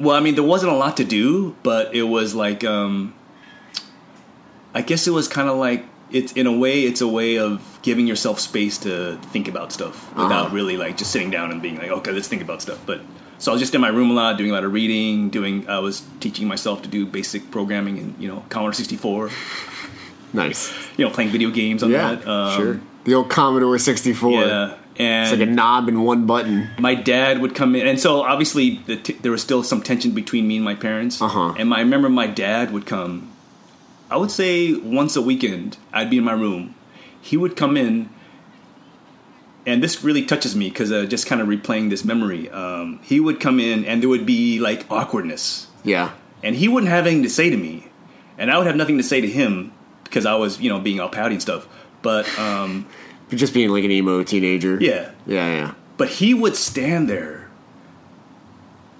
Well, 0.00 0.16
I 0.16 0.20
mean, 0.20 0.34
there 0.34 0.44
wasn't 0.44 0.72
a 0.72 0.76
lot 0.76 0.96
to 0.98 1.04
do, 1.04 1.54
but 1.62 1.94
it 1.94 2.02
was 2.02 2.34
like, 2.34 2.64
um, 2.64 3.14
I 4.74 4.82
guess 4.82 5.06
it 5.06 5.12
was 5.12 5.28
kind 5.28 5.48
of 5.48 5.56
like 5.56 5.84
it's 6.10 6.32
in 6.32 6.46
a 6.46 6.52
way, 6.56 6.82
it's 6.84 7.00
a 7.00 7.08
way 7.08 7.38
of 7.38 7.78
giving 7.82 8.06
yourself 8.06 8.38
space 8.40 8.78
to 8.78 9.18
think 9.32 9.48
about 9.48 9.72
stuff 9.72 10.10
without 10.14 10.46
Uh-huh. 10.46 10.54
really 10.54 10.76
like 10.76 10.96
just 10.96 11.10
sitting 11.10 11.30
down 11.30 11.50
and 11.50 11.60
being 11.62 11.76
like, 11.76 11.90
okay, 11.90 12.12
let's 12.12 12.28
think 12.28 12.42
about 12.42 12.60
stuff. 12.62 12.78
But 12.86 13.00
so 13.38 13.50
I 13.50 13.54
was 13.54 13.60
just 13.60 13.74
in 13.74 13.80
my 13.80 13.88
room 13.88 14.10
a 14.10 14.14
lot, 14.14 14.36
doing 14.38 14.50
a 14.50 14.54
lot 14.54 14.64
of 14.64 14.72
reading, 14.72 15.28
doing. 15.30 15.68
I 15.68 15.78
was 15.78 16.02
teaching 16.20 16.46
myself 16.48 16.82
to 16.82 16.88
do 16.88 17.06
basic 17.06 17.50
programming 17.50 17.98
and 17.98 18.14
you 18.18 18.28
know 18.28 18.44
Commodore 18.48 18.72
sixty 18.74 18.96
four, 18.96 19.30
Nice. 20.32 20.72
you 20.96 21.04
know, 21.04 21.10
playing 21.12 21.30
video 21.30 21.50
games 21.50 21.82
on 21.82 21.90
Yeah, 21.90 22.14
that. 22.16 22.28
Um, 22.28 22.56
sure. 22.60 22.80
The 23.04 23.14
old 23.14 23.28
Commodore 23.28 23.78
64. 23.78 24.30
Yeah, 24.32 24.74
and 24.98 25.22
It's 25.30 25.38
like 25.38 25.48
a 25.48 25.50
knob 25.50 25.88
and 25.88 26.04
one 26.04 26.26
button. 26.26 26.70
my 26.78 26.94
dad 26.94 27.40
would 27.40 27.54
come 27.54 27.74
in, 27.74 27.86
and 27.86 27.98
so 28.00 28.22
obviously 28.22 28.78
the 28.86 28.96
t- 28.96 29.14
there 29.14 29.32
was 29.32 29.42
still 29.42 29.62
some 29.62 29.82
tension 29.82 30.12
between 30.12 30.46
me 30.46 30.56
and 30.56 30.64
my 30.64 30.74
parents. 30.74 31.20
Uh-huh. 31.20 31.54
And 31.58 31.68
my, 31.70 31.76
I 31.76 31.80
remember 31.80 32.08
my 32.08 32.26
dad 32.26 32.70
would 32.72 32.86
come. 32.86 33.30
I 34.10 34.16
would 34.16 34.30
say 34.30 34.74
once 34.74 35.16
a 35.16 35.22
weekend, 35.22 35.78
I'd 35.92 36.10
be 36.10 36.18
in 36.18 36.24
my 36.24 36.32
room. 36.32 36.74
He 37.20 37.36
would 37.36 37.56
come 37.56 37.76
in, 37.76 38.10
and 39.66 39.82
this 39.82 40.04
really 40.04 40.24
touches 40.24 40.54
me 40.54 40.68
because 40.68 40.92
uh, 40.92 41.06
just 41.06 41.26
kind 41.26 41.40
of 41.40 41.48
replaying 41.48 41.90
this 41.90 42.04
memory. 42.04 42.50
Um, 42.50 43.00
he 43.02 43.18
would 43.18 43.40
come 43.40 43.58
in, 43.58 43.84
and 43.84 44.02
there 44.02 44.08
would 44.08 44.26
be 44.26 44.58
like 44.60 44.84
awkwardness, 44.90 45.68
Yeah. 45.84 46.10
and 46.42 46.54
he 46.54 46.68
wouldn't 46.68 46.90
have 46.90 47.06
anything 47.06 47.22
to 47.22 47.30
say 47.30 47.48
to 47.50 47.56
me, 47.56 47.88
and 48.38 48.50
I 48.50 48.58
would 48.58 48.66
have 48.66 48.76
nothing 48.76 48.98
to 48.98 49.02
say 49.02 49.20
to 49.20 49.28
him 49.28 49.72
because 50.04 50.26
I 50.26 50.34
was, 50.34 50.60
you 50.60 50.68
know, 50.68 50.78
being 50.78 51.00
all 51.00 51.08
pouty 51.08 51.34
and 51.34 51.42
stuff. 51.42 51.66
But 52.02 52.28
um, 52.38 52.86
just 53.34 53.54
being 53.54 53.70
like 53.70 53.84
an 53.84 53.90
emo 53.90 54.22
teenager. 54.22 54.78
yeah, 54.80 55.10
Yeah, 55.26 55.48
yeah. 55.48 55.74
but 55.96 56.08
he 56.08 56.34
would 56.34 56.56
stand 56.56 57.08
there 57.08 57.48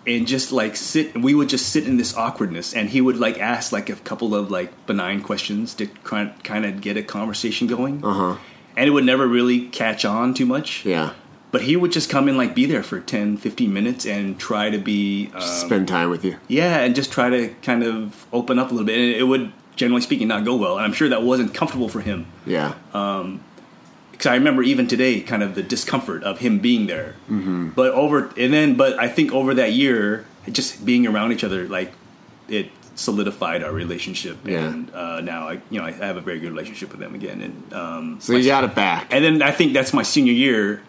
and 0.06 0.26
just 0.26 0.52
like 0.52 0.76
sit 0.76 1.16
we 1.18 1.34
would 1.34 1.48
just 1.48 1.68
sit 1.70 1.86
in 1.86 1.96
this 1.96 2.14
awkwardness 2.16 2.74
and 2.74 2.90
he 2.90 3.00
would 3.00 3.16
like 3.18 3.38
ask 3.40 3.72
like 3.72 3.88
a 3.88 3.94
couple 3.94 4.34
of 4.34 4.50
like 4.50 4.86
benign 4.86 5.22
questions 5.22 5.72
to 5.74 5.86
kind 5.86 6.66
of 6.66 6.80
get 6.82 6.96
a 6.98 7.02
conversation 7.02 7.66
going 7.66 8.04
Uh 8.04 8.12
huh. 8.12 8.36
and 8.76 8.86
it 8.86 8.90
would 8.90 9.04
never 9.06 9.26
really 9.26 9.68
catch 9.68 10.04
on 10.04 10.34
too 10.34 10.44
much 10.44 10.84
Yeah. 10.84 11.14
but 11.52 11.62
he 11.62 11.74
would 11.74 11.90
just 11.90 12.10
come 12.10 12.28
and 12.28 12.36
like 12.36 12.54
be 12.54 12.66
there 12.66 12.82
for 12.82 13.00
10 13.00 13.38
15 13.38 13.72
minutes 13.72 14.04
and 14.04 14.38
try 14.38 14.68
to 14.68 14.76
be 14.78 15.30
um, 15.34 15.40
Spend 15.40 15.88
time 15.88 16.10
with 16.10 16.22
you. 16.22 16.36
yeah 16.48 16.80
and 16.80 16.94
just 16.94 17.10
try 17.10 17.30
to 17.30 17.48
kind 17.62 17.82
of 17.82 18.26
open 18.30 18.58
up 18.58 18.70
a 18.70 18.74
little 18.74 18.86
bit 18.86 18.98
and 18.98 19.10
it 19.16 19.24
would 19.24 19.52
generally 19.74 20.02
speaking 20.02 20.28
not 20.28 20.44
go 20.44 20.54
well 20.54 20.76
and 20.76 20.84
i'm 20.84 20.92
sure 20.92 21.08
that 21.08 21.22
wasn't 21.22 21.54
comfortable 21.54 21.88
for 21.88 22.00
him 22.02 22.26
Yeah. 22.44 22.74
Because 24.14 24.26
I 24.26 24.34
remember 24.34 24.62
even 24.62 24.86
today, 24.86 25.20
kind 25.20 25.42
of 25.42 25.56
the 25.56 25.62
discomfort 25.62 26.22
of 26.22 26.38
him 26.38 26.60
being 26.60 26.86
there. 26.86 27.16
Mm-hmm. 27.28 27.70
But 27.70 27.90
over 27.92 28.30
and 28.36 28.52
then, 28.52 28.76
but 28.76 28.98
I 28.98 29.08
think 29.08 29.32
over 29.32 29.54
that 29.54 29.72
year, 29.72 30.24
just 30.50 30.86
being 30.86 31.06
around 31.06 31.32
each 31.32 31.42
other, 31.42 31.66
like 31.68 31.92
it 32.48 32.70
solidified 32.94 33.64
our 33.64 33.72
relationship. 33.72 34.38
Yeah. 34.44 34.68
And 34.68 34.94
uh, 34.94 35.20
now, 35.20 35.48
I 35.48 35.52
you 35.68 35.80
know, 35.80 35.84
I 35.84 35.90
have 35.90 36.16
a 36.16 36.20
very 36.20 36.38
good 36.38 36.50
relationship 36.50 36.90
with 36.92 37.00
them 37.00 37.14
again. 37.14 37.40
And 37.40 37.72
um, 37.74 38.20
so 38.20 38.34
you 38.34 38.44
got 38.46 38.62
it 38.62 38.74
back. 38.74 39.12
and 39.12 39.24
then 39.24 39.42
I 39.42 39.50
think 39.50 39.72
that's 39.72 39.92
my 39.92 40.04
senior 40.04 40.32
year. 40.32 40.82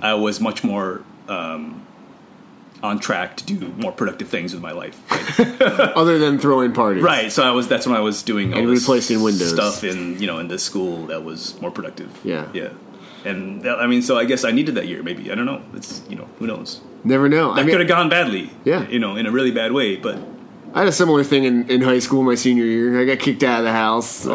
I 0.00 0.14
was 0.14 0.40
much 0.40 0.62
more 0.62 1.02
um, 1.28 1.83
on 2.84 2.98
track 3.00 3.36
to 3.38 3.44
do 3.46 3.68
more 3.78 3.90
productive 3.92 4.28
things 4.28 4.52
with 4.54 4.62
my 4.62 4.72
life. 4.72 4.96
Right. 5.10 5.60
Other 5.96 6.18
than 6.18 6.38
throwing 6.38 6.72
parties. 6.72 7.02
right. 7.02 7.32
So 7.32 7.42
I 7.42 7.50
was. 7.50 7.66
That's 7.66 7.86
when 7.86 7.96
I 7.96 8.00
was 8.00 8.22
doing 8.22 8.52
all 8.52 8.60
And 8.60 8.68
this 8.68 8.82
replacing 8.82 9.22
windows. 9.22 9.50
stuff 9.52 9.82
in 9.82 10.18
you 10.20 10.26
know 10.26 10.38
in 10.38 10.48
the 10.48 10.58
school 10.58 11.06
that 11.06 11.24
was 11.24 11.58
more 11.60 11.70
productive. 11.70 12.10
Yeah. 12.22 12.46
Yeah. 12.52 12.70
And 13.24 13.62
that, 13.62 13.78
I 13.80 13.86
mean, 13.86 14.02
so 14.02 14.18
I 14.18 14.26
guess 14.26 14.44
I 14.44 14.50
needed 14.50 14.74
that 14.74 14.86
year. 14.86 15.02
Maybe 15.02 15.32
I 15.32 15.34
don't 15.34 15.46
know. 15.46 15.62
It's 15.74 16.02
you 16.10 16.16
know 16.16 16.28
who 16.38 16.46
knows. 16.46 16.80
Never 17.04 17.28
know. 17.28 17.52
I 17.52 17.56
That 17.56 17.66
mean, 17.66 17.72
could 17.74 17.80
have 17.80 17.88
gone 17.88 18.08
badly. 18.08 18.50
Yeah. 18.64 18.86
You 18.88 18.98
know, 18.98 19.16
in 19.16 19.26
a 19.26 19.30
really 19.32 19.50
bad 19.50 19.72
way. 19.72 19.96
But 19.96 20.16
I 20.74 20.80
had 20.80 20.88
a 20.88 20.92
similar 20.92 21.22
thing 21.22 21.44
in, 21.44 21.70
in 21.70 21.80
high 21.82 22.00
school 22.00 22.24
my 22.24 22.34
senior 22.34 22.64
year. 22.64 23.00
I 23.00 23.04
got 23.04 23.20
kicked 23.20 23.44
out 23.44 23.60
of 23.60 23.64
the 23.64 23.70
house 23.72 24.26
Oh, 24.26 24.34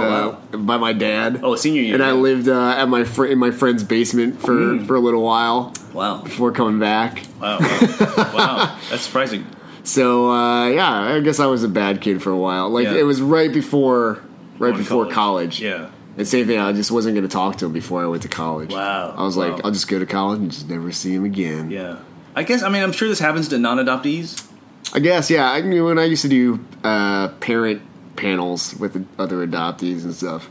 uh, 0.54 0.58
by 0.58 0.78
my 0.78 0.94
dad. 0.94 1.42
oh, 1.44 1.56
senior 1.58 1.82
year. 1.82 1.96
and 1.96 2.02
I 2.04 2.14
lived 2.14 2.48
uh, 2.48 2.70
at 2.78 2.88
my 2.88 3.04
fr- 3.04 3.26
in 3.26 3.38
my 3.38 3.52
friend's 3.52 3.84
basement 3.84 4.40
for, 4.42 4.54
Mm. 4.54 4.88
for 4.88 4.96
a 4.96 5.00
little 5.02 5.22
while 5.22 5.74
Wow. 5.94 6.22
before 6.22 6.54
coming 6.54 6.80
back. 6.80 7.24
Wow. 7.42 7.60
Wow. 7.60 8.32
wow. 8.34 8.78
That's 8.90 9.04
surprising. 9.04 9.46
So 9.84 10.30
uh, 10.30 10.68
yeah, 10.70 11.16
I 11.16 11.20
guess 11.22 11.40
I 11.40 11.48
was 11.48 11.64
a 11.64 11.68
bad 11.70 12.00
kid 12.00 12.22
for 12.22 12.30
a 12.32 12.38
while. 12.38 12.70
Like 12.70 12.86
Yeah. 12.86 12.96
it 12.96 13.04
was 13.04 13.22
right 13.22 13.52
before 13.52 14.22
right 14.60 14.70
Going 14.72 14.78
before 14.78 15.06
college. 15.08 15.60
Yeah. 15.62 15.90
And 16.16 16.28
same 16.28 16.46
thing, 16.46 16.60
I 16.60 16.74
just 16.74 16.92
wasn't 16.92 17.16
going 17.16 17.28
to 17.28 17.32
talk 17.32 17.56
to 17.58 17.66
him 17.66 17.74
before 17.74 18.04
I 18.04 18.06
went 18.06 18.22
to 18.24 18.28
college. 18.28 18.72
Wow. 18.72 19.16
I 19.18 19.24
was 19.24 19.36
like, 19.38 19.64
I'll 19.66 19.72
just 19.72 19.88
go 19.88 19.98
to 19.98 20.06
college 20.06 20.40
and 20.42 20.52
just 20.52 20.70
never 20.70 20.92
see 20.92 21.14
him 21.16 21.24
again. 21.26 21.72
Yeah. 21.72 22.00
I 22.36 22.44
guess. 22.44 22.62
I 22.62 22.70
mean, 22.70 22.84
I'm 22.84 22.92
sure 22.92 23.08
this 23.08 23.20
happens 23.20 23.48
to 23.48 23.58
non-adoptees. 23.58 24.46
I 24.94 25.00
guess, 25.00 25.30
yeah. 25.30 25.52
I 25.52 25.62
knew 25.62 25.86
when 25.86 26.00
I 26.00 26.06
used 26.06 26.24
to 26.24 26.28
do 26.30 26.60
uh, 26.84 27.30
parent 27.40 27.82
panels 28.16 28.76
with 28.76 29.08
other 29.18 29.46
adoptees 29.46 30.04
and 30.04 30.14
stuff. 30.14 30.50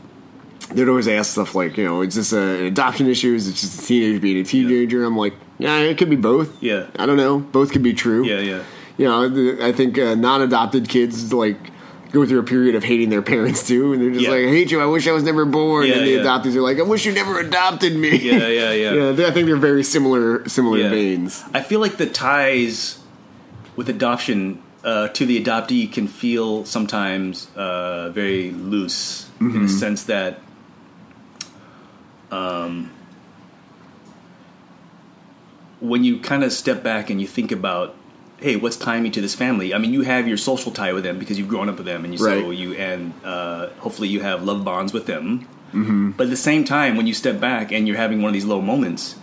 they'd 0.73 0.87
always 0.87 1.07
ask 1.07 1.31
stuff 1.31 1.55
like, 1.55 1.77
you 1.77 1.83
know, 1.83 2.01
is 2.01 2.15
this 2.15 2.31
a, 2.33 2.37
an 2.59 2.65
adoption 2.65 3.07
issue? 3.07 3.33
Is 3.35 3.47
it 3.47 3.53
just 3.53 3.81
a 3.83 3.85
teenager 3.85 4.19
being 4.19 4.37
a 4.37 4.43
teenager? 4.43 5.03
I'm 5.03 5.17
like, 5.17 5.33
yeah, 5.57 5.77
it 5.79 5.97
could 5.97 6.09
be 6.09 6.15
both. 6.15 6.61
Yeah. 6.63 6.87
I 6.97 7.05
don't 7.05 7.17
know. 7.17 7.39
Both 7.39 7.71
could 7.71 7.83
be 7.83 7.93
true. 7.93 8.25
Yeah, 8.25 8.39
yeah. 8.39 8.63
You 8.97 9.05
know, 9.05 9.57
I 9.65 9.71
think 9.71 9.97
uh, 9.97 10.15
non-adopted 10.15 10.89
kids 10.89 11.31
like 11.33 11.57
go 12.11 12.25
through 12.25 12.39
a 12.39 12.43
period 12.43 12.75
of 12.75 12.83
hating 12.83 13.09
their 13.09 13.21
parents 13.21 13.65
too, 13.67 13.93
and 13.93 14.01
they're 14.01 14.11
just 14.11 14.25
Yeah. 14.25 14.31
like, 14.31 14.45
"I 14.45 14.49
hate 14.49 14.71
you. 14.71 14.81
I 14.81 14.85
wish 14.87 15.07
I 15.07 15.11
was 15.13 15.23
never 15.23 15.45
born." 15.45 15.87
Yeah, 15.87 15.93
and 15.99 16.05
the 16.05 16.11
yeah. 16.11 16.19
adoptees 16.23 16.55
are 16.55 16.61
like, 16.61 16.79
"I 16.79 16.81
wish 16.81 17.05
you 17.05 17.13
never 17.13 17.39
adopted 17.39 17.95
me." 17.95 18.17
Yeah, 18.17 18.47
yeah, 18.47 18.71
yeah. 18.73 18.93
yeah, 19.13 19.27
I 19.27 19.31
think 19.31 19.45
they're 19.45 19.55
very 19.55 19.83
similar, 19.83 20.47
similar 20.49 20.79
Yeah. 20.79 20.89
veins. 20.89 21.43
I 21.53 21.61
feel 21.61 21.79
like 21.79 21.95
the 21.97 22.07
ties 22.07 22.98
with 23.79 23.87
adoption 23.87 24.61
uh, 24.83 25.07
to 25.07 25.25
the 25.25 25.41
adoptee 25.41 25.89
can 25.89 26.05
feel 26.05 26.65
sometimes 26.65 27.47
uh, 27.55 28.09
very 28.09 28.51
loose 28.51 29.29
in 29.39 29.61
the 29.61 29.69
sense 29.69 30.03
that 30.03 30.41
um, 32.29 32.91
when 35.79 36.03
you 36.03 36.19
kind 36.19 36.43
of 36.43 36.51
step 36.51 36.83
back 36.83 37.09
and 37.09 37.21
you 37.21 37.27
think 37.27 37.53
about 37.53 37.95
hey 38.39 38.57
what's 38.57 38.75
tying 38.75 39.01
me 39.01 39.09
to 39.09 39.21
this 39.21 39.33
family? 39.33 39.73
I 39.73 39.77
mean 39.77 39.93
you 39.93 40.01
have 40.01 40.27
your 40.27 40.35
social 40.35 40.73
tie 40.73 40.91
with 40.91 41.05
them 41.05 41.17
because 41.17 41.37
you've 41.39 41.47
grown 41.47 41.69
up 41.69 41.77
with 41.77 41.85
them 41.85 42.03
and 42.03 42.13
you 42.13 42.17
so 42.41 42.51
you 42.51 42.73
and 42.73 43.13
uh, 43.23 43.69
hopefully 43.79 44.09
you 44.09 44.19
have 44.19 44.43
love 44.43 44.65
bonds 44.65 44.91
with 44.91 45.05
them. 45.05 45.47
But 46.17 46.25
at 46.25 46.29
the 46.29 46.43
same 46.51 46.65
time 46.65 46.97
when 46.97 47.07
you 47.07 47.13
step 47.13 47.39
back 47.39 47.71
and 47.71 47.87
you're 47.87 47.95
having 47.95 48.21
one 48.21 48.27
of 48.27 48.33
these 48.33 48.43
low 48.43 48.59
moments 48.59 49.15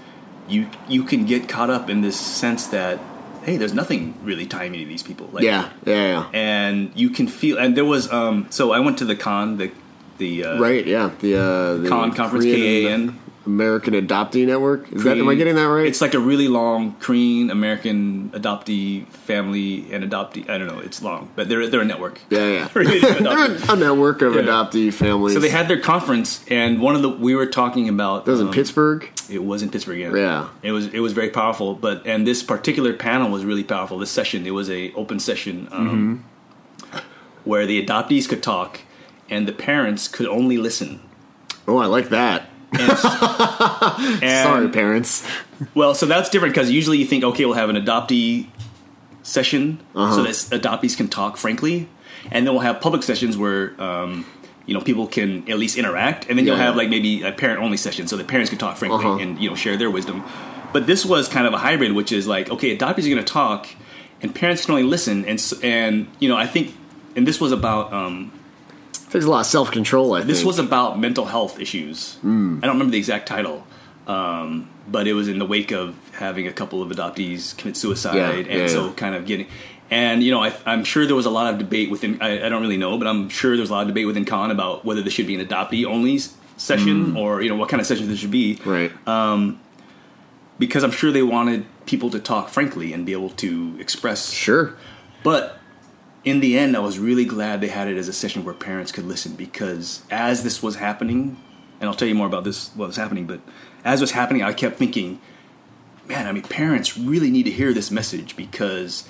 you 0.49 0.71
you 0.89 1.03
can 1.05 1.27
get 1.27 1.47
caught 1.47 1.69
up 1.69 1.91
in 1.91 2.01
this 2.01 2.19
sense 2.19 2.69
that 2.69 2.99
hey 3.47 3.57
there's 3.57 3.72
nothing 3.72 4.14
really 4.22 4.44
tying 4.44 4.72
me 4.72 4.78
to 4.82 4.88
these 4.88 5.03
people 5.03 5.28
like 5.32 5.44
Yeah, 5.44 5.70
yeah, 5.86 5.94
yeah. 6.12 6.28
and 6.32 6.90
you 6.94 7.09
can 7.11 7.28
feel 7.28 7.57
and 7.59 7.76
there 7.76 7.84
was 7.84 8.12
um 8.12 8.47
so 8.51 8.72
i 8.72 8.80
went 8.80 8.99
to 8.99 9.05
the 9.07 9.16
con 9.16 9.57
the 9.57 9.70
the 10.18 10.44
uh, 10.44 10.59
Right, 10.59 10.86
yeah. 10.86 11.11
The, 11.20 11.36
uh, 11.36 11.74
the 11.76 11.88
KAAN 11.90 12.16
conference 12.16 12.44
Korean 12.47 13.09
KAAN 13.11 13.18
American 13.47 13.94
Adoptee 13.94 14.47
Network. 14.47 14.92
Is 14.92 15.05
that? 15.05 15.16
Am 15.18 15.28
I 15.28 15.34
getting 15.34 15.55
that 15.55 15.64
right? 15.64 15.86
It's 15.86 16.01
like 16.01 16.14
a 16.14 16.18
really 16.18 16.49
long 16.49 16.97
Korean 16.99 17.51
American 17.51 18.30
adoptee 18.30 19.07
family 19.09 19.86
and 19.92 20.05
adoptee. 20.05 20.49
I 20.51 20.59
don't 20.59 20.66
know. 20.66 20.80
It's 20.80 21.01
long, 21.03 21.30
but 21.36 21.49
they're 21.49 21.66
they're 21.68 21.80
a 21.80 21.84
network. 21.84 22.20
yeah, 22.30 22.44
yeah. 22.47 22.68
They're 22.74 23.72
a 23.72 23.76
network 23.76 24.22
of 24.22 24.34
Yeah. 24.34 24.42
adoptee 24.42 24.92
families. 24.92 25.34
So 25.34 25.40
they 25.40 25.49
had 25.49 25.68
their 25.68 25.80
conference, 25.80 26.44
and 26.49 26.80
one 26.80 26.94
of 26.97 27.03
the 27.03 27.09
we 27.09 27.34
were 27.34 27.47
talking 27.47 27.88
about. 27.88 28.24
that 28.26 28.32
was 28.32 28.40
in 28.40 28.49
um, 28.49 28.53
Pittsburgh. 28.53 29.09
It 29.30 29.44
was 29.44 29.62
in 29.62 29.70
Pittsburgh. 29.70 29.99
Yeah. 29.99 30.14
Yeah. 30.14 30.49
It 30.62 30.72
was 30.72 30.86
it 30.88 31.01
was 31.01 31.12
very 31.12 31.30
powerful, 31.30 31.74
but 31.74 32.07
and 32.07 32.26
this 32.26 32.42
particular 32.42 32.92
panel 32.92 33.30
was 33.30 33.44
really 33.44 33.64
powerful. 33.64 33.99
This 33.99 34.11
session, 34.11 34.47
it 34.47 34.53
was 34.53 34.68
a 34.70 34.92
open 34.94 35.18
session 35.20 35.68
um, 35.70 36.24
Mm-hmm. 36.80 36.99
where 37.44 37.66
the 37.66 37.84
adoptees 37.84 38.28
could 38.28 38.42
talk, 38.42 38.80
and 39.30 39.47
the 39.47 39.53
parents 39.53 40.09
could 40.09 40.26
only 40.26 40.59
listen. 40.59 41.01
Oh, 41.68 41.78
I 41.78 41.86
like 41.86 42.09
that. 42.11 42.49
And, 42.73 42.81
and- 44.23 44.45
Sorry, 44.45 44.69
parents. 44.69 45.27
Well, 45.75 45.95
so 45.95 46.07
that's 46.07 46.29
different 46.29 46.55
because 46.55 46.71
usually 46.71 46.99
you 46.99 47.07
think, 47.07 47.25
okay, 47.25 47.45
we'll 47.45 47.55
have 47.55 47.71
an 47.71 47.77
adoptee 47.77 48.49
session 49.23 49.81
Uh-huh. 49.95 50.14
so 50.14 50.23
that 50.23 50.62
adoptees 50.62 50.97
can 50.97 51.09
talk 51.09 51.37
frankly, 51.37 51.89
and 52.31 52.47
then 52.47 52.55
we'll 52.55 52.62
have 52.62 52.81
public 52.81 53.03
sessions 53.03 53.37
where 53.37 53.81
um, 53.81 54.25
you 54.67 54.75
know 54.75 54.81
people 54.81 55.07
can 55.07 55.49
at 55.51 55.59
least 55.59 55.77
interact, 55.79 56.27
and 56.29 56.39
then 56.39 56.47
you'll 56.47 56.57
have 56.57 56.77
like 56.77 56.89
maybe 56.89 57.23
a 57.23 57.33
parent 57.33 57.61
only 57.61 57.77
session 57.77 58.07
so 58.07 58.17
the 58.17 58.25
parents 58.25 58.51
can 58.51 58.59
talk 58.59 58.77
frankly 58.77 59.05
Uh-huh. 59.05 59.19
and 59.19 59.39
you 59.41 59.49
know 59.49 59.57
share 59.57 59.77
their 59.77 59.91
wisdom. 59.91 60.23
But 60.73 60.87
this 60.87 61.05
was 61.07 61.29
kind 61.29 61.47
of 61.47 61.55
a 61.55 61.59
hybrid, 61.59 61.93
which 61.93 62.12
is 62.12 62.27
like, 62.27 62.51
okay, 62.51 62.77
adoptees 62.77 63.07
are 63.07 63.14
going 63.14 63.25
to 63.25 63.33
talk, 63.33 63.67
and 64.21 64.35
parents 64.35 64.64
can 64.67 64.73
only 64.75 64.87
listen, 64.87 65.25
and 65.25 65.41
and 65.62 66.07
you 66.21 66.29
know 66.29 66.37
I 66.37 66.47
think, 66.47 66.75
and 67.17 67.27
this 67.27 67.41
was 67.41 67.53
about. 67.53 67.93
Um, 67.93 68.33
Takes 69.11 69.25
a 69.25 69.31
lot 69.31 69.41
of 69.41 69.47
self 69.47 69.71
control. 69.71 70.15
I 70.15 70.23
this 70.23 70.39
think. 70.39 70.47
was 70.47 70.59
about 70.59 70.99
mental 70.99 71.27
health 71.27 71.61
issues. 71.61 72.15
Hmm. 72.17 72.59
I 72.63 72.67
don't 72.67 72.75
remember 72.77 72.93
the 72.93 72.99
exact 72.99 73.29
title, 73.29 73.67
um, 74.07 74.69
but 74.89 75.07
it 75.07 75.13
was 75.15 75.29
in 75.29 75.39
the 75.39 75.47
wake 75.47 75.71
of 75.73 75.95
having 76.13 76.47
a 76.47 76.53
couple 76.53 76.83
of 76.83 76.91
adoptees 76.91 77.57
commit 77.57 77.77
suicide, 77.77 78.17
Yeah, 78.17 78.31
and 78.33 78.47
yeah, 78.63 78.67
so 78.67 78.87
yeah. 78.87 78.93
kind 78.95 79.15
of 79.15 79.25
getting. 79.27 79.47
And 79.91 80.23
you 80.25 80.33
know, 80.33 80.43
I, 80.43 80.53
I'm 80.67 80.83
sure 80.83 81.07
there 81.07 81.15
was 81.15 81.27
a 81.27 81.31
lot 81.31 81.53
of 81.53 81.59
debate 81.61 81.91
within. 81.91 82.21
I, 82.21 82.45
I 82.47 82.49
don't 82.49 82.61
really 82.63 82.77
know, 82.77 82.99
but 82.99 83.07
I'm 83.07 83.29
sure 83.29 83.53
there 83.53 83.61
was 83.63 83.71
a 83.71 83.75
lot 83.75 83.83
of 83.83 83.89
debate 83.89 84.07
within 84.09 84.25
KAAN 84.25 84.51
about 84.51 84.85
whether 84.85 85.01
this 85.03 85.13
should 85.13 85.29
be 85.29 85.37
an 85.39 85.47
adoptee 85.47 85.85
only 85.87 86.19
session 86.57 87.17
or 87.17 87.43
you 87.43 87.49
know 87.49 87.55
what 87.57 87.69
kind 87.69 87.81
of 87.81 87.87
session 87.87 88.09
this 88.09 88.19
should 88.19 88.31
be. 88.33 88.59
Right. 88.65 88.91
Because 90.59 90.83
I'm 90.83 90.91
sure 90.91 91.13
they 91.13 91.23
wanted 91.23 91.67
people 91.85 92.11
to 92.11 92.19
talk 92.19 92.49
frankly 92.49 92.93
and 92.95 93.05
be 93.05 93.13
able 93.13 93.29
to 93.31 93.77
express 93.79 94.31
sure. 94.31 94.75
but 95.23 95.59
in 96.27 96.41
the 96.41 96.59
end, 96.59 96.77
I 96.77 96.81
was 96.81 96.99
really 96.99 97.24
glad 97.24 97.61
they 97.61 97.68
had 97.68 97.87
it 97.87 97.97
as 97.97 98.09
a 98.09 98.12
session 98.12 98.45
where 98.45 98.53
parents 98.53 98.91
could 98.91 99.07
listen 99.07 99.35
because 99.35 100.03
as 100.11 100.43
this 100.43 100.61
was 100.61 100.74
happening, 100.74 101.41
and 101.81 101.89
I'll 101.89 101.95
tell 101.95 102.09
you 102.09 102.16
more 102.16 102.27
about 102.27 102.43
this 102.43 102.70
what 102.74 102.89
was 102.89 102.97
happening, 102.97 103.27
but 103.27 103.41
as 103.85 104.01
it 104.01 104.03
was 104.03 104.11
happening, 104.11 104.43
I 104.43 104.53
kept 104.53 104.77
thinking, 104.77 105.20
man, 106.09 106.27
I 106.27 106.33
mean, 106.33 106.43
parents 106.43 106.99
really 106.99 107.31
need 107.31 107.45
to 107.45 107.53
hear 107.53 107.72
this 107.72 107.93
message 107.93 108.37
because 108.37 109.09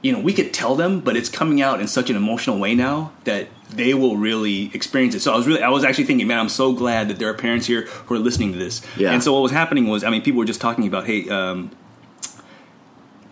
you 0.00 0.12
know 0.12 0.20
we 0.20 0.32
could 0.32 0.54
tell 0.54 0.76
them, 0.76 1.00
but 1.00 1.16
it's 1.16 1.28
coming 1.28 1.60
out 1.60 1.80
in 1.80 1.88
such 1.88 2.08
an 2.08 2.14
emotional 2.14 2.60
way 2.60 2.72
now 2.72 3.12
that 3.24 3.48
they 3.70 3.92
will 3.92 4.16
really 4.16 4.70
experience 4.72 5.16
it. 5.16 5.20
So 5.20 5.32
I 5.32 5.36
was 5.36 5.48
really, 5.48 5.62
I 5.62 5.70
was 5.70 5.82
actually 5.82 6.04
thinking, 6.04 6.28
man, 6.28 6.38
I'm 6.38 6.48
so 6.48 6.72
glad 6.72 7.08
that 7.08 7.18
there 7.18 7.28
are 7.28 7.34
parents 7.34 7.66
here 7.66 7.82
who 8.06 8.14
are 8.14 8.20
listening 8.20 8.52
to 8.52 8.58
this. 8.60 8.80
Yeah. 8.96 9.10
And 9.10 9.24
so 9.24 9.32
what 9.32 9.42
was 9.42 9.50
happening 9.50 9.88
was, 9.88 10.04
I 10.04 10.10
mean, 10.10 10.22
people 10.22 10.38
were 10.38 10.44
just 10.44 10.60
talking 10.60 10.86
about, 10.86 11.04
hey. 11.04 11.28
Um, 11.28 11.72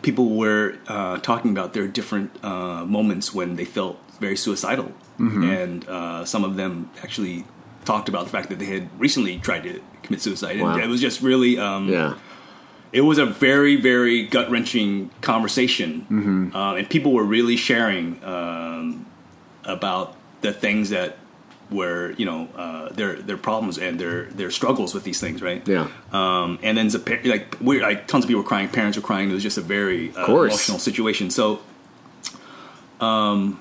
people 0.07 0.26
were 0.42 0.66
uh, 0.94 1.16
talking 1.30 1.50
about 1.57 1.68
their 1.76 1.88
different 1.98 2.28
uh, 2.50 2.84
moments 2.96 3.26
when 3.38 3.57
they 3.59 3.64
felt 3.78 3.96
very 4.24 4.36
suicidal, 4.44 4.90
Mm-hmm. 5.18 5.42
and 5.61 5.88
uh, 5.88 6.24
some 6.32 6.44
of 6.48 6.52
them 6.61 6.72
actually 7.04 7.38
talked 7.86 8.09
about 8.12 8.24
the 8.26 8.30
fact 8.36 8.46
that 8.50 8.59
they 8.62 8.66
had 8.76 8.84
recently 9.07 9.34
tried 9.48 9.62
to 9.68 9.72
commit 10.04 10.20
suicide, 10.20 10.57
and 10.61 10.80
it 10.86 10.88
was 10.94 11.00
just 11.00 11.18
really, 11.30 11.52
um, 11.68 11.88
Yeah. 11.88 12.12
it 12.92 13.00
was 13.11 13.16
a 13.18 13.24
very, 13.46 13.76
very 13.92 14.18
gut 14.34 14.46
wrenching 14.52 15.09
conversation, 15.30 15.90
Mm-hmm. 16.16 16.57
uh, 16.57 16.74
and 16.78 16.84
people 16.94 17.11
were 17.18 17.24
really 17.36 17.57
sharing 17.57 18.07
um, 18.24 19.07
about 19.64 20.07
the 20.44 20.52
things 20.52 20.90
that 20.96 21.16
were, 21.70 22.12
you 22.12 22.24
know, 22.24 22.48
uh, 22.56 22.88
their 22.90 23.16
their 23.16 23.36
problems 23.36 23.78
and 23.78 23.98
their 23.98 24.24
their 24.26 24.50
struggles 24.50 24.94
with 24.94 25.04
these 25.04 25.20
things, 25.20 25.42
right? 25.42 25.66
Yeah. 25.66 25.88
Um, 26.12 26.58
and 26.62 26.78
then 26.78 26.90
like 27.24 27.56
we 27.60 27.80
like 27.80 28.06
tons 28.06 28.24
of 28.24 28.28
people 28.28 28.42
were 28.42 28.48
crying, 28.48 28.68
parents 28.68 28.96
were 28.96 29.02
crying. 29.02 29.30
It 29.30 29.34
was 29.34 29.42
just 29.42 29.58
a 29.58 29.62
very 29.62 30.14
uh, 30.14 30.26
emotional 30.26 30.78
situation. 30.78 31.30
So, 31.30 31.60
um, 33.00 33.60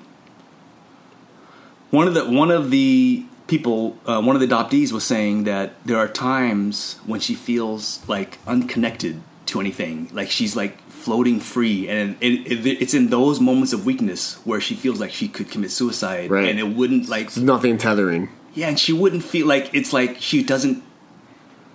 one 1.90 2.06
of 2.06 2.14
the 2.14 2.30
one 2.30 2.50
of 2.50 2.70
the 2.70 3.24
people, 3.46 3.98
uh, 4.06 4.20
one 4.22 4.36
of 4.36 4.40
the 4.40 4.48
adoptees 4.48 4.92
was 4.92 5.04
saying 5.04 5.44
that 5.44 5.74
there 5.84 5.98
are 5.98 6.08
times 6.08 6.98
when 7.06 7.20
she 7.20 7.34
feels 7.34 8.06
like 8.08 8.38
unconnected 8.46 9.20
to 9.46 9.60
anything, 9.60 10.10
like 10.12 10.30
she's 10.30 10.56
like 10.56 10.78
floating 11.06 11.38
free, 11.40 11.88
and 11.88 12.16
it, 12.20 12.50
it, 12.52 12.66
it's 12.82 12.92
in 12.94 13.08
those 13.08 13.38
moments 13.40 13.72
of 13.72 13.86
weakness 13.86 14.34
where 14.44 14.60
she 14.60 14.74
feels 14.74 14.98
like 15.00 15.12
she 15.12 15.28
could 15.28 15.48
commit 15.50 15.70
suicide, 15.70 16.30
Right. 16.30 16.48
and 16.50 16.58
it 16.58 16.68
wouldn't 16.78 17.08
like 17.08 17.26
There's 17.32 17.44
nothing 17.54 17.78
tethering. 17.78 18.28
yeah, 18.54 18.68
and 18.68 18.78
she 18.78 18.92
wouldn't 18.92 19.22
feel 19.24 19.46
like 19.46 19.70
it's 19.72 19.92
like 19.92 20.16
she 20.20 20.42
doesn't 20.42 20.82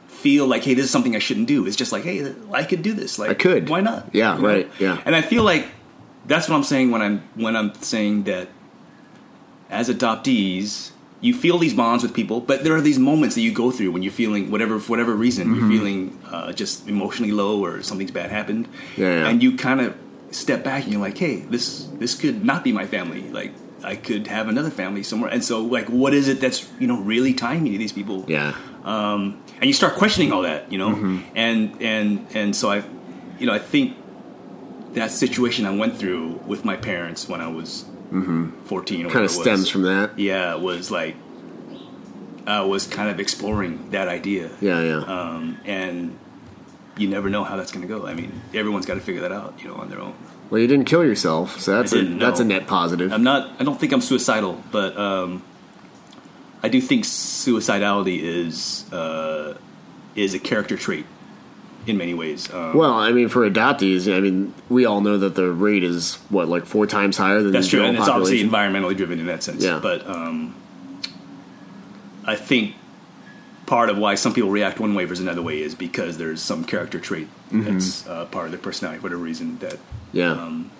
feel 0.08 0.46
like, 0.46 0.64
hey, 0.66 0.74
this 0.76 0.86
is 0.86 0.92
something 0.92 1.16
I 1.16 1.20
shouldn't 1.20 1.48
do. 1.48 1.66
It's 1.66 1.76
just 1.76 1.92
like, 1.92 2.04
hey, 2.04 2.34
I 2.54 2.64
could 2.64 2.84
do 2.84 2.94
this. 2.94 3.18
Like, 3.18 3.30
I 3.32 3.34
could. 3.34 3.70
Why 3.70 3.82
not? 3.82 4.14
Yeah, 4.14 4.36
You 4.36 4.42
know? 4.42 4.48
right, 4.48 4.70
yeah. 4.80 5.02
And 5.06 5.16
I 5.16 5.22
feel 5.22 5.44
like 5.44 5.66
that's 6.28 6.48
what 6.50 6.56
I'm 6.56 6.64
saying 6.64 6.92
when 6.92 7.02
I'm 7.02 7.24
when 7.36 7.56
I'm 7.56 7.74
saying 7.82 8.24
that 8.24 8.50
as 9.70 9.90
adoptees, 9.90 10.92
you 11.22 11.34
feel 11.36 11.58
these 11.60 11.74
bonds 11.74 12.02
with 12.04 12.14
people, 12.14 12.42
but 12.42 12.64
there 12.64 12.76
are 12.76 12.82
these 12.82 12.98
moments 13.00 13.36
that 13.36 13.42
you 13.42 13.52
go 13.54 13.70
through 13.72 13.92
when 13.92 14.02
you're 14.04 14.12
feeling 14.12 14.50
whatever 14.52 14.80
for 14.80 14.90
whatever 14.94 15.14
reason 15.16 15.48
Mm-hmm. 15.48 15.60
you're 15.60 15.70
feeling 15.80 16.20
uh, 16.32 16.52
just 16.52 16.88
emotionally 16.88 17.32
low 17.32 17.64
or 17.64 17.82
something's 17.84 18.12
bad 18.12 18.32
happened, 18.32 18.68
Yeah, 18.98 19.28
and 19.28 19.42
you 19.44 19.56
kind 19.56 19.82
of 19.82 19.96
step 20.32 20.64
back 20.64 20.84
and 20.84 20.92
you're 20.94 21.02
like, 21.02 21.18
hey, 21.18 21.42
this 21.42 21.86
this 22.00 22.16
could 22.16 22.44
not 22.44 22.64
be 22.64 22.72
my 22.72 22.86
family. 22.88 23.22
Like 23.30 23.52
I 23.84 23.96
could 23.96 24.28
have 24.28 24.48
another 24.48 24.70
family 24.72 25.04
somewhere, 25.04 25.30
and 25.32 25.44
so 25.44 25.62
like, 25.64 25.88
what 25.90 26.14
is 26.14 26.28
it 26.28 26.40
that's 26.42 26.68
you 26.80 26.88
know 26.88 27.00
really 27.02 27.34
tying 27.34 27.64
me 27.64 27.72
to 27.72 27.78
these 27.78 27.94
people? 27.94 28.26
Yeah. 28.28 28.54
um, 28.84 29.42
and 29.60 29.66
you 29.70 29.74
start 29.74 29.94
questioning 29.96 30.32
all 30.34 30.42
that, 30.42 30.72
you 30.72 30.78
know, 30.80 30.90
Mm-hmm. 30.96 31.18
and 31.36 31.60
and 31.82 32.28
and 32.34 32.56
so 32.56 32.72
I, 32.72 32.84
you 33.40 33.46
know, 33.46 33.54
I 33.54 33.60
think 33.60 33.96
that 34.94 35.12
situation 35.12 35.66
I 35.66 35.72
went 35.78 35.98
through 35.98 36.42
with 36.48 36.66
my 36.66 36.76
parents 36.76 37.30
when 37.30 37.42
I 37.42 37.48
was 37.48 37.86
fourteen, 38.66 39.10
Kind 39.10 39.26
of 39.26 39.32
stems 39.32 39.70
from 39.70 39.84
that. 39.84 40.18
yeah, 40.20 40.54
it 40.56 40.62
was 40.62 40.92
like 40.92 41.16
I 42.46 42.62
was 42.62 42.88
kind 42.88 43.10
of 43.10 43.20
exploring 43.20 43.92
that 43.92 44.08
idea, 44.08 44.50
Yeah, 44.62 44.82
yeah. 44.82 44.98
um, 45.04 45.58
and 45.66 46.18
you 46.98 47.08
never 47.08 47.30
know 47.30 47.44
how 47.44 47.56
that's 47.56 47.72
going 47.72 47.84
to 47.84 47.88
go. 47.88 48.06
I 48.08 48.14
mean, 48.14 48.42
everyone's 48.54 48.86
got 48.86 48.96
to 48.96 49.00
figure 49.00 49.22
that 49.22 49.32
out, 49.32 49.54
you 49.62 49.68
know, 49.70 49.76
on 49.76 49.90
their 49.90 50.02
own. 50.02 50.14
well, 50.50 50.60
you 50.60 50.68
didn't 50.68 50.86
kill 50.86 51.04
yourself, 51.06 51.60
so 51.62 51.72
that's 51.78 51.94
a 51.94 52.04
that's 52.04 52.40
a 52.40 52.44
net 52.44 52.68
positive. 52.68 53.14
I'm 53.14 53.24
not. 53.24 53.52
I 53.60 53.64
don't 53.64 53.80
think 53.80 53.94
I'm 53.94 54.02
suicidal, 54.02 54.62
but 54.72 54.98
um, 54.98 55.44
I 56.64 56.68
do 56.70 56.82
think 56.82 57.06
suicidality 57.06 58.20
is 58.22 58.92
uh, 58.92 59.58
is 60.16 60.34
a 60.34 60.40
character 60.40 60.76
trait 60.76 61.06
in 61.88 61.98
many 61.98 62.14
ways. 62.14 62.52
Um, 62.54 62.76
well, 62.76 62.94
I 62.94 63.12
mean, 63.12 63.30
for 63.30 63.50
adoptees, 63.50 64.12
I 64.12 64.20
mean, 64.20 64.54
we 64.70 64.86
all 64.86 65.02
know 65.02 65.18
that 65.18 65.36
the 65.36 65.52
rate 65.52 65.84
is 65.84 66.16
what 66.30 66.48
like 66.48 66.66
four 66.66 66.88
times 66.88 67.18
higher 67.18 67.42
than 67.42 67.52
that's 67.52 67.68
the 67.68 67.78
true, 67.78 67.86
and 67.86 67.98
it's 67.98 68.08
obviously 68.08 68.44
environmentally 68.48 68.96
driven 68.96 69.20
in 69.20 69.26
that 69.28 69.44
sense. 69.44 69.64
Yeah. 69.64 69.80
But 69.82 70.08
um, 70.08 70.56
I 72.26 72.36
think 72.36 72.76
part 73.66 73.90
of 73.90 73.98
why 73.98 74.16
some 74.16 74.34
people 74.34 74.50
react 74.50 74.80
one 74.80 74.94
way 74.96 75.06
versus 75.06 75.24
another 75.24 75.42
way 75.42 75.62
is 75.62 75.76
because 75.76 76.18
there's 76.18 76.42
some 76.42 76.66
character 76.66 77.00
trait 77.00 77.28
that's 77.52 78.06
uh, 78.08 78.26
part 78.26 78.46
of 78.46 78.52
their 78.52 78.60
personality 78.60 79.00
for 79.00 79.04
whatever 79.04 79.22
reason 79.22 79.58
that. 79.60 79.80
Yeah. 80.12 80.32
Um, 80.32 80.72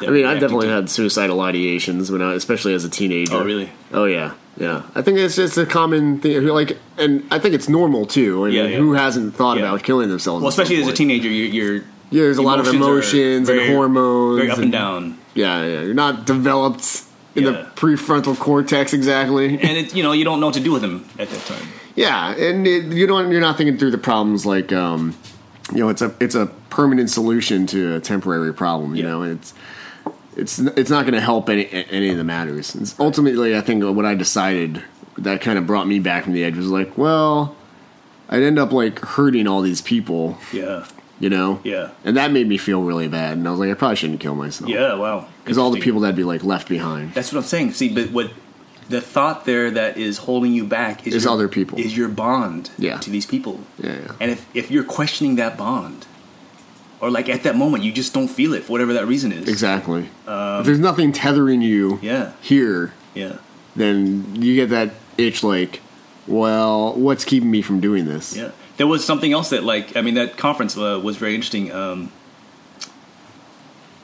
I 0.00 0.06
mean, 0.10 0.26
I've 0.26 0.40
definitely 0.40 0.68
had 0.68 0.90
suicidal 0.90 1.38
ideations 1.38 2.10
when 2.10 2.20
I, 2.22 2.34
especially 2.34 2.74
as 2.74 2.84
a 2.84 2.88
teenager. 2.88 3.34
Oh, 3.34 3.44
really? 3.44 3.70
Oh, 3.92 4.04
yeah, 4.06 4.34
yeah. 4.56 4.82
I 4.94 5.02
think 5.02 5.18
it's 5.18 5.36
just 5.36 5.56
a 5.58 5.66
common 5.66 6.20
thing. 6.20 6.44
Like, 6.46 6.78
and 6.98 7.24
I 7.30 7.38
think 7.38 7.54
it's 7.54 7.68
normal 7.68 8.06
too. 8.06 8.44
I 8.44 8.48
mean, 8.48 8.56
Yeah, 8.56 8.64
yeah. 8.66 8.76
who 8.78 8.92
hasn't 8.94 9.34
thought 9.36 9.56
Yeah. 9.58 9.64
about 9.64 9.82
killing 9.84 10.08
themselves? 10.08 10.42
Well, 10.42 10.48
especially 10.48 10.76
as 10.80 10.88
a 10.88 10.92
teenager, 10.92 11.28
you're, 11.28 11.48
you're 11.48 11.74
Yeah, 12.10 12.22
there's 12.22 12.38
a 12.38 12.42
lot 12.42 12.58
of 12.60 12.66
emotions 12.68 13.48
are 13.48 13.58
and 13.58 13.72
hormones. 13.72 14.38
very 14.38 14.50
up 14.50 14.56
and 14.58 14.64
and- 14.64 14.72
down. 14.72 15.18
Yeah, 15.34 15.64
yeah. 15.64 15.80
You're 15.82 15.94
not 15.94 16.26
developed 16.26 17.02
in 17.34 17.44
the 17.44 17.66
prefrontal 17.74 18.38
cortex 18.38 18.92
exactly. 18.92 19.58
and 19.58 19.76
it, 19.76 19.94
you 19.94 20.04
know 20.04 20.12
you 20.12 20.22
don't 20.24 20.38
know 20.38 20.46
what 20.46 20.54
to 20.54 20.60
do 20.60 20.70
with 20.70 20.82
them 20.82 21.04
at 21.18 21.28
that 21.30 21.44
time. 21.46 21.66
Yeah, 21.96 22.32
and 22.34 22.64
it, 22.66 22.84
you 22.92 23.06
don't. 23.08 23.30
You're 23.32 23.40
not 23.40 23.56
thinking 23.56 23.76
through 23.78 23.90
the 23.90 23.98
problems 23.98 24.46
like, 24.46 24.72
um, 24.72 25.14
you 25.72 25.78
know, 25.80 25.88
it's 25.88 26.02
a 26.02 26.14
it's 26.20 26.34
a 26.36 26.46
permanent 26.70 27.10
solution 27.10 27.66
to 27.68 27.96
a 27.96 28.00
temporary 28.00 28.52
problem. 28.54 28.94
You 28.94 29.02
know, 29.02 29.22
it's 29.22 29.52
it's 30.36 30.58
it's 30.58 30.90
not 30.90 31.02
going 31.02 31.14
to 31.14 31.20
help 31.20 31.48
any 31.48 31.66
any 31.70 32.10
of 32.10 32.16
the 32.16 32.24
matters. 32.24 32.74
It's 32.74 32.98
ultimately, 32.98 33.56
I 33.56 33.60
think 33.60 33.84
what 33.84 34.04
I 34.04 34.14
decided 34.14 34.82
that 35.18 35.40
kind 35.40 35.58
of 35.58 35.66
brought 35.66 35.86
me 35.86 35.98
back 36.00 36.24
from 36.24 36.32
the 36.32 36.42
edge 36.44 36.56
was 36.56 36.68
like, 36.68 36.98
well, 36.98 37.56
I'd 38.28 38.42
end 38.42 38.58
up 38.58 38.72
like 38.72 38.98
hurting 39.00 39.46
all 39.46 39.60
these 39.62 39.80
people. 39.80 40.38
Yeah, 40.52 40.86
You 41.20 41.30
know. 41.30 41.60
Yeah. 41.62 41.90
And 42.04 42.16
that 42.16 42.32
made 42.32 42.48
me 42.48 42.56
feel 42.58 42.82
really 42.82 43.06
bad, 43.08 43.36
and 43.38 43.46
I 43.46 43.50
was 43.52 43.60
like, 43.60 43.70
I 43.70 43.74
probably 43.74 43.96
shouldn't 43.96 44.20
kill 44.20 44.34
myself. 44.34 44.68
yeah, 44.70 44.94
wow. 44.94 45.26
Because 45.44 45.58
all 45.58 45.70
the 45.70 45.80
people 45.80 46.00
that'd 46.00 46.16
be 46.16 46.24
like 46.24 46.42
left 46.42 46.68
behind. 46.68 47.14
That's 47.14 47.32
what 47.32 47.38
I'm 47.40 47.44
saying. 47.46 47.72
See, 47.74 47.94
but 47.94 48.10
what 48.10 48.32
the 48.88 49.00
thought 49.00 49.44
there 49.46 49.70
that 49.70 49.96
is 49.96 50.18
holding 50.18 50.52
you 50.52 50.64
back 50.66 51.06
is 51.06 51.14
Is 51.14 51.24
your, 51.24 51.32
other 51.32 51.48
people. 51.48 51.78
is 51.78 51.96
your 51.96 52.08
bond 52.08 52.70
Yeah. 52.76 52.98
to 52.98 53.08
these 53.10 53.24
people. 53.26 53.60
Yeah, 53.78 53.92
yeah. 53.92 54.12
And 54.20 54.30
if 54.30 54.46
if 54.54 54.70
you're 54.70 54.84
questioning 54.84 55.36
that 55.36 55.56
bond, 55.56 56.06
or 57.04 57.10
like 57.10 57.28
at 57.28 57.42
that 57.42 57.54
moment 57.56 57.84
you 57.84 57.92
just 57.92 58.14
don't 58.14 58.28
feel 58.28 58.54
it 58.54 58.64
for 58.64 58.72
whatever 58.72 58.94
that 58.94 59.06
reason 59.06 59.30
is. 59.32 59.48
Exactly. 59.48 60.08
if 60.26 60.64
there's 60.66 60.78
nothing 60.78 61.12
tethering 61.12 61.60
you 61.62 61.92
Um, 61.92 61.98
Yeah. 62.02 62.32
here, 62.40 62.92
Yeah. 63.14 63.34
then 63.76 64.24
you 64.40 64.54
get 64.54 64.70
that 64.70 64.94
itch 65.18 65.42
like, 65.44 65.80
well, 66.26 66.94
what's 66.94 67.24
keeping 67.24 67.50
me 67.50 67.60
from 67.62 67.80
doing 67.80 68.06
this? 68.06 68.34
Yeah. 68.36 68.50
There 68.78 68.86
was 68.86 69.04
something 69.04 69.32
else 69.32 69.50
that 69.50 69.62
like 69.64 69.96
I 69.96 70.00
mean 70.00 70.14
that 70.14 70.36
conference 70.36 70.76
uh, 70.76 70.98
was 71.02 71.16
very 71.16 71.34
interesting. 71.34 71.70
Um, 71.70 72.10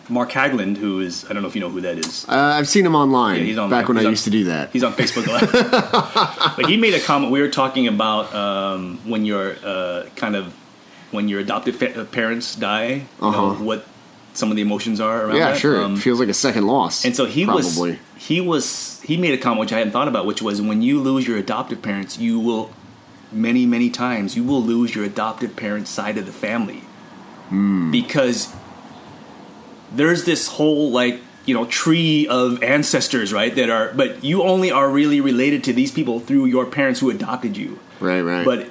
Mark 0.09 0.31
Hagland, 0.33 0.77
who 0.77 1.01
is 1.01 1.25
I 1.29 1.33
don't 1.33 1.43
know 1.43 1.49
if 1.49 1.55
you 1.55 1.61
know 1.61 1.71
who 1.71 1.81
that 1.83 1.97
is. 1.99 2.27
Uh, 2.29 2.35
I've 2.59 2.69
seen 2.69 2.85
him 2.85 2.95
online 2.97 3.39
Yeah, 3.39 3.45
he's 3.45 3.59
on- 3.59 3.71
back 3.71 3.89
when 3.89 3.97
I 3.97 4.05
on- 4.05 4.11
used 4.11 4.25
to 4.25 4.31
do 4.31 4.45
that. 4.45 4.71
He's 4.73 4.83
on 4.85 4.93
Facebook 4.93 5.27
lot. 5.27 6.55
but 6.57 6.67
he 6.67 6.77
made 6.77 6.95
a 6.95 7.01
comment. 7.01 7.31
We 7.33 7.41
were 7.41 7.49
talking 7.49 7.87
about 7.87 8.35
um, 8.35 8.99
when 9.05 9.25
your 9.25 9.57
uh, 9.65 10.05
kind 10.17 10.35
of 10.37 10.53
when 11.11 11.29
your 11.29 11.41
adoptive 11.41 11.77
fa- 11.77 12.01
uh, 12.01 12.05
parents 12.05 12.55
die, 12.57 12.89
you 12.93 13.03
know, 13.21 13.29
Uh-huh. 13.29 13.65
what 13.65 13.87
some 14.33 14.51
of 14.51 14.57
the 14.57 14.63
emotions 14.63 15.01
are 15.01 15.25
around 15.27 15.37
Yeah, 15.37 15.51
that. 15.53 15.59
sure. 15.59 15.83
Um, 15.83 15.95
it 15.95 15.99
feels 15.99 16.21
like 16.21 16.29
a 16.29 16.35
second 16.35 16.67
loss. 16.67 17.05
and 17.05 17.15
so 17.17 17.25
he 17.27 17.45
probably. 17.45 17.63
was 17.65 17.99
he 18.17 18.41
was 18.41 19.01
he 19.05 19.17
made 19.17 19.35
a 19.35 19.39
comment 19.39 19.61
which 19.61 19.73
I 19.73 19.79
hadn't 19.79 19.93
thought 19.93 20.09
about, 20.09 20.25
which 20.27 20.41
was 20.43 20.61
when 20.63 20.83
you 20.83 21.01
lose 21.01 21.27
your 21.27 21.37
adoptive 21.39 21.83
parents, 21.83 22.19
you 22.19 22.39
will 22.39 22.71
many 23.33 23.67
many 23.67 23.91
times 23.91 24.37
you 24.37 24.45
will 24.45 24.63
lose 24.63 24.95
your 24.95 25.05
adoptive 25.05 25.55
parents' 25.57 25.91
side 25.91 26.17
of 26.19 26.27
the 26.27 26.33
family 26.33 26.83
Hmm. 27.49 27.91
because 27.91 28.49
there's 29.95 30.25
this 30.25 30.47
whole 30.49 30.91
like 30.91 31.21
you 31.47 31.55
know 31.55 31.65
tree 31.67 32.27
of 32.29 32.63
ancestors 32.63 33.33
right 33.33 33.55
that 33.57 33.71
are 33.71 33.93
but 33.95 34.23
you 34.23 34.43
only 34.43 34.71
are 34.71 34.89
really 34.91 35.21
related 35.21 35.65
to 35.65 35.73
these 35.73 35.91
people 35.91 36.21
through 36.21 36.45
your 36.47 36.65
parents 36.67 37.01
who 37.01 37.11
adopted 37.11 37.57
you 37.57 37.79
right, 37.99 38.21
right. 38.21 38.45
but 38.45 38.69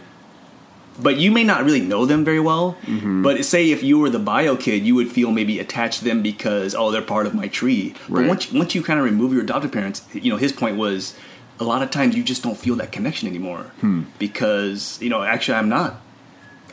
but 1.01 1.17
you 1.17 1.31
may 1.31 1.43
not 1.43 1.63
really 1.63 1.79
know 1.81 2.05
them 2.05 2.23
very 2.25 2.39
well 2.39 2.77
Mm-hmm. 2.85 3.23
but 3.23 3.43
say 3.45 3.71
if 3.71 3.81
you 3.83 3.99
were 3.99 4.09
the 4.09 4.19
bio 4.19 4.55
kid 4.55 4.83
you 4.85 4.95
would 4.95 5.11
feel 5.11 5.31
maybe 5.31 5.59
attached 5.59 5.99
to 5.99 6.05
them 6.05 6.21
because 6.21 6.75
oh 6.75 6.91
they're 6.91 7.01
part 7.01 7.25
of 7.25 7.33
my 7.33 7.47
tree 7.47 7.93
but 8.09 8.25
once 8.25 8.51
once 8.51 8.75
you 8.75 8.81
kind 8.83 8.99
of 8.99 9.05
remove 9.05 9.31
your 9.33 9.41
adoptive 9.43 9.71
parents 9.71 10.03
you 10.13 10.29
know 10.31 10.37
his 10.37 10.51
point 10.51 10.77
was 10.77 11.15
a 11.59 11.63
lot 11.63 11.81
of 11.81 11.89
times 11.91 12.15
you 12.15 12.23
just 12.23 12.41
don't 12.43 12.57
feel 12.57 12.75
that 12.75 12.91
connection 12.91 13.27
anymore 13.27 13.63
Hmm. 13.81 14.03
because 14.19 15.01
you 15.01 15.09
know 15.09 15.23
actually 15.23 15.57
i'm 15.57 15.69
not 15.69 16.01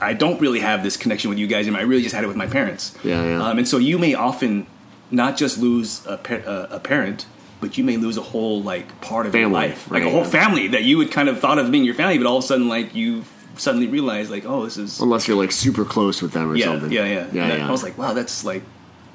i 0.01 0.13
don't 0.13 0.41
really 0.41 0.61
have 0.61 0.83
this 0.83 0.97
connection 0.97 1.31
with 1.31 1.39
you 1.39 1.47
guys 1.47 1.67
anymore 1.67 1.81
i 1.81 1.85
really 1.85 2.03
just 2.03 2.15
had 2.15 2.25
it 2.25 2.29
with 2.29 2.37
my 2.37 2.47
parents 2.47 2.95
Yeah, 3.05 3.23
yeah. 3.25 3.43
Um, 3.47 3.59
and 3.59 3.67
so 3.69 3.79
you 3.79 3.99
may 3.99 4.15
often 4.15 4.67
not 5.11 5.37
just 5.37 5.59
lose 5.59 6.05
a, 6.07 6.15
uh, 6.49 6.67
a 6.71 6.81
parent 6.81 7.27
but 7.61 7.79
you 7.79 7.85
may 7.85 7.97
lose 7.97 8.17
a 8.19 8.23
whole 8.23 8.63
like 8.63 9.01
part 9.01 9.25
of 9.27 9.35
your 9.35 9.45
Family, 9.45 9.69
life 9.69 9.91
like 9.91 10.03
a 10.03 10.11
whole 10.11 10.23
yeah. 10.25 10.29
family 10.41 10.69
that 10.69 10.85
you 10.85 10.99
would 10.99 11.11
kind 11.11 11.29
of 11.29 11.41
thought 11.41 11.59
of 11.59 11.71
being 11.71 11.85
your 11.85 11.95
family 11.95 12.19
but 12.19 12.27
all 12.27 12.39
of 12.39 12.45
a 12.45 12.47
sudden 12.47 12.69
like 12.69 12.95
you 12.95 13.25
suddenly 13.57 13.87
realize 13.89 14.31
like 14.31 14.45
oh 14.47 14.65
this 14.65 14.77
is 14.77 15.01
Unless 15.01 15.27
you're 15.29 15.37
like 15.37 15.53
super 15.53 15.85
close 15.85 16.21
with 16.23 16.33
them 16.33 16.51
or 16.51 16.57
yeah 16.57 16.67
something. 16.67 16.91
yeah 16.93 17.05
yeah 17.05 17.27
Yeah, 17.33 17.49
that- 17.49 17.59
yeah. 17.59 17.69
i 17.69 17.71
was 17.71 17.83
like 17.83 17.97
wow 17.99 18.13
that's 18.15 18.45
like 18.45 18.63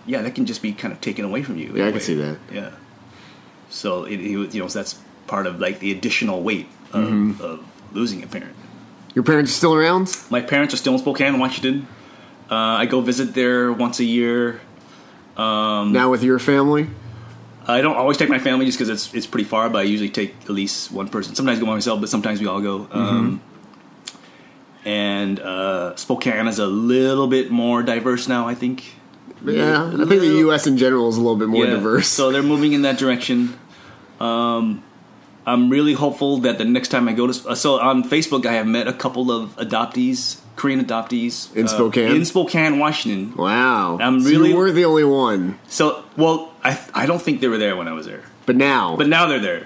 yeah 0.05 0.21
that 0.23 0.33
can 0.35 0.45
just 0.45 0.61
be 0.61 0.73
kind 0.73 0.91
of 0.93 0.99
taken 1.01 1.25
away 1.25 1.43
from 1.43 1.57
you 1.57 1.71
Yeah, 1.75 1.87
I 1.87 1.91
can 1.91 2.01
see 2.01 2.15
that. 2.15 2.37
yeah 2.51 2.71
so 3.69 4.03
it, 4.05 4.19
it 4.19 4.37
was- 4.37 4.53
you 4.55 4.61
know 4.61 4.67
so 4.67 4.79
that's 4.79 4.95
part 5.27 5.47
of 5.47 5.59
like 5.59 5.79
the 5.79 5.91
additional 5.91 6.41
weight 6.43 6.67
of, 6.93 7.03
Mm-hmm. 7.05 7.41
of 7.41 7.59
losing 7.93 8.23
a 8.23 8.27
parent 8.27 8.55
Your 9.15 9.23
parents 9.23 9.51
are 9.51 9.55
still 9.55 9.73
around? 9.75 10.15
my 10.29 10.41
parents 10.41 10.73
are 10.73 10.77
still 10.77 10.93
in 10.93 10.99
spokane 10.99 11.37
washington 11.39 11.87
uh, 12.49 12.55
i 12.81 12.85
go 12.85 13.01
visit 13.01 13.33
there 13.33 13.71
once 13.71 13.99
a 13.99 14.05
year 14.05 14.59
Um, 15.37 15.93
now 15.93 16.11
with 16.11 16.23
your 16.23 16.39
family? 16.39 16.87
I 17.67 17.79
don't 17.81 17.95
always 17.95 18.17
take 18.17 18.27
my 18.29 18.39
family 18.39 18.65
just 18.65 18.77
because 18.77 18.89
it's 18.89 19.13
it's 19.13 19.27
pretty 19.27 19.47
far, 19.47 19.69
but 19.69 19.79
I 19.79 19.83
usually 19.93 20.09
take 20.09 20.33
at 20.43 20.49
least 20.49 20.91
one 20.91 21.07
person. 21.07 21.35
Sometimes 21.35 21.57
I 21.57 21.61
go 21.61 21.67
by 21.67 21.75
myself, 21.79 22.01
but 22.01 22.09
sometimes 22.09 22.41
we 22.41 22.47
all 22.47 22.59
go. 22.59 22.87
Um, 22.91 23.39
and 24.85 25.39
uh, 25.39 25.95
Spokane 25.95 26.47
is 26.47 26.59
a 26.59 26.67
little 26.67 27.27
bit 27.27 27.51
more 27.51 27.83
diverse 27.83 28.27
now, 28.27 28.47
I 28.47 28.55
think. 28.55 28.95
Yeah, 29.43 29.87
I 29.87 30.05
think 30.05 30.09
the 30.21 30.35
U.S. 30.45 30.67
in 30.67 30.77
general 30.77 31.09
is 31.09 31.17
a 31.17 31.21
little 31.21 31.35
bit 31.37 31.47
more 31.47 31.65
Yeah, 31.65 31.71
diverse. 31.71 32.07
So 32.07 32.31
they're 32.31 32.43
moving 32.43 32.73
in 32.73 32.83
that 32.83 32.97
direction. 32.99 33.57
Um, 34.19 34.83
I'm 35.47 35.71
really 35.71 35.93
hopeful 35.93 36.37
that 36.39 36.59
the 36.59 36.65
next 36.65 36.89
time 36.89 37.07
I 37.09 37.13
go 37.13 37.25
to 37.25 37.55
so 37.55 37.79
on 37.79 38.03
Facebook, 38.03 38.45
I 38.45 38.53
have 38.53 38.67
met 38.67 38.87
a 38.87 38.93
couple 38.93 39.31
of 39.31 39.55
adoptees, 39.57 40.39
Korean 40.55 40.83
adoptees 40.85 41.51
In 41.55 41.65
uh, 41.65 41.67
Spokane? 41.67 42.15
in 42.15 42.25
Spokane, 42.25 42.77
Washington. 42.77 43.35
wow, 43.35 43.97
I'm 43.99 44.21
So 44.21 44.29
really- 44.29 44.49
you 44.51 44.55
were 44.57 44.71
the 44.71 44.85
only 44.85 45.03
one, 45.05 45.57
So, 45.67 46.03
well, 46.17 46.53
I 46.63 46.77
I 46.93 47.07
don't 47.07 47.21
think 47.21 47.41
they 47.41 47.47
were 47.47 47.57
there 47.57 47.75
when 47.75 47.87
I 47.87 47.93
was 47.93 48.05
there. 48.05 48.21
but 48.45 48.55
now, 48.55 48.95
But 48.95 49.07
now 49.07 49.25
they're 49.25 49.39
there, 49.39 49.63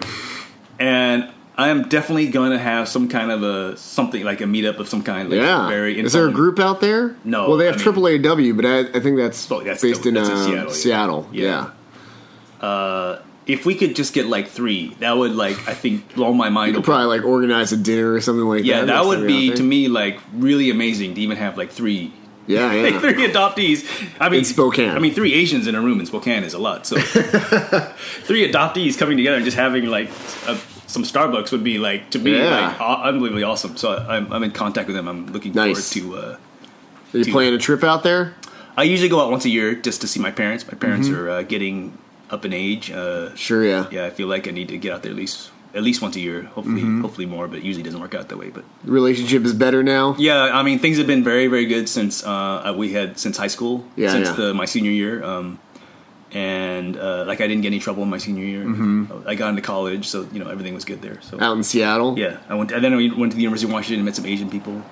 and 0.79 1.29
I 1.57 1.69
am 1.69 1.87
definitely 1.87 2.27
going 2.27 2.51
to 2.51 2.57
have 2.59 2.89
some 2.89 3.07
kind 3.07 3.31
of 3.31 3.41
a 3.43 3.77
something 3.77 4.23
like 4.23 4.41
a 4.41 4.45
meetup 4.45 4.77
of 4.79 4.89
some 4.89 5.01
kind. 5.03 5.29
Like 5.29 5.39
yeah, 5.39 5.69
very. 5.69 5.99
is 5.99 6.11
there 6.13 6.27
a 6.27 6.31
group 6.31 6.59
out 6.59 6.81
there? 6.81 7.15
No, 7.23 7.47
Well, 7.47 7.57
they 7.57 7.65
have 7.67 7.75
I 7.75 7.91
mean- 7.91 8.21
AAAW, 8.21 8.55
but 8.55 8.65
I, 8.65 8.79
I 8.97 8.99
think 8.99 9.17
that's, 9.17 9.49
Oh, 9.51 9.61
that's 9.63 9.81
based 9.81 10.05
in, 10.05 10.15
that's 10.15 10.27
in 10.29 10.35
uh, 10.35 10.43
Seattle, 10.45 10.71
Seattle. 10.73 11.29
yeah. 11.31 11.69
Yeah. 12.61 12.67
Uh, 12.67 13.21
if 13.47 13.65
we 13.65 13.75
could 13.75 13.95
just 13.95 14.13
get 14.13 14.25
like 14.25 14.47
three, 14.47 14.95
that 14.99 15.15
would 15.15 15.33
like 15.35 15.55
I 15.67 15.73
think 15.75 16.15
blow 16.15 16.33
my 16.33 16.49
mind. 16.49 16.69
You 16.73 16.79
could 16.79 16.85
probably 16.85 17.05
like 17.05 17.23
organize 17.23 17.71
a 17.71 17.77
dinner 17.77 18.11
or 18.13 18.19
something 18.21 18.45
like 18.45 18.63
yeah, 18.63 18.81
that. 18.81 18.87
Yeah, 18.87 18.93
that 19.03 19.05
would 19.05 19.27
be 19.27 19.53
to 19.53 19.61
me 19.63 19.87
like 19.87 20.19
really 20.33 20.71
amazing 20.71 21.13
to 21.15 21.21
even 21.21 21.37
have 21.37 21.57
like 21.57 21.71
three. 21.71 22.11
Yeah, 22.47 22.65
Like 22.67 22.93
yeah. 22.93 22.99
three 22.99 23.27
adoptees. 23.27 24.09
I 24.19 24.29
mean, 24.29 24.39
In 24.39 24.45
Spokane. 24.45 24.89
I 24.91 24.99
mean, 24.99 25.13
three 25.13 25.33
Asians 25.33 25.67
in 25.67 25.75
a 25.75 25.81
room 25.81 25.99
in 25.99 26.05
Spokane 26.05 26.43
is 26.43 26.53
a 26.53 26.59
lot. 26.59 26.85
So, 26.87 26.97
three 26.99 28.51
adoptees 28.51 28.97
coming 28.97 29.17
together 29.17 29.35
and 29.37 29.45
just 29.45 29.57
having 29.57 29.85
like 29.85 30.09
a, 30.47 30.57
some 30.87 31.03
Starbucks 31.03 31.51
would 31.51 31.63
be 31.63 31.77
like 31.77 32.09
to 32.11 32.19
me 32.19 32.37
Yeah. 32.37 32.75
like 32.77 32.81
unbelievably 33.07 33.43
awesome. 33.43 33.75
So 33.77 33.97
I'm, 33.97 34.31
I'm 34.31 34.43
in 34.43 34.51
contact 34.51 34.87
with 34.87 34.95
them. 34.95 35.07
I'm 35.07 35.27
looking 35.33 35.53
Nice. 35.53 35.93
forward 35.93 36.19
to. 36.21 36.27
Uh, 36.27 36.37
Are 37.13 37.17
you 37.19 37.31
planning 37.31 37.53
a 37.53 37.57
trip 37.57 37.83
out 37.83 38.03
there? 38.03 38.33
I 38.77 38.83
usually 38.83 39.09
go 39.09 39.21
out 39.21 39.31
once 39.31 39.45
a 39.45 39.49
year 39.49 39.73
just 39.75 40.01
to 40.01 40.07
see 40.07 40.19
my 40.19 40.31
parents. 40.31 40.67
My 40.67 40.77
parents 40.77 41.07
Mm-hmm. 41.07 41.19
are 41.19 41.29
uh, 41.29 41.41
getting 41.43 41.97
up 42.29 42.43
in 42.45 42.53
age. 42.53 42.91
Uh, 42.91 43.33
Sure, 43.35 43.63
yeah. 43.65 43.87
yeah, 43.91 44.05
I 44.05 44.09
feel 44.09 44.27
like 44.27 44.47
I 44.47 44.51
need 44.51 44.67
to 44.69 44.77
get 44.77 44.91
out 44.93 45.01
there 45.03 45.11
at 45.11 45.17
least 45.17 45.51
at 45.73 45.83
least 45.83 46.01
once 46.01 46.15
a 46.15 46.19
year. 46.21 46.43
Hopefully, 46.55 46.81
Mm-hmm. 46.81 47.01
hopefully 47.01 47.25
more, 47.27 47.47
but 47.49 47.57
it 47.59 47.63
usually 47.63 47.83
doesn't 47.83 47.99
work 47.99 48.15
out 48.15 48.29
that 48.29 48.37
way. 48.37 48.49
But 48.49 48.63
The 48.85 48.91
relationship 48.91 49.43
is 49.45 49.53
better 49.53 49.83
now. 49.83 50.15
yeah, 50.17 50.49
I 50.59 50.63
mean 50.63 50.79
things 50.79 50.97
have 50.97 51.07
been 51.07 51.23
very 51.23 51.47
very 51.47 51.65
good 51.65 51.87
since 51.89 52.23
uh, 52.23 52.73
we 52.77 52.93
had 52.93 53.17
since 53.19 53.37
high 53.37 53.47
school, 53.51 53.85
Yeah, 53.95 54.09
since 54.11 54.27
yeah. 54.29 54.35
the 54.35 54.53
my 54.53 54.65
senior 54.65 54.91
year. 54.91 55.23
Um, 55.23 55.59
and 56.35 56.97
uh, 56.97 57.23
like 57.25 57.39
I 57.39 57.47
didn't 57.47 57.61
get 57.61 57.69
any 57.69 57.79
trouble 57.79 58.03
in 58.03 58.09
my 58.09 58.17
senior 58.17 58.43
year. 58.43 58.65
Mm-hmm. 58.65 59.25
I 59.25 59.35
got 59.35 59.49
into 59.49 59.61
college, 59.61 60.05
so 60.05 60.27
you 60.33 60.43
know 60.43 60.49
everything 60.49 60.73
was 60.73 60.83
good 60.83 61.01
there. 61.01 61.21
So 61.21 61.39
Out 61.39 61.55
in 61.55 61.63
Seattle. 61.63 62.19
yeah, 62.19 62.39
I 62.49 62.55
went 62.55 62.73
and 62.73 62.83
then 62.83 62.93
I 62.93 62.97
went 62.97 63.31
to 63.31 63.37
the 63.37 63.41
University 63.41 63.69
of 63.69 63.73
Washington 63.73 63.99
and 63.99 64.05
met 64.05 64.15
some 64.15 64.25
Asian 64.25 64.49
people, 64.49 64.83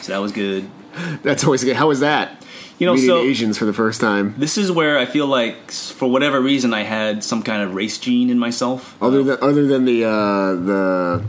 so 0.00 0.12
that 0.12 0.18
was 0.18 0.32
good. 0.32 0.68
That's 1.22 1.44
always 1.44 1.62
good. 1.62 1.76
How 1.76 1.88
was 1.88 2.00
that? 2.00 2.42
You 2.78 2.86
know, 2.86 2.94
Meeting 2.94 3.08
so 3.08 3.20
Asians 3.20 3.58
for 3.58 3.66
the 3.66 3.72
first 3.74 4.00
time. 4.00 4.34
This 4.38 4.58
is 4.58 4.72
where 4.72 4.98
I 4.98 5.06
feel 5.06 5.26
like, 5.26 5.70
for 5.70 6.10
whatever 6.10 6.40
reason, 6.40 6.74
I 6.74 6.82
had 6.82 7.22
some 7.22 7.42
kind 7.42 7.62
of 7.62 7.74
race 7.74 7.98
gene 7.98 8.30
in 8.30 8.38
myself. 8.38 9.00
Other 9.02 9.22
than 9.22 9.38
other 9.42 9.66
than 9.66 9.84
the 9.84 10.04
uh, 10.04 10.54
the 10.54 11.24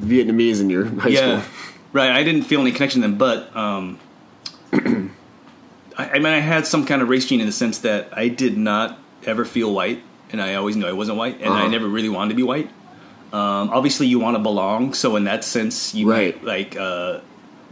Vietnamese 0.00 0.60
in 0.60 0.68
your 0.68 0.84
high 0.84 1.08
yeah, 1.08 1.40
school. 1.40 1.52
right. 1.94 2.10
I 2.10 2.22
didn't 2.22 2.42
feel 2.42 2.60
any 2.60 2.72
connection 2.72 3.00
to 3.00 3.08
them, 3.08 3.16
but 3.16 3.54
um, 3.56 3.98
I, 5.98 6.10
I 6.10 6.14
mean, 6.14 6.26
I 6.26 6.38
had 6.40 6.66
some 6.66 6.84
kind 6.86 7.02
of 7.02 7.08
race 7.08 7.26
gene 7.26 7.40
in 7.40 7.46
the 7.46 7.52
sense 7.52 7.78
that 7.78 8.08
I 8.12 8.28
did 8.28 8.56
not 8.56 8.98
ever 9.24 9.44
feel 9.44 9.72
white, 9.72 10.02
and 10.30 10.40
I 10.40 10.54
always 10.54 10.76
knew 10.76 10.86
I 10.86 10.92
wasn't 10.92 11.18
white, 11.18 11.40
and 11.40 11.54
I 11.54 11.60
Uh-huh. 11.62 11.68
never 11.68 11.88
really 11.88 12.08
wanted 12.08 12.30
to 12.30 12.34
be 12.36 12.42
white. 12.42 12.68
Um, 13.32 13.70
obviously, 13.70 14.06
you 14.06 14.18
want 14.18 14.36
to 14.36 14.42
belong, 14.42 14.92
so 14.94 15.16
in 15.16 15.24
that 15.24 15.44
sense, 15.44 15.94
you 15.94 16.10
Right. 16.10 16.42
like. 16.44 16.76
Uh, 16.76 17.20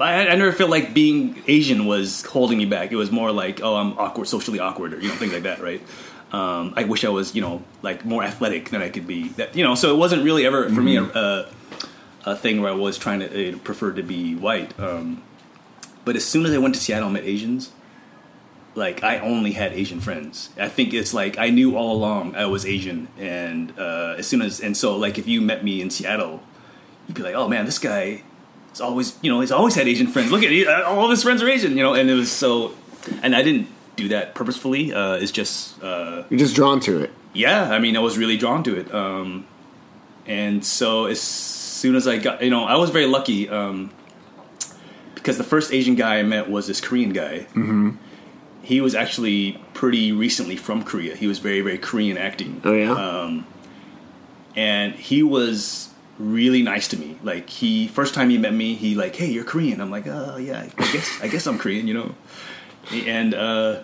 I, 0.00 0.28
I 0.28 0.34
never 0.34 0.52
felt 0.52 0.70
like 0.70 0.94
being 0.94 1.42
Asian 1.46 1.84
was 1.84 2.24
holding 2.24 2.56
me 2.56 2.64
back. 2.64 2.90
It 2.90 2.96
was 2.96 3.10
more 3.10 3.30
like, 3.32 3.60
oh, 3.62 3.76
I'm 3.76 3.92
awkward, 3.98 4.28
socially 4.28 4.58
awkward, 4.58 4.94
or 4.94 4.98
you 5.00 5.08
know, 5.08 5.14
things 5.16 5.34
like 5.34 5.42
that, 5.42 5.60
right? 5.60 5.82
Um, 6.32 6.72
I 6.74 6.84
wish 6.84 7.04
I 7.04 7.10
was, 7.10 7.34
you 7.34 7.42
know, 7.42 7.62
like 7.82 8.06
more 8.06 8.22
athletic 8.24 8.70
than 8.70 8.80
I 8.80 8.88
could 8.88 9.06
be. 9.06 9.28
That 9.30 9.54
you 9.54 9.62
know, 9.62 9.74
so 9.74 9.94
it 9.94 9.98
wasn't 9.98 10.24
really 10.24 10.46
ever 10.46 10.70
for 10.70 10.80
me 10.80 10.96
a, 10.96 11.02
a, 11.02 11.46
a 12.24 12.34
thing 12.36 12.62
where 12.62 12.70
I 12.72 12.74
was 12.74 12.96
trying 12.96 13.20
to 13.20 13.26
uh, 13.54 13.58
prefer 13.58 13.92
to 13.92 14.02
be 14.02 14.34
white. 14.36 14.72
Um, 14.80 15.22
but 16.06 16.16
as 16.16 16.24
soon 16.24 16.46
as 16.46 16.52
I 16.54 16.58
went 16.58 16.74
to 16.76 16.80
Seattle 16.80 17.08
and 17.08 17.14
met 17.14 17.24
Asians, 17.24 17.70
like 18.81 19.05
I 19.05 19.18
only 19.20 19.53
had 19.53 19.72
Asian 19.72 20.01
friends. 20.01 20.49
I 20.59 20.68
think 20.68 20.93
it's 20.93 21.14
like 21.14 21.39
I 21.39 21.51
knew 21.51 21.76
all 21.76 21.93
along 21.95 22.35
I 22.35 22.47
was 22.47 22.64
Asian, 22.66 23.07
and 23.18 23.72
uh, 23.78 24.16
as 24.18 24.26
soon 24.26 24.43
as 24.43 24.61
and 24.61 24.76
so 24.76 24.97
like 24.97 25.18
if 25.18 25.28
you 25.28 25.41
met 25.41 25.62
me 25.62 25.81
in 25.81 25.91
Seattle, 25.91 26.43
you'd 27.07 27.14
be 27.14 27.22
like, 27.22 27.37
oh 27.37 27.47
man, 27.47 27.64
this 27.66 27.78
guy 27.78 28.22
is 28.72 28.81
always 28.81 29.16
you 29.22 29.31
know 29.31 29.41
he's 29.41 29.53
always 29.53 29.74
had 29.76 29.87
Asian 29.87 30.09
friends. 30.09 30.33
Look 30.33 30.43
at 30.43 30.51
it, 30.51 30.66
all 30.66 31.05
of 31.05 31.11
his 31.11 31.22
friends 31.22 31.43
are 31.43 31.49
Asian, 31.49 31.76
you 31.76 31.83
know, 31.85 31.95
and 31.95 32.11
it 32.11 32.14
was 32.14 32.33
so, 32.33 32.74
and 33.22 33.37
I 33.37 33.43
didn't 33.43 33.68
do 33.97 34.09
that 34.09 34.35
purposefully. 34.35 34.93
Uh, 34.93 35.14
it's 35.14 35.31
just 35.33 35.81
uh, 35.83 36.24
You're 36.31 36.39
just 36.41 36.57
drawn 36.57 36.81
to 36.81 37.03
it. 37.03 37.11
yeah, 37.35 37.70
I 37.70 37.78
mean, 37.78 37.97
I 37.97 38.01
was 38.01 38.16
really 38.18 38.37
drawn 38.39 38.62
to 38.64 38.76
it. 38.81 38.93
Um, 38.95 39.47
and 40.26 40.64
so 40.64 41.07
as 41.07 41.20
soon 41.20 41.95
as 41.97 42.09
I 42.09 42.16
got, 42.18 42.43
you 42.43 42.51
know, 42.51 42.64
I 42.64 42.76
was 42.76 42.91
very 42.91 43.07
lucky 43.07 43.49
um, 43.49 43.91
because 45.14 45.37
the 45.39 45.45
first 45.45 45.72
Asian 45.72 45.97
guy 45.97 46.18
I 46.18 46.22
met 46.22 46.49
was 46.49 46.66
this 46.66 46.81
Korean 46.81 47.12
guy. 47.12 47.47
Mm-hmm. 47.55 47.91
He 48.70 48.80
was 48.80 48.94
actually 48.94 49.60
pretty 49.74 50.12
recently 50.12 50.54
from 50.54 50.84
Korea. 50.84 51.16
He 51.16 51.26
was 51.26 51.40
very, 51.40 51.60
very 51.60 51.76
Korean 51.76 52.16
acting. 52.16 52.62
Oh 52.64 52.72
yeah. 52.72 52.92
Um, 52.92 53.44
and 54.54 54.94
he 54.94 55.24
was 55.24 55.88
really 56.20 56.62
nice 56.62 56.86
to 56.86 56.96
me. 56.96 57.18
Like 57.24 57.50
he, 57.50 57.88
first 57.88 58.14
time 58.14 58.30
he 58.30 58.38
met 58.38 58.54
me, 58.54 58.76
he 58.76 58.94
like, 58.94 59.16
"Hey, 59.16 59.26
you're 59.26 59.42
Korean." 59.42 59.80
I'm 59.80 59.90
like, 59.90 60.06
"Oh 60.06 60.36
yeah, 60.36 60.68
I 60.78 60.92
guess, 60.92 61.20
I 61.20 61.26
guess 61.26 61.48
I'm 61.48 61.58
Korean," 61.58 61.88
you 61.88 61.94
know. 61.94 62.14
And 62.92 63.34
uh, 63.34 63.82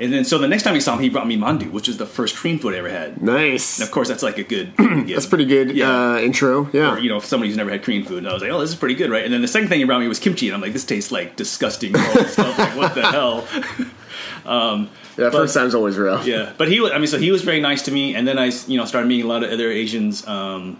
and 0.00 0.12
then 0.12 0.24
so 0.24 0.38
the 0.38 0.48
next 0.48 0.62
time 0.64 0.74
he 0.74 0.80
saw 0.80 0.94
him, 0.94 1.00
he 1.00 1.08
brought 1.10 1.26
me 1.28 1.36
mandu, 1.36 1.70
which 1.70 1.88
is 1.88 1.98
the 1.98 2.06
first 2.06 2.34
Korean 2.36 2.58
food 2.58 2.74
I 2.74 2.78
ever 2.78 2.88
had. 2.88 3.22
nice. 3.22 3.78
And 3.78 3.86
of 3.86 3.92
course, 3.92 4.08
that's 4.08 4.22
like 4.22 4.38
a 4.38 4.42
good. 4.44 4.72
That's 5.06 5.26
pretty 5.26 5.44
good 5.44 5.72
Yeah. 5.76 6.14
uh, 6.14 6.18
intro. 6.18 6.68
Yeah. 6.72 6.94
Or, 6.94 6.98
you 6.98 7.08
know, 7.08 7.18
if 7.18 7.24
somebody 7.26 7.48
who's 7.50 7.56
never 7.56 7.70
had 7.70 7.82
Korean 7.82 8.04
food, 8.04 8.18
and 8.18 8.28
I 8.28 8.32
was 8.32 8.42
like, 8.42 8.50
"Oh, 8.50 8.60
this 8.60 8.70
is 8.70 8.76
pretty 8.76 8.94
good, 8.96 9.10
right?" 9.10 9.24
And 9.24 9.32
then 9.32 9.42
the 9.42 9.48
second 9.48 9.68
thing 9.68 9.78
he 9.78 9.84
brought 9.84 10.00
me 10.00 10.08
was 10.08 10.18
kimchi, 10.18 10.48
and 10.48 10.54
I'm 10.54 10.60
like, 10.60 10.72
"This 10.72 10.84
tastes 10.84 11.12
like 11.12 11.36
disgusting 11.36 11.94
stuff. 11.94 12.58
Like, 12.58 12.76
what 12.76 12.94
the 12.94 13.02
hell?" 13.02 13.46
yeah. 14.46 14.86
but- 15.16 15.32
First 15.32 15.54
time's 15.54 15.74
always 15.74 15.96
rough. 15.98 16.26
yeah, 16.26 16.52
but 16.58 16.68
he 16.68 16.80
was. 16.80 16.92
I 16.92 16.98
mean, 16.98 17.06
so 17.06 17.18
he 17.18 17.30
was 17.30 17.42
very 17.42 17.60
nice 17.60 17.82
to 17.82 17.90
me, 17.92 18.14
and 18.14 18.26
then 18.26 18.38
I, 18.38 18.46
you 18.66 18.76
know, 18.78 18.84
started 18.84 19.06
meeting 19.08 19.26
a 19.26 19.28
lot 19.28 19.42
of 19.44 19.50
other 19.50 19.70
Asians. 19.70 20.26
Um, 20.26 20.78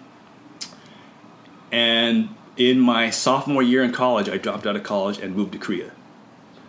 and 1.73 2.29
in 2.57 2.81
my 2.81 3.11
sophomore 3.11 3.62
year 3.62 3.83
in 3.83 3.93
college, 3.93 4.29
I 4.29 4.37
dropped 4.39 4.66
out 4.66 4.77
of 4.77 4.83
college 4.83 5.18
and 5.18 5.35
moved 5.37 5.53
to 5.53 5.59
Korea. 5.59 5.93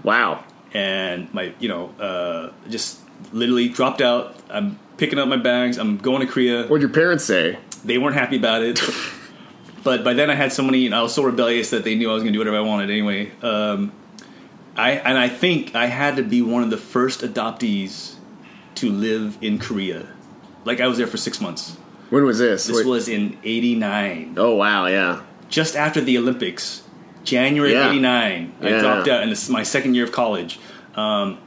Wow. 0.03 0.43
And 0.73 1.33
my, 1.33 1.53
you 1.59 1.67
know, 1.67 1.89
uh, 1.99 2.51
just 2.69 2.99
literally 3.33 3.67
dropped 3.69 4.01
out. 4.01 4.35
I'm 4.49 4.79
picking 4.97 5.19
up 5.19 5.27
my 5.27 5.37
bags. 5.37 5.77
I'm 5.77 5.97
going 5.97 6.21
to 6.21 6.27
Korea. 6.27 6.63
What'd 6.63 6.81
your 6.81 6.91
parents 6.91 7.25
say? 7.25 7.59
They 7.83 7.97
weren't 7.97 8.15
happy 8.15 8.37
about 8.37 8.61
it. 8.63 8.79
but 9.83 10.03
by 10.03 10.13
then 10.13 10.29
I 10.29 10.35
had 10.35 10.53
so 10.53 10.63
many, 10.63 10.85
and 10.85 10.95
I 10.95 11.01
was 11.01 11.13
so 11.13 11.23
rebellious 11.23 11.71
that 11.71 11.83
they 11.83 11.95
knew 11.95 12.09
I 12.09 12.13
was 12.13 12.23
going 12.23 12.33
to 12.33 12.37
do 12.37 12.39
whatever 12.39 12.57
I 12.57 12.61
wanted 12.61 12.89
anyway. 12.89 13.31
Um, 13.41 13.91
I 14.77 14.91
and 14.91 15.17
I 15.17 15.27
think 15.27 15.75
I 15.75 15.87
had 15.87 16.15
to 16.15 16.23
be 16.23 16.41
one 16.41 16.63
of 16.63 16.69
the 16.69 16.77
first 16.77 17.21
adoptees 17.21 18.15
to 18.75 18.89
live 18.89 19.37
in 19.41 19.59
Korea. 19.59 20.07
Like 20.63 20.79
I 20.79 20.87
was 20.87 20.97
there 20.97 21.07
for 21.07 21.17
six 21.17 21.41
months. 21.41 21.75
When 22.09 22.23
was 22.23 22.39
this? 22.39 22.67
This 22.67 22.77
Wait- 22.77 22.85
was 22.85 23.07
in 23.09 23.37
'89, 23.43 24.35
oh 24.37 24.55
wow. 24.55 24.85
Yeah. 24.85 25.21
just 25.49 25.75
after 25.75 25.99
the 25.99 26.17
Olympics, 26.17 26.83
January 27.23 27.73
Yeah. 27.73 27.89
'89. 27.89 28.53
I 28.61 28.67
Yeah. 28.69 28.79
dropped 28.81 29.07
out 29.07 29.23
in 29.23 29.29
this, 29.29 29.49
my 29.49 29.63
second 29.63 29.95
year 29.95 30.03
of 30.03 30.11
college. 30.11 30.59
Um, 30.95 31.37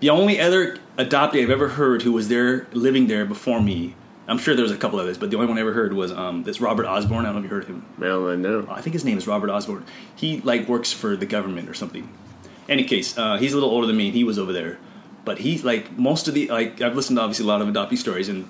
the 0.00 0.10
only 0.10 0.40
other 0.40 0.78
adoptee 0.98 1.42
I've 1.42 1.50
ever 1.50 1.68
heard 1.68 2.02
who 2.02 2.12
was 2.12 2.28
there 2.28 2.66
living 2.72 3.06
there 3.06 3.24
before 3.24 3.60
me. 3.60 3.94
I'm 4.28 4.38
sure 4.38 4.54
there 4.54 4.62
was 4.62 4.72
a 4.72 4.76
couple 4.76 5.00
others, 5.00 5.18
but 5.18 5.30
the 5.30 5.36
only 5.36 5.48
one 5.48 5.58
I 5.58 5.62
ever 5.62 5.72
heard 5.72 5.92
was 5.94 6.12
um, 6.12 6.44
this 6.44 6.60
Robert 6.60 6.86
Osborne. 6.86 7.26
I 7.26 7.32
don't 7.32 7.34
know 7.34 7.38
if 7.40 7.44
you 7.44 7.50
heard 7.50 7.62
of 7.64 7.68
him. 7.68 7.84
Well, 7.98 8.28
I 8.30 8.36
know. 8.36 8.66
I 8.70 8.80
think 8.80 8.94
his 8.94 9.04
name 9.04 9.18
is 9.18 9.26
Robert 9.26 9.50
Osborne. 9.50 9.84
He 10.14 10.40
like 10.44 10.68
works 10.68 10.92
for 10.92 11.16
the 11.16 11.26
government 11.26 11.68
or 11.68 11.74
something. 11.74 12.08
Any 12.68 12.84
case, 12.84 13.18
uh, 13.18 13.36
he's 13.38 13.52
a 13.52 13.56
little 13.56 13.70
older 13.70 13.86
than 13.86 13.96
me. 13.96 14.06
and 14.06 14.14
He 14.14 14.22
was 14.24 14.38
over 14.38 14.52
there, 14.52 14.78
but 15.24 15.38
he's 15.38 15.64
like 15.64 15.98
most 15.98 16.28
of 16.28 16.34
the 16.34 16.46
like 16.48 16.80
I've 16.80 16.94
listened 16.94 17.16
to 17.18 17.22
obviously 17.22 17.44
a 17.44 17.48
lot 17.48 17.60
of 17.60 17.68
adoptee 17.68 17.98
stories, 17.98 18.28
and 18.28 18.48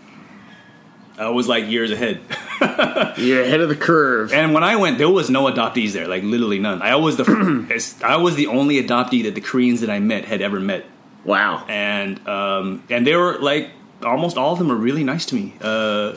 I 1.18 1.28
was 1.28 1.46
like 1.48 1.66
years 1.68 1.90
ahead. 1.90 2.20
You're 3.18 3.42
ahead 3.42 3.60
of 3.60 3.68
the 3.68 3.76
curve. 3.76 4.32
and 4.32 4.54
when 4.54 4.64
I 4.64 4.76
went, 4.76 4.98
there 4.98 5.10
was 5.10 5.28
no 5.30 5.44
adoptees 5.44 5.92
there, 5.92 6.08
like 6.08 6.22
literally 6.22 6.58
none. 6.58 6.80
I 6.82 6.96
was 6.96 7.16
the 7.16 7.24
I 8.04 8.16
was 8.16 8.34
the 8.36 8.46
only 8.46 8.82
adoptee 8.82 9.22
that 9.24 9.34
the 9.34 9.40
Koreans 9.40 9.80
that 9.82 9.90
I 9.90 9.98
met 9.98 10.24
had 10.24 10.40
ever 10.40 10.58
met, 10.60 10.84
Wow. 11.24 11.64
and 11.68 12.26
um, 12.26 12.82
and 12.88 13.06
they 13.06 13.14
were 13.16 13.38
like 13.38 13.70
almost 14.02 14.36
all 14.38 14.52
of 14.54 14.58
them 14.58 14.68
were 14.68 14.74
really 14.76 15.04
nice 15.04 15.26
to 15.26 15.34
me. 15.34 15.54
Uh, 15.60 16.16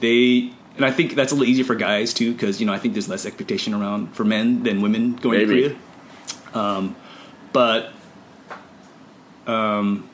they 0.00 0.52
and 0.76 0.84
I 0.84 0.90
think 0.92 1.14
that's 1.14 1.32
a 1.32 1.34
little 1.34 1.48
easier 1.50 1.64
for 1.64 1.74
guys 1.74 2.12
too, 2.12 2.32
because 2.32 2.60
you 2.60 2.66
know 2.66 2.72
I 2.72 2.78
think 2.78 2.94
there's 2.94 3.08
less 3.08 3.24
expectation 3.24 3.72
around 3.74 4.14
for 4.14 4.24
men 4.24 4.62
than 4.62 4.82
women 4.82 5.16
going 5.16 5.38
Maybe. 5.48 5.62
to 5.62 5.68
Korea. 6.52 6.64
Um, 6.66 6.96
but 7.52 7.92
um, 9.46 10.08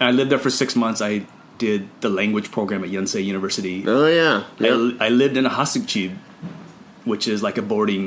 I 0.00 0.10
lived 0.10 0.30
there 0.32 0.38
for 0.38 0.50
six 0.50 0.74
months. 0.74 1.00
I 1.00 1.26
did 1.66 1.80
the 2.04 2.08
language 2.20 2.48
program 2.56 2.80
at 2.86 2.90
Yonsei 2.96 3.22
University. 3.34 3.76
Oh 3.86 4.06
yeah. 4.20 4.44
Yeah. 4.64 4.74
I, 5.00 5.06
I 5.06 5.08
lived 5.22 5.36
in 5.40 5.44
a 5.46 5.52
hasukchib, 5.58 6.12
which 7.10 7.24
is 7.34 7.38
like 7.46 7.56
a 7.58 7.62
boarding 7.72 8.06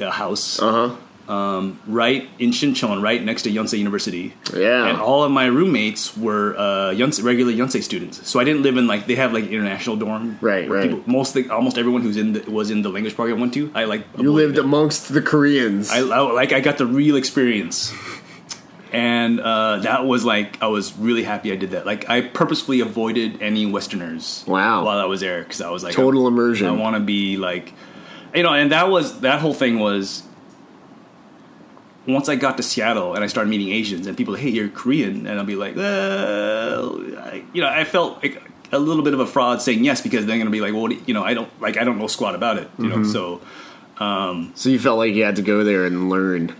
uh, 0.00 0.10
house, 0.22 0.44
Uh 0.62 0.72
huh. 0.78 0.88
um, 1.36 1.64
right 2.02 2.22
in 2.38 2.50
Sinchon, 2.58 3.02
right 3.08 3.20
next 3.30 3.42
to 3.46 3.50
Yonsei 3.50 3.78
University. 3.78 4.32
Yeah. 4.66 4.88
And 4.88 4.96
all 5.08 5.20
of 5.26 5.30
my 5.40 5.46
roommates 5.58 6.02
were 6.16 6.46
uh, 6.56 6.94
Yonsei, 7.00 7.22
regular 7.30 7.52
Yonsei 7.60 7.82
students. 7.82 8.16
So 8.30 8.40
I 8.40 8.44
didn't 8.48 8.62
live 8.66 8.76
in 8.80 8.86
like 8.92 9.02
they 9.10 9.16
have 9.16 9.32
like 9.36 9.46
international 9.56 9.96
dorm. 10.04 10.38
Right, 10.40 10.66
right. 10.76 10.92
most 11.06 11.36
of 11.36 11.44
the, 11.44 11.50
almost 11.58 11.76
everyone 11.82 12.02
who's 12.06 12.16
in 12.16 12.28
the, 12.34 12.40
was 12.58 12.70
in 12.74 12.80
the 12.86 12.90
language 12.96 13.14
program 13.18 13.38
went 13.40 13.52
to. 13.58 13.70
I 13.74 13.84
like 13.92 14.02
You 14.16 14.32
lived 14.32 14.56
it. 14.58 14.64
amongst 14.64 15.12
the 15.16 15.22
Koreans. 15.32 15.90
I, 15.90 15.98
I 15.98 16.20
like 16.40 16.52
I 16.58 16.60
got 16.68 16.76
the 16.82 16.86
real 17.00 17.16
experience, 17.22 17.92
and 18.92 19.40
uh, 19.40 19.78
that 19.78 20.06
was 20.06 20.24
like 20.24 20.62
I 20.62 20.66
was 20.68 20.96
really 20.96 21.22
happy 21.22 21.52
I 21.52 21.56
did 21.56 21.70
that. 21.72 21.84
Like 21.86 22.08
I 22.08 22.20
purposefully 22.22 22.80
avoided 22.80 23.40
any 23.42 23.66
Westerners. 23.66 24.44
Wow. 24.46 24.84
While 24.84 24.98
I 24.98 25.04
was 25.04 25.20
there, 25.20 25.42
because 25.42 25.60
I 25.60 25.70
was 25.70 25.82
like 25.84 25.94
Total 25.94 26.24
I, 26.24 26.28
immersion. 26.28 26.66
I 26.68 26.72
want 26.72 26.96
to 26.96 27.00
be 27.00 27.36
like, 27.36 27.72
you 28.34 28.42
know, 28.42 28.52
and 28.52 28.72
that 28.72 28.88
was 28.90 29.20
that 29.20 29.40
whole 29.40 29.54
thing 29.54 29.78
was. 29.78 30.22
Once 32.06 32.26
I 32.30 32.36
got 32.36 32.56
to 32.56 32.62
Seattle 32.62 33.14
and 33.14 33.22
I 33.22 33.26
started 33.26 33.50
meeting 33.50 33.68
Asians 33.68 34.06
and 34.06 34.16
people, 34.16 34.34
hey, 34.34 34.48
you're 34.48 34.70
Korean, 34.70 35.26
and 35.26 35.38
I'll 35.38 35.44
be 35.44 35.56
like, 35.56 35.76
well, 35.76 36.94
I, 37.18 37.44
you 37.52 37.60
know, 37.60 37.68
I 37.68 37.84
felt 37.84 38.22
like 38.22 38.42
a 38.72 38.78
little 38.78 39.02
bit 39.02 39.12
of 39.12 39.20
a 39.20 39.26
fraud 39.26 39.60
saying 39.60 39.84
yes 39.84 40.00
because 40.00 40.24
they're 40.24 40.38
gonna 40.38 40.48
be 40.48 40.62
like, 40.62 40.72
well, 40.72 40.90
you 40.90 41.02
you 41.06 41.12
know, 41.12 41.22
I 41.22 41.34
don't 41.34 41.50
like, 41.60 41.76
I 41.76 41.84
don't 41.84 41.98
know 41.98 42.06
squat 42.06 42.34
about 42.34 42.56
it, 42.56 42.70
you 42.78 42.84
Mm-hmm. 42.86 43.02
know, 43.02 43.08
so. 43.08 43.40
Um, 43.98 44.52
so 44.54 44.68
you 44.70 44.78
felt 44.78 44.96
like 44.96 45.12
you 45.14 45.24
had 45.24 45.36
to 45.36 45.42
go 45.42 45.64
there 45.64 45.84
and 45.84 46.08
learn. 46.08 46.54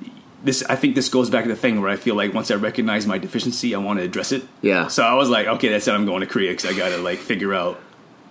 This 0.45 0.62
I 0.64 0.76
think 0.76 0.95
this 0.95 1.09
goes 1.09 1.30
back 1.30 1.45
to 1.45 1.49
the 1.50 1.57
thing 1.57 1.80
where 1.80 1.91
I 1.91 1.96
feel 1.96 2.14
like 2.14 2.33
once 2.33 2.50
I 2.50 2.54
recognize 2.54 3.07
my 3.07 3.18
deficiency, 3.18 3.75
I 3.75 3.79
want 3.79 3.99
to 3.99 4.04
address 4.04 4.33
it. 4.33 4.45
Yeah. 4.62 4.88
So 4.88 5.03
I 5.03 5.14
was 5.14 5.29
like, 5.29 5.46
okay, 5.46 5.68
that's 5.68 5.88
it. 5.88 5.92
I'm 5.92 6.07
going 6.07 6.21
to 6.21 6.26
Korea 6.26 6.50
because 6.50 6.67
I 6.67 6.76
got 6.76 6.91
to 6.91 6.99
like 6.99 7.18
figure 7.18 7.54
out 7.54 7.80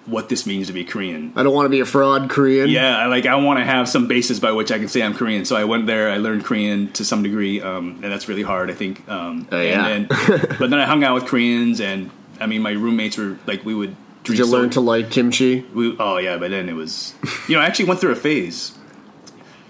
what 0.05 0.29
this 0.29 0.45
means 0.45 0.67
to 0.67 0.73
be 0.73 0.85
Korean. 0.85 1.33
I 1.35 1.43
don't 1.43 1.53
want 1.53 1.65
to 1.65 1.69
be 1.69 1.81
a 1.81 1.85
fraud 1.85 2.29
Korean. 2.29 2.69
Yeah, 2.69 2.97
I, 2.97 3.05
like 3.07 3.25
I 3.25 3.35
want 3.35 3.59
to 3.59 3.65
have 3.65 3.89
some 3.89 4.07
basis 4.07 4.39
by 4.39 4.53
which 4.53 4.71
I 4.71 4.79
can 4.79 4.87
say 4.87 5.03
I'm 5.03 5.13
Korean. 5.13 5.43
So 5.43 5.57
I 5.57 5.65
went 5.65 5.85
there, 5.85 6.09
I 6.09 6.17
learned 6.17 6.45
Korean 6.45 6.91
to 6.93 7.03
some 7.03 7.23
degree, 7.23 7.59
um, 7.61 7.99
and 8.01 8.05
that's 8.05 8.29
really 8.29 8.43
hard, 8.43 8.71
I 8.71 8.73
think. 8.73 9.07
Um, 9.09 9.47
Oh, 9.51 9.61
yeah. 9.61 9.85
And 9.87 10.07
then, 10.07 10.45
but 10.59 10.69
then 10.69 10.79
I 10.79 10.85
hung 10.85 11.03
out 11.03 11.13
with 11.13 11.25
Koreans, 11.25 11.81
and 11.81 12.09
I 12.39 12.45
mean, 12.45 12.61
my 12.61 12.71
roommates 12.71 13.17
were 13.17 13.37
like, 13.45 13.65
we 13.65 13.75
would. 13.75 13.95
Did 14.23 14.37
you 14.37 14.45
learn 14.45 14.69
to 14.71 14.81
like 14.81 15.09
kimchi? 15.09 15.61
We, 15.73 15.95
oh 15.99 16.17
yeah, 16.17 16.37
but 16.37 16.51
then 16.51 16.67
it 16.69 16.73
was, 16.73 17.13
you 17.47 17.55
know, 17.55 17.61
I 17.61 17.65
actually 17.65 17.85
went 17.85 17.99
through 18.01 18.11
a 18.11 18.15
phase. 18.15 18.76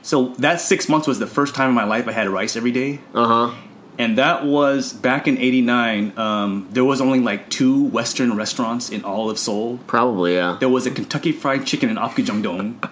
So 0.08 0.30
that 0.40 0.62
six 0.62 0.88
months 0.88 1.06
was 1.06 1.20
the 1.20 1.28
first 1.28 1.54
time 1.54 1.68
in 1.68 1.76
my 1.76 1.84
life 1.84 2.08
I 2.08 2.14
had 2.14 2.30
rice 2.30 2.56
every 2.56 2.72
day, 2.72 3.00
Uh 3.14 3.28
huh. 3.50 3.56
and 4.00 4.18
that 4.18 4.46
was 4.46 4.94
back 4.94 5.28
in 5.28 5.38
'89. 5.38 6.14
Um, 6.18 6.68
there 6.72 6.86
was 6.86 7.02
only 7.02 7.20
like 7.20 7.50
two 7.50 7.84
Western 7.84 8.34
restaurants 8.38 8.90
in 8.90 9.04
all 9.04 9.30
of 9.30 9.38
Seoul. 9.38 9.80
Probably, 9.86 10.36
yeah. 10.36 10.56
There 10.62 10.70
was 10.70 10.86
a 10.86 10.92
Kentucky 10.92 11.34
Fried 11.34 11.66
Chicken 11.66 11.90
in 11.90 11.98
Apgujeongdong, 11.98 12.90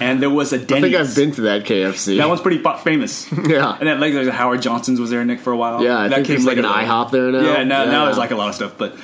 and 0.00 0.22
there 0.22 0.30
was 0.30 0.54
a 0.54 0.58
Denny's. 0.58 0.94
I 0.94 0.98
think 0.98 1.08
I've 1.10 1.14
been 1.16 1.32
to 1.32 1.40
that 1.42 1.64
KFC. 1.66 2.16
That 2.16 2.28
one's 2.28 2.40
pretty 2.40 2.62
famous. 2.82 3.30
yeah. 3.46 3.76
And 3.78 3.86
that 3.86 4.00
like 4.00 4.14
there's 4.14 4.26
a 4.26 4.32
Howard 4.32 4.62
Johnson's 4.62 4.98
was 4.98 5.10
there 5.10 5.22
Nick 5.22 5.40
for 5.40 5.52
a 5.52 5.56
while. 5.58 5.82
Yeah, 5.84 5.98
I 5.98 6.08
that 6.08 6.14
think 6.14 6.28
there's 6.28 6.46
like 6.46 6.56
an. 6.56 6.64
IHOP 6.64 7.10
there 7.10 7.30
now. 7.30 7.40
Yeah, 7.42 7.62
now, 7.64 7.84
now 7.84 8.04
there's 8.06 8.16
like 8.16 8.30
a 8.30 8.36
lot 8.36 8.48
of 8.48 8.54
stuff, 8.54 8.72
but 8.78 8.96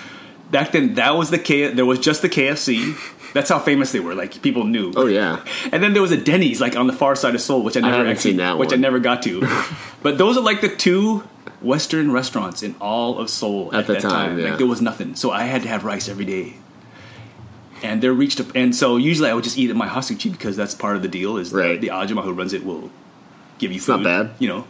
back 0.51 0.73
then 0.73 0.95
that 0.95 1.15
was 1.15 1.29
the 1.29 1.39
K. 1.39 1.75
There 1.75 1.85
was 1.85 1.99
just 1.99 2.23
the 2.23 2.31
KFC. 2.31 2.97
That's 3.33 3.49
how 3.49 3.59
famous 3.59 3.93
they 3.93 4.01
were. 4.01 4.15
Like 4.15 4.43
people 4.43 4.65
knew. 4.65 4.93
Oh 4.97 5.07
yeah. 5.07 5.45
And 5.73 5.83
then 5.83 5.93
there 5.93 6.03
was 6.03 6.13
a 6.13 6.17
Denny's 6.17 6.61
like 6.61 6.77
on 6.77 6.87
the 6.87 6.93
far 6.93 7.15
side 7.17 7.35
of 7.35 7.41
Seoul, 7.41 7.63
which 7.63 7.77
I 7.77 7.81
never 7.81 7.97
haven't 7.97 8.13
actually, 8.13 8.59
which 8.59 8.73
I 8.73 8.77
never 8.77 8.99
got 8.99 9.23
to. 9.23 9.41
but 10.03 10.19
those 10.19 10.37
are 10.37 10.43
like 10.43 10.61
the 10.61 10.69
two 10.69 11.25
Western 11.61 12.11
restaurants 12.13 12.63
in 12.63 12.75
all 12.81 13.19
of 13.19 13.31
Seoul 13.31 13.71
at, 13.73 13.81
At 13.81 13.87
the 13.87 13.93
that 13.95 14.03
time, 14.03 14.11
time. 14.31 14.39
yeah. 14.39 14.49
Like 14.51 14.59
there 14.59 14.67
was 14.67 14.81
nothing, 14.83 15.15
so 15.15 15.31
I 15.31 15.45
had 15.45 15.63
to 15.63 15.69
have 15.69 15.85
rice 15.85 16.09
every 16.09 16.25
day. 16.25 16.55
and 17.83 18.03
they're 18.03 18.13
reached 18.13 18.39
a, 18.41 18.47
and 18.55 18.75
so 18.77 18.97
usually 18.97 19.29
I 19.31 19.35
would 19.35 19.45
just 19.45 19.59
eat 19.59 19.71
at 19.71 19.77
my 19.77 19.89
hasuchi 19.89 20.31
because 20.31 20.57
that's 20.57 20.75
part 20.75 20.95
of 20.97 21.03
the 21.03 21.09
deal 21.09 21.37
is 21.37 21.53
Right. 21.53 21.81
the, 21.81 21.89
the 21.89 21.95
ajima 21.95 22.23
who 22.25 22.33
runs 22.33 22.53
it 22.53 22.65
will 22.65 22.91
give 23.59 23.73
you 23.73 23.81
food. 23.81 24.03
not 24.03 24.05
bad. 24.05 24.31
you 24.39 24.49
know. 24.49 24.67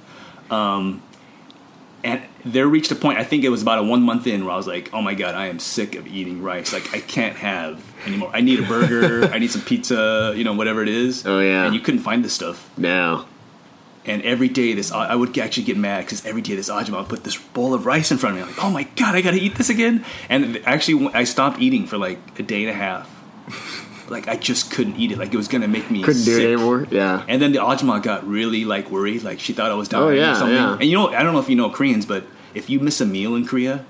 Um, 0.56 1.02
and 2.05 2.20
there 2.44 2.66
reached 2.66 2.90
a 2.90 2.94
point. 2.94 3.19
I 3.19 3.24
think 3.24 3.44
it 3.44 3.48
was 3.51 3.62
about 3.62 3.78
a 3.78 3.82
one 3.82 4.02
month 4.02 4.27
in 4.27 4.44
where 4.44 4.55
I 4.55 4.56
was 4.56 4.66
like, 4.66 4.90
"Oh 4.93 5.02
my 5.02 5.14
god, 5.14 5.35
I 5.35 5.47
am 5.47 5.59
sick 5.59 5.94
of 5.94 6.06
eating 6.06 6.43
rice. 6.43 6.73
Like 6.73 6.93
I 6.93 7.01
can't 7.01 7.36
have 7.36 7.82
anymore. 8.06 8.31
I 8.32 8.40
need 8.40 8.60
a 8.60 8.62
burger. 8.62 9.27
I 9.32 9.39
need 9.39 9.51
some 9.51 9.62
pizza. 9.62 10.32
You 10.36 10.44
know, 10.44 10.52
whatever 10.52 10.82
it 10.82 10.89
is." 10.89 11.27
Oh, 11.27 11.40
yeah. 11.40 11.64
And 11.64 11.74
you 11.74 11.81
couldn't 11.81 12.01
find 12.01 12.24
this 12.24 12.32
stuff. 12.32 12.69
No. 12.77 13.27
And 14.05 14.23
every 14.23 14.48
day, 14.48 14.73
this 14.73 14.90
I 14.90 15.14
would 15.14 15.39
actually 15.39 15.62
get 15.62 15.77
mad 15.77 16.05
because 16.05 16.27
every 16.27 16.43
day 16.43 16.56
this 16.56 16.69
ajima 16.69 16.98
would 16.98 17.09
put 17.09 17.23
this 17.23 17.36
bowl 17.36 17.73
of 17.73 17.86
rice 17.86 18.10
in 18.10 18.19
front 18.19 18.36
of 18.36 18.43
me. 18.43 18.43
I'm 18.43 18.56
like, 18.56 18.64
"Oh 18.64 18.70
my 18.70 18.82
god, 18.97 19.14
I 19.14 19.20
got 19.20 19.31
to 19.31 19.40
eat 19.40 19.55
this 19.55 19.70
again!" 19.70 20.05
And 20.28 20.60
actually, 20.66 21.09
I 21.14 21.24
stopped 21.24 21.60
eating 21.60 21.86
for 21.86 21.98
like 21.98 22.19
a 22.39 22.43
day 22.43 22.62
and 22.62 22.70
a 22.70 22.74
half. 22.74 23.09
Like 24.08 24.28
I 24.28 24.36
just 24.36 24.70
couldn't 24.70 24.96
eat 24.96 25.12
it. 25.12 25.18
Like 25.18 25.32
it 25.32 25.36
was 25.36 25.48
gonna 25.48 25.68
make 25.68 25.90
me 25.90 26.02
Couldn't 26.02 26.24
do 26.24 26.34
sick. 26.36 26.42
it 26.44 26.52
anymore. 26.52 26.86
Yeah. 26.90 27.24
And 27.28 27.40
then 27.40 27.52
the 27.52 27.58
Ajima 27.58 28.02
got 28.02 28.26
really 28.26 28.64
like 28.64 28.90
worried, 28.90 29.22
like 29.22 29.40
she 29.40 29.52
thought 29.52 29.70
I 29.70 29.74
was 29.74 29.88
dying 29.88 30.04
Oh, 30.04 30.08
yeah, 30.10 30.32
or 30.32 30.34
something. 30.36 30.56
yeah. 30.56 30.72
And 30.74 30.84
you 30.84 30.96
know, 30.96 31.08
I 31.08 31.22
don't 31.22 31.32
know 31.32 31.40
if 31.40 31.48
you 31.48 31.56
know 31.56 31.70
Koreans, 31.70 32.06
but 32.06 32.24
if 32.54 32.68
you 32.68 32.80
miss 32.80 33.00
a 33.00 33.06
meal 33.06 33.34
in 33.36 33.46
Korea, 33.46 33.84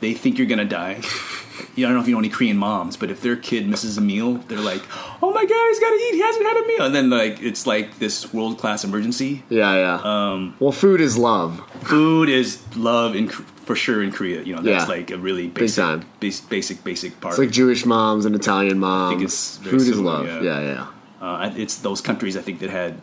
they 0.00 0.14
think 0.14 0.38
you're 0.38 0.48
gonna 0.48 0.64
die. 0.64 1.00
you 1.76 1.84
know, 1.84 1.88
I 1.88 1.92
don't 1.92 1.94
know 1.94 2.00
if 2.00 2.08
you 2.08 2.14
know 2.14 2.18
any 2.18 2.28
Korean 2.28 2.56
moms, 2.56 2.96
but 2.96 3.10
if 3.10 3.20
their 3.20 3.36
kid 3.36 3.68
misses 3.68 3.96
a 3.96 4.00
meal, 4.00 4.34
they're 4.48 4.58
like, 4.58 4.82
"Oh 5.22 5.32
my 5.32 5.44
god, 5.44 5.68
he's 5.68 5.78
got 5.80 5.90
to 5.90 5.96
eat. 5.96 6.14
He 6.14 6.20
hasn't 6.22 6.44
had 6.46 6.56
a 6.56 6.66
meal." 6.66 6.82
And 6.86 6.94
then 6.94 7.10
like 7.10 7.40
it's 7.42 7.66
like 7.66 7.98
this 8.00 8.32
world 8.34 8.58
class 8.58 8.82
emergency. 8.84 9.44
Yeah, 9.48 9.74
yeah. 9.76 10.00
Um, 10.02 10.56
well, 10.58 10.72
food 10.72 11.00
is 11.00 11.16
love. 11.16 11.60
food 11.82 12.28
is 12.28 12.58
love 12.76 13.14
in 13.14 13.28
for 13.64 13.76
sure 13.76 14.02
in 14.02 14.10
Korea. 14.12 14.42
You 14.42 14.56
know, 14.56 14.62
that's 14.62 14.84
Yeah. 14.88 14.94
like 14.96 15.10
a 15.10 15.18
really 15.18 15.48
basic, 15.48 16.02
basic, 16.20 16.84
basic 16.84 17.20
part. 17.20 17.32
It's 17.32 17.38
like 17.38 17.50
Jewish 17.50 17.84
moms 17.86 18.24
and 18.26 18.34
Italian 18.34 18.78
moms. 18.78 19.58
food 19.62 19.80
is 19.80 19.98
love. 19.98 20.26
yeah. 20.26 20.42
Yeah, 20.42 20.60
yeah. 20.60 20.86
uh, 21.26 21.50
it's 21.56 21.76
those 21.76 22.00
countries 22.00 22.36
I 22.36 22.40
think 22.42 22.58
that 22.60 22.70
had 22.70 23.00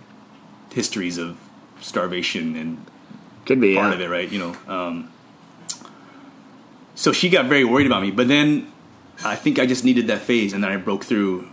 histories 0.74 1.18
of 1.18 1.38
starvation 1.82 2.56
and 2.56 2.86
Could 3.46 3.62
be. 3.62 3.76
part 3.76 3.90
yeah. 3.90 3.96
of 3.96 4.02
it, 4.02 4.10
right? 4.10 4.30
You 4.32 4.40
know. 4.40 4.56
Um, 4.68 5.10
so 6.96 7.12
she 7.12 7.30
got 7.30 7.46
very 7.46 7.64
worried 7.64 7.88
about 7.88 8.02
me, 8.02 8.12
but 8.12 8.28
then 8.28 8.68
I 9.24 9.36
think 9.36 9.60
I 9.60 9.66
just 9.66 9.84
needed 9.86 10.08
that 10.08 10.22
phase, 10.22 10.54
and 10.54 10.64
then 10.64 10.72
I 10.72 10.78
broke 10.78 11.04
through. 11.06 11.48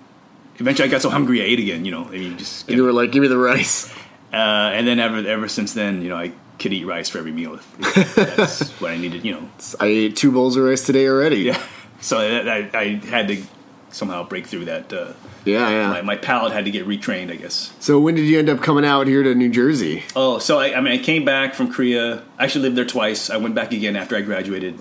Eventually, 0.59 0.89
I 0.89 0.91
got 0.91 1.03
so 1.03 1.11
hungry 1.11 1.41
I 1.43 1.45
ate 1.45 1.61
again. 1.61 1.85
You 1.85 1.93
know, 1.93 2.05
I 2.07 2.13
mean, 2.19 2.39
just 2.39 2.67
And 2.69 2.77
you 2.77 2.83
were 2.85 2.93
like, 2.93 3.13
"Give 3.13 3.23
me 3.23 3.29
the 3.29 3.39
rice." 3.39 3.93
uh, 4.33 4.37
and 4.75 4.87
then 4.87 4.99
ever 4.99 5.19
ever 5.29 5.49
since 5.49 5.73
then, 5.75 6.03
you 6.03 6.09
know, 6.09 6.17
I 6.17 6.33
could 6.59 6.73
eat 6.73 6.85
rice 6.85 7.09
for 7.09 7.19
every 7.19 7.33
meal. 7.33 7.59
That's 8.15 8.71
what 8.81 8.91
I 8.91 8.97
needed. 8.97 9.25
You 9.25 9.35
know, 9.35 9.49
I 9.81 9.87
ate 9.87 10.17
two 10.17 10.33
bowls 10.33 10.57
of 10.57 10.65
rice 10.65 10.85
today 10.85 11.09
already. 11.09 11.39
yeah. 11.41 11.63
So 12.01 12.19
I, 12.19 12.59
I, 12.59 12.71
I 12.79 12.85
had 13.07 13.29
to 13.29 13.43
somehow 13.91 14.23
break 14.25 14.47
through 14.47 14.67
that. 14.67 14.93
Uh, 14.93 15.13
yeah, 15.45 15.71
yeah. 15.71 15.89
my, 15.89 16.03
my 16.03 16.17
palate 16.17 16.53
had 16.53 16.65
to 16.67 16.71
get 16.71 16.87
retrained, 16.87 17.31
I 17.31 17.37
guess. 17.37 17.73
So 17.81 17.99
when 17.99 18.15
did 18.15 18.27
you 18.27 18.39
end 18.39 18.49
up 18.49 18.61
coming 18.61 18.85
out 18.85 19.07
here 19.07 19.23
to 19.23 19.35
New 19.35 19.49
Jersey? 19.49 20.03
Oh, 20.15 20.39
so 20.39 20.59
I, 20.59 20.77
I 20.77 20.81
mean, 20.81 20.93
I 20.93 21.03
came 21.03 21.25
back 21.25 21.55
from 21.55 21.73
Korea. 21.73 22.23
I 22.39 22.45
actually 22.45 22.63
lived 22.63 22.77
there 22.77 22.85
twice. 22.85 23.31
I 23.31 23.37
went 23.37 23.55
back 23.55 23.73
again 23.73 23.97
after 23.97 24.17
I 24.17 24.21
graduated. 24.23 24.79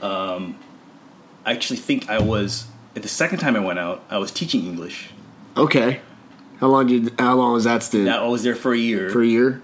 Um, 0.00 0.56
I 1.44 1.52
actually 1.52 1.78
think 1.78 2.08
I 2.08 2.20
was 2.20 2.66
the 2.94 3.08
second 3.08 3.38
time 3.38 3.56
I 3.56 3.60
went 3.60 3.78
out. 3.78 4.02
I 4.10 4.18
was 4.18 4.30
teaching 4.30 4.64
English. 4.64 5.10
Okay. 5.56 6.00
How 6.58 6.68
long 6.68 6.86
did? 6.86 7.18
How 7.18 7.34
long 7.34 7.52
was 7.54 7.64
that 7.64 7.82
stint? 7.82 8.04
That 8.04 8.20
I 8.20 8.26
was 8.26 8.42
there 8.42 8.54
for 8.54 8.72
a 8.72 8.78
year, 8.78 9.10
For 9.10 9.22
a 9.22 9.26
year. 9.26 9.60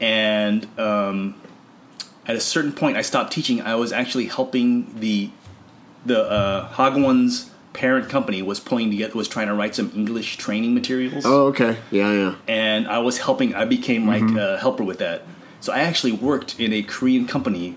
And 0.00 0.66
um, 0.78 1.34
at 2.26 2.36
a 2.36 2.40
certain 2.40 2.72
point, 2.72 2.96
I 2.96 3.02
stopped 3.02 3.32
teaching. 3.32 3.60
I 3.62 3.74
was 3.76 3.92
actually 3.92 4.26
helping 4.26 4.98
the 5.00 5.30
the 6.04 6.22
uh, 6.30 6.68
Hagwon's 6.72 7.50
parent 7.72 8.08
company 8.08 8.40
was 8.40 8.58
pulling 8.58 8.90
together 8.90 9.14
was 9.14 9.28
trying 9.28 9.48
to 9.48 9.54
write 9.54 9.74
some 9.74 9.92
English 9.94 10.36
training 10.38 10.72
materials. 10.74 11.24
Oh, 11.26 11.46
okay. 11.48 11.76
Yeah, 11.90 12.12
yeah. 12.12 12.34
and 12.48 12.88
I 12.88 12.98
was 12.98 13.18
helping. 13.18 13.54
I 13.54 13.64
became 13.64 14.06
like 14.06 14.22
Mm-hmm. 14.22 14.38
a 14.38 14.58
helper 14.58 14.84
with 14.84 14.98
that. 14.98 15.22
So 15.60 15.72
I 15.72 15.80
actually 15.80 16.12
worked 16.12 16.60
in 16.60 16.72
a 16.72 16.82
Korean 16.82 17.26
company, 17.26 17.76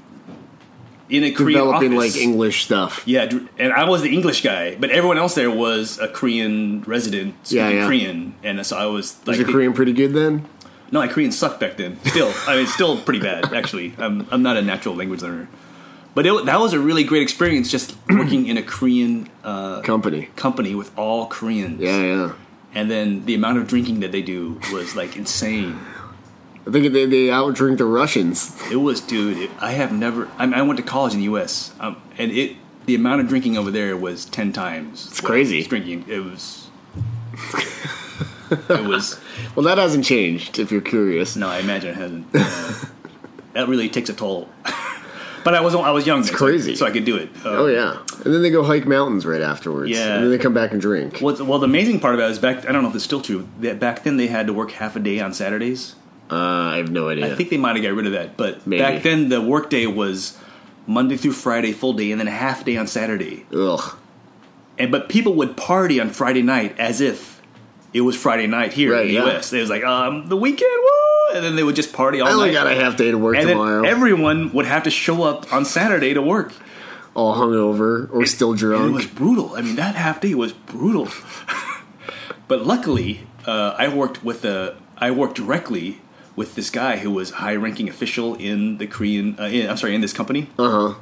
in 1.10 1.24
a 1.24 1.32
Korean 1.32 1.60
Developing 1.60 1.98
office. 1.98 2.16
like 2.16 2.22
English 2.24 2.64
stuff. 2.66 3.02
Yeah, 3.08 3.30
and 3.58 3.74
I 3.74 3.90
was 3.90 4.02
the 4.04 4.14
English 4.14 4.42
guy, 4.44 4.76
but 4.76 4.90
everyone 4.92 5.18
else 5.18 5.34
there 5.36 5.50
was 5.52 5.98
a 6.00 6.08
Korean 6.08 6.82
resident 6.84 7.34
speaking 7.48 7.66
Yeah, 7.66 7.70
yeah. 7.82 7.86
Korean, 7.88 8.36
and 8.44 8.64
so 8.66 8.78
I 8.78 8.86
was 8.86 9.18
Was 9.26 9.28
like, 9.28 9.38
your 9.40 9.48
Korean 9.48 9.74
pretty 9.74 9.94
good 9.94 10.14
then? 10.14 10.46
No, 10.92 11.00
my 11.00 11.08
Korean 11.08 11.32
sucked 11.32 11.60
back 11.60 11.78
then. 11.78 12.00
Still, 12.06 12.34
I 12.48 12.58
mean, 12.58 12.68
still 12.68 13.00
pretty 13.00 13.20
bad 13.20 13.54
actually. 13.54 13.94
I'm 13.98 14.28
I'm 14.32 14.42
not 14.42 14.58
a 14.58 14.62
natural 14.62 14.96
language 14.96 15.22
learner, 15.22 15.48
but 16.16 16.26
it, 16.26 16.46
that 16.46 16.60
was 16.60 16.74
a 16.74 16.80
really 16.80 17.04
great 17.04 17.22
experience 17.22 17.70
just 17.70 17.96
working 18.10 18.48
in 18.48 18.58
a 18.58 18.64
Korean 18.64 19.30
uh, 19.44 19.82
Company. 19.82 20.30
company 20.36 20.76
with 20.76 20.98
all 20.98 21.28
Koreans. 21.28 21.80
Yeah, 21.80 22.02
yeah. 22.02 22.34
and 22.74 22.90
then 22.90 23.26
the 23.26 23.36
amount 23.36 23.58
of 23.60 23.68
drinking 23.68 24.00
that 24.02 24.12
they 24.12 24.22
do 24.22 24.60
was 24.72 24.96
like 24.96 25.16
insane. 25.16 25.80
I 26.68 26.72
think 26.72 26.94
they 26.94 27.06
they 27.06 27.28
outdrink 27.28 27.78
the 27.78 27.86
Russians. 27.86 28.56
It 28.72 28.78
was, 28.78 29.02
dude. 29.02 29.38
It, 29.38 29.52
I 29.60 29.72
have 29.72 29.92
never. 29.92 30.28
I, 30.38 30.46
mean, 30.46 30.56
I 30.56 30.62
went 30.62 30.78
to 30.78 30.84
college 30.84 31.14
in 31.14 31.20
the 31.20 31.26
U.S. 31.26 31.74
Um, 31.80 32.02
and 32.18 32.32
it 32.32 32.58
the 32.86 32.96
amount 32.96 33.22
of 33.22 33.28
drinking 33.28 33.58
over 33.58 33.72
there 33.72 33.96
was 33.96 34.26
ten 34.26 34.54
times. 34.54 35.08
It's 35.08 35.22
crazy. 35.22 35.64
Drinking. 35.64 36.06
It 36.08 36.20
was. 36.20 36.70
It 38.52 38.88
was. 38.88 39.20
Well, 39.56 39.64
that 39.66 39.78
hasn't 39.78 40.06
changed. 40.06 40.60
If 40.60 40.72
you're 40.72 40.82
curious. 40.82 41.36
No, 41.36 41.48
I 41.50 41.60
imagine 41.60 41.90
it 41.92 41.96
hasn't. 41.98 42.28
Uh, 42.34 42.86
that 43.54 43.68
really 43.68 43.90
takes 43.90 44.10
a 44.10 44.14
toll. 44.14 44.48
but 45.44 45.54
I 45.56 45.62
was 45.62 45.76
I 45.76 45.92
was 45.92 46.06
young. 46.06 46.20
It's 46.20 46.30
crazy. 46.32 46.76
so 46.76 46.86
I 46.86 46.92
could 46.92 47.06
do 47.06 47.16
it. 47.18 47.30
Uh, 47.44 47.50
Oh 47.50 47.66
yeah. 47.68 47.98
And 48.24 48.34
then 48.34 48.42
they 48.42 48.50
go 48.52 48.64
hike 48.64 48.86
mountains 48.86 49.26
right 49.26 49.42
afterwards. 49.42 49.92
Yeah. 49.92 50.16
And 50.16 50.24
then 50.26 50.32
they 50.32 50.38
come 50.38 50.54
back 50.54 50.72
and 50.72 50.80
drink. 50.82 51.20
What's, 51.20 51.42
well, 51.42 51.60
the 51.60 51.66
amazing 51.66 52.00
part 52.00 52.16
about 52.16 52.30
it 52.30 52.32
is 52.32 52.40
back. 52.40 52.68
I 52.68 52.72
don't 52.72 52.84
know 52.84 52.90
if 52.90 52.96
it's 52.96 53.04
still 53.04 53.22
true. 53.22 53.48
That 53.60 53.80
back 53.80 54.04
then 54.04 54.18
they 54.18 54.28
had 54.28 54.48
to 54.48 54.54
work 54.54 54.72
half 54.72 54.96
a 54.96 55.00
day 55.00 55.20
on 55.20 55.34
Saturdays. 55.34 55.96
Uh, 56.32 56.36
I 56.36 56.78
have 56.78 56.92
no 56.92 57.10
idea. 57.10 57.32
I 57.32 57.36
think 57.36 57.50
they 57.50 57.58
might 57.58 57.76
have 57.76 57.84
got 57.84 57.94
rid 57.94 58.06
of 58.06 58.12
that. 58.12 58.38
But 58.38 58.66
Maybe. 58.68 58.82
back 58.82 59.02
then 59.04 59.30
the 59.30 59.42
workday 59.42 59.88
was 59.88 60.38
Monday 60.86 61.18
through 61.18 61.34
Friday 61.34 61.72
full 61.72 61.94
day, 61.94 62.12
and 62.12 62.20
then 62.20 62.28
a 62.28 62.32
half 62.32 62.64
day 62.64 62.78
on 62.78 62.88
Saturday. 62.88 63.46
Ugh. 63.54 63.98
And 64.78 64.92
but 64.92 65.10
people 65.10 65.34
would 65.36 65.58
party 65.58 66.00
on 66.00 66.10
Friday 66.10 66.42
night 66.44 66.78
as 66.80 67.02
if 67.02 67.39
it 67.94 68.02
was 68.02 68.16
Friday 68.16 68.48
night 68.48 68.74
here 68.74 68.94
Right, 68.94 69.02
in 69.02 69.08
the 69.08 69.14
yeah. 69.16 69.26
U.S. 69.26 69.52
It 69.54 69.62
was 69.62 69.70
like 69.70 69.84
um, 69.84 70.28
the 70.30 70.38
weekend, 70.38 70.70
woo! 70.84 71.36
and 71.36 71.44
then 71.46 71.56
they 71.56 71.64
would 71.64 71.76
just 71.76 71.94
party 71.94 72.22
all 72.22 72.28
I 72.28 72.32
only 72.32 72.48
night. 72.48 72.54
got 72.54 72.68
a 72.68 72.76
half 72.76 72.98
day 72.98 73.12
to 73.12 73.18
work 73.18 73.36
and 73.38 73.48
tomorrow. 73.48 73.84
everyone 73.84 74.52
would 74.54 74.66
have 74.66 74.84
to 74.84 74.90
show 74.92 75.24
up 75.24 75.52
on 75.54 75.66
Saturday 75.66 76.14
to 76.14 76.22
work. 76.22 76.52
all 77.16 77.36
hungover 77.36 78.10
or 78.12 78.26
still 78.26 78.54
drunk. 78.54 78.90
it 78.92 78.94
was 78.94 79.06
brutal. 79.08 79.56
I 79.56 79.62
mean, 79.62 79.76
that 79.78 79.96
half 79.96 80.22
day 80.22 80.34
was 80.36 80.54
brutal. 80.54 81.08
but 82.48 82.66
luckily, 82.66 83.22
uh, 83.46 83.76
I 83.78 83.88
worked 83.88 84.24
with 84.24 84.46
a 84.46 84.76
I 84.98 85.12
worked 85.12 85.36
directly 85.36 86.02
with 86.36 86.56
this 86.56 86.70
guy 86.70 86.98
who 86.98 87.12
was 87.12 87.32
high 87.32 87.56
ranking 87.56 87.90
official 87.90 88.36
in 88.36 88.78
the 88.78 88.88
Korean. 88.88 89.38
Uh, 89.40 89.44
in, 89.46 89.70
I'm 89.70 89.78
sorry, 89.78 89.96
in 89.96 90.02
this 90.02 90.14
company. 90.14 90.50
uh 90.58 90.70
huh. 90.92 91.00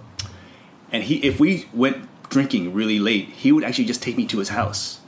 And 0.92 1.04
he, 1.04 1.16
if 1.18 1.38
we 1.40 1.68
went 1.74 2.08
drinking 2.30 2.74
really 2.74 2.98
late, 3.00 3.28
he 3.30 3.52
would 3.52 3.64
actually 3.66 3.86
just 3.86 4.02
take 4.02 4.16
me 4.16 4.26
to 4.28 4.40
his 4.40 4.50
house, 4.50 5.02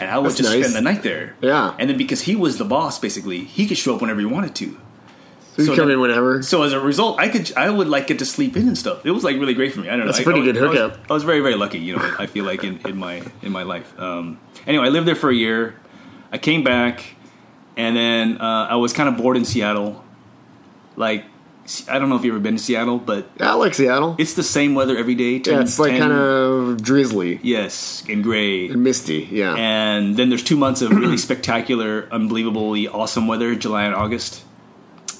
and 0.00 0.10
I 0.10 0.18
would 0.18 0.26
That's 0.30 0.38
just 0.38 0.50
nice. 0.50 0.60
spend 0.68 0.74
the 0.74 0.80
night 0.80 1.02
there. 1.02 1.36
Yeah. 1.40 1.74
And 1.78 1.88
then 1.90 1.96
because 1.96 2.22
he 2.22 2.34
was 2.36 2.58
the 2.58 2.64
boss, 2.64 2.98
basically, 2.98 3.44
he 3.44 3.66
could 3.68 3.78
show 3.78 3.94
up 3.94 4.00
whenever 4.00 4.20
he 4.20 4.26
wanted 4.26 4.54
to. 4.56 4.78
So 5.56 5.66
come 5.76 5.88
that- 5.88 5.92
in 5.94 6.00
whenever. 6.00 6.42
So 6.42 6.62
as 6.62 6.72
a 6.72 6.80
result, 6.80 7.18
I 7.20 7.28
could 7.28 7.52
I 7.54 7.68
would 7.68 7.86
like 7.88 8.06
get 8.06 8.18
to 8.20 8.24
sleep 8.24 8.56
in 8.56 8.66
and 8.68 8.78
stuff. 8.78 9.04
It 9.04 9.10
was 9.10 9.24
like 9.24 9.36
really 9.36 9.52
great 9.52 9.74
for 9.74 9.80
me. 9.80 9.88
I 9.88 9.90
don't 9.90 10.00
know. 10.00 10.06
That's 10.06 10.18
a 10.18 10.22
I- 10.22 10.24
pretty 10.24 10.40
I 10.40 10.44
was- 10.44 10.52
good 10.54 10.62
I 10.64 10.66
was- 10.68 10.78
hookup. 10.78 11.10
I 11.10 11.12
was, 11.12 11.22
very 11.24 11.40
very 11.40 11.54
lucky. 11.56 11.78
You 11.78 11.96
know, 11.96 12.14
I 12.18 12.26
feel 12.26 12.44
like 12.46 12.64
in, 12.64 12.78
in 12.86 12.96
my 12.96 13.22
in 13.42 13.52
my 13.52 13.62
life. 13.64 13.92
Um, 14.00 14.38
anyway, 14.66 14.86
I 14.86 14.88
lived 14.88 15.06
there 15.06 15.16
for 15.16 15.28
a 15.28 15.34
year. 15.34 15.74
I 16.32 16.38
came 16.38 16.62
back, 16.64 17.16
and 17.76 17.96
then 17.96 18.38
uh, 18.40 18.68
I 18.70 18.76
was 18.76 18.92
kind 18.92 19.08
of 19.08 19.16
bored 19.16 19.36
in 19.36 19.44
Seattle. 19.44 20.02
Like 20.96 21.24
I 21.88 21.98
don't 21.98 22.08
know 22.08 22.16
if 22.16 22.24
you've 22.24 22.34
ever 22.34 22.42
been 22.42 22.56
to 22.56 22.62
Seattle, 22.62 22.98
but 22.98 23.28
Yeah, 23.38 23.52
I 23.52 23.54
like 23.54 23.74
Seattle. 23.74 24.16
it's 24.18 24.34
the 24.34 24.42
same 24.42 24.74
weather 24.74 24.96
every 24.96 25.14
day. 25.14 25.38
10, 25.38 25.54
yeah, 25.54 25.60
it's 25.60 25.78
like 25.78 25.92
10 25.92 26.00
kind 26.00 26.12
of 26.12 26.82
drizzly 26.82 27.38
yes 27.42 28.02
and 28.08 28.22
gray. 28.24 28.68
and 28.68 28.82
misty. 28.82 29.28
Yeah. 29.30 29.54
And 29.56 30.16
then 30.16 30.28
there's 30.30 30.42
two 30.42 30.56
months 30.56 30.82
of 30.82 30.90
really 30.90 31.16
spectacular, 31.28 32.08
unbelievably 32.10 32.88
awesome 32.88 33.26
weather, 33.28 33.54
July 33.54 33.84
and 33.84 33.94
August, 33.94 34.42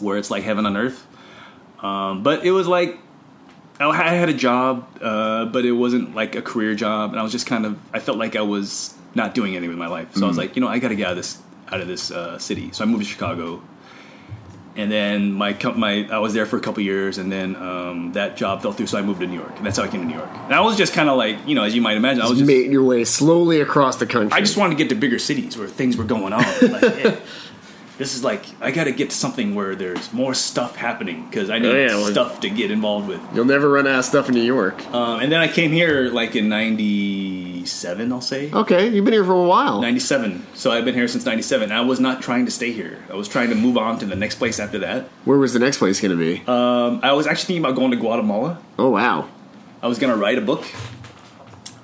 where 0.01 0.16
it's 0.18 0.31
like 0.31 0.43
heaven 0.43 0.66
on 0.66 0.77
earth. 0.77 1.06
Um, 1.81 2.22
but 2.22 2.44
it 2.44 2.51
was 2.51 2.66
like 2.66 2.98
I 3.78 4.14
had 4.14 4.28
a 4.28 4.35
job, 4.35 4.86
uh, 5.01 5.47
but 5.47 5.64
it 5.64 5.72
wasn't 5.72 6.14
like 6.14 6.35
a 6.36 6.43
career 6.43 6.74
job, 6.74 7.10
and 7.12 7.18
I 7.18 7.22
was 7.22 7.32
just 7.32 7.47
kind 7.47 7.64
of 7.64 7.78
I 7.94 7.98
felt 8.01 8.18
like 8.18 8.36
I 8.36 8.43
was 8.43 8.93
not 9.14 9.35
doing 9.35 9.52
anything 9.56 9.70
with 9.70 9.78
my 9.78 9.86
life. 9.89 10.14
So 10.14 10.24
I 10.27 10.28
was 10.28 10.36
like, 10.36 10.55
you 10.55 10.60
know, 10.60 10.68
I 10.68 10.78
got 10.78 10.89
to 10.89 10.94
get 10.97 11.06
out 11.06 11.12
of 11.12 11.16
this 11.16 11.39
out 11.72 11.81
of 11.81 11.89
this 11.89 12.10
uh, 12.10 12.39
city. 12.39 12.70
So 12.72 12.85
I 12.85 12.86
moved 12.86 13.05
to 13.05 13.09
Chicago. 13.10 13.62
And 14.76 14.90
then 14.90 15.32
my 15.32 15.56
my 15.74 16.06
I 16.10 16.18
was 16.18 16.32
there 16.32 16.47
for 16.47 16.56
a 16.56 16.60
couple 16.60 16.82
years, 16.82 17.18
and 17.18 17.30
then 17.30 17.56
um, 17.56 18.12
that 18.12 18.36
job 18.36 18.62
fell 18.62 18.72
through, 18.72 18.86
so 18.86 18.98
I 18.98 19.02
moved 19.02 19.20
to 19.20 19.26
New 19.26 19.38
York, 19.38 19.52
and 19.56 19.66
that's 19.66 19.76
how 19.76 19.82
I 19.82 19.88
came 19.88 20.02
to 20.02 20.06
New 20.06 20.14
York. 20.14 20.30
And 20.32 20.55
I 20.55 20.60
was 20.60 20.76
just 20.76 20.92
kind 20.92 21.09
of 21.09 21.16
like, 21.16 21.36
you 21.47 21.56
know, 21.56 21.64
as 21.64 21.74
you 21.74 21.82
might 21.82 21.97
imagine, 21.97 22.22
I 22.22 22.28
was 22.28 22.38
Just 22.38 22.47
making 22.47 22.70
your 22.70 22.84
way 22.84 23.05
slowly 23.05 23.60
across 23.60 23.97
the 23.97 24.06
country. 24.06 24.30
I 24.36 24.40
just 24.40 24.56
wanted 24.56 24.78
to 24.78 24.84
get 24.84 24.88
to 24.90 24.94
bigger 24.94 25.18
cities 25.18 25.59
where 25.59 25.66
things 25.66 25.97
were 25.97 26.05
going 26.05 26.32
on. 26.32 26.44
Like, 26.70 26.82
yeah, 26.82 27.16
this 28.01 28.14
is 28.16 28.24
like 28.24 28.43
I 28.62 28.70
got 28.70 28.85
to 28.85 28.93
get 28.93 29.10
to 29.10 29.16
something 29.16 29.55
where 29.55 29.74
there's 29.77 30.10
more 30.10 30.32
stuff 30.32 30.74
happening 30.74 31.27
because 31.28 31.51
I 31.51 31.59
need 31.59 31.68
Oh, 31.68 31.77
yeah, 31.77 31.86
well- 31.89 32.06
stuff 32.10 32.40
to 32.40 32.48
get 32.48 32.70
involved 32.70 33.06
with. 33.09 33.20
You'll 33.35 33.44
never 33.44 33.68
run 33.68 33.86
out 33.86 33.98
of 33.98 34.05
stuff 34.06 34.28
in 34.31 34.35
New 34.35 34.40
York. 34.56 34.77
Um, 34.94 35.20
and 35.20 35.31
then 35.31 35.39
I 35.40 35.48
came 35.48 35.70
here 35.70 36.09
like 36.10 36.35
in 36.35 36.48
97, 36.48 38.10
I'll 38.10 38.20
say. 38.22 38.51
Okay, 38.51 38.89
you've 38.89 39.05
been 39.05 39.12
here 39.12 39.24
for 39.24 39.35
a 39.44 39.47
while. 39.47 39.82
97. 39.82 40.47
So 40.55 40.70
I've 40.70 40.86
been 40.86 40.94
here 40.94 41.09
since 41.09 41.27
97. 41.27 41.70
I 41.72 41.82
was 41.82 42.01
not 42.01 42.22
trying 42.22 42.47
to 42.47 42.51
stay 42.51 42.72
here. 42.72 43.05
I 43.10 43.14
was 43.16 43.28
trying 43.28 43.51
to 43.51 43.55
move 43.55 43.77
on 43.77 43.98
to 43.98 44.06
the 44.06 44.16
next 44.16 44.36
place 44.36 44.59
after 44.59 44.78
that. 44.78 45.05
Where 45.27 45.36
was 45.39 45.52
the 45.52 45.59
next 45.60 45.77
place 45.78 46.01
going 46.01 46.16
to 46.16 46.24
be? 46.24 46.43
Um, 46.47 47.01
I 47.02 47.12
was 47.12 47.27
actually 47.27 47.47
thinking 47.48 47.64
about 47.66 47.77
going 47.77 47.90
to 47.90 47.97
Guatemala. 47.98 48.59
oh 48.78 48.89
wow. 48.90 49.28
I 49.82 49.89
was 49.89 49.98
going 49.98 50.12
to 50.12 50.18
write 50.18 50.39
a 50.39 50.43
book 50.43 50.64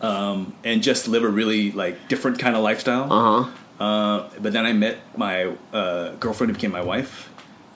um, 0.01 0.55
and 0.65 0.83
just 0.83 1.09
live 1.09 1.25
a 1.25 1.29
really 1.29 1.73
like 1.73 2.09
different 2.09 2.39
kind 2.39 2.57
of 2.57 2.63
lifestyle. 2.63 3.13
Uh 3.13 3.43
huh. 3.45 3.51
Uh, 3.79 4.29
but 4.41 4.53
then 4.53 4.65
I 4.67 4.73
met 4.73 4.99
my 5.19 5.55
uh, 5.73 6.13
girlfriend 6.15 6.51
who 6.51 6.55
became 6.55 6.73
my 6.73 6.81
wife, 6.83 7.31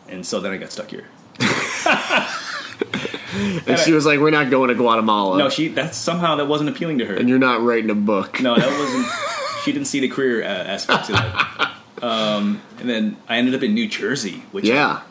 and 0.09 0.25
so 0.25 0.41
then 0.41 0.53
I 0.53 0.57
got 0.57 0.73
stuck 0.73 0.91
here. 0.91 1.07
And 3.67 3.79
she 3.79 3.93
was 3.93 4.05
like, 4.05 4.19
"We're 4.19 4.31
not 4.31 4.51
going 4.51 4.69
to 4.69 4.75
Guatemala." 4.75 5.39
No, 5.39 5.49
she 5.49 5.69
that's 5.69 5.97
somehow 5.97 6.35
that 6.37 6.47
wasn't 6.47 6.69
appealing 6.71 6.99
to 6.99 7.07
her. 7.07 7.15
and 7.15 7.29
you're 7.29 7.39
not 7.39 7.63
writing 7.63 7.89
a 7.91 7.95
book. 7.95 8.41
No, 8.41 8.57
that 8.57 8.67
wasn't. 8.69 9.07
she 9.65 9.73
didn't 9.73 9.87
see 9.87 10.01
the 10.01 10.09
career 10.09 10.43
uh, 10.43 10.47
aspects 10.47 11.11
of 11.11 11.15
it. 11.17 12.03
Um, 12.03 12.61
and 12.81 12.89
then 12.89 13.17
I 13.29 13.37
ended 13.37 13.55
up 13.55 13.63
in 13.63 13.73
New 13.75 13.87
Jersey, 13.89 14.43
which 14.51 14.65
Yeah. 14.65 15.03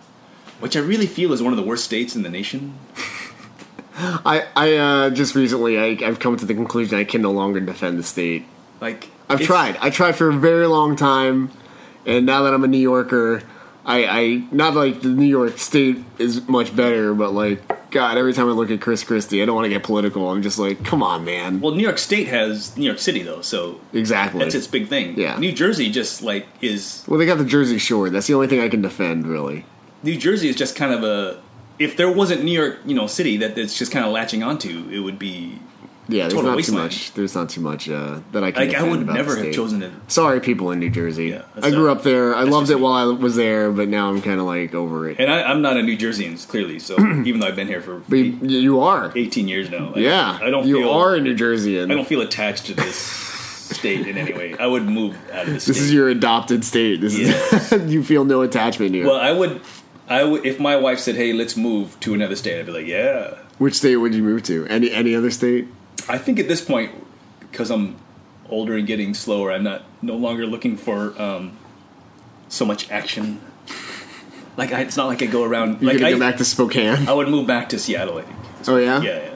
which 0.59 0.75
I 0.75 0.81
really 0.81 1.07
feel 1.07 1.31
is 1.31 1.41
one 1.41 1.53
of 1.53 1.57
the 1.57 1.63
worst 1.63 1.85
states 1.85 2.15
in 2.15 2.23
the 2.23 2.29
nation. 2.29 2.73
I 3.97 4.47
I 4.55 4.75
uh, 4.75 5.09
just 5.11 5.33
recently 5.35 5.77
I, 5.79 6.05
I've 6.05 6.19
come 6.19 6.35
to 6.35 6.45
the 6.45 6.53
conclusion 6.53 6.97
I 6.99 7.05
can 7.05 7.21
no 7.21 7.31
longer 7.31 7.61
defend 7.61 7.97
the 7.99 8.03
state. 8.03 8.45
Like 8.81 9.09
I've 9.29 9.41
tried. 9.41 9.77
I 9.77 9.89
tried 9.89 10.15
for 10.15 10.29
a 10.29 10.33
very 10.33 10.67
long 10.67 10.95
time, 10.95 11.51
and 12.05 12.25
now 12.25 12.43
that 12.43 12.53
I'm 12.53 12.63
a 12.63 12.67
New 12.67 12.77
Yorker, 12.79 13.43
I, 13.85 14.05
I 14.05 14.43
not 14.51 14.75
like 14.75 15.01
the 15.01 15.09
New 15.09 15.25
York 15.25 15.57
State 15.57 15.97
is 16.17 16.47
much 16.47 16.75
better, 16.75 17.13
but 17.13 17.31
like 17.31 17.61
God, 17.91 18.17
every 18.17 18.33
time 18.33 18.47
I 18.47 18.51
look 18.51 18.69
at 18.69 18.81
Chris 18.81 19.03
Christie, 19.03 19.41
I 19.41 19.45
don't 19.45 19.55
want 19.55 19.65
to 19.65 19.69
get 19.69 19.83
political. 19.83 20.29
I'm 20.29 20.41
just 20.41 20.59
like, 20.59 20.83
come 20.85 21.01
on, 21.01 21.25
man. 21.25 21.59
Well, 21.59 21.73
New 21.73 21.81
York 21.81 21.97
State 21.97 22.27
has 22.27 22.77
New 22.77 22.85
York 22.85 22.99
City 22.99 23.23
though, 23.23 23.41
so 23.41 23.81
exactly. 23.93 24.39
that's 24.39 24.55
its 24.55 24.67
big 24.67 24.87
thing. 24.87 25.17
Yeah. 25.17 25.37
New 25.39 25.51
Jersey 25.51 25.89
just 25.89 26.21
like 26.21 26.47
is 26.61 27.03
Well, 27.07 27.17
they 27.17 27.25
got 27.25 27.37
the 27.37 27.45
Jersey 27.45 27.77
Shore. 27.77 28.09
That's 28.09 28.27
the 28.27 28.33
only 28.33 28.47
thing 28.47 28.59
I 28.59 28.69
can 28.69 28.81
defend, 28.81 29.25
really. 29.25 29.65
New 30.03 30.17
Jersey 30.17 30.49
is 30.49 30.55
just 30.55 30.75
kind 30.75 30.93
of 30.93 31.03
a. 31.03 31.41
If 31.79 31.95
there 31.95 32.11
wasn't 32.11 32.43
New 32.43 32.51
York, 32.51 32.79
you 32.85 32.93
know, 32.93 33.07
city 33.07 33.37
that 33.37 33.57
it's 33.57 33.77
just 33.77 33.91
kind 33.91 34.05
of 34.05 34.11
latching 34.11 34.43
onto, 34.43 34.89
it 34.89 34.99
would 34.99 35.17
be 35.17 35.59
Yeah, 36.09 36.23
there's 36.23 36.33
Total 36.33 36.49
not 36.49 36.55
wasteland. 36.57 36.91
too 36.91 36.97
much. 36.97 37.13
There's 37.13 37.35
not 37.35 37.49
too 37.49 37.61
much 37.61 37.87
uh, 37.87 38.19
that 38.31 38.43
I 38.43 38.51
can. 38.51 38.61
like 38.61 38.69
I 38.69 38.71
defend 38.71 38.91
would 38.91 39.01
about 39.03 39.15
never 39.15 39.29
the 39.31 39.37
have 39.37 39.45
state. 39.45 39.53
chosen 39.55 39.83
it. 39.83 39.91
Sorry, 40.07 40.39
people 40.41 40.71
in 40.71 40.79
New 40.79 40.89
Jersey. 40.89 41.27
Yeah, 41.27 41.43
that's 41.55 41.67
I 41.67 41.69
grew 41.69 41.85
not- 41.87 41.97
up 41.97 42.03
there. 42.03 42.35
I 42.35 42.39
that's 42.39 42.51
loved 42.51 42.63
just 42.67 42.73
it 42.73 42.77
me. 42.77 42.81
while 42.83 43.09
I 43.09 43.13
was 43.13 43.35
there, 43.35 43.71
but 43.71 43.87
now 43.87 44.09
I'm 44.09 44.21
kind 44.21 44.39
of 44.39 44.45
like 44.47 44.73
over 44.73 45.07
it. 45.09 45.17
And 45.19 45.31
I, 45.31 45.43
I'm 45.43 45.61
not 45.61 45.77
a 45.77 45.83
New 45.83 45.97
Jerseyan, 45.97 46.45
clearly. 46.47 46.79
So 46.79 46.95
even 47.25 47.39
though 47.39 47.47
I've 47.47 47.55
been 47.55 47.67
here 47.67 47.81
for 47.81 47.99
But 48.09 48.17
you, 48.17 48.59
you 48.59 48.79
are. 48.81 49.11
18 49.15 49.47
years 49.47 49.69
now, 49.69 49.87
like, 49.87 49.97
Yeah, 49.97 50.39
I 50.41 50.49
don't. 50.49 50.65
You 50.67 50.79
feel, 50.81 50.91
are 50.91 51.15
a 51.15 51.21
New 51.21 51.35
Jerseyan. 51.35 51.91
I 51.91 51.95
don't 51.95 52.07
feel 52.07 52.21
attached 52.21 52.65
to 52.65 52.73
this 52.73 52.95
state 52.97 54.07
in 54.07 54.17
any 54.17 54.33
way. 54.33 54.55
I 54.57 54.65
would 54.65 54.83
move 54.87 55.15
out 55.31 55.47
of 55.47 55.53
this. 55.53 55.65
This 55.65 55.77
state. 55.77 55.85
is 55.85 55.93
your 55.93 56.09
adopted 56.09 56.65
state. 56.65 57.01
This 57.01 57.15
is 57.17 57.71
you 57.91 58.03
feel 58.03 58.25
no 58.25 58.41
attachment 58.41 58.95
here. 58.95 59.05
Well, 59.05 59.15
I 59.19 59.31
would. 59.31 59.61
I 60.07 60.23
would 60.23 60.43
if 60.43 60.59
my 60.59 60.75
wife 60.75 60.97
said, 60.97 61.15
"Hey, 61.15 61.33
let's 61.33 61.55
move 61.55 61.99
to 61.99 62.15
another 62.15 62.35
state," 62.35 62.59
I'd 62.59 62.65
be 62.65 62.71
like, 62.71 62.87
"Yeah." 62.87 63.35
Which 63.59 63.75
state 63.75 63.97
would 63.97 64.15
you 64.15 64.23
move 64.23 64.41
to? 64.43 64.65
Any 64.67 64.89
any 64.91 65.13
other 65.13 65.29
state? 65.29 65.67
I 66.07 66.17
think 66.17 66.39
at 66.39 66.47
this 66.47 66.61
point, 66.61 66.91
because 67.39 67.69
I'm 67.71 67.95
older 68.49 68.75
and 68.77 68.85
getting 68.87 69.13
slower, 69.13 69.51
I'm 69.51 69.63
not 69.63 69.83
no 70.01 70.15
longer 70.15 70.45
looking 70.45 70.77
for 70.77 71.19
um, 71.21 71.57
so 72.47 72.65
much 72.65 72.89
action. 72.91 73.41
Like 74.57 74.71
I, 74.73 74.81
it's 74.81 74.97
not 74.97 75.07
like 75.07 75.21
I 75.21 75.25
go 75.25 75.43
around. 75.43 75.81
You're 75.81 75.91
like 75.91 75.99
gonna 75.99 76.09
I, 76.09 76.13
go 76.13 76.19
back 76.19 76.37
to 76.37 76.45
Spokane. 76.45 77.07
I 77.07 77.13
would 77.13 77.29
move 77.29 77.47
back 77.47 77.69
to 77.69 77.79
Seattle. 77.79 78.17
I 78.17 78.21
think. 78.23 78.37
Oh 78.67 78.77
yeah, 78.77 79.01
Yeah, 79.01 79.17
yeah. 79.17 79.35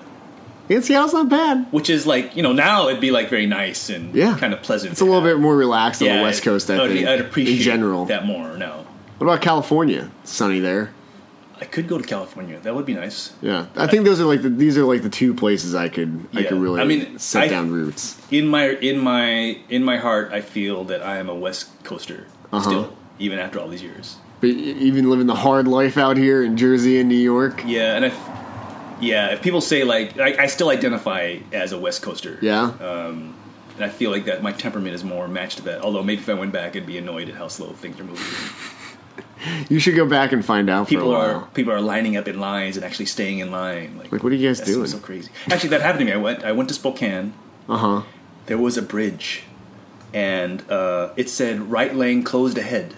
yeah. 0.68 0.80
Seattle's 0.82 1.14
not 1.14 1.30
bad. 1.30 1.68
Which 1.72 1.90
is 1.90 2.06
like 2.06 2.36
you 2.36 2.44
know 2.44 2.52
now 2.52 2.90
it'd 2.90 3.00
be 3.02 3.12
like 3.12 3.30
very 3.30 3.46
nice 3.46 3.90
and 3.90 4.14
Yeah. 4.14 4.38
kind 4.38 4.54
of 4.54 4.62
pleasant. 4.62 4.92
It's 4.92 5.02
a 5.02 5.06
little 5.06 5.22
bit 5.22 5.40
more 5.40 5.56
relaxed 5.56 6.02
on 6.02 6.08
yeah, 6.10 6.18
the 6.18 6.24
West 6.24 6.44
Coast. 6.44 6.70
I 6.70 6.84
I'd, 6.84 6.90
think 6.90 7.08
I'd 7.08 7.22
appreciate 7.22 7.58
in 7.58 7.62
general. 7.64 8.06
that 8.06 8.26
more 8.26 8.58
now. 8.58 8.86
What 9.18 9.28
about 9.28 9.42
California? 9.42 10.12
Sunny 10.26 10.60
there. 10.60 10.92
I 11.62 11.66
could 11.66 11.88
go 11.88 11.98
to 11.98 12.04
California. 12.04 12.60
That 12.60 12.76
would 12.76 12.86
be 12.86 12.94
nice. 12.96 13.32
Yeah, 13.42 13.68
I 13.76 13.88
think 13.88 14.06
those 14.06 14.20
are 14.20 14.26
like 14.26 14.42
the, 14.42 14.50
these 14.50 14.78
are 14.78 14.84
like 14.86 15.02
the 15.04 15.10
two 15.10 15.34
places 15.34 15.74
I 15.76 15.88
could 15.90 16.26
I 16.34 16.42
Yeah. 16.42 16.50
could 16.50 16.60
really 16.60 16.82
I 16.82 16.84
mean, 16.86 17.18
set 17.20 17.44
I- 17.44 17.48
down 17.48 17.72
roots. 17.72 18.18
in 18.32 18.48
my 18.48 18.70
in 18.70 19.00
my 19.00 19.58
in 19.70 19.84
my 19.84 19.98
heart, 19.98 20.32
I 20.34 20.42
feel 20.42 20.84
that 20.86 21.02
I 21.04 21.18
am 21.18 21.30
a 21.30 21.36
West 21.36 21.68
Coaster 21.84 22.28
Uh-huh. 22.52 22.62
still, 22.70 22.98
even 23.20 23.40
after 23.40 23.60
all 23.60 23.68
these 23.70 23.84
years. 23.84 24.18
But 24.42 24.50
e- 24.50 24.76
even 24.82 25.10
living 25.10 25.28
the 25.28 25.36
hard 25.36 25.68
life 25.68 25.98
out 25.98 26.18
here 26.18 26.44
in 26.44 26.58
Jersey 26.58 27.00
and 27.00 27.08
New 27.08 27.16
York. 27.16 27.64
Yeah, 27.66 27.96
and 27.96 28.04
if 28.06 28.18
yeah, 29.00 29.28
if 29.34 29.42
people 29.42 29.62
say 29.62 29.84
like 29.84 30.20
I, 30.20 30.44
I 30.44 30.48
still 30.48 30.70
identify 30.70 31.38
as 31.54 31.72
a 31.72 31.78
West 31.78 32.02
Coaster. 32.02 32.40
Yeah, 32.42 32.72
and 33.76 33.84
I 33.84 33.90
feel 33.90 34.12
like 34.12 34.26
that 34.26 34.44
my 34.44 34.52
temperament 34.52 34.96
is 34.96 35.04
more 35.04 35.28
matched 35.28 35.58
to 35.58 35.64
that. 35.64 35.82
Although 35.82 36.04
maybe 36.04 36.22
if 36.22 36.30
I 36.30 36.34
went 36.34 36.52
back, 36.52 36.76
I'd 36.76 36.86
be 36.86 36.98
annoyed 36.98 37.30
at 37.30 37.36
how 37.36 37.48
slow 37.48 37.70
things 37.74 38.00
are 38.00 38.04
moving. 38.04 38.26
you 39.70 39.80
should 39.80 39.96
go 39.96 40.06
back 40.06 40.32
and 40.32 40.44
find 40.46 40.70
out. 40.70 40.88
People 40.88 41.12
for 41.12 41.16
a 41.16 41.20
are 41.20 41.38
while. 41.40 41.48
people 41.54 41.74
are 41.74 41.82
lining 41.82 42.18
up 42.18 42.28
in 42.28 42.40
lines 42.40 42.76
and 42.78 42.86
actually 42.86 43.06
staying 43.08 43.40
in 43.40 43.52
line. 43.52 43.98
Like, 43.98 44.12
like, 44.12 44.24
what 44.24 44.32
are 44.32 44.36
you 44.36 44.48
guys 44.48 44.60
that 44.60 44.66
doing? 44.68 44.88
so 44.88 45.00
crazy. 45.00 45.30
Actually, 45.50 45.70
that 45.70 45.82
happened 45.82 46.00
to 46.00 46.06
me. 46.06 46.12
I 46.14 46.18
went 46.18 46.44
I 46.44 46.52
went 46.52 46.70
to 46.70 46.76
Spokane. 46.76 47.34
Uh 47.70 47.78
huh. 47.78 48.02
There 48.46 48.58
was 48.58 48.78
a 48.78 48.82
bridge, 48.82 49.44
and 50.14 50.70
uh, 50.70 51.10
it 51.16 51.30
said 51.30 51.72
right 51.72 51.96
lane 51.96 52.24
closed 52.24 52.58
ahead. 52.58 52.96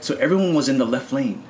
So 0.00 0.14
everyone 0.16 0.54
was 0.54 0.68
in 0.68 0.78
the 0.78 0.86
left 0.86 1.12
lane. 1.12 1.44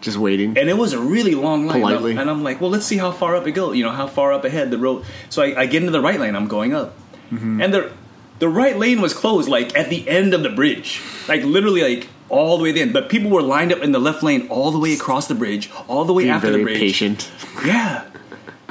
Just 0.00 0.18
waiting. 0.18 0.56
and 0.58 0.68
it 0.68 0.76
was 0.76 0.92
a 0.92 1.00
really 1.00 1.34
long 1.34 1.66
line. 1.66 1.80
Politely. 1.80 2.10
And 2.12 2.20
I'm, 2.20 2.28
and 2.28 2.30
I'm 2.38 2.44
like, 2.44 2.60
well, 2.60 2.70
let's 2.70 2.84
see 2.84 2.98
how 2.98 3.10
far 3.10 3.34
up 3.34 3.46
it 3.46 3.52
goes. 3.52 3.76
You 3.76 3.82
know, 3.84 3.90
how 3.90 4.06
far 4.06 4.32
up 4.32 4.44
ahead 4.44 4.70
the 4.70 4.78
road. 4.78 5.04
So 5.30 5.42
I, 5.42 5.62
I 5.62 5.66
get 5.66 5.82
into 5.82 5.90
the 5.90 6.02
right 6.02 6.20
lane. 6.20 6.36
I'm 6.36 6.48
going 6.48 6.74
up, 6.74 6.94
Mm-hmm. 7.32 7.60
and 7.62 7.74
the 7.74 7.92
the 8.38 8.48
right 8.48 8.76
lane 8.76 9.00
was 9.00 9.14
closed, 9.14 9.48
like 9.48 9.74
at 9.76 9.88
the 9.88 10.06
end 10.08 10.34
of 10.34 10.42
the 10.42 10.50
bridge, 10.50 11.00
like 11.26 11.42
literally 11.42 11.80
like 11.82 12.08
all 12.28 12.58
the 12.58 12.64
way 12.64 12.78
in. 12.80 12.92
But 12.92 13.08
people 13.08 13.30
were 13.30 13.42
lined 13.42 13.72
up 13.72 13.80
in 13.82 13.92
the 13.92 13.98
left 14.00 14.22
lane 14.22 14.48
all 14.48 14.70
the 14.70 14.78
way 14.78 14.92
across 14.94 15.28
the 15.28 15.34
bridge, 15.34 15.70
all 15.88 16.04
the 16.04 16.12
way 16.12 16.24
Being 16.24 16.34
after 16.34 16.50
the 16.50 16.62
bridge. 16.62 16.78
patient. 16.78 17.30
Yeah. 17.64 18.04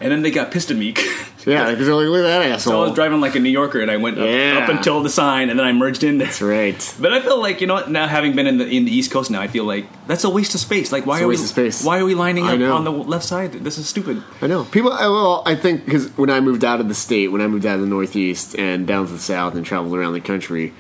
And 0.02 0.12
then 0.12 0.22
they 0.24 0.32
got 0.32 0.52
pissed 0.52 0.72
at 0.72 0.78
me. 0.78 0.94
Yeah, 1.48 1.70
because 1.70 1.86
they're 1.86 1.94
like, 1.96 2.08
look 2.08 2.22
at 2.26 2.42
that 2.42 2.42
asshole. 2.42 2.74
so 2.74 2.82
I 2.82 2.86
was 2.88 2.96
driving 2.96 3.22
like 3.22 3.36
a 3.36 3.40
New 3.40 3.52
Yorker, 3.52 3.80
and 3.80 3.92
I 3.92 3.98
went 3.98 4.18
up, 4.18 4.28
Yeah. 4.28 4.62
up 4.64 4.70
until 4.70 5.04
the 5.04 5.12
sign, 5.12 5.52
and 5.52 5.60
then 5.60 5.66
I 5.68 5.74
merged 5.74 6.04
in 6.04 6.18
there. 6.18 6.26
That's 6.26 6.42
right. 6.42 6.96
But 7.00 7.14
I 7.14 7.22
feel 7.22 7.40
like 7.40 7.62
you 7.62 7.68
know 7.68 7.76
what? 7.76 7.92
Now 7.92 8.08
having 8.08 8.36
been 8.36 8.48
in 8.48 8.58
the 8.58 8.68
in 8.68 8.86
the 8.86 8.92
East 8.92 9.12
Coast 9.12 9.30
now, 9.30 9.42
I 9.42 9.48
feel 9.48 9.64
like 9.64 9.86
that's 10.08 10.24
a 10.24 10.30
waste 10.32 10.56
of 10.56 10.60
space. 10.62 10.92
Like 10.92 11.06
why 11.06 11.18
It's 11.18 11.22
a 11.22 11.26
are 11.26 11.28
waste 11.28 11.42
we 11.42 11.44
of 11.46 11.50
space. 11.76 11.86
why 11.86 12.00
are 12.00 12.06
we 12.06 12.16
lining 12.16 12.46
up 12.48 12.60
on 12.74 12.84
the 12.84 12.92
left 12.92 13.26
side? 13.26 13.52
This 13.52 13.78
is 13.78 13.88
stupid. 13.88 14.24
I 14.42 14.48
know 14.48 14.64
people. 14.64 14.92
I- 14.92 15.08
Well, 15.08 15.44
I 15.46 15.54
think 15.54 15.86
because 15.86 16.08
when 16.18 16.32
I 16.32 16.40
moved 16.40 16.66
out 16.66 16.80
of 16.80 16.88
the 16.88 16.96
state, 16.96 17.28
when 17.28 17.42
I 17.42 17.46
moved 17.48 17.68
out 17.68 17.76
of 17.76 17.82
the 17.82 17.86
Northeast 17.88 18.56
and 18.58 18.88
down 18.88 19.06
to 19.06 19.14
the 19.14 19.20
South 19.20 19.54
and 19.54 19.64
traveled 19.64 19.96
around 19.96 20.14
the 20.14 20.20
country, 20.22 20.74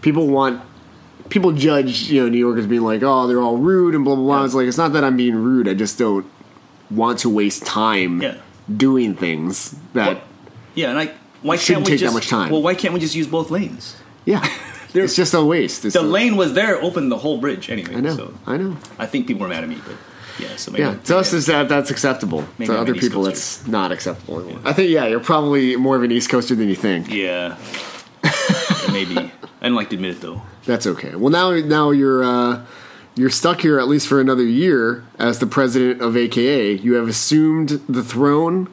people 0.00 0.28
want 0.28 0.62
people 1.28 1.52
judge 1.52 2.02
you 2.10 2.22
know 2.22 2.28
New 2.28 2.38
Yorkers 2.38 2.66
being 2.66 2.82
like, 2.82 3.02
oh, 3.02 3.26
they're 3.26 3.40
all 3.40 3.56
rude 3.56 3.94
and 3.94 4.04
blah 4.04 4.14
blah 4.14 4.24
blah. 4.24 4.38
Yeah. 4.40 4.44
It's 4.46 4.54
like 4.54 4.66
it's 4.66 4.78
not 4.78 4.92
that 4.94 5.04
I'm 5.04 5.16
being 5.16 5.34
rude. 5.36 5.68
I 5.68 5.74
just 5.74 5.98
don't 5.98 6.26
want 6.90 7.18
to 7.20 7.28
waste 7.30 7.64
time 7.66 8.22
Yeah. 8.22 8.36
doing 8.74 9.14
things 9.14 9.74
that. 9.94 10.14
Well, 10.16 10.22
Yeah, 10.74 10.90
and 10.90 10.98
I 10.98 11.10
why 11.42 11.56
Shouldn't 11.56 11.86
can't 11.86 11.92
we 11.94 11.98
take 11.98 12.08
that 12.08 12.14
much 12.14 12.28
time. 12.28 12.50
Well, 12.50 12.62
why 12.62 12.74
can't 12.74 12.92
we 12.94 13.00
just 13.00 13.14
use 13.14 13.26
both 13.26 13.50
lanes? 13.50 13.94
yeah, 14.24 14.42
it's 14.94 15.14
just 15.16 15.32
a 15.34 15.44
waste. 15.44 15.84
It's 15.84 15.94
The 15.94 16.00
a- 16.00 16.16
lane 16.18 16.36
was 16.36 16.54
there, 16.54 16.80
opened 16.82 17.10
the 17.12 17.18
whole 17.18 17.38
bridge 17.38 17.70
anyway. 17.70 17.96
I 17.96 18.00
know. 18.00 18.16
So 18.16 18.34
I 18.46 18.56
know. 18.56 18.76
I 18.98 19.06
think 19.06 19.26
people 19.26 19.42
were 19.42 19.48
mad 19.48 19.62
at 19.62 19.68
me, 19.68 19.78
but 19.86 19.94
yeah. 20.38 20.56
So 20.56 20.70
maybe 20.72 20.84
Yeah, 20.84 20.94
to 21.04 21.18
us, 21.18 21.32
is 21.32 21.46
that 21.46 21.68
that's 21.68 21.90
acceptable. 21.90 22.44
Maybe 22.58 22.68
to 22.72 22.78
other 22.80 22.94
people, 22.94 23.26
it's 23.26 23.66
not 23.66 23.92
acceptable. 23.92 24.40
Anymore. 24.40 24.60
I 24.64 24.72
think 24.72 24.90
yeah, 24.90 25.06
you're 25.06 25.20
probably 25.20 25.76
more 25.76 25.96
of 25.96 26.02
an 26.02 26.10
East 26.12 26.28
Coaster 26.30 26.54
than 26.54 26.68
you 26.68 26.76
think. 26.76 27.10
yeah. 27.12 27.56
maybe 28.92 29.30
I 29.66 29.68
don't 29.68 29.74
like 29.76 29.90
to 29.90 29.96
admit 29.96 30.12
it 30.12 30.20
though. 30.20 30.42
That's 30.64 30.86
okay. 30.86 31.16
Well, 31.16 31.30
now 31.30 31.50
now 31.50 31.90
you're 31.90 32.22
uh, 32.22 32.64
you're 33.16 33.30
stuck 33.30 33.62
here 33.62 33.80
at 33.80 33.88
least 33.88 34.06
for 34.06 34.20
another 34.20 34.44
year 34.44 35.04
as 35.18 35.40
the 35.40 35.46
president 35.48 36.00
of 36.00 36.16
AKA. 36.16 36.74
You 36.74 36.94
have 36.94 37.08
assumed 37.08 37.70
the 37.88 38.04
throne. 38.04 38.68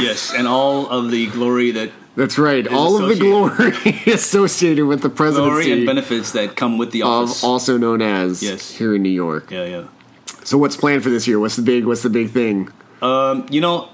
Yes, 0.00 0.34
and 0.34 0.48
all 0.48 0.88
of 0.88 1.12
the 1.12 1.28
glory 1.28 1.70
that 1.70 1.92
That's 2.16 2.38
right. 2.38 2.66
All 2.66 3.00
of 3.00 3.08
the 3.08 3.14
glory 3.14 3.72
associated 4.12 4.84
with 4.86 5.02
the 5.02 5.08
glory 5.10 5.70
and 5.70 5.86
benefits 5.86 6.32
that 6.32 6.56
come 6.56 6.76
with 6.76 6.90
the 6.90 7.02
of 7.02 7.08
office. 7.08 7.44
also 7.44 7.78
known 7.78 8.02
as 8.02 8.42
Yes. 8.42 8.72
here 8.72 8.96
in 8.96 9.02
New 9.02 9.08
York. 9.10 9.48
yeah, 9.52 9.64
yeah. 9.64 9.84
So 10.42 10.58
what's 10.58 10.76
planned 10.76 11.04
for 11.04 11.10
this 11.10 11.28
year? 11.28 11.38
What's 11.38 11.54
the 11.54 11.62
big 11.62 11.84
What's 11.86 12.02
the 12.02 12.10
big 12.10 12.30
thing? 12.30 12.68
Um, 13.00 13.46
you 13.48 13.60
know, 13.60 13.90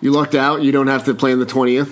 You 0.00 0.12
lucked 0.12 0.36
out. 0.36 0.62
You 0.62 0.70
don't 0.70 0.86
have 0.86 1.04
to 1.06 1.14
plan 1.14 1.40
the 1.40 1.46
twentieth. 1.46 1.90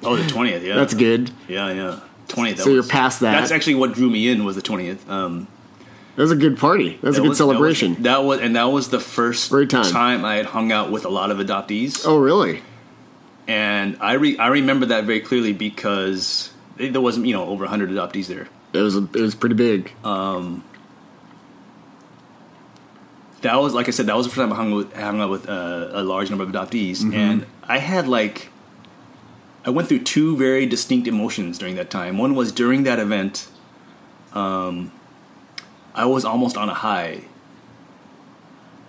oh, 0.04 0.14
the 0.16 0.28
twentieth. 0.28 0.62
Yeah, 0.62 0.76
That's 0.76 0.94
good. 0.94 1.30
Yeah, 1.48 1.72
yeah. 1.72 2.00
Twentieth. 2.30 2.60
So 2.60 2.70
you're 2.70 2.82
past 2.82 3.20
that. 3.20 3.32
That's 3.38 3.50
actually 3.52 3.74
what 3.76 3.92
drew 3.92 4.08
me 4.10 4.28
in 4.28 4.44
was 4.44 4.56
the 4.56 4.62
twentieth. 4.62 5.08
Um, 5.10 5.46
That 6.16 6.22
was 6.22 6.32
a 6.32 6.36
good 6.36 6.58
party. 6.58 6.98
That 7.02 7.08
was 7.08 7.18
a 7.18 7.20
good 7.20 7.28
was- 7.30 7.38
that 7.38 7.46
was- 7.46 7.54
celebration. 7.54 8.02
That 8.02 8.24
was, 8.24 8.40
and 8.40 8.56
that 8.56 8.64
was 8.64 8.88
the 8.88 9.00
first 9.00 9.50
Great 9.50 9.70
time. 9.70 10.24
I 10.24 10.34
had 10.36 10.46
hung 10.46 10.72
out 10.72 10.90
with 10.90 11.04
a 11.04 11.08
lot 11.08 11.30
of 11.30 11.38
adoptees, 11.38 12.02
oh, 12.06 12.18
really? 12.18 12.62
and 13.48 13.96
I 14.00 14.12
re, 14.14 14.36
I 14.38 14.48
remember 14.48 14.86
that 14.86 15.04
very 15.04 15.20
clearly 15.20 15.52
because 15.52 16.50
there 16.76 17.00
wasn't 17.00 17.26
you 17.26 17.34
know 17.34 17.46
over 17.46 17.66
hundred 17.66 17.90
adoptees 17.90 18.26
there. 18.26 18.48
It 18.72 18.78
was 18.78 18.96
a, 18.96 19.02
it 19.14 19.20
was 19.20 19.34
pretty 19.34 19.54
big. 19.56 19.92
That 23.42 23.58
was 23.58 23.72
like 23.72 23.88
I 23.88 23.90
said, 23.90 24.06
that 24.06 24.16
was 24.16 24.26
the 24.26 24.30
first 24.30 24.40
time 24.40 24.52
I 24.52 24.56
hung 24.56 24.72
with 24.72 24.92
hung 24.94 25.20
out 25.20 25.30
with 25.30 25.48
uh, 25.48 25.88
a 25.92 26.02
large 26.02 26.28
number 26.28 26.44
of 26.44 26.50
adoptees, 26.50 26.98
Mm-hmm. 26.98 27.14
and 27.14 27.46
I 27.64 27.78
had 27.78 28.06
like 28.06 28.49
I 29.64 29.70
went 29.70 29.88
through 29.88 30.04
two 30.04 30.36
very 30.36 30.66
distinct 30.66 31.06
emotions 31.06 31.58
during 31.58 31.76
that 31.76 31.90
time. 31.90 32.16
One 32.16 32.34
was 32.34 32.50
during 32.50 32.84
that 32.84 32.98
event, 32.98 33.48
um, 34.32 34.92
I 35.94 36.06
was 36.06 36.24
almost 36.24 36.56
on 36.56 36.68
a 36.68 36.74
high 36.74 37.22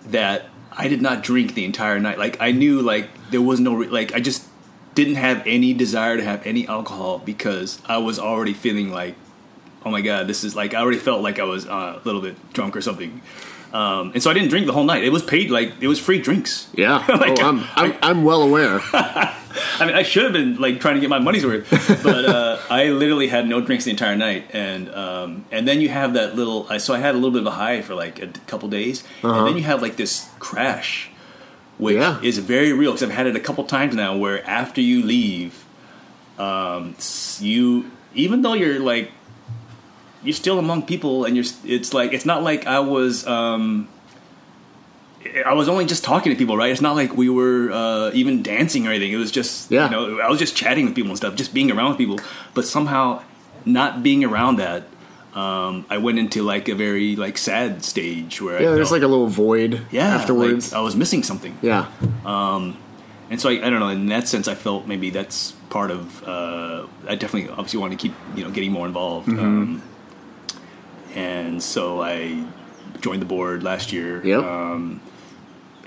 that 0.06 0.46
I 0.70 0.88
did 0.88 1.02
not 1.02 1.22
drink 1.22 1.54
the 1.54 1.64
entire 1.64 1.98
night. 2.00 2.18
Like 2.18 2.40
I 2.40 2.52
knew 2.52 2.80
like 2.80 3.08
there 3.30 3.42
was 3.42 3.60
no 3.60 3.74
re- 3.74 3.88
like 3.88 4.14
I 4.14 4.20
just 4.20 4.46
didn't 4.94 5.16
have 5.16 5.42
any 5.46 5.74
desire 5.74 6.16
to 6.16 6.24
have 6.24 6.46
any 6.46 6.66
alcohol 6.66 7.18
because 7.18 7.80
I 7.86 7.98
was 7.98 8.18
already 8.18 8.52
feeling 8.52 8.90
like 8.90 9.14
oh 9.84 9.90
my 9.90 10.00
god 10.00 10.26
this 10.26 10.44
is 10.44 10.54
like 10.54 10.74
I 10.74 10.80
already 10.80 10.98
felt 10.98 11.22
like 11.22 11.38
I 11.38 11.44
was 11.44 11.66
uh, 11.66 12.00
a 12.02 12.02
little 12.04 12.20
bit 12.20 12.36
drunk 12.52 12.76
or 12.76 12.80
something. 12.80 13.20
Um, 13.72 14.12
and 14.12 14.22
so 14.22 14.30
I 14.30 14.34
didn't 14.34 14.50
drink 14.50 14.66
the 14.66 14.72
whole 14.72 14.84
night. 14.84 15.02
It 15.02 15.10
was 15.10 15.22
paid 15.22 15.50
like 15.50 15.72
it 15.80 15.88
was 15.88 15.98
free 15.98 16.20
drinks. 16.20 16.68
Yeah. 16.74 17.04
Like, 17.08 17.40
oh, 17.40 17.48
I'm, 17.48 17.64
I'm, 17.74 17.98
I'm 18.02 18.24
well 18.24 18.42
aware. 18.42 18.80
I 19.80 19.86
mean, 19.86 19.94
I 19.94 20.02
should 20.02 20.24
have 20.24 20.32
been 20.32 20.56
like 20.56 20.80
trying 20.80 20.94
to 20.94 21.00
get 21.00 21.10
my 21.10 21.18
money's 21.18 21.44
worth, 21.44 21.68
but 22.02 22.24
uh, 22.24 22.58
I 22.70 22.86
literally 22.88 23.28
had 23.28 23.46
no 23.46 23.60
drinks 23.60 23.84
the 23.84 23.90
entire 23.90 24.16
night, 24.16 24.46
and 24.52 24.88
um, 24.94 25.44
and 25.50 25.66
then 25.68 25.80
you 25.80 25.88
have 25.88 26.14
that 26.14 26.34
little. 26.36 26.66
So 26.78 26.94
I 26.94 26.98
had 26.98 27.14
a 27.14 27.18
little 27.18 27.30
bit 27.32 27.40
of 27.42 27.46
a 27.46 27.50
high 27.56 27.82
for 27.82 27.94
like 27.94 28.20
a 28.22 28.28
couple 28.46 28.68
days, 28.68 29.04
and 29.22 29.46
then 29.46 29.56
you 29.56 29.62
have 29.64 29.82
like 29.82 29.96
this 29.96 30.28
crash, 30.38 31.10
which 31.78 31.96
Yeah. 31.96 32.20
is 32.22 32.38
very 32.38 32.72
real 32.72 32.92
because 32.92 33.02
I've 33.02 33.14
had 33.14 33.26
it 33.26 33.36
a 33.36 33.40
couple 33.40 33.64
times 33.64 33.94
now. 33.94 34.16
Where 34.16 34.44
after 34.46 34.80
you 34.80 35.02
leave, 35.02 35.64
um, 36.38 36.94
you 37.40 37.90
even 38.14 38.42
though 38.42 38.54
you're 38.54 38.78
like 38.80 39.10
you're 40.24 40.32
still 40.34 40.58
among 40.58 40.82
people, 40.86 41.24
and 41.24 41.36
you're. 41.36 41.46
It's 41.64 41.92
like 41.92 42.12
it's 42.12 42.24
not 42.26 42.42
like 42.42 42.66
I 42.66 42.80
was. 42.80 43.26
Um, 43.26 43.88
I 45.46 45.52
was 45.54 45.68
only 45.68 45.86
just 45.86 46.02
talking 46.04 46.32
to 46.32 46.36
people, 46.38 46.56
right? 46.56 46.70
It's 46.70 46.80
not 46.80 46.96
like 46.96 47.16
we 47.16 47.28
were 47.28 47.70
uh, 47.72 48.10
even 48.12 48.42
dancing 48.42 48.86
or 48.86 48.90
anything. 48.90 49.12
It 49.12 49.16
was 49.16 49.30
just, 49.30 49.70
Yeah. 49.70 49.84
you 49.84 49.90
know, 49.90 50.20
I 50.20 50.28
was 50.28 50.38
just 50.38 50.56
chatting 50.56 50.84
with 50.86 50.94
people 50.94 51.10
and 51.10 51.16
stuff, 51.16 51.34
just 51.36 51.54
being 51.54 51.70
around 51.70 51.90
with 51.90 51.98
people. 51.98 52.18
But 52.54 52.64
somehow, 52.66 53.22
not 53.64 54.02
being 54.02 54.24
around 54.24 54.56
that, 54.56 54.84
um, 55.34 55.86
I 55.88 55.96
went 55.98 56.18
into 56.18 56.42
like 56.42 56.68
a 56.68 56.74
very 56.74 57.16
like 57.16 57.38
sad 57.38 57.84
stage 57.84 58.42
where 58.42 58.60
Yeah, 58.60 58.70
I 58.70 58.74
there's 58.74 58.88
felt, 58.88 59.00
like 59.00 59.06
a 59.06 59.08
little 59.08 59.28
void 59.28 59.80
yeah, 59.90 60.08
afterwards. 60.16 60.72
like, 60.72 60.78
I 60.78 60.82
was 60.82 60.94
missing 60.96 61.22
something. 61.22 61.56
yeah. 61.62 61.86
um, 62.26 62.76
And 63.30 63.40
so 63.40 63.48
I, 63.48 63.52
I 63.66 63.70
don't 63.70 63.80
know. 63.80 63.88
In 63.88 64.06
that 64.06 64.28
sense, 64.28 64.46
I 64.48 64.54
felt 64.54 64.86
maybe 64.86 65.08
that's 65.10 65.52
part 65.70 65.90
of. 65.90 66.22
Uh, 66.26 66.86
I 67.08 67.14
definitely 67.14 67.48
obviously 67.48 67.80
want 67.80 67.92
to 67.92 67.96
keep 67.96 68.12
you 68.36 68.44
know 68.44 68.50
getting 68.50 68.72
more 68.72 68.86
involved. 68.86 69.28
Mm-hmm. 69.28 69.40
Um, 69.40 69.82
and 71.14 71.62
so 71.62 72.02
I 72.02 72.44
joined 73.00 73.22
the 73.22 73.26
board 73.26 73.62
last 73.62 73.92
year. 73.92 74.20
Yep. 74.26 74.44
Um, 74.44 75.00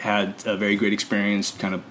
had 0.06 0.27
a 0.45 0.56
very 0.56 0.76
great 0.76 0.94
experience, 0.94 1.52
kind 1.52 1.73
of 1.76 1.82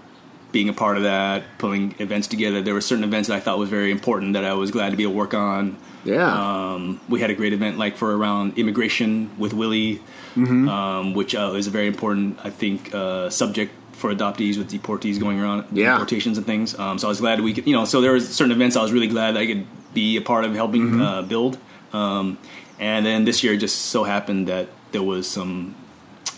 being 0.53 0.69
a 0.69 0.73
part 0.73 0.97
of 0.97 1.03
that, 1.03 1.43
pulling 1.59 1.95
events 1.99 2.27
together. 2.29 2.63
There 2.63 2.75
were 2.75 2.81
certain 2.81 3.05
events 3.05 3.29
that 3.29 3.37
I 3.37 3.41
thought 3.41 3.59
was 3.59 3.69
very 3.69 3.91
important 3.91 4.35
that 4.35 4.45
I 4.45 4.55
was 4.55 4.71
glad 4.71 4.91
to 4.91 4.97
be 4.97 5.03
able 5.03 5.13
to 5.15 5.19
work 5.19 5.35
on. 5.35 5.77
Yeah. 6.05 6.31
Um, 6.75 7.01
we 7.09 7.21
had 7.21 7.31
a 7.31 7.35
great 7.35 7.53
event 7.53 7.77
like 7.77 7.97
for 7.97 8.17
around 8.17 8.57
immigration 8.59 9.31
with 9.39 9.53
Willie, 9.53 10.01
Mm-hmm. 10.37 10.69
um, 10.69 11.15
which 11.15 11.33
uh, 11.35 11.53
is 11.61 11.67
a 11.69 11.71
very 11.71 11.87
important, 11.87 12.39
I 12.43 12.51
think, 12.51 12.93
uh, 12.93 13.31
subject 13.31 13.71
for 13.93 14.13
adoptees 14.13 14.59
with 14.59 14.69
deportees 14.71 15.19
going 15.21 15.39
around 15.41 15.65
Yeah. 15.73 15.93
deportations 15.93 16.37
and 16.39 16.45
things. 16.47 16.77
Um, 16.79 16.99
so 16.99 17.07
I 17.07 17.11
was 17.15 17.21
glad 17.21 17.41
we 17.41 17.53
could, 17.55 17.67
you 17.69 17.73
know, 17.77 17.85
so 17.85 18.01
there 18.01 18.13
was 18.13 18.25
certain 18.29 18.51
events 18.53 18.75
I 18.77 18.83
was 18.83 18.93
really 18.93 19.07
glad 19.17 19.37
I 19.37 19.47
could 19.47 19.65
be 19.95 20.17
a 20.17 20.21
part 20.21 20.45
of 20.45 20.53
helping 20.55 20.83
Mm-hmm. 20.83 21.01
uh, 21.03 21.23
build. 21.23 21.59
Um, 21.93 22.39
and 22.81 23.07
then 23.07 23.25
this 23.25 23.43
year 23.45 23.53
it 23.55 23.59
just 23.59 23.77
so 23.95 24.03
happened 24.05 24.49
that 24.49 24.67
there 24.93 25.03
was 25.03 25.27
some 25.29 25.75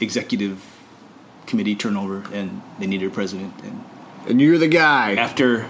executive 0.01 0.57
committee 1.47 1.75
turnover 1.75 2.25
and 2.33 2.61
they 2.79 2.87
needed 2.87 3.07
a 3.07 3.15
president 3.15 3.53
and 3.63 3.85
and 4.29 4.41
you're 4.41 4.59
the 4.59 4.69
guy. 4.69 5.15
after 5.15 5.69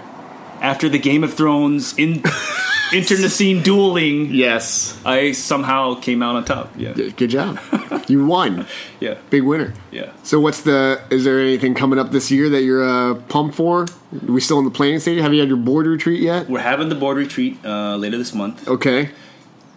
after 0.61 0.89
the 0.89 0.97
Game 0.99 1.23
of 1.23 1.33
Thrones 1.35 1.95
in 1.97 2.23
internecine 2.93 3.61
dueling 3.61 4.33
Yes. 4.33 4.99
I 5.05 5.33
somehow 5.33 5.95
came 5.95 6.23
out 6.23 6.35
on 6.35 6.45
top. 6.45 6.71
Yeah, 6.75 6.93
Good 6.93 7.29
job. 7.29 7.59
you 8.07 8.25
won. 8.25 8.65
yeah, 8.99 9.15
Big 9.29 9.43
winner. 9.43 9.73
yeah. 9.91 10.11
So 10.23 10.39
what's 10.39 10.61
the? 10.61 10.99
Is 11.11 11.23
there 11.25 11.39
anything 11.39 11.75
coming 11.75 11.99
up 11.99 12.11
this 12.11 12.31
year 12.31 12.49
that 12.49 12.63
you're 12.63 12.83
uh, 12.83 13.15
pumped 13.29 13.55
for? 13.55 13.83
Are 13.83 13.87
we 14.31 14.41
still 14.41 14.57
in 14.59 14.65
the 14.65 14.71
planning 14.71 14.99
stage? 14.99 15.21
Have 15.21 15.33
you 15.33 15.39
had 15.41 15.49
your 15.49 15.57
board 15.57 15.85
retreat 15.85 16.21
yet? 16.21 16.49
We're 16.49 16.59
having 16.61 16.89
the 16.89 16.95
board 16.95 17.17
retreat 17.17 17.57
uh, 17.65 17.95
later 17.97 18.17
this 18.17 18.33
month. 18.33 18.67
Okay. 18.67 19.11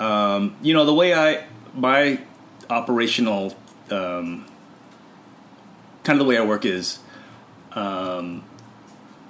You 0.01 0.73
know 0.75 0.85
the 0.87 0.95
way 0.95 1.13
I 1.13 1.45
my 1.75 2.21
operational 2.71 3.55
um, 3.91 4.47
kind 6.05 6.19
of 6.21 6.25
the 6.25 6.29
way 6.29 6.37
I 6.39 6.43
work 6.43 6.65
is 6.65 6.99
um, 7.73 8.45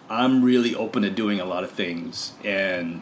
I'm 0.09 0.43
really 0.43 0.75
open 0.75 1.03
to 1.03 1.11
doing 1.11 1.41
a 1.41 1.45
lot 1.45 1.65
of 1.65 1.71
things 1.71 2.33
and. 2.45 3.01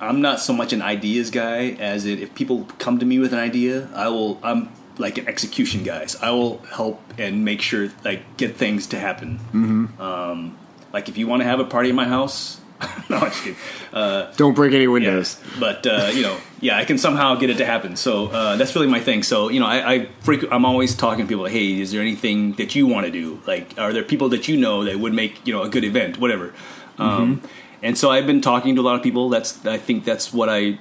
I'm 0.00 0.20
not 0.20 0.40
so 0.40 0.52
much 0.52 0.72
an 0.72 0.82
ideas 0.82 1.30
guy 1.30 1.70
as 1.78 2.04
it 2.04 2.20
if 2.20 2.34
people 2.34 2.66
come 2.78 2.98
to 2.98 3.06
me 3.06 3.18
with 3.18 3.32
an 3.32 3.38
idea, 3.38 3.88
I 3.94 4.08
will 4.08 4.38
I'm 4.42 4.70
like 4.98 5.18
an 5.18 5.28
execution 5.28 5.82
guy. 5.82 6.06
So 6.06 6.18
I 6.22 6.30
will 6.30 6.58
help 6.72 7.00
and 7.18 7.44
make 7.44 7.60
sure 7.60 7.90
like 8.04 8.36
get 8.36 8.56
things 8.56 8.86
to 8.88 8.98
happen. 8.98 9.38
Mm-hmm. 9.52 10.00
Um, 10.00 10.58
like 10.92 11.08
if 11.08 11.18
you 11.18 11.26
want 11.26 11.42
to 11.42 11.48
have 11.48 11.60
a 11.60 11.64
party 11.64 11.90
in 11.90 11.96
my 11.96 12.06
house, 12.06 12.60
no, 13.10 13.16
I'm 13.18 13.30
just 13.30 13.42
kidding. 13.44 13.58
Uh, 13.92 14.32
Don't 14.36 14.54
break 14.54 14.72
any 14.72 14.84
yeah. 14.84 14.90
windows. 14.90 15.40
But 15.58 15.86
uh, 15.86 16.10
you 16.12 16.22
know, 16.22 16.36
yeah, 16.60 16.76
I 16.78 16.84
can 16.84 16.98
somehow 16.98 17.34
get 17.36 17.50
it 17.50 17.58
to 17.58 17.66
happen. 17.66 17.96
So 17.96 18.28
uh, 18.28 18.56
that's 18.56 18.74
really 18.74 18.86
my 18.88 19.00
thing. 19.00 19.22
So 19.22 19.48
you 19.50 19.60
know, 19.60 19.66
I, 19.66 19.92
I 19.92 20.08
frequent, 20.20 20.52
I'm 20.52 20.64
always 20.64 20.94
talking 20.94 21.24
to 21.24 21.28
people. 21.28 21.44
Like, 21.44 21.52
hey, 21.52 21.80
is 21.80 21.92
there 21.92 22.00
anything 22.00 22.52
that 22.54 22.74
you 22.74 22.86
want 22.86 23.06
to 23.06 23.12
do? 23.12 23.40
Like, 23.46 23.74
are 23.78 23.92
there 23.92 24.02
people 24.02 24.28
that 24.30 24.48
you 24.48 24.56
know 24.56 24.84
that 24.84 24.98
would 24.98 25.14
make 25.14 25.46
you 25.46 25.52
know 25.54 25.62
a 25.62 25.68
good 25.68 25.84
event, 25.84 26.18
whatever? 26.18 26.52
Um, 26.98 27.42
and 27.82 27.98
so 27.98 28.10
I've 28.10 28.26
been 28.26 28.40
talking 28.40 28.74
to 28.76 28.80
a 28.80 28.86
lot 28.88 28.94
of 28.96 29.02
people. 29.02 29.28
That's 29.28 29.64
I 29.66 29.78
think 29.78 30.04
that's 30.04 30.32
what 30.32 30.48
I 30.48 30.78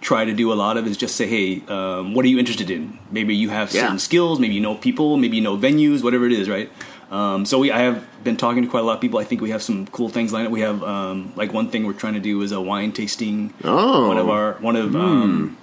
try 0.00 0.24
to 0.24 0.32
do 0.32 0.50
a 0.50 0.54
lot 0.54 0.78
of 0.78 0.86
is 0.86 0.96
just 0.96 1.14
say, 1.14 1.26
hey, 1.26 1.62
um, 1.68 2.14
what 2.14 2.24
are 2.24 2.28
you 2.28 2.38
interested 2.38 2.70
in? 2.70 2.98
Maybe 3.10 3.36
you 3.36 3.50
have 3.50 3.70
certain 3.70 3.92
Yeah. 3.92 3.96
skills. 3.98 4.40
Maybe 4.40 4.54
you 4.54 4.60
know 4.60 4.74
people. 4.74 5.16
Maybe 5.18 5.36
you 5.36 5.42
know 5.42 5.56
venues. 5.56 6.02
Whatever 6.02 6.26
it 6.26 6.32
is, 6.32 6.48
right? 6.48 6.70
Um, 7.10 7.44
so 7.44 7.58
we, 7.58 7.72
I 7.72 7.80
have 7.80 8.06
been 8.22 8.36
talking 8.36 8.62
to 8.62 8.68
quite 8.68 8.80
a 8.80 8.86
lot 8.86 8.94
of 8.94 9.00
people. 9.00 9.18
I 9.18 9.24
think 9.24 9.40
we 9.40 9.50
have 9.50 9.62
some 9.62 9.86
cool 9.88 10.08
things 10.08 10.32
lined 10.32 10.46
up. 10.46 10.52
We 10.52 10.60
have 10.60 10.82
um, 10.84 11.32
like 11.34 11.52
one 11.52 11.68
thing 11.68 11.84
we're 11.84 11.92
trying 11.92 12.14
to 12.14 12.20
do 12.20 12.40
is 12.42 12.52
a 12.52 12.60
wine 12.60 12.92
tasting. 12.92 13.52
Oh. 13.64 14.08
one 14.08 14.18
of 14.18 14.28
our 14.28 14.52
one 14.54 14.76
of 14.76 14.94
um, 14.94 15.56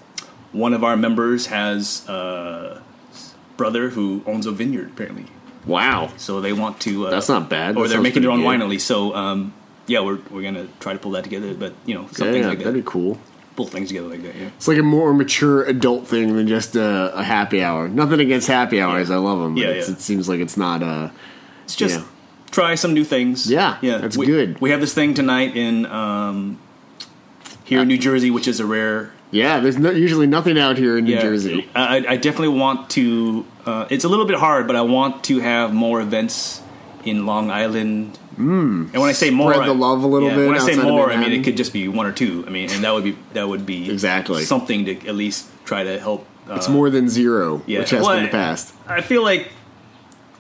one 0.52 0.74
of 0.74 0.84
our 0.84 0.98
members 0.98 1.46
has 1.48 2.08
a 2.10 2.82
brother 3.56 3.90
who 3.90 4.24
owns 4.26 4.46
a 4.46 4.52
vineyard 4.52 4.90
apparently. 4.92 5.26
Wow. 5.66 6.12
So 6.18 6.42
they 6.42 6.54
want 6.54 6.80
to. 6.82 7.08
Uh, 7.08 7.12
That's 7.12 7.30
not 7.30 7.50
bad. 7.50 7.78
Or 7.78 7.84
That 7.84 7.90
they're 7.94 8.02
making 8.02 8.22
their 8.24 8.32
own 8.32 8.42
good. 8.42 8.62
at 8.62 8.68
least. 8.68 8.88
So 8.88 9.16
um, 9.16 9.54
yeah, 9.86 10.02
we're 10.02 10.20
we're 10.30 10.44
gonna 10.44 10.68
try 10.82 10.94
to 10.94 11.00
pull 11.00 11.12
that 11.12 11.24
together. 11.24 11.54
But 11.54 11.74
you 11.86 11.94
know, 11.96 12.08
some 12.12 12.28
Yeah, 12.28 12.42
yeah, 12.42 12.48
like 12.48 12.58
that'd 12.60 12.74
be 12.74 12.82
cool. 12.86 13.20
Pull 13.56 13.68
things 13.68 13.88
together 13.88 14.08
like 14.08 14.22
that. 14.22 14.36
Yeah. 14.36 14.48
It's 14.58 14.68
like 14.68 14.78
a 14.78 14.84
more 14.84 15.14
mature 15.14 15.64
adult 15.64 16.08
thing 16.08 16.36
than 16.36 16.48
just 16.48 16.76
a, 16.76 17.18
a 17.18 17.24
happy 17.24 17.64
hour. 17.64 17.88
Nothing 17.88 18.20
against 18.20 18.48
happy 18.48 18.80
hours. 18.82 19.10
I 19.10 19.16
love 19.16 19.40
them. 19.40 19.56
But 19.56 19.62
Yeah, 19.64 19.70
yeah. 19.72 19.92
it 19.92 20.00
seems 20.02 20.28
like 20.30 20.40
it's 20.42 20.58
not. 20.58 20.84
Uh, 20.84 21.10
It's 21.68 21.76
just 21.76 22.00
Yeah. 22.00 22.06
try 22.50 22.76
some 22.76 22.94
new 22.94 23.04
things. 23.04 23.52
Yeah, 23.52 23.76
yeah, 23.82 23.98
that's 23.98 24.16
we, 24.16 24.26
good. 24.26 24.60
We 24.62 24.70
have 24.72 24.80
this 24.80 24.94
thing 24.94 25.14
tonight 25.14 25.58
in 25.58 25.86
um, 25.88 26.58
here 27.66 27.82
in 27.82 27.90
New 27.90 27.98
Jersey, 27.98 28.32
which 28.32 28.48
is 28.48 28.62
a 28.62 28.66
rare. 28.66 29.12
yeah, 29.32 29.60
there's 29.60 29.78
no, 29.78 29.92
usually 29.92 30.28
nothing 30.28 30.58
out 30.58 30.78
here 30.78 30.98
in 30.98 31.04
New 31.04 31.16
yeah, 31.16 31.22
Jersey. 31.22 31.68
I, 31.76 31.98
I 32.08 32.16
definitely 32.16 32.58
want 32.58 32.90
to. 32.92 33.46
Uh, 33.66 33.86
it's 33.90 34.06
a 34.06 34.08
little 34.08 34.24
bit 34.26 34.38
hard, 34.40 34.66
but 34.66 34.78
I 34.78 34.82
want 34.82 35.26
to 35.26 35.40
have 35.40 35.74
more 35.74 36.00
events 36.00 36.62
in 37.04 37.26
Long 37.26 37.52
Island. 37.52 38.18
Mm. 38.38 38.94
And 38.94 39.02
when 39.02 39.10
I 39.10 39.14
say 39.14 39.30
more, 39.30 39.52
Spread 39.54 39.68
the 39.68 39.74
love 39.74 40.04
a 40.04 40.08
little 40.08 40.30
yeah, 40.30 40.36
bit 40.36 40.48
When 40.48 40.56
I 40.56 40.60
say 40.60 40.78
more, 40.82 41.12
I 41.12 41.18
mean 41.18 41.34
it 41.34 41.44
could 41.44 41.58
just 41.58 41.74
be 41.74 41.90
one 41.90 42.06
or 42.06 42.14
two. 42.14 42.46
I 42.48 42.50
mean, 42.50 42.72
and 42.72 42.82
that 42.86 42.94
would 42.94 43.04
be 43.04 43.18
that 43.34 43.50
would 43.50 43.66
be 43.66 43.90
Exactly. 43.92 44.44
something 44.44 44.86
to 44.86 44.94
at 45.06 45.16
least 45.16 45.48
try 45.66 45.84
to 45.84 46.00
help. 46.00 46.26
Uh, 46.50 46.54
It's 46.56 46.70
more 46.70 46.90
than 46.90 47.10
zero, 47.10 47.62
yeah. 47.66 47.80
which 47.80 47.90
has 47.90 48.04
Well, 48.06 48.16
been 48.16 48.24
the 48.24 48.30
past. 48.30 48.74
I 48.88 49.02
feel 49.02 49.22
like 49.22 49.52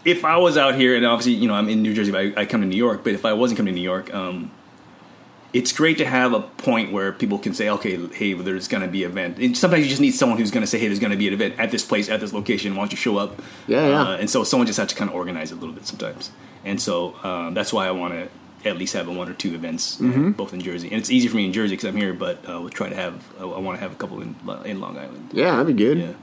if 0.08 0.24
I 0.26 0.38
was 0.38 0.58
out 0.58 0.76
here, 0.76 0.96
and 0.96 1.06
obviously, 1.06 1.34
you 1.34 1.48
know, 1.48 1.54
I'm 1.54 1.70
in 1.70 1.82
New 1.84 1.94
Jersey, 1.94 2.12
but 2.12 2.22
I, 2.22 2.42
I 2.42 2.46
come 2.46 2.62
to 2.62 2.68
New 2.68 2.78
York. 2.78 3.04
But 3.04 3.14
if 3.14 3.26
I 3.26 3.34
wasn't 3.34 3.58
coming 3.58 3.74
to 3.74 3.80
New 3.80 3.84
York, 3.84 4.14
um, 4.14 4.50
it's 5.54 5.72
great 5.72 5.98
to 6.00 6.06
have 6.06 6.34
a 6.34 6.42
point 6.42 6.92
where 6.92 7.12
people 7.12 7.40
can 7.40 7.54
say, 7.54 7.70
okay, 7.70 7.98
hey, 8.08 8.34
there's 8.34 8.68
going 8.68 8.82
to 8.84 8.88
be 8.90 9.04
an 9.04 9.12
event. 9.12 9.38
And 9.40 9.58
sometimes 9.58 9.84
you 9.84 9.90
just 9.90 10.02
need 10.02 10.12
someone 10.12 10.38
who's 10.38 10.52
going 10.52 10.62
to 10.62 10.68
say, 10.68 10.78
hey, 10.80 10.88
there's 10.88 11.00
going 11.00 11.12
to 11.12 11.18
be 11.18 11.28
an 11.28 11.34
event 11.34 11.56
at 11.60 11.72
this 11.72 11.84
place, 11.86 12.10
at 12.10 12.20
this 12.20 12.34
location. 12.34 12.76
Why 12.76 12.84
don't 12.84 12.92
you 12.92 12.98
show 12.98 13.18
up? 13.18 13.42
Yeah, 13.68 13.88
yeah. 13.88 14.02
Uh, 14.02 14.18
and 14.18 14.30
so 14.30 14.44
someone 14.44 14.68
just 14.68 14.78
has 14.80 14.90
to 14.90 14.96
kind 14.96 15.10
of 15.10 15.16
organize 15.16 15.52
it 15.52 15.56
a 15.56 15.60
little 15.60 15.74
bit 15.76 15.86
sometimes. 15.88 16.32
And 16.66 16.82
so 16.82 17.16
um, 17.24 17.54
that's 17.54 17.72
why 17.74 17.88
I 17.88 17.92
want 17.92 18.14
to 18.14 18.70
at 18.70 18.78
least 18.78 18.94
have 18.94 19.08
a 19.08 19.12
one 19.12 19.30
or 19.30 19.34
two 19.34 19.54
events, 19.56 20.00
uh, 20.00 20.04
Mm-hmm. 20.04 20.32
both 20.32 20.54
in 20.54 20.60
Jersey. 20.62 20.90
And 20.90 20.98
it's 20.98 21.10
easy 21.10 21.28
for 21.30 21.38
me 21.38 21.46
in 21.46 21.54
Jersey 21.54 21.76
because 21.76 21.86
I'm 21.86 21.96
here, 21.96 22.14
but 22.14 22.38
uh, 22.48 22.60
we'll 22.60 22.70
try 22.70 22.90
to 22.90 22.96
have, 22.96 23.24
I 23.40 23.46
want 23.46 23.78
to 23.78 23.82
have 23.82 23.94
a 23.94 23.96
couple 23.96 24.22
in, 24.22 24.36
in 24.66 24.80
Long 24.82 24.98
Island. 24.98 25.30
Yeah, 25.32 25.52
that'd 25.52 25.68
be 25.68 25.74
good. 25.74 25.98
Yeah. 26.00 26.14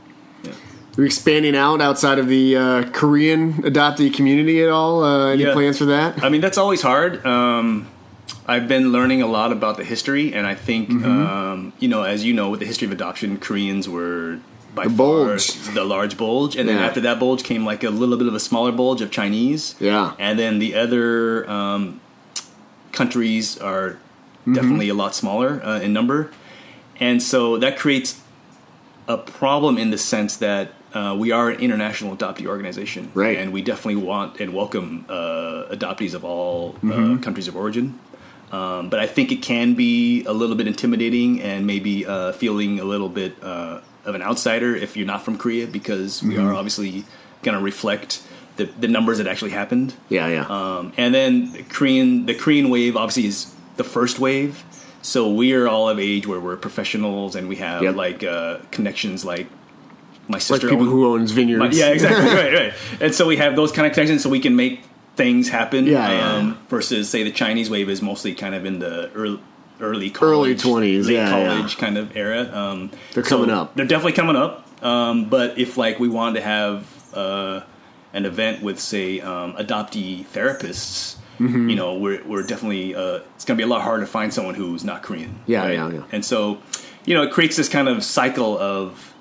Yeah. 0.42 0.52
Are 0.96 1.00
you 1.00 1.06
expanding 1.06 1.56
out 1.56 1.80
outside 1.80 2.18
of 2.20 2.28
the 2.28 2.56
uh, 2.56 2.84
Korean 2.92 3.54
adoptee 3.64 4.14
community 4.14 4.62
at 4.62 4.68
all? 4.70 5.02
Uh, 5.02 5.30
any 5.32 5.42
Yeah. 5.42 5.52
plans 5.52 5.76
for 5.78 5.86
that? 5.86 6.22
I 6.22 6.28
mean, 6.28 6.40
that's 6.40 6.56
always 6.58 6.82
hard. 6.82 7.24
Um, 7.26 7.88
I've 8.46 8.68
been 8.68 8.92
learning 8.92 9.20
a 9.20 9.26
lot 9.26 9.50
about 9.50 9.76
the 9.76 9.82
history, 9.84 10.32
and 10.32 10.46
I 10.46 10.54
think, 10.54 10.90
Mm-hmm. 10.90 11.26
um, 11.26 11.72
you 11.80 11.88
know, 11.88 12.02
as 12.04 12.24
you 12.24 12.32
know, 12.32 12.48
with 12.48 12.60
the 12.60 12.66
history 12.66 12.86
of 12.86 12.92
adoption, 12.92 13.38
Koreans 13.38 13.88
were 13.88 14.38
by 14.74 14.84
The 14.84 14.90
far 14.90 15.36
the 15.74 15.84
large 15.84 16.16
bulge, 16.16 16.56
and 16.56 16.68
then 16.68 16.78
after 16.78 17.00
that 17.00 17.18
bulge 17.18 17.42
came 17.44 17.64
like 17.64 17.82
a 17.84 17.90
little 17.90 18.16
bit 18.16 18.26
of 18.28 18.34
a 18.34 18.40
smaller 18.40 18.70
bulge 18.72 19.00
of 19.02 19.10
Chinese, 19.10 19.74
Yeah. 19.80 20.12
and 20.18 20.38
then 20.38 20.58
the 20.58 20.74
other 20.76 21.48
um, 21.50 22.00
countries 22.92 23.56
are 23.58 23.98
definitely 24.52 24.88
a 24.88 24.94
lot 24.94 25.14
smaller 25.14 25.60
uh, 25.64 25.80
in 25.80 25.92
number, 25.92 26.30
and 27.00 27.22
so 27.22 27.56
that 27.58 27.78
creates 27.78 28.20
a 29.08 29.16
problem 29.16 29.78
in 29.78 29.90
the 29.90 29.98
sense 29.98 30.36
that 30.38 30.72
uh, 30.94 31.14
we 31.18 31.32
are 31.32 31.50
an 31.50 31.60
international 31.60 32.16
adoptee 32.16 32.46
organization, 32.46 33.10
Right. 33.14 33.36
And 33.38 33.52
we 33.52 33.60
definitely 33.62 33.96
want 34.02 34.40
and 34.40 34.54
welcome 34.54 35.04
uh, 35.08 35.64
adoptees 35.70 36.14
of 36.14 36.24
all 36.24 36.76
uh, 36.84 37.18
countries 37.18 37.48
of 37.48 37.56
origin. 37.56 37.98
Um, 38.52 38.88
but 38.88 39.00
I 39.00 39.06
think 39.06 39.32
it 39.32 39.42
can 39.42 39.74
be 39.74 40.24
a 40.26 40.32
little 40.32 40.54
bit 40.54 40.66
intimidating 40.68 41.42
and 41.42 41.66
maybe 41.66 42.06
uh, 42.06 42.32
feeling 42.32 42.78
a 42.78 42.84
little 42.84 43.08
bit 43.08 43.32
uh, 43.42 43.80
of 44.04 44.14
an 44.14 44.22
outsider 44.22 44.76
if 44.76 44.96
you're 44.96 45.06
not 45.06 45.24
from 45.24 45.36
Korea 45.36 45.66
because 45.66 46.22
we 46.22 46.38
are 46.38 46.54
obviously 46.54 47.04
going 47.42 47.58
to 47.58 47.62
reflect 47.64 48.22
the, 48.56 48.66
the 48.66 48.86
numbers 48.86 49.18
that 49.18 49.26
actually 49.26 49.50
happened. 49.50 49.94
Yeah, 50.08 50.28
yeah. 50.28 50.46
Um, 50.46 50.92
and 50.96 51.12
then 51.12 51.52
the 51.52 51.62
Korean, 51.64 52.26
the 52.26 52.34
Korean 52.34 52.70
wave 52.70 52.96
obviously 52.96 53.26
is 53.26 53.52
the 53.76 53.84
first 53.84 54.20
wave. 54.20 54.62
So 55.02 55.28
we 55.32 55.52
are 55.54 55.66
all 55.66 55.88
of 55.88 55.98
age 55.98 56.26
where 56.28 56.38
we're 56.38 56.56
professionals 56.56 57.34
and 57.34 57.48
we 57.48 57.56
have 57.56 57.82
Yep. 57.82 57.96
like 57.96 58.22
uh, 58.22 58.58
connections 58.70 59.24
like 59.24 59.48
my 60.28 60.40
like 60.50 60.60
people 60.60 60.80
own- 60.80 60.86
who 60.88 61.12
owns 61.14 61.30
vineyards. 61.32 61.60
my- 61.60 61.70
yeah, 61.70 61.90
exactly, 61.92 62.24
right, 62.34 62.52
right. 62.52 62.72
And 63.00 63.14
so 63.14 63.26
we 63.26 63.36
have 63.36 63.56
those 63.56 63.72
kind 63.72 63.86
of 63.86 63.92
connections, 63.92 64.22
so 64.22 64.30
we 64.30 64.40
can 64.40 64.56
make 64.56 64.82
things 65.16 65.48
happen. 65.48 65.86
Yeah, 65.86 66.10
yeah. 66.10 66.32
Um, 66.34 66.58
versus 66.68 67.08
say 67.10 67.22
the 67.22 67.30
Chinese 67.32 67.70
wave 67.70 67.88
is 67.88 68.02
mostly 68.02 68.34
kind 68.34 68.54
of 68.54 68.64
in 68.64 68.78
the 68.78 69.10
early. 69.12 69.40
Early 69.80 70.08
college, 70.08 70.64
Early 70.64 70.82
20s, 71.00 71.06
late 71.06 71.14
yeah, 71.14 71.36
yeah. 71.36 71.46
college 71.56 71.78
kind 71.78 71.98
of 71.98 72.16
era. 72.16 72.42
Um, 72.56 72.92
They're 73.12 73.24
so 73.24 73.38
coming 73.38 73.50
up. 73.50 73.74
They're 73.74 73.84
definitely 73.84 74.12
coming 74.12 74.36
up. 74.36 74.68
Um, 74.84 75.28
but 75.28 75.58
if 75.58 75.76
like 75.76 75.98
we 75.98 76.08
wanted 76.08 76.38
to 76.38 76.42
have 76.46 76.86
uh, 77.12 77.62
an 78.12 78.24
event 78.24 78.62
with 78.62 78.78
say 78.78 79.20
um, 79.20 79.54
adoptee 79.54 80.24
therapists, 80.26 81.16
Mm-hmm. 81.40 81.68
you 81.68 81.74
know, 81.74 81.94
we're 81.98 82.22
we're 82.24 82.44
definitely 82.44 82.94
uh, 82.94 83.18
it's 83.34 83.44
going 83.44 83.56
to 83.58 83.60
be 83.60 83.64
a 83.64 83.66
lot 83.66 83.82
harder 83.82 84.04
to 84.04 84.06
find 84.10 84.32
someone 84.32 84.54
who's 84.54 84.84
not 84.84 85.02
Korean. 85.02 85.40
Yeah, 85.46 85.68
yeah, 85.68 85.90
yeah. 85.90 86.02
And 86.12 86.24
so, 86.24 86.58
you 87.04 87.14
know, 87.14 87.22
it 87.24 87.32
creates 87.32 87.56
this 87.56 87.68
kind 87.68 87.88
of 87.88 88.04
cycle 88.04 88.56
of, 88.56 89.12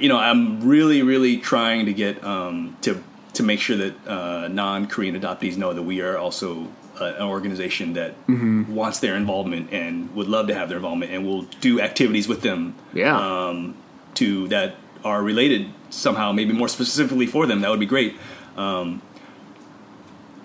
you 0.00 0.08
know, 0.08 0.18
I'm 0.18 0.60
really, 0.68 1.02
really 1.02 1.36
trying 1.38 1.86
to 1.86 1.92
get 1.92 2.22
um, 2.24 2.76
to 2.82 3.02
to 3.34 3.42
make 3.42 3.60
sure 3.60 3.76
that 3.76 3.94
uh, 4.08 4.48
non-Korean 4.48 5.14
adoptees 5.20 5.56
know 5.56 5.72
that 5.72 5.82
we 5.82 6.00
are 6.00 6.16
also 6.18 6.66
uh, 7.00 7.04
an 7.04 7.22
organization 7.22 7.92
that 7.94 8.14
Mm-hmm. 8.26 8.74
wants 8.74 8.98
their 9.00 9.14
involvement 9.16 9.72
and 9.72 10.12
would 10.16 10.26
love 10.28 10.46
to 10.48 10.54
have 10.54 10.68
their 10.68 10.78
involvement 10.78 11.12
and 11.12 11.24
will 11.26 11.42
do 11.60 11.80
activities 11.80 12.26
with 12.28 12.40
them 12.42 12.74
Yeah. 12.92 13.16
um, 13.16 13.74
to 14.14 14.48
that 14.48 14.74
are 15.04 15.22
related 15.22 15.68
somehow, 15.90 16.32
maybe 16.32 16.52
more 16.52 16.68
specifically 16.68 17.26
for 17.26 17.46
them. 17.46 17.60
That 17.60 17.70
would 17.70 17.78
be 17.80 17.86
great. 17.86 18.16
Um, 18.56 19.00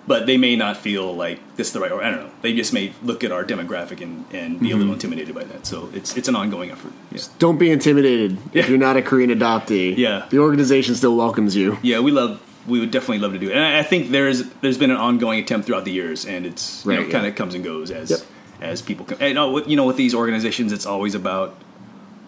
but 0.06 0.26
they 0.26 0.36
may 0.36 0.54
not 0.56 0.76
feel 0.76 1.14
like 1.14 1.38
this 1.56 1.68
is 1.68 1.72
the 1.72 1.80
right, 1.80 1.90
or 1.92 2.02
I 2.02 2.10
don't 2.10 2.20
know. 2.24 2.30
They 2.42 2.54
just 2.54 2.72
may 2.72 2.92
look 3.02 3.24
at 3.24 3.32
our 3.32 3.44
demographic 3.44 4.00
and, 4.02 4.24
and 4.32 4.60
be 4.60 4.66
a 4.66 4.70
Mm-hmm. 4.70 4.78
little 4.80 4.92
intimidated 4.94 5.34
by 5.34 5.44
that. 5.44 5.66
So 5.66 5.88
it's 5.94 6.16
it's 6.16 6.28
an 6.28 6.36
ongoing 6.36 6.70
effort. 6.70 6.92
Yeah, 7.12 7.22
Don't 7.38 7.58
be 7.58 7.70
intimidated 7.70 8.36
if 8.52 8.68
you're 8.68 8.78
not 8.78 8.96
a 8.96 9.02
Korean 9.02 9.30
adoptee. 9.30 9.96
Yeah. 9.96 10.26
The 10.30 10.38
organization 10.38 10.94
still 10.94 11.16
welcomes 11.16 11.56
you. 11.56 11.78
yeah. 11.82 12.00
We 12.00 12.10
love. 12.12 12.40
We 12.66 12.80
would 12.80 12.90
definitely 12.90 13.18
love 13.18 13.32
to 13.34 13.38
do 13.38 13.48
it. 13.50 13.54
And 13.56 13.62
I 13.64 13.80
I 13.80 13.82
think 13.82 14.10
there's 14.10 14.44
there's 14.62 14.78
been 14.78 14.90
an 14.90 14.96
ongoing 14.96 15.38
attempt 15.38 15.66
throughout 15.66 15.84
the 15.84 15.92
years, 15.92 16.24
and 16.26 16.46
it's 16.46 16.84
you 16.86 16.92
know 16.94 17.00
yeah. 17.02 17.10
kind 17.12 17.26
of 17.26 17.34
comes 17.34 17.54
and 17.54 17.62
goes 17.64 17.90
as 17.90 18.10
Yep. 18.10 18.20
as 18.62 18.82
people 18.82 19.04
come. 19.06 19.18
And 19.20 19.38
uh, 19.38 19.62
you 19.66 19.76
know, 19.76 19.84
with 19.86 19.96
these 19.96 20.14
organizations, 20.14 20.72
it's 20.72 20.86
always 20.86 21.14
about 21.14 21.54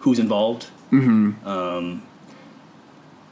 who's 0.01 0.19
involved. 0.19 0.67
Mm-hmm. 0.91 1.47
Um, 1.47 2.03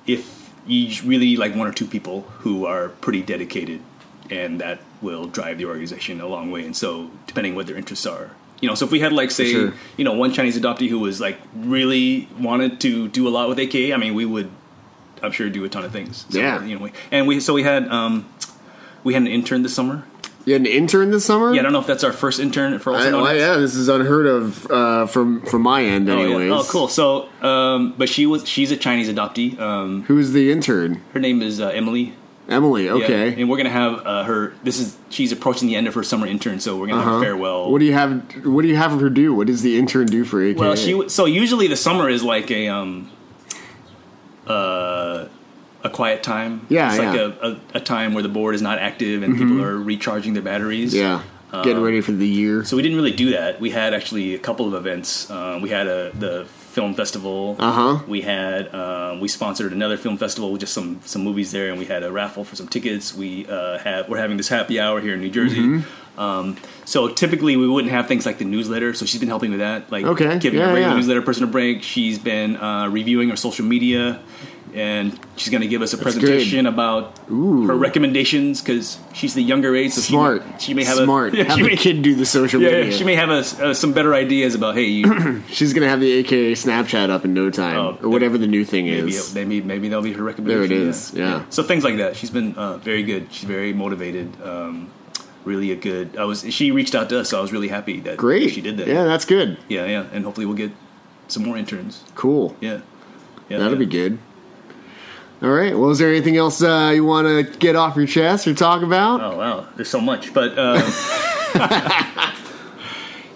if 0.07 0.51
you 0.67 0.89
really 1.07 1.35
like 1.37 1.55
one 1.55 1.67
or 1.67 1.71
two 1.71 1.85
people 1.85 2.21
who 2.39 2.65
are 2.65 2.89
pretty 2.89 3.21
dedicated, 3.21 3.81
and 4.31 4.59
that 4.61 4.79
will 5.01 5.25
drive 5.27 5.57
the 5.57 5.65
organization 5.65 6.19
a 6.21 6.27
long 6.27 6.51
way. 6.51 6.65
And 6.65 6.75
so, 6.75 7.11
depending 7.27 7.55
what 7.55 7.67
their 7.67 7.75
interests 7.77 8.05
are, 8.05 8.31
you 8.61 8.67
know, 8.69 8.75
so 8.75 8.85
if 8.85 8.91
we 8.91 8.99
had 8.99 9.11
like 9.13 9.31
say, 9.31 9.51
Sure. 9.51 9.73
you 9.97 10.03
know, 10.05 10.13
one 10.13 10.31
Chinese 10.31 10.57
adoptee 10.57 10.87
who 10.89 10.99
was 10.99 11.19
like 11.21 11.37
really 11.55 12.27
wanted 12.39 12.79
to 12.81 13.07
do 13.09 13.27
a 13.27 13.29
lot 13.29 13.49
with 13.49 13.59
AKA, 13.59 13.93
I 13.93 13.97
mean, 13.97 14.13
we 14.15 14.25
would, 14.25 14.49
I'm 15.21 15.31
sure, 15.31 15.49
do 15.49 15.63
a 15.65 15.69
ton 15.69 15.83
of 15.85 15.91
things. 15.91 16.25
So, 16.29 16.39
Yeah. 16.39 16.63
you 16.63 16.77
know, 16.77 16.83
we, 16.85 16.91
and 17.11 17.27
we 17.27 17.39
so 17.39 17.53
we 17.53 17.63
had 17.63 17.87
um, 17.89 18.25
we 19.03 19.13
had 19.13 19.21
an 19.23 19.27
intern 19.27 19.61
this 19.63 19.73
summer. 19.75 20.03
You 20.45 20.53
had 20.53 20.61
an 20.61 20.67
intern 20.67 21.09
this 21.09 21.25
summer? 21.25 21.51
Yeah, 21.55 21.61
I 21.61 21.63
don't 21.63 21.73
know 21.73 21.79
if 21.79 21.87
that's 21.87 22.03
our 22.03 22.13
first 22.13 22.39
intern 22.39 22.77
for 22.77 22.93
also 22.93 23.17
I, 23.17 23.21
well, 23.21 23.35
yeah, 23.35 23.55
this 23.57 23.73
is 23.73 23.89
unheard 23.89 24.27
of 24.27 24.69
uh, 24.71 25.05
from 25.07 25.41
from 25.45 25.63
my 25.63 25.83
end, 25.83 26.07
Oh, 26.07 26.21
yeah. 26.39 26.53
Oh, 26.53 26.63
cool. 26.69 26.87
So, 26.87 27.27
um, 27.41 27.95
but 27.97 28.09
she 28.09 28.25
was 28.27 28.47
she's 28.47 28.69
a 28.71 28.77
Chinese 28.77 29.09
adoptee. 29.09 29.59
Um, 29.59 30.03
Who's 30.03 30.31
the 30.33 30.51
intern? 30.51 31.01
her 31.13 31.19
name 31.19 31.41
is 31.41 31.59
uh, 31.59 31.69
Emily. 31.69 32.13
Emily. 32.47 32.85
Yeah. 32.85 32.91
Okay. 32.93 33.39
And 33.41 33.49
we're 33.49 33.57
gonna 33.57 33.69
have 33.69 34.05
uh, 34.05 34.23
her. 34.25 34.53
This 34.63 34.79
is 34.79 34.97
she's 35.09 35.31
approaching 35.31 35.67
the 35.67 35.75
end 35.75 35.87
of 35.87 35.93
her 35.95 36.03
summer 36.03 36.27
intern, 36.27 36.59
so 36.59 36.77
we're 36.77 36.87
gonna 36.87 37.01
have 37.01 37.07
Uh-huh. 37.13 37.21
a 37.21 37.23
farewell. 37.23 37.71
What 37.71 37.79
do 37.79 37.85
you 37.85 37.93
have? 37.93 38.45
What 38.45 38.61
do 38.61 38.67
you 38.67 38.75
have 38.75 38.99
her 38.99 39.09
do? 39.09 39.33
What 39.33 39.47
does 39.47 39.61
the 39.63 39.77
intern 39.79 40.07
do 40.07 40.23
for 40.25 40.41
AKA? 40.41 40.59
well, 40.59 40.75
she 40.75 41.09
so 41.09 41.25
usually 41.25 41.67
the 41.67 41.75
summer 41.75 42.07
is 42.09 42.23
like 42.23 42.51
a 42.51 42.67
um 42.67 43.09
uh 44.47 45.25
a 45.83 45.89
quiet 45.89 46.23
time. 46.23 46.65
Yeah, 46.69 46.89
it's 46.89 46.99
like 46.99 47.15
yeah. 47.15 47.21
Mm-hmm. 47.21 47.45
a, 47.45 47.49
a, 47.49 47.59
a 47.75 47.79
time 47.79 48.13
where 48.13 48.23
the 48.23 48.29
board 48.29 48.55
is 48.55 48.61
not 48.61 48.79
active 48.79 49.21
and 49.23 49.37
people 49.37 49.61
are 49.63 49.77
recharging 49.77 50.33
their 50.33 50.41
batteries. 50.43 50.93
yeah, 50.95 51.21
getting 51.51 51.77
Um, 51.77 51.83
ready 51.83 52.01
for 52.01 52.11
the 52.11 52.27
year. 52.27 52.63
So 52.63 52.75
we 52.75 52.81
didn't 52.81 52.97
really 52.97 53.11
do 53.11 53.31
that. 53.31 53.59
We 53.61 53.69
had 53.69 53.93
actually 53.93 54.33
a 54.33 54.39
couple 54.39 54.67
of 54.67 54.73
events. 54.73 55.29
Uh, 55.29 55.59
we 55.61 55.69
had 55.69 55.85
a 55.87 56.11
the 56.17 56.47
film 56.75 56.93
festival. 56.93 57.55
Uh 57.57 57.71
huh. 57.71 58.03
We 58.07 58.21
had 58.21 58.73
um, 58.75 59.21
we 59.21 59.27
sponsored 59.29 59.71
another 59.71 59.97
film 59.97 60.17
festival 60.17 60.51
with 60.51 60.61
just 60.61 60.73
some 60.73 60.99
some 61.05 61.23
movies 61.23 61.51
there, 61.51 61.69
and 61.69 61.79
we 61.79 61.85
had 61.85 62.03
a 62.03 62.11
raffle 62.11 62.43
for 62.43 62.55
some 62.55 62.67
tickets. 62.67 63.15
We 63.15 63.47
uh, 63.47 63.79
have 63.79 64.09
we're 64.09 64.19
having 64.19 64.37
this 64.37 64.49
happy 64.49 64.79
hour 64.79 64.99
here 64.99 65.13
in 65.15 65.21
New 65.21 65.31
Jersey. 65.31 65.61
Mm-hmm. 65.61 66.19
Um, 66.19 66.57
so 66.85 67.09
typically 67.09 67.57
we 67.57 67.67
wouldn't 67.67 67.91
have 67.91 68.07
things 68.07 68.25
like 68.25 68.37
the 68.37 68.45
newsletter. 68.45 68.93
So 68.93 69.05
she's 69.05 69.19
been 69.19 69.29
helping 69.29 69.51
with 69.51 69.59
that, 69.59 69.91
like 69.91 70.05
Okay, 70.05 70.37
giving 70.39 70.59
yeah, 70.59 70.69
a 70.69 70.73
regular 70.73 70.91
yeah. 70.91 70.95
newsletter 70.95 71.21
person 71.21 71.43
a 71.43 71.47
break. 71.47 71.83
She's 71.83 72.19
been 72.19 72.55
uh, 72.57 72.87
reviewing 72.89 73.31
our 73.31 73.37
social 73.37 73.65
media. 73.65 74.21
And 74.75 75.17
she's 75.37 75.49
going 75.51 75.61
to 75.61 75.69
give 75.69 75.81
us 75.81 75.93
a 75.93 75.97
presentation 75.97 76.65
about 76.65 77.17
Ooh. 77.31 77.65
her 77.67 77.75
recommendations 77.77 78.61
because 78.61 78.97
she's 79.13 79.33
the 79.33 79.41
younger 79.41 79.73
age. 79.73 79.93
So 79.93 80.01
she 80.01 80.11
Smart. 80.11 80.45
may- 80.45 80.59
She, 80.59 80.73
may 80.73 80.83
have 80.83 80.97
smart. 80.97 81.33
a 81.33 81.37
yeah, 81.37 81.43
have 81.45 81.55
she 81.57 81.63
may- 81.63 81.75
kid 81.77 82.01
do 82.01 82.13
the 82.13 82.25
social 82.25 82.61
yeah, 82.61 82.71
media. 82.71 82.85
yeah, 82.91 82.97
she 82.97 83.05
may 83.05 83.15
have 83.15 83.29
a, 83.29 83.67
uh, 83.69 83.73
some 83.73 83.93
better 83.93 84.13
ideas 84.13 84.53
about 84.53 84.75
hey, 84.75 84.83
you, 84.83 85.41
She's 85.49 85.73
gonna 85.73 85.87
have 85.87 86.01
the 86.01 86.11
AKA 86.11 86.51
Snapchat 86.53 87.09
up 87.09 87.23
in 87.23 87.33
no 87.33 87.49
time, 87.49 87.77
Oh, 87.77 87.97
or 88.03 88.09
whatever 88.09 88.37
the 88.37 88.47
new 88.47 88.65
thing 88.65 88.85
maybe, 88.87 89.15
is. 89.15 89.33
maybe 89.33 89.61
maybe 89.61 89.87
that'll 89.87 90.03
be 90.03 90.11
her 90.11 90.17
There 90.17 90.25
recommendation. 90.25 90.71
it 90.75 90.89
is. 90.89 91.13
Yeah. 91.13 91.45
So 91.49 91.63
things 91.63 91.85
like 91.85 91.95
that. 91.97 92.17
She's 92.17 92.29
been 92.31 92.53
uh, 92.55 92.77
very 92.79 93.03
good. 93.03 93.31
She's 93.31 93.45
very 93.47 93.71
motivated. 93.71 94.29
Um, 94.43 94.91
really 95.45 95.71
a 95.71 95.75
good. 95.77 96.17
I 96.17 96.25
was. 96.25 96.43
She 96.53 96.71
reached 96.71 96.95
out 96.95 97.07
to 97.09 97.21
us, 97.21 97.29
so 97.29 97.37
I 97.37 97.41
was 97.41 97.53
really 97.53 97.69
happy 97.69 98.01
that 98.01 98.17
Great. 98.17 98.51
she 98.51 98.59
did 98.59 98.75
that. 98.77 98.87
Yeah, 98.87 99.05
that's 99.05 99.23
good. 99.23 99.57
yeah, 99.69 99.85
yeah. 99.85 100.07
And 100.11 100.25
hopefully 100.25 100.45
we'll 100.45 100.57
get 100.57 100.71
some 101.29 101.43
more 101.43 101.55
interns. 101.57 102.03
Cool. 102.15 102.57
Yeah, 102.59 102.81
yeah. 103.47 103.59
That'll 103.59 103.73
yeah. 103.73 103.79
be 103.79 103.85
good. 103.85 104.19
All 105.45 105.51
right. 105.51 105.77
Well, 105.77 105.91
is 105.91 105.99
there 105.99 106.09
anything 106.09 106.37
else 106.37 106.61
uh, 106.63 106.91
you 106.95 107.05
want 107.05 107.27
to 107.27 107.57
get 107.59 107.75
off 107.75 107.95
your 107.95 108.07
chest 108.07 108.47
or 108.47 108.53
talk 108.55 108.81
about 108.81 109.21
Oh 109.21 109.37
wow, 109.37 109.67
there's 109.75 109.89
so 109.89 110.01
much, 110.01 110.33
but. 110.33 110.57
Um, 110.57 110.81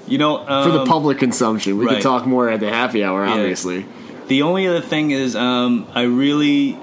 You 0.10 0.18
know, 0.18 0.40
um, 0.48 0.64
for 0.64 0.72
the 0.76 0.86
public 0.86 1.20
consumption? 1.20 1.78
We 1.78 1.86
could 1.86 1.94
right. 1.94 2.04
talk 2.04 2.26
more 2.26 2.50
at 2.50 2.60
the 2.60 2.70
happy 2.70 3.04
hour, 3.04 3.24
obviously. 3.26 3.86
The 4.28 4.42
only 4.42 4.68
other 4.68 4.82
thing 4.82 5.12
is, 5.12 5.36
um, 5.36 5.88
I 5.94 6.02
really, 6.02 6.80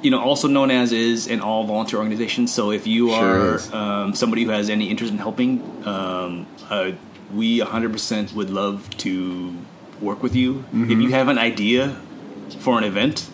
you 0.00 0.10
know, 0.10 0.20
also 0.20 0.46
known 0.46 0.70
as 0.70 0.92
is 0.92 1.26
an 1.26 1.40
all 1.40 1.64
volunteer 1.64 1.98
organization. 1.98 2.46
So 2.46 2.70
if 2.70 2.86
you 2.86 3.10
Sure 3.10 3.58
are 3.58 3.74
um, 3.74 4.14
somebody 4.14 4.44
who 4.44 4.50
has 4.50 4.70
any 4.70 4.88
interest 4.90 5.12
in 5.12 5.18
helping, 5.18 5.60
um, 5.86 6.46
uh, 6.70 6.92
we 7.34 7.58
100% 7.58 8.32
would 8.34 8.50
love 8.50 8.88
to 8.98 9.56
work 10.00 10.22
with 10.22 10.36
you. 10.36 10.54
Mm-hmm. 10.54 10.92
If 10.92 10.98
you 10.98 11.10
have 11.10 11.26
an 11.26 11.38
idea 11.38 12.00
for 12.60 12.78
an 12.78 12.84
event, 12.84 13.28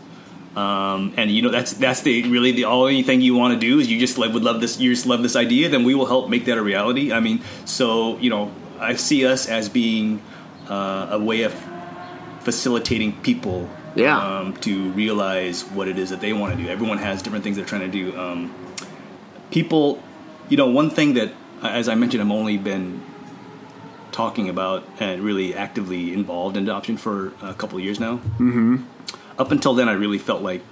um, 0.57 1.15
and 1.17 1.31
you 1.31 1.41
know 1.43 1.51
that's 1.51 1.73
that's 1.75 2.03
the 2.03 2.23
really 2.25 2.53
the 2.53 2.65
only 2.67 3.03
thing 3.03 3.21
you 3.23 3.35
want 3.35 3.55
to 3.55 3.61
do 3.61 3.79
is 3.81 3.91
you 3.91 3.99
just 3.99 4.19
like 4.19 4.33
would 4.33 4.43
love 4.45 4.61
this 4.61 4.79
you 4.79 4.93
just 4.95 5.07
love 5.07 5.23
this 5.23 5.35
idea 5.37 5.69
then 5.69 5.83
we 5.85 5.95
will 5.95 6.07
help 6.07 6.29
make 6.29 6.45
that 6.45 6.59
a 6.59 6.63
reality. 6.63 7.13
I 7.13 7.21
mean 7.21 7.41
so 7.65 8.19
you 8.19 8.31
know 8.31 8.53
i 8.79 8.95
see 8.95 9.25
us 9.25 9.49
as 9.49 9.69
being 9.69 10.21
uh, 10.69 11.09
a 11.13 11.19
way 11.19 11.43
of 11.43 11.55
facilitating 12.41 13.13
people 13.23 13.69
Yeah. 13.95 14.19
um, 14.19 14.55
to 14.59 14.91
realize 14.93 15.63
what 15.65 15.87
it 15.89 15.99
is 15.99 16.11
that 16.11 16.21
they 16.21 16.33
want 16.33 16.57
to 16.57 16.63
do. 16.63 16.69
Everyone 16.69 16.99
has 16.99 17.23
different 17.23 17.45
things 17.45 17.57
they're 17.57 17.67
trying 17.67 17.91
to 17.91 17.95
do. 18.03 18.19
Um, 18.19 18.53
people 19.51 20.03
you 20.49 20.57
know 20.57 20.67
one 20.69 20.91
thing 20.91 21.15
that 21.15 21.31
as 21.63 21.89
i 21.89 21.95
mentioned 21.95 22.23
i've 22.23 22.31
only 22.31 22.57
been 22.57 23.01
talking 24.11 24.49
about 24.49 24.83
and 24.99 25.23
really 25.23 25.55
actively 25.55 26.13
involved 26.13 26.57
in 26.57 26.65
adoption 26.65 26.97
for 26.97 27.33
a 27.43 27.55
couple 27.55 27.79
of 27.79 27.85
years 27.85 28.01
now 28.01 28.19
up 29.43 29.51
until 29.53 29.75
then, 29.75 29.89
I 29.89 29.93
really 29.93 30.19
felt 30.19 30.43
like 30.43 30.63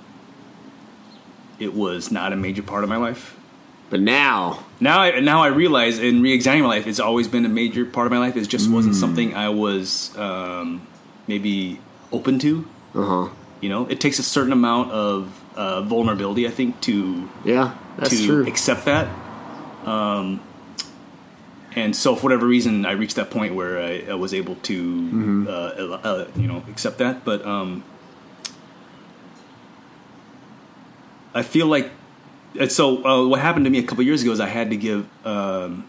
it 1.59 1.75
was 1.75 2.11
not 2.11 2.33
a 2.33 2.37
major 2.37 2.63
part 2.63 2.83
of 2.85 2.89
my 2.91 2.97
life. 2.97 3.37
But 3.91 4.01
now, 4.01 4.65
Now, 4.79 5.01
I, 5.01 5.19
now 5.21 5.43
I 5.43 5.49
realize 5.49 5.99
in 5.99 6.23
re-examining 6.23 6.63
my 6.63 6.69
life, 6.77 6.87
it's 6.87 7.01
always 7.01 7.27
been 7.29 7.45
a 7.45 7.49
major 7.49 7.85
part 7.85 8.07
of 8.07 8.13
my 8.13 8.19
life. 8.19 8.37
It 8.37 8.49
just 8.49 8.71
wasn't 8.71 8.95
something 8.95 9.35
I 9.35 9.49
was 9.49 10.17
um, 10.17 10.87
maybe 11.27 11.81
open 12.13 12.39
to. 12.39 12.67
uh 12.95 13.05
huh. 13.05 13.29
You 13.61 13.69
know, 13.69 13.87
it 13.89 14.01
takes 14.01 14.19
a 14.19 14.23
certain 14.23 14.53
amount 14.55 14.91
of 14.93 15.39
uh, 15.55 15.83
vulnerability, 15.83 16.47
I 16.47 16.51
think, 16.51 16.81
to 16.83 17.29
Yeah, 17.45 17.75
that's 17.99 18.11
to 18.19 18.27
true. 18.27 18.47
accept 18.47 18.85
that. 18.87 19.07
Um, 19.85 20.41
and 21.75 21.95
so 21.95 22.15
for 22.17 22.23
whatever 22.23 22.47
reason, 22.47 22.87
I 22.87 22.93
reached 22.93 23.17
that 23.17 23.31
point 23.31 23.55
where 23.55 23.79
I, 23.83 24.13
I 24.13 24.15
was 24.15 24.33
able 24.33 24.55
to, 24.71 25.47
uh, 25.47 25.53
uh, 25.53 26.29
you 26.37 26.47
know, 26.49 26.63
accept 26.71 26.99
that. 26.99 27.23
But 27.25 27.45
um, 27.45 27.83
I 31.35 31.43
feel 31.43 31.67
like 31.67 31.91
so 32.69 33.05
uh, 33.05 33.27
what 33.27 33.41
happened 33.41 33.65
to 33.67 33.71
me 33.71 33.79
a 33.79 33.83
couple 33.83 34.03
years 34.05 34.23
ago 34.23 34.33
is 34.33 34.41
I 34.41 34.49
had 34.49 34.71
to 34.71 34.77
give. 34.77 35.09
Um, 35.27 35.87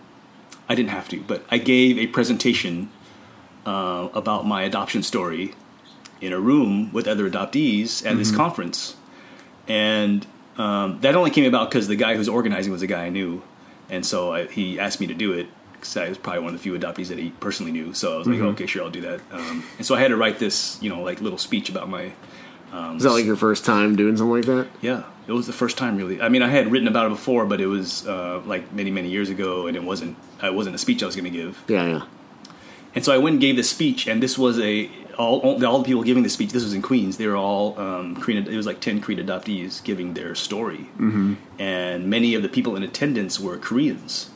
I 0.69 0.75
didn't 0.75 0.91
have 0.91 1.09
to, 1.09 1.19
but 1.21 1.43
I 1.49 1.57
gave 1.57 1.97
a 1.97 2.07
presentation 2.07 2.89
uh, 3.65 4.09
about 4.13 4.45
my 4.45 4.63
adoption 4.63 5.03
story 5.03 5.53
in 6.21 6.31
a 6.31 6.39
room 6.39 6.93
with 6.93 7.07
other 7.07 7.29
adoptees 7.29 8.05
at 8.05 8.17
this 8.17 8.31
conference, 8.31 8.95
and 9.67 10.25
um, 10.57 10.99
that 11.01 11.15
only 11.15 11.31
came 11.31 11.45
about 11.45 11.69
because 11.69 11.87
the 11.87 11.95
guy 11.95 12.15
who's 12.15 12.29
organizing 12.29 12.71
was 12.71 12.81
a 12.81 12.87
guy 12.87 13.05
I 13.05 13.09
knew, 13.09 13.41
and 13.89 14.05
so 14.05 14.33
I, 14.33 14.45
he 14.45 14.79
asked 14.79 15.01
me 15.01 15.07
to 15.07 15.13
do 15.13 15.33
it 15.33 15.47
because 15.73 15.97
I 15.97 16.09
was 16.09 16.17
probably 16.19 16.41
one 16.43 16.53
of 16.53 16.59
the 16.59 16.63
few 16.63 16.77
adoptees 16.77 17.07
that 17.07 17.17
he 17.17 17.31
personally 17.39 17.71
knew. 17.71 17.93
So 17.93 18.13
I 18.13 18.17
was 18.19 18.27
like, 18.27 18.39
okay, 18.39 18.67
sure, 18.67 18.83
I'll 18.83 18.91
do 18.91 19.01
that. 19.01 19.19
Um, 19.31 19.63
and 19.77 19.85
so 19.85 19.95
I 19.95 19.99
had 19.99 20.09
to 20.09 20.15
write 20.15 20.37
this, 20.37 20.77
you 20.79 20.89
know, 20.89 21.01
like 21.01 21.21
little 21.21 21.39
speech 21.39 21.69
about 21.69 21.89
my 21.89 22.13
Is 22.95 23.03
that 23.03 23.11
like 23.11 23.25
your 23.25 23.35
first 23.35 23.65
time 23.65 23.95
doing 23.95 24.15
something 24.15 24.35
like 24.35 24.45
that? 24.45 24.67
yeah, 24.81 25.03
it 25.27 25.31
was 25.31 25.47
the 25.47 25.53
first 25.53 25.77
time 25.77 25.97
really. 25.97 26.21
I 26.21 26.29
mean, 26.29 26.41
I 26.41 26.47
had 26.47 26.71
written 26.71 26.87
about 26.87 27.07
it 27.07 27.09
before, 27.09 27.45
but 27.45 27.61
it 27.61 27.67
was 27.67 28.07
uh, 28.07 28.41
like 28.45 28.71
many 28.73 28.91
many 28.91 29.09
years 29.09 29.29
ago, 29.29 29.67
and 29.67 29.77
it 29.77 29.83
wasn't. 29.83 30.17
It 30.43 30.53
wasn't 30.53 30.75
a 30.75 30.79
speech 30.79 31.03
I 31.03 31.05
was 31.05 31.15
going 31.15 31.31
to 31.31 31.37
give. 31.37 31.63
Yeah, 31.67 31.85
yeah. 31.85 32.01
And 32.93 33.05
so 33.05 33.13
I 33.13 33.17
went 33.17 33.35
and 33.35 33.41
gave 33.41 33.55
this 33.55 33.69
speech, 33.69 34.07
and 34.07 34.21
this 34.21 34.37
was 34.37 34.59
a 34.59 34.89
all 35.17 35.39
all, 35.39 35.65
all 35.65 35.79
the 35.79 35.85
people 35.85 36.03
giving 36.03 36.23
the 36.23 36.29
speech. 36.29 36.51
This 36.51 36.63
was 36.63 36.73
in 36.73 36.81
Queens. 36.81 37.17
They 37.17 37.27
were 37.27 37.37
all 37.37 37.79
um, 37.79 38.15
Korean. 38.15 38.47
It 38.47 38.55
was 38.55 38.65
like 38.65 38.81
ten 38.81 38.99
Korean 38.99 39.25
adoptees 39.25 39.83
giving 39.83 40.13
their 40.13 40.35
story, 40.35 40.89
mm-hmm. 40.97 41.35
and 41.59 42.09
many 42.09 42.35
of 42.35 42.41
the 42.41 42.49
people 42.49 42.75
in 42.75 42.83
attendance 42.83 43.39
were 43.39 43.57
Koreans, 43.57 44.31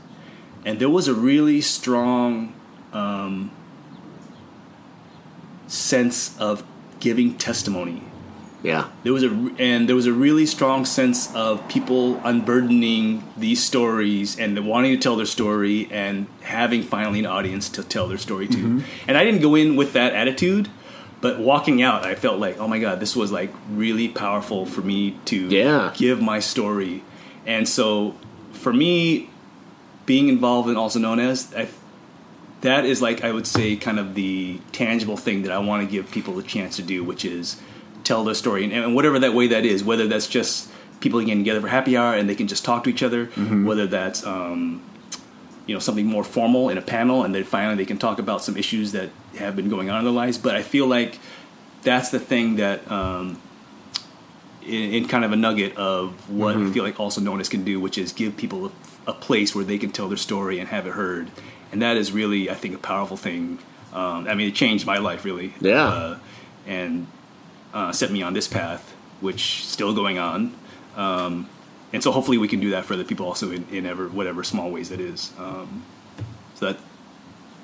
and 0.65 0.79
there 0.79 0.89
was 0.89 1.07
a 1.07 1.13
really 1.13 1.61
strong 1.61 2.53
um, 2.93 3.51
sense 5.67 6.37
of 6.39 6.63
giving 6.99 7.37
testimony 7.37 8.03
Yeah. 8.65 8.87
there 9.03 9.13
was 9.13 9.23
a 9.23 9.29
and 9.59 9.87
there 9.87 9.95
was 9.95 10.07
a 10.07 10.13
really 10.13 10.45
strong 10.45 10.85
sense 10.85 11.33
of 11.35 11.65
people 11.69 12.19
unburdening 12.23 13.23
these 13.37 13.63
stories 13.63 14.37
and 14.39 14.49
wanting 14.67 14.91
to 14.93 14.97
tell 14.97 15.15
their 15.15 15.25
story 15.25 15.87
and 15.91 16.25
having 16.41 16.81
finally 16.83 17.19
an 17.19 17.25
audience 17.25 17.69
to 17.69 17.83
tell 17.83 18.07
their 18.07 18.17
story 18.17 18.47
to. 18.47 18.57
Mm-hmm. 18.57 18.79
And 19.07 19.17
I 19.17 19.23
didn't 19.23 19.41
go 19.41 19.55
in 19.55 19.75
with 19.75 19.93
that 19.93 20.13
attitude, 20.13 20.67
but 21.21 21.39
walking 21.39 21.81
out, 21.81 22.05
I 22.05 22.15
felt 22.15 22.39
like, 22.39 22.59
oh 22.59 22.67
my 22.67 22.79
god, 22.79 22.99
this 22.99 23.15
was 23.15 23.31
like 23.31 23.53
really 23.71 24.07
powerful 24.09 24.65
for 24.65 24.81
me 24.81 25.17
to 25.25 25.47
Yeah. 25.47 25.93
give 25.95 26.21
my 26.21 26.39
story. 26.39 27.03
And 27.45 27.69
so, 27.69 28.15
for 28.53 28.73
me, 28.73 29.29
being 30.07 30.27
involved 30.29 30.69
in 30.69 30.75
also 30.77 30.99
known 30.99 31.19
as 31.19 31.53
I, 31.55 31.67
that 32.61 32.85
is 32.85 33.01
like 33.01 33.23
I 33.23 33.31
would 33.31 33.45
say 33.47 33.75
kind 33.75 33.99
of 33.99 34.15
the 34.15 34.59
tangible 34.71 35.17
thing 35.17 35.43
that 35.43 35.51
I 35.51 35.59
want 35.59 35.83
to 35.83 35.87
give 35.91 36.09
people 36.11 36.37
a 36.39 36.43
chance 36.43 36.75
to 36.77 36.81
do, 36.81 37.03
which 37.03 37.23
is 37.25 37.61
tell 38.05 38.23
their 38.23 38.35
story, 38.35 38.63
and, 38.63 38.71
and 38.71 38.95
whatever 38.95 39.19
that 39.19 39.33
way 39.33 39.47
that 39.47 39.65
is, 39.65 39.83
whether 39.83 40.07
that's 40.07 40.27
just 40.27 40.69
people 41.01 41.19
getting 41.19 41.39
together 41.39 41.59
for 41.59 41.67
happy 41.67 41.97
hour 41.97 42.15
and 42.15 42.29
they 42.29 42.35
can 42.35 42.47
just 42.47 42.63
talk 42.63 42.83
to 42.85 42.89
each 42.89 43.03
other, 43.03 43.25
whether 43.25 43.85
that's 43.87 44.25
um, 44.25 44.81
you 45.67 45.73
know 45.75 45.79
something 45.79 46.05
more 46.05 46.23
formal 46.23 46.69
in 46.69 46.77
a 46.77 46.81
panel, 46.81 47.23
and 47.23 47.35
then 47.35 47.43
finally 47.43 47.75
they 47.75 47.85
can 47.85 47.97
talk 47.97 48.17
about 48.19 48.41
some 48.41 48.55
issues 48.55 48.91
that 48.93 49.09
have 49.37 49.55
been 49.55 49.67
going 49.69 49.89
on 49.89 49.99
in 49.99 50.05
their 50.05 50.13
lives. 50.13 50.37
But 50.37 50.55
I 50.55 50.61
feel 50.63 50.87
like 50.87 51.19
that's 51.83 52.09
the 52.11 52.19
thing 52.19 52.55
that. 52.55 52.89
Um, 52.89 53.41
in, 54.63 54.93
in 54.95 55.07
kind 55.07 55.23
of 55.23 55.31
a 55.31 55.35
nugget 55.35 55.77
of 55.77 56.27
what 56.27 56.55
I 56.57 56.69
feel 56.71 56.83
like 56.83 56.99
also 56.99 57.21
known 57.21 57.39
as 57.39 57.49
can 57.49 57.63
do, 57.63 57.79
which 57.79 57.99
is 57.99 58.11
give 58.11 58.35
people 58.35 58.65
a, 59.07 59.11
a 59.11 59.13
place 59.13 59.53
where 59.53 59.63
they 59.63 59.77
can 59.77 59.91
tell 59.91 60.07
their 60.07 60.17
story 60.17 60.57
and 60.59 60.69
have 60.69 60.87
it 60.87 60.93
heard, 60.93 61.29
and 61.71 61.83
that 61.83 61.97
is 61.97 62.11
really, 62.11 62.49
I 62.49 62.55
think, 62.55 62.73
a 62.73 62.79
powerful 62.79 63.15
thing. 63.15 63.59
Um, 63.93 64.27
I 64.27 64.33
mean, 64.33 64.47
it 64.47 64.55
changed 64.55 64.85
my 64.87 64.97
life 64.97 65.23
really, 65.23 65.53
Yeah. 65.61 65.85
uh, 65.85 66.17
and 66.65 67.05
uh, 67.75 67.91
set 67.91 68.09
me 68.09 68.23
on 68.23 68.33
this 68.33 68.47
path, 68.47 68.91
which 69.21 69.63
still 69.65 69.93
going 69.93 70.17
on. 70.17 70.55
Um, 70.95 71.47
and 71.93 72.01
so 72.01 72.11
hopefully 72.11 72.37
we 72.39 72.47
can 72.47 72.59
do 72.59 72.71
that 72.71 72.85
for 72.85 72.95
other 72.95 73.03
people 73.03 73.27
also 73.27 73.51
in, 73.51 73.67
in 73.71 73.85
ever 73.85 74.07
whatever 74.07 74.43
small 74.43 74.71
ways 74.71 74.89
that 74.89 74.99
is. 74.99 75.31
Um, 75.37 75.83
so 76.55 76.71
that 76.71 76.79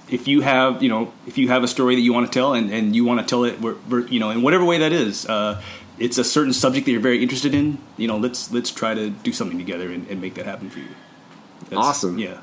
if 0.10 0.28
you 0.28 0.42
have 0.42 0.84
you 0.84 0.90
know 0.90 1.12
if 1.26 1.38
you 1.38 1.48
have 1.48 1.64
a 1.64 1.68
story 1.68 1.96
that 1.96 2.02
you 2.02 2.14
want 2.14 2.32
to 2.32 2.40
tell 2.40 2.54
and, 2.54 2.70
and 2.72 2.96
you 2.96 3.06
want 3.06 3.20
to 3.22 3.26
tell 3.26 3.44
it 3.46 3.58
you 4.12 4.20
know 4.20 4.30
in 4.30 4.42
whatever 4.42 4.66
way 4.66 4.78
that 4.78 4.92
is 4.92 5.26
uh, 5.28 5.62
it's 5.98 6.18
a 6.18 6.24
certain 6.24 6.52
subject 6.54 6.86
that 6.86 6.92
you're 6.92 7.00
very 7.02 7.24
interested 7.24 7.56
in 7.56 7.78
you 7.98 8.08
know 8.08 8.18
let's 8.18 8.52
let's 8.52 8.70
try 8.72 8.94
to 8.94 9.10
do 9.10 9.32
something 9.32 9.58
together 9.58 9.90
and, 9.90 10.06
and 10.10 10.20
make 10.20 10.34
that 10.34 10.46
happen 10.46 10.70
for 10.70 10.80
you 10.80 10.90
That's- 11.70 11.78
Awesome. 11.88 12.20
yeah 12.20 12.42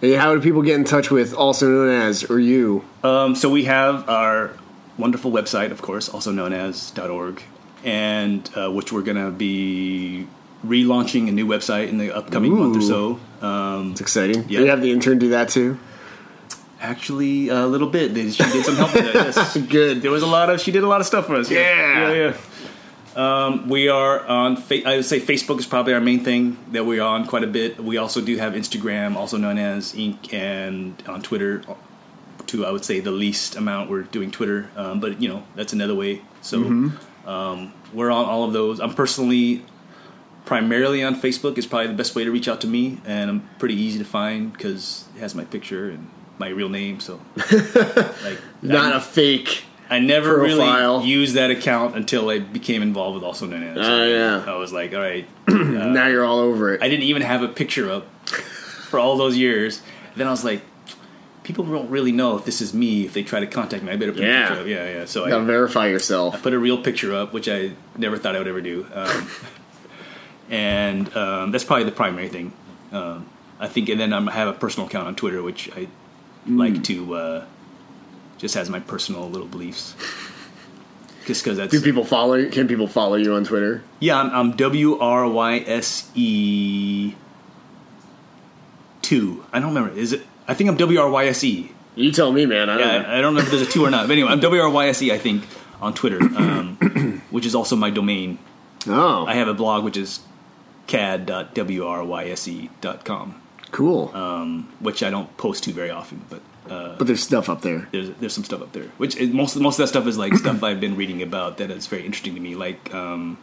Hey, 0.00 0.12
how 0.14 0.34
do 0.34 0.40
people 0.40 0.62
get 0.62 0.76
in 0.76 0.84
touch 0.84 1.10
with 1.10 1.34
also 1.34 1.68
known 1.68 1.90
as 1.90 2.24
or 2.24 2.38
you? 2.38 2.86
Um, 3.04 3.34
so 3.34 3.50
we 3.50 3.64
have 3.64 4.08
our 4.08 4.52
wonderful 5.00 5.30
website, 5.32 5.70
of 5.72 5.80
course, 5.82 6.08
also 6.08 6.30
known 6.30 6.52
as 6.52 6.92
.org, 6.98 7.42
and 7.84 8.48
uh, 8.56 8.70
which 8.70 8.92
we're 8.92 9.02
going 9.02 9.16
to 9.16 9.30
be 9.30 10.26
relaunching 10.64 11.28
a 11.28 11.32
new 11.32 11.46
website 11.46 11.88
in 11.88 11.98
the 11.98 12.14
upcoming 12.14 12.52
month 12.58 12.76
or 12.76 12.82
so. 12.82 13.18
Um, 13.46 13.92
It's 13.92 14.00
exciting. 14.02 14.44
Yeah. 14.48 14.60
You 14.60 14.66
have 14.66 14.82
the 14.82 14.92
intern 14.92 15.18
do 15.18 15.30
that 15.30 15.48
too? 15.48 15.78
actually, 16.82 17.48
a 17.48 17.66
little 17.66 17.88
bit. 17.88 18.14
They- 18.14 18.30
She 18.30 18.42
did 18.42 18.64
some 18.64 18.76
help 18.76 18.94
with 18.94 19.12
that. 19.12 19.34
Yes. 19.36 19.56
Good. 19.68 20.02
There 20.02 20.10
was 20.10 20.22
a 20.22 20.26
lot 20.26 20.48
of. 20.50 20.60
She 20.60 20.70
did 20.72 20.82
a 20.82 20.88
lot 20.88 21.00
of 21.00 21.06
stuff 21.06 21.26
for 21.26 21.36
us. 21.36 21.50
Yeah. 21.50 22.12
yeah, 22.12 22.12
yeah. 22.14 22.36
Um, 23.16 23.68
we 23.68 23.88
are 23.88 24.24
on. 24.26 24.56
Fa- 24.56 24.86
I 24.88 24.96
would 24.96 25.04
say 25.04 25.20
Facebook 25.20 25.58
is 25.58 25.66
probably 25.66 25.92
our 25.94 26.00
main 26.00 26.20
thing 26.24 26.56
that 26.72 26.86
we're 26.86 27.02
on 27.02 27.26
quite 27.26 27.44
a 27.44 27.48
bit. 27.48 27.78
We 27.82 27.98
also 27.98 28.20
do 28.20 28.36
have 28.38 28.54
Instagram, 28.54 29.16
also 29.16 29.36
known 29.36 29.58
as 29.58 29.92
Inc, 29.94 30.32
and 30.32 30.94
on 31.06 31.20
Twitter. 31.22 31.62
To 32.50 32.64
I 32.66 32.70
would 32.70 32.84
say 32.84 33.00
the 33.00 33.10
least 33.10 33.56
amount 33.56 33.90
we're 33.90 34.02
doing 34.02 34.30
Twitter, 34.30 34.70
um, 34.76 35.00
but 35.00 35.20
you 35.22 35.28
know 35.28 35.42
that's 35.56 35.72
another 35.72 35.94
way. 35.94 36.22
So 36.42 36.58
um, 37.26 37.72
we're 37.92 38.10
on 38.10 38.24
all 38.24 38.44
of 38.44 38.52
those. 38.52 38.80
I'm 38.80 38.94
personally 38.94 39.64
primarily 40.46 41.02
on 41.04 41.14
Facebook. 41.20 41.58
is 41.58 41.66
probably 41.66 41.88
the 41.88 41.94
best 41.94 42.14
way 42.14 42.24
to 42.24 42.30
reach 42.30 42.48
out 42.48 42.60
to 42.62 42.66
me, 42.66 42.98
and 43.04 43.30
I'm 43.30 43.48
pretty 43.58 43.74
easy 43.74 43.98
to 43.98 44.04
find 44.04 44.52
because 44.52 45.04
it 45.16 45.20
has 45.20 45.34
my 45.34 45.44
picture 45.44 45.90
and 45.90 46.08
my 46.38 46.48
real 46.48 46.68
name. 46.68 47.00
So 47.00 47.20
like 47.52 48.38
Not 48.62 48.92
I- 48.92 48.96
a 48.96 49.00
fake. 49.00 49.64
I 49.92 49.98
never 49.98 50.38
profile. 50.38 50.98
really 50.98 51.08
used 51.08 51.34
that 51.34 51.50
account 51.50 51.96
until 51.96 52.28
I 52.30 52.38
became 52.38 52.80
involved 52.80 53.16
with 53.16 53.24
also 53.24 53.46
known 53.46 53.64
as. 53.64 53.76
Oh, 53.76 54.04
yeah. 54.06 54.44
I 54.46 54.54
was 54.54 54.72
like, 54.72 54.94
all 54.94 55.00
right. 55.00 55.26
now 55.48 56.06
you're 56.06 56.24
all 56.24 56.38
over 56.38 56.74
it. 56.74 56.80
I 56.82 56.88
didn't 56.88 57.06
even 57.06 57.22
have 57.22 57.42
a 57.42 57.48
picture 57.48 57.90
up 57.90 58.06
for 58.88 59.00
all 59.00 59.16
those 59.16 59.36
years. 59.36 59.82
Then 60.14 60.28
I 60.28 60.30
was 60.30 60.44
like, 60.44 60.62
people 61.52 61.72
don't 61.72 61.90
really 61.90 62.12
know 62.12 62.36
if 62.38 62.44
this 62.44 62.60
is 62.60 62.72
me. 62.72 63.04
If 63.04 63.12
they 63.14 63.22
try 63.22 63.40
to 63.40 63.46
contact 63.46 63.82
me, 63.82 63.90
I 63.92 63.96
better 63.96 64.12
put 64.12 64.22
Yeah. 64.22 64.44
a 64.44 64.48
picture 64.48 64.60
up. 64.62 64.66
Yeah, 64.66 64.90
yeah. 64.98 65.04
So 65.04 65.24
I 65.24 65.30
Gotta 65.30 65.42
I 65.42 65.46
verify 65.46 65.86
yourself. 65.88 66.42
put 66.42 66.52
a 66.54 66.58
real 66.58 66.78
picture 66.82 67.14
up, 67.14 67.32
which 67.32 67.48
I 67.48 67.72
never 67.96 68.16
thought 68.18 68.34
I 68.36 68.38
would 68.38 68.48
ever 68.48 68.60
do. 68.60 68.86
Um, 68.94 69.28
and 70.50 71.16
um, 71.16 71.50
that's 71.52 71.64
probably 71.64 71.84
the 71.84 71.92
primary 71.92 72.28
thing. 72.28 72.52
Um, 72.92 73.26
I 73.58 73.68
think, 73.68 73.88
and 73.88 74.00
then 74.00 74.12
I'm- 74.12 74.28
I 74.28 74.32
have 74.32 74.48
a 74.48 74.52
personal 74.52 74.86
account 74.88 75.06
on 75.06 75.14
Twitter, 75.14 75.42
which 75.42 75.70
I 75.76 75.88
like 76.46 76.82
to 76.84 77.14
uh, 77.14 77.44
just 78.38 78.54
has 78.54 78.70
my 78.70 78.80
personal 78.80 79.28
little 79.28 79.46
beliefs. 79.48 79.94
Just 81.26 81.44
because 81.44 81.58
that's 81.58 81.70
Do 81.70 81.80
people 81.82 82.04
follow 82.04 82.34
you? 82.34 82.48
Can 82.48 82.66
people 82.66 82.88
follow 82.88 83.14
you 83.16 83.34
on 83.34 83.44
Twitter? 83.44 83.84
yeah, 84.00 84.18
I'm, 84.18 84.30
I'm 84.34 84.50
W 84.56 84.98
R 84.98 85.28
Y 85.28 85.58
S 85.66 86.10
E 86.14 87.14
two. 89.02 89.44
I 89.52 89.60
don't 89.60 89.74
remember. 89.74 89.96
Is 89.96 90.12
it? 90.14 90.22
I 90.50 90.54
think 90.54 90.68
I'm 90.68 90.76
W 90.76 90.98
R 90.98 91.08
Y 91.08 91.26
S 91.26 91.44
E. 91.44 91.70
You 91.94 92.10
tell 92.10 92.32
me, 92.32 92.44
man. 92.44 92.68
I 92.68 92.76
don't 92.76 92.88
know. 92.88 92.96
Yeah, 93.02 93.18
I 93.18 93.20
don't 93.20 93.34
know 93.34 93.40
if 93.40 93.50
there's 93.50 93.62
a 93.62 93.66
two 93.66 93.84
or 93.84 93.90
not. 93.90 94.08
But 94.08 94.14
anyway, 94.14 94.30
I'm 94.30 94.40
W 94.40 94.60
R 94.60 94.68
Y 94.68 94.88
S 94.88 95.00
E. 95.00 95.12
I 95.12 95.18
think 95.18 95.44
on 95.80 95.94
Twitter, 95.94 96.20
um, 96.20 97.22
which 97.30 97.46
is 97.46 97.54
also 97.54 97.76
my 97.76 97.90
domain. 97.90 98.40
Oh, 98.88 99.26
I 99.26 99.34
have 99.34 99.46
a 99.46 99.54
blog 99.54 99.84
which 99.84 99.96
is 99.96 100.18
cad.wryse.com, 100.88 103.42
cool. 103.70 104.10
um, 104.12 104.72
which 104.80 105.04
I 105.04 105.10
don't 105.10 105.36
post 105.36 105.62
to 105.64 105.72
very 105.72 105.90
often, 105.90 106.24
but 106.28 106.42
uh, 106.68 106.96
but 106.96 107.06
there's 107.06 107.22
stuff 107.22 107.48
up 107.48 107.62
there. 107.62 107.86
there's 107.92 108.10
there's 108.18 108.32
some 108.32 108.42
stuff 108.42 108.60
up 108.60 108.72
there. 108.72 108.86
Which 108.98 109.14
is, 109.16 109.32
most 109.32 109.56
most 109.56 109.78
of 109.78 109.84
that 109.84 109.88
stuff 109.88 110.08
is 110.08 110.18
like 110.18 110.34
stuff 110.34 110.64
I've 110.64 110.80
been 110.80 110.96
reading 110.96 111.22
about 111.22 111.58
that 111.58 111.70
is 111.70 111.86
very 111.86 112.04
interesting 112.04 112.34
to 112.34 112.40
me. 112.40 112.56
Like 112.56 112.92
um, 112.92 113.38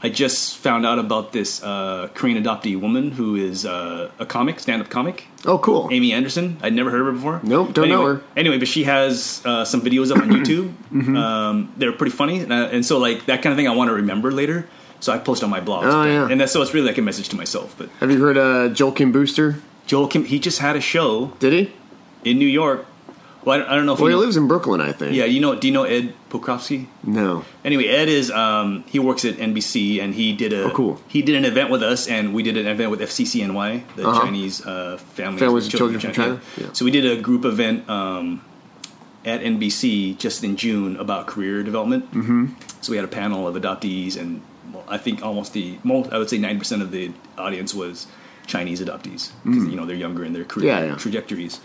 I 0.00 0.08
just 0.08 0.56
found 0.58 0.86
out 0.86 0.98
about 0.98 1.32
this 1.32 1.62
uh, 1.62 2.08
Korean 2.14 2.42
adoptee 2.42 2.80
woman 2.80 3.10
who 3.10 3.34
is 3.34 3.66
uh, 3.66 4.10
a 4.18 4.26
comic, 4.26 4.60
stand 4.60 4.80
up 4.80 4.88
comic. 4.90 5.26
Oh, 5.44 5.58
cool. 5.58 5.88
Amy 5.90 6.12
Anderson. 6.12 6.56
I'd 6.62 6.72
never 6.72 6.90
heard 6.90 7.00
of 7.00 7.06
her 7.06 7.12
before. 7.12 7.40
Nope, 7.42 7.72
don't 7.74 7.88
know 7.88 8.06
anyway, 8.06 8.20
her. 8.20 8.22
Anyway, 8.36 8.58
but 8.58 8.68
she 8.68 8.84
has 8.84 9.42
uh, 9.44 9.64
some 9.64 9.80
videos 9.80 10.10
up 10.12 10.18
on 10.18 10.28
YouTube. 10.30 10.72
Mm-hmm. 10.92 11.16
um, 11.16 11.72
they're 11.76 11.92
pretty 11.92 12.12
funny, 12.12 12.40
and, 12.40 12.52
uh, 12.52 12.68
and 12.70 12.86
so 12.86 12.98
like 12.98 13.26
that 13.26 13.42
kind 13.42 13.52
of 13.52 13.56
thing 13.56 13.66
I 13.66 13.74
want 13.74 13.88
to 13.88 13.94
remember 13.94 14.30
later. 14.30 14.68
So 15.00 15.12
I 15.12 15.18
post 15.18 15.44
on 15.44 15.50
my 15.50 15.60
blog. 15.60 15.84
Oh, 15.84 16.04
yeah. 16.04 16.28
and 16.28 16.40
that's 16.40 16.50
so 16.52 16.60
it's 16.62 16.74
really 16.74 16.86
like 16.88 16.98
a 16.98 17.02
message 17.02 17.28
to 17.30 17.36
myself. 17.36 17.74
But 17.78 17.88
Have 18.00 18.10
you 18.10 18.20
heard 18.20 18.36
uh, 18.36 18.68
Joel 18.68 18.92
Kim 18.92 19.12
Booster? 19.12 19.60
Joel 19.86 20.08
Kim, 20.08 20.24
he 20.24 20.38
just 20.38 20.58
had 20.58 20.74
a 20.76 20.80
show 20.80 21.32
Did 21.38 21.52
he? 21.52 21.72
in 22.24 22.38
New 22.38 22.48
York 22.48 22.84
Well, 23.44 23.54
I 23.54 23.58
don't, 23.60 23.68
I 23.70 23.74
don't 23.76 23.86
know 23.86 23.92
if 23.94 24.00
Well, 24.00 24.10
you 24.10 24.16
he 24.16 24.20
know, 24.20 24.24
lives 24.26 24.36
in 24.36 24.48
Brooklyn, 24.48 24.80
I 24.80 24.92
think. 24.92 25.14
Yeah, 25.14 25.24
you 25.24 25.40
know. 25.40 25.54
Do 25.54 25.66
you 25.68 25.72
know 25.72 25.84
Ed 25.84 26.12
Pokrovsky? 26.28 26.86
No. 27.04 27.44
Anyway, 27.64 27.86
Ed 27.86 28.08
is 28.08 28.30
um, 28.30 28.82
he 28.88 28.98
works 28.98 29.24
at 29.24 29.36
NBC 29.36 30.02
and 30.02 30.14
he 30.14 30.32
did 30.34 30.52
a 30.52 30.64
Oh, 30.64 30.70
cool. 30.70 31.00
he 31.08 31.22
did 31.22 31.36
an 31.36 31.44
event 31.44 31.70
with 31.70 31.82
us 31.82 32.08
and 32.08 32.34
we 32.34 32.42
did 32.42 32.56
an 32.56 32.66
event 32.66 32.90
with 32.90 33.00
FCCNY, 33.00 33.82
the 33.96 34.08
Uh-huh. 34.08 34.20
Chinese 34.22 34.66
uh, 34.66 34.98
families, 35.14 35.40
Families 35.40 35.66
of 35.66 35.72
Children 35.72 36.00
from 36.00 36.12
China? 36.12 36.40
yeah. 36.56 36.66
So 36.72 36.84
we 36.84 36.90
did 36.90 37.06
a 37.06 37.20
group 37.22 37.44
event 37.44 37.88
um, 37.88 38.42
at 39.24 39.40
NBC 39.40 40.18
just 40.18 40.42
in 40.44 40.56
June 40.56 40.96
about 40.96 41.26
career 41.26 41.62
development. 41.62 42.10
Mm-hmm. 42.12 42.46
So 42.80 42.90
we 42.92 42.96
had 42.96 43.04
a 43.04 43.08
panel 43.08 43.46
of 43.48 43.54
adoptees 43.54 44.16
and 44.16 44.42
well, 44.72 44.84
I 44.88 44.98
think 44.98 45.22
almost 45.22 45.52
the 45.52 45.78
most 45.84 46.12
I 46.12 46.18
would 46.18 46.28
say 46.28 46.38
ninety 46.38 46.58
percent 46.58 46.82
of 46.82 46.90
the 46.90 47.12
audience 47.38 47.72
was 47.74 48.06
Chinese 48.46 48.80
adoptees 48.80 49.30
because 49.44 49.64
you 49.68 49.76
know 49.76 49.86
they're 49.86 49.96
younger 49.96 50.24
in 50.24 50.32
their 50.32 50.44
career 50.44 50.72
Mm. 50.74 50.78
Yeah, 50.80 50.84
yeah. 50.90 50.94
trajectories. 50.96 51.60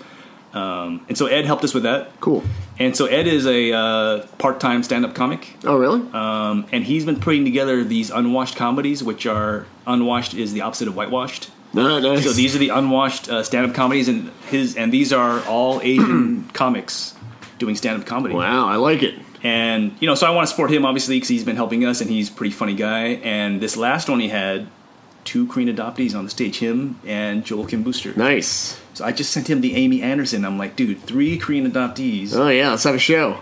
Um, 0.53 1.05
and 1.09 1.17
so 1.17 1.25
Ed 1.25 1.45
helped 1.45 1.63
us 1.63 1.73
with 1.73 1.83
that. 1.83 2.19
Cool. 2.19 2.43
And 2.79 2.95
so 2.95 3.05
Ed 3.05 3.27
is 3.27 3.47
a 3.47 3.71
uh, 3.73 4.25
part-time 4.37 4.83
stand-up 4.83 5.15
comic. 5.15 5.47
Oh, 5.63 5.77
really? 5.77 6.01
Um, 6.13 6.65
and 6.71 6.83
he's 6.83 7.05
been 7.05 7.19
putting 7.19 7.43
together 7.43 7.83
these 7.83 8.11
unwashed 8.11 8.55
comedies, 8.55 9.03
which 9.03 9.25
are 9.25 9.65
unwashed 9.87 10.33
is 10.33 10.53
the 10.53 10.61
opposite 10.61 10.87
of 10.87 10.95
whitewashed. 10.95 11.49
no, 11.73 11.99
nice. 11.99 12.23
So 12.23 12.31
these 12.33 12.55
are 12.55 12.59
the 12.59 12.69
unwashed 12.69 13.29
uh, 13.29 13.43
stand-up 13.43 13.75
comedies, 13.75 14.07
and 14.07 14.29
his 14.49 14.75
and 14.77 14.91
these 14.93 15.11
are 15.11 15.43
all 15.45 15.81
Asian 15.81 16.47
comics 16.53 17.15
doing 17.57 17.75
stand-up 17.75 18.05
comedy. 18.05 18.35
Wow, 18.35 18.67
I 18.67 18.75
like 18.75 19.01
it. 19.01 19.15
And 19.41 19.91
you 19.99 20.07
know, 20.07 20.15
so 20.15 20.27
I 20.27 20.29
want 20.29 20.47
to 20.47 20.51
support 20.51 20.71
him 20.71 20.85
obviously 20.85 21.15
because 21.15 21.29
he's 21.29 21.43
been 21.43 21.55
helping 21.55 21.83
us, 21.83 21.99
and 21.99 22.09
he's 22.09 22.29
a 22.29 22.33
pretty 22.33 22.53
funny 22.53 22.75
guy. 22.75 23.19
And 23.23 23.59
this 23.59 23.75
last 23.75 24.07
one 24.07 24.19
he 24.19 24.29
had 24.29 24.67
two 25.25 25.47
Korean 25.47 25.75
adoptees 25.75 26.15
on 26.15 26.25
the 26.25 26.29
stage, 26.29 26.59
him 26.59 26.99
and 27.05 27.43
Joel 27.43 27.65
Kim 27.65 27.81
Booster. 27.81 28.13
Nice. 28.15 28.79
So 28.93 29.03
I 29.05 29.11
just 29.11 29.31
sent 29.31 29.49
him 29.49 29.61
the 29.61 29.75
Amy 29.75 30.01
Anderson. 30.01 30.45
I'm 30.45 30.57
like, 30.57 30.75
dude, 30.75 31.01
three 31.01 31.37
Korean 31.37 31.69
adoptees 31.71 32.35
Oh, 32.35 32.47
yeah, 32.49 32.69
let's 32.71 32.83
have 32.83 32.95
a 32.95 32.99
show. 32.99 33.41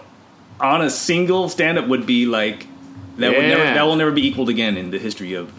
on 0.60 0.82
a 0.82 0.90
single 0.90 1.50
stand-up 1.50 1.88
would 1.88 2.06
be 2.06 2.26
like 2.26 2.68
that. 3.18 3.32
Would 3.36 3.42
never, 3.42 3.64
Yeah. 3.64 3.74
that 3.74 3.86
will 3.86 3.96
never 3.98 4.12
be 4.12 4.26
equaled 4.28 4.50
again 4.50 4.78
in 4.78 4.92
the 4.92 5.00
history 5.00 5.34
of 5.34 5.52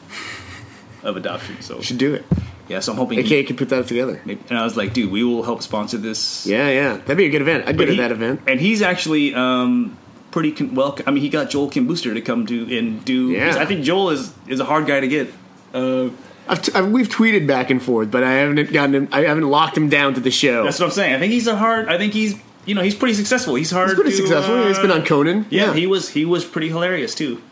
of 1.03 1.17
adoption. 1.17 1.57
So 1.61 1.81
Should 1.81 1.99
do 1.99 2.15
it. 2.15 2.25
yeah, 2.69 2.79
so 2.81 2.93
I'm 2.93 2.99
hoping. 2.99 3.19
AK 3.19 3.27
He, 3.27 3.43
can 3.45 3.57
put 3.57 3.69
that 3.71 3.87
together. 3.89 4.21
maybe, 4.25 4.41
and 4.49 4.57
I 4.59 4.63
was 4.65 4.77
like, 4.77 4.93
dude, 4.95 5.11
we 5.11 5.25
will 5.25 5.43
help 5.43 5.61
sponsor 5.63 5.99
this. 5.99 6.47
Yeah, 6.47 6.69
yeah. 6.71 6.97
That'd 6.99 7.17
be 7.17 7.25
a 7.27 7.31
good 7.31 7.43
event. 7.43 7.65
I'd 7.67 7.77
go 7.77 7.79
But 7.79 7.87
to 7.87 7.93
he- 7.93 7.99
that 7.99 8.13
event. 8.13 8.41
And 8.47 8.61
he's 8.61 8.83
actually 8.83 9.35
um, 9.35 9.99
pretty 10.31 10.53
con- 10.53 10.75
well. 10.75 10.97
I 11.07 11.11
mean, 11.11 11.23
he 11.23 11.29
got 11.29 11.51
Joel 11.51 11.69
Kim 11.69 11.87
Booster 11.89 12.15
to 12.15 12.21
come 12.21 12.47
do 12.47 12.67
and 12.79 13.05
do. 13.05 13.31
Yeah. 13.33 13.57
I 13.59 13.67
think 13.67 13.83
Joel 13.85 14.11
is 14.11 14.33
is 14.47 14.61
a 14.61 14.65
hard 14.65 14.87
guy 14.87 15.01
to 15.01 15.09
get. 15.09 15.29
Uh, 15.75 16.09
I've 16.53 16.63
t- 16.63 16.73
I've, 16.75 16.91
we've 16.91 17.09
tweeted 17.09 17.47
back 17.47 17.71
and 17.71 17.83
forth, 17.83 18.11
but 18.11 18.23
I 18.23 18.33
haven't 18.33 18.73
gotten 18.73 18.95
him. 18.95 19.09
I 19.11 19.23
haven't 19.23 19.49
locked 19.49 19.77
him 19.77 19.89
down 19.89 20.15
to 20.15 20.21
the 20.21 20.31
show. 20.31 20.65
that's 20.65 20.79
what 20.79 20.87
I'm 20.87 20.93
saying. 20.93 21.15
I 21.15 21.19
think 21.19 21.33
he's 21.33 21.47
a 21.47 21.57
hard. 21.57 21.89
I 21.89 21.99
think 21.99 22.13
he's 22.13 22.35
you 22.67 22.75
know 22.75 22.83
he's 22.83 22.95
pretty 22.95 23.15
successful. 23.15 23.55
He's 23.57 23.71
hard. 23.71 23.89
He's 23.89 23.95
pretty 23.97 24.11
to, 24.11 24.17
successful. 24.19 24.55
uh, 24.55 24.69
He's 24.69 24.79
been 24.79 24.91
on 24.91 25.05
Conan. 25.05 25.47
Yeah, 25.51 25.73
he 25.75 25.87
was 25.87 26.11
he 26.11 26.25
was 26.25 26.45
pretty 26.45 26.69
hilarious 26.69 27.15
too. 27.15 27.43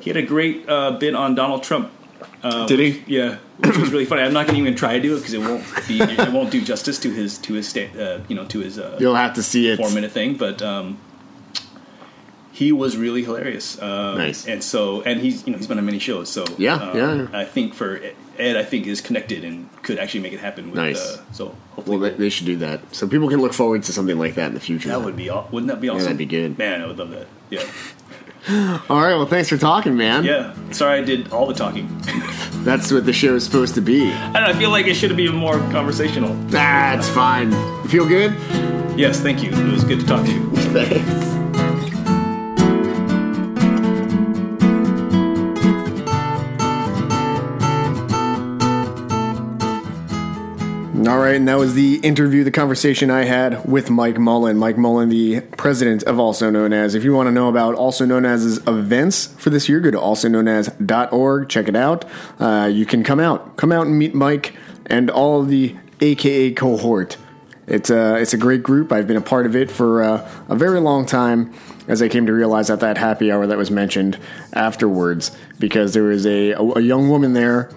He 0.00 0.10
had 0.10 0.16
a 0.16 0.22
great 0.22 0.68
uh, 0.68 0.92
bit 0.92 1.14
on 1.14 1.34
Donald 1.34 1.62
Trump. 1.62 1.90
Uh, 2.42 2.66
Did 2.66 2.78
he? 2.78 3.02
Yeah, 3.06 3.38
which 3.58 3.76
was 3.76 3.90
really 3.90 4.04
funny. 4.04 4.22
I'm 4.22 4.32
not 4.32 4.46
going 4.46 4.56
to 4.56 4.60
even 4.62 4.74
try 4.76 4.94
to 4.94 5.00
do 5.00 5.14
it 5.16 5.18
because 5.18 5.32
it 5.34 5.40
won't 5.40 5.64
be 5.88 6.00
it 6.00 6.32
won't 6.32 6.50
do 6.50 6.60
justice 6.62 6.98
to 7.00 7.10
his 7.10 7.38
to 7.38 7.54
his 7.54 7.68
sta- 7.68 7.90
uh, 7.98 8.20
you 8.28 8.36
know 8.36 8.44
to 8.46 8.60
his 8.60 8.78
uh, 8.78 8.96
You'll 9.00 9.14
have 9.16 9.34
to 9.34 9.42
see 9.42 9.68
it. 9.68 9.76
four 9.78 9.90
minute 9.90 10.12
thing. 10.12 10.36
But 10.36 10.62
um, 10.62 10.98
he 12.52 12.72
was 12.72 12.96
really 12.96 13.22
hilarious. 13.24 13.80
Um, 13.82 14.18
Nice. 14.18 14.46
And 14.46 14.62
so 14.62 15.02
and 15.02 15.20
he's 15.20 15.46
you 15.46 15.52
know 15.52 15.58
he's 15.58 15.66
been 15.66 15.78
on 15.78 15.84
many 15.86 15.98
shows. 15.98 16.30
So 16.30 16.44
Yeah, 16.58 16.74
um, 16.76 16.96
yeah, 16.96 17.14
yeah. 17.14 17.28
I 17.32 17.44
think 17.44 17.74
for 17.74 18.00
Ed, 18.38 18.56
I 18.56 18.64
think 18.64 18.86
is 18.86 19.00
connected 19.00 19.44
and 19.44 19.68
could 19.82 19.98
actually 19.98 20.20
make 20.20 20.32
it 20.32 20.40
happen. 20.40 20.66
With, 20.70 20.76
Nice. 20.76 21.00
Uh, 21.00 21.22
so 21.32 21.54
hopefully 21.70 21.98
Well, 21.98 22.10
they, 22.10 22.16
they 22.16 22.28
should 22.28 22.46
do 22.46 22.56
that 22.56 22.94
so 22.94 23.06
people 23.06 23.28
can 23.28 23.40
look 23.40 23.52
forward 23.52 23.82
to 23.84 23.92
something 23.92 24.18
like 24.18 24.34
that 24.34 24.48
in 24.48 24.54
the 24.54 24.60
future. 24.60 24.88
that 24.88 25.02
would 25.02 25.16
be 25.16 25.30
wouldn't 25.30 25.68
that 25.68 25.80
be 25.80 25.88
awesome? 25.88 26.04
that'd 26.04 26.18
be 26.18 26.26
good. 26.26 26.58
Man, 26.58 26.82
I 26.82 26.86
would 26.86 26.98
love 26.98 27.10
that. 27.10 27.26
Yeah. 27.50 27.62
All 28.88 29.00
right. 29.00 29.16
Well, 29.16 29.26
thanks 29.26 29.48
for 29.48 29.56
talking, 29.56 29.96
man. 29.96 30.24
Yeah. 30.24 30.54
Sorry, 30.70 31.00
I 31.00 31.02
did 31.02 31.32
all 31.32 31.46
the 31.46 31.54
talking. 31.54 31.88
That's 32.64 32.92
what 32.92 33.04
the 33.04 33.12
show 33.12 33.34
is 33.34 33.44
supposed 33.44 33.74
to 33.74 33.80
be. 33.80 34.12
I 34.12 34.32
know. 34.40 34.46
I 34.46 34.52
feel 34.52 34.70
like 34.70 34.86
it 34.86 34.94
should 34.94 35.10
have 35.10 35.16
been 35.16 35.34
more 35.34 35.58
conversational. 35.70 36.32
That's 36.46 37.08
fine. 37.08 37.50
You 37.50 37.88
feel 37.88 38.06
good? 38.06 38.32
Yes, 38.96 39.20
thank 39.20 39.42
you. 39.42 39.50
It 39.50 39.72
was 39.72 39.82
good 39.84 40.00
to 40.00 40.06
talk 40.06 40.24
to 40.26 40.32
you. 40.32 40.50
Thanks. 40.72 41.45
All 51.06 51.18
right, 51.18 51.36
and 51.36 51.46
that 51.46 51.56
was 51.56 51.74
the 51.74 51.96
interview, 51.98 52.42
the 52.42 52.50
conversation 52.50 53.12
I 53.12 53.26
had 53.26 53.64
with 53.64 53.90
Mike 53.90 54.18
Mullen. 54.18 54.56
Mike 54.56 54.76
Mullen, 54.76 55.08
the 55.08 55.40
president 55.40 56.02
of 56.02 56.18
Also 56.18 56.50
Known 56.50 56.72
As. 56.72 56.96
If 56.96 57.04
you 57.04 57.12
want 57.12 57.28
to 57.28 57.30
know 57.30 57.48
about 57.48 57.76
Also 57.76 58.04
Known 58.04 58.24
As's 58.24 58.58
events 58.66 59.28
for 59.38 59.50
this 59.50 59.68
year, 59.68 59.78
go 59.78 59.92
to 59.92 60.00
also 60.00 60.28
known 60.28 60.48
as.org, 60.48 61.48
check 61.48 61.68
it 61.68 61.76
out. 61.76 62.06
Uh, 62.40 62.68
you 62.72 62.84
can 62.86 63.04
come 63.04 63.20
out, 63.20 63.56
come 63.56 63.70
out 63.70 63.86
and 63.86 63.96
meet 63.96 64.14
Mike 64.16 64.56
and 64.86 65.08
all 65.08 65.44
the 65.44 65.76
AKA 66.00 66.52
cohort. 66.52 67.16
It's 67.68 67.90
a, 67.90 68.16
it's 68.16 68.34
a 68.34 68.38
great 68.38 68.64
group. 68.64 68.90
I've 68.90 69.06
been 69.06 69.16
a 69.16 69.20
part 69.20 69.46
of 69.46 69.54
it 69.54 69.70
for 69.70 70.02
uh, 70.02 70.28
a 70.48 70.56
very 70.56 70.80
long 70.80 71.06
time 71.06 71.54
as 71.86 72.02
I 72.02 72.08
came 72.08 72.26
to 72.26 72.32
realize 72.32 72.68
at 72.68 72.80
that 72.80 72.98
happy 72.98 73.30
hour 73.30 73.46
that 73.46 73.56
was 73.56 73.70
mentioned 73.70 74.18
afterwards 74.54 75.36
because 75.60 75.94
there 75.94 76.04
was 76.04 76.26
a, 76.26 76.50
a, 76.52 76.62
a 76.62 76.80
young 76.80 77.08
woman 77.08 77.32
there 77.32 77.70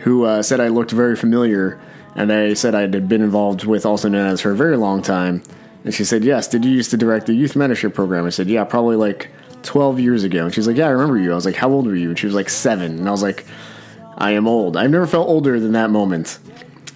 who 0.00 0.24
uh, 0.24 0.42
said 0.42 0.58
I 0.58 0.66
looked 0.66 0.90
very 0.90 1.14
familiar, 1.14 1.80
and 2.14 2.32
I 2.32 2.54
said 2.54 2.74
I 2.74 2.82
had 2.82 3.08
been 3.08 3.22
involved 3.22 3.64
with 3.64 3.86
Also 3.86 4.08
Known 4.08 4.26
As 4.26 4.40
for 4.40 4.50
a 4.50 4.56
very 4.56 4.76
long 4.76 5.02
time. 5.02 5.42
And 5.84 5.94
she 5.94 6.04
said, 6.04 6.24
Yes, 6.24 6.48
did 6.48 6.64
you 6.64 6.70
used 6.70 6.90
to 6.90 6.96
direct 6.96 7.26
the 7.26 7.34
youth 7.34 7.54
mentorship 7.54 7.94
program? 7.94 8.26
I 8.26 8.30
said, 8.30 8.48
Yeah, 8.48 8.64
probably 8.64 8.96
like 8.96 9.30
12 9.62 10.00
years 10.00 10.24
ago. 10.24 10.44
And 10.44 10.54
she's 10.54 10.66
like, 10.66 10.76
Yeah, 10.76 10.86
I 10.86 10.90
remember 10.90 11.18
you. 11.18 11.32
I 11.32 11.34
was 11.34 11.46
like, 11.46 11.56
How 11.56 11.70
old 11.70 11.86
were 11.86 11.96
you? 11.96 12.10
And 12.10 12.18
she 12.18 12.26
was 12.26 12.34
like, 12.34 12.48
Seven. 12.48 12.98
And 12.98 13.08
I 13.08 13.10
was 13.10 13.22
like, 13.22 13.44
I 14.16 14.32
am 14.32 14.46
old. 14.46 14.76
I've 14.76 14.90
never 14.90 15.06
felt 15.06 15.28
older 15.28 15.58
than 15.58 15.72
that 15.72 15.90
moment. 15.90 16.38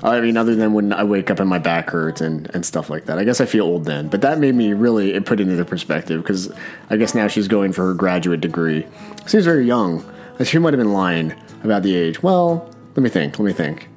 I 0.02 0.20
mean, 0.20 0.36
other 0.36 0.54
than 0.54 0.74
when 0.74 0.92
I 0.92 1.04
wake 1.04 1.30
up 1.30 1.40
and 1.40 1.48
my 1.48 1.58
back 1.58 1.90
hurts 1.90 2.20
and, 2.20 2.54
and 2.54 2.64
stuff 2.66 2.90
like 2.90 3.06
that. 3.06 3.18
I 3.18 3.24
guess 3.24 3.40
I 3.40 3.46
feel 3.46 3.64
old 3.64 3.86
then. 3.86 4.08
But 4.08 4.20
that 4.20 4.38
made 4.38 4.54
me 4.54 4.74
really 4.74 5.18
put 5.20 5.40
it 5.40 5.48
into 5.48 5.64
perspective 5.64 6.22
because 6.22 6.52
I 6.90 6.96
guess 6.96 7.14
now 7.14 7.28
she's 7.28 7.48
going 7.48 7.72
for 7.72 7.86
her 7.86 7.94
graduate 7.94 8.42
degree. 8.42 8.86
Seems 9.26 9.44
very 9.46 9.64
young. 9.64 10.04
She 10.44 10.58
might 10.58 10.74
have 10.74 10.78
been 10.78 10.92
lying 10.92 11.34
about 11.64 11.82
the 11.82 11.96
age. 11.96 12.22
Well, 12.22 12.70
let 12.94 13.02
me 13.02 13.08
think. 13.08 13.38
Let 13.38 13.46
me 13.46 13.52
think. 13.54 13.88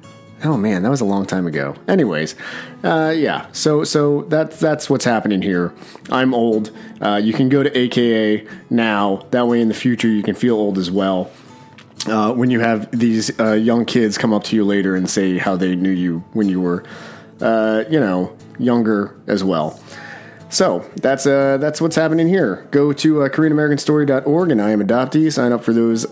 Oh 0.42 0.56
man, 0.56 0.82
that 0.82 0.90
was 0.90 1.00
a 1.00 1.04
long 1.04 1.26
time 1.26 1.46
ago. 1.46 1.74
Anyways, 1.86 2.34
uh, 2.82 3.12
yeah. 3.14 3.46
So 3.52 3.84
so 3.84 4.22
that's 4.22 4.58
that's 4.58 4.88
what's 4.88 5.04
happening 5.04 5.42
here. 5.42 5.74
I'm 6.10 6.32
old. 6.32 6.70
Uh, 7.00 7.20
you 7.22 7.32
can 7.32 7.48
go 7.48 7.62
to 7.62 7.78
AKA 7.78 8.46
now. 8.70 9.26
That 9.32 9.48
way, 9.48 9.60
in 9.60 9.68
the 9.68 9.74
future, 9.74 10.08
you 10.08 10.22
can 10.22 10.34
feel 10.34 10.56
old 10.56 10.78
as 10.78 10.90
well 10.90 11.30
uh, 12.06 12.32
when 12.32 12.50
you 12.50 12.60
have 12.60 12.90
these 12.98 13.38
uh, 13.38 13.52
young 13.52 13.84
kids 13.84 14.16
come 14.18 14.32
up 14.32 14.44
to 14.44 14.56
you 14.56 14.64
later 14.64 14.94
and 14.94 15.08
say 15.08 15.38
how 15.38 15.56
they 15.56 15.76
knew 15.76 15.90
you 15.90 16.24
when 16.32 16.48
you 16.48 16.60
were, 16.60 16.84
uh, 17.40 17.84
you 17.90 18.00
know, 18.00 18.36
younger 18.58 19.18
as 19.26 19.44
well. 19.44 19.80
So 20.48 20.80
that's 20.96 21.26
uh, 21.26 21.58
that's 21.58 21.80
what's 21.80 21.96
happening 21.96 22.28
here. 22.28 22.66
Go 22.70 22.92
to 22.92 23.22
uh, 23.22 23.28
KoreanAmericanStory.org 23.28 24.50
and 24.50 24.60
I 24.60 24.70
Am 24.70 24.80
Adoptee. 24.80 25.32
Sign 25.32 25.52
up 25.52 25.62
for 25.62 25.72
those 25.72 26.06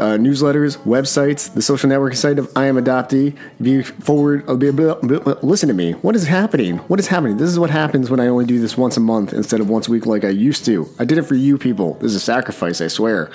uh, 0.00 0.16
newsletters, 0.16 0.78
websites, 0.78 1.52
the 1.52 1.62
social 1.62 1.88
networking 1.90 2.16
site 2.16 2.38
of 2.38 2.50
I 2.56 2.66
Am 2.66 2.76
Adoptee. 2.76 3.36
Be 3.60 3.82
forward. 3.82 4.48
uh, 4.48 4.54
be- 4.54 4.70
be- 4.70 4.94
Listen 5.42 5.68
to 5.68 5.74
me. 5.74 5.92
What 5.92 6.16
is 6.16 6.26
happening? 6.26 6.78
What 6.88 6.98
is 6.98 7.06
happening? 7.08 7.36
This 7.36 7.50
is 7.50 7.58
what 7.58 7.70
happens 7.70 8.10
when 8.10 8.18
I 8.20 8.26
only 8.28 8.46
do 8.46 8.58
this 8.60 8.76
once 8.76 8.96
a 8.96 9.00
month 9.00 9.32
instead 9.32 9.60
of 9.60 9.68
once 9.68 9.86
a 9.88 9.90
week 9.90 10.06
like 10.06 10.24
I 10.24 10.30
used 10.30 10.64
to. 10.64 10.88
I 10.98 11.04
did 11.04 11.18
it 11.18 11.22
for 11.22 11.34
you 11.34 11.58
people. 11.58 11.94
This 11.94 12.10
is 12.10 12.16
a 12.16 12.20
sacrifice. 12.20 12.80
I 12.80 12.88
swear. 12.88 13.30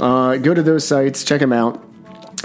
Uh, 0.00 0.36
go 0.36 0.54
to 0.54 0.62
those 0.62 0.86
sites, 0.86 1.24
check 1.24 1.40
them 1.40 1.52
out. 1.52 1.82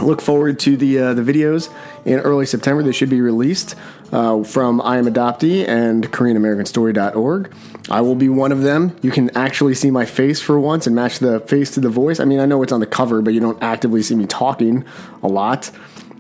Look 0.02 0.22
forward 0.22 0.60
to 0.62 0.76
the 0.76 0.98
uh, 1.00 1.14
the 1.14 1.22
videos 1.22 1.72
in 2.04 2.20
early 2.22 2.48
September. 2.48 2.82
They 2.82 2.92
should 2.92 3.12
be 3.12 3.22
released 3.22 3.76
uh, 4.12 4.44
from 4.44 4.82
I 4.82 4.98
Am 4.98 5.06
Adoptee 5.06 5.68
and 5.68 6.12
KoreanAmericanStory.org. 6.12 7.54
I 7.90 8.02
will 8.02 8.16
be 8.16 8.30
one 8.30 8.52
of 8.52 8.62
them. 8.62 8.96
You 9.02 9.12
can 9.12 9.36
actually 9.36 9.76
see 9.76 9.92
my 9.92 10.06
face 10.06 10.40
for 10.42 10.60
once 10.60 10.88
and 10.88 10.96
match 10.96 11.20
the 11.20 11.42
face 11.42 11.72
to 11.72 11.80
the 11.80 11.90
voice. 11.90 12.20
I 12.20 12.26
mean, 12.26 12.40
I 12.40 12.46
know 12.46 12.64
it's 12.64 12.72
on 12.72 12.80
the 12.80 12.88
cover, 12.88 13.22
but 13.22 13.34
you 13.34 13.40
don't 13.40 13.62
actively 13.62 14.02
see 14.02 14.16
me 14.16 14.26
talking 14.26 14.86
a 15.22 15.28
lot. 15.28 15.70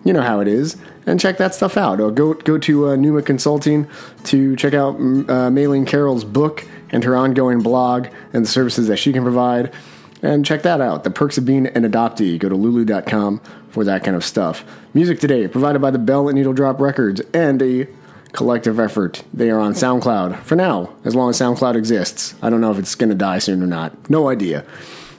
You 0.03 0.11
know 0.11 0.21
how 0.21 0.41
it 0.41 0.47
is. 0.47 0.75
And 1.05 1.19
check 1.19 1.37
that 1.37 1.53
stuff 1.55 1.77
out. 1.77 2.01
Or 2.01 2.11
go 2.11 2.33
go 2.33 2.57
to 2.57 2.89
uh, 2.89 2.95
Numa 2.95 3.21
Consulting 3.21 3.87
to 4.25 4.55
check 4.55 4.73
out 4.73 4.97
mm, 4.97 5.29
uh, 5.29 5.49
Maylene 5.49 5.87
Carroll's 5.87 6.25
book 6.25 6.67
and 6.91 7.03
her 7.03 7.15
ongoing 7.15 7.61
blog 7.61 8.07
and 8.33 8.45
the 8.45 8.49
services 8.49 8.87
that 8.87 8.97
she 8.97 9.13
can 9.13 9.23
provide. 9.23 9.73
And 10.21 10.45
check 10.45 10.61
that 10.63 10.79
out. 10.79 11.03
The 11.03 11.11
perks 11.11 11.37
of 11.37 11.45
being 11.45 11.67
an 11.67 11.83
adoptee. 11.83 12.39
Go 12.39 12.49
to 12.49 12.55
lulu.com 12.55 13.41
for 13.69 13.83
that 13.83 14.03
kind 14.03 14.15
of 14.15 14.23
stuff. 14.23 14.63
Music 14.93 15.19
today 15.19 15.47
provided 15.47 15.79
by 15.79 15.91
the 15.91 15.99
Bell 15.99 16.29
and 16.29 16.37
Needle 16.37 16.53
Drop 16.53 16.79
Records 16.79 17.21
and 17.33 17.61
a 17.61 17.87
collective 18.33 18.79
effort. 18.79 19.23
They 19.33 19.49
are 19.49 19.59
on 19.59 19.73
SoundCloud 19.73 20.41
for 20.41 20.55
now, 20.55 20.93
as 21.05 21.15
long 21.15 21.29
as 21.29 21.39
SoundCloud 21.39 21.75
exists. 21.75 22.35
I 22.41 22.49
don't 22.49 22.61
know 22.61 22.71
if 22.71 22.79
it's 22.79 22.95
going 22.95 23.09
to 23.09 23.15
die 23.15 23.39
soon 23.39 23.63
or 23.63 23.67
not. 23.67 24.09
No 24.09 24.27
idea. 24.27 24.65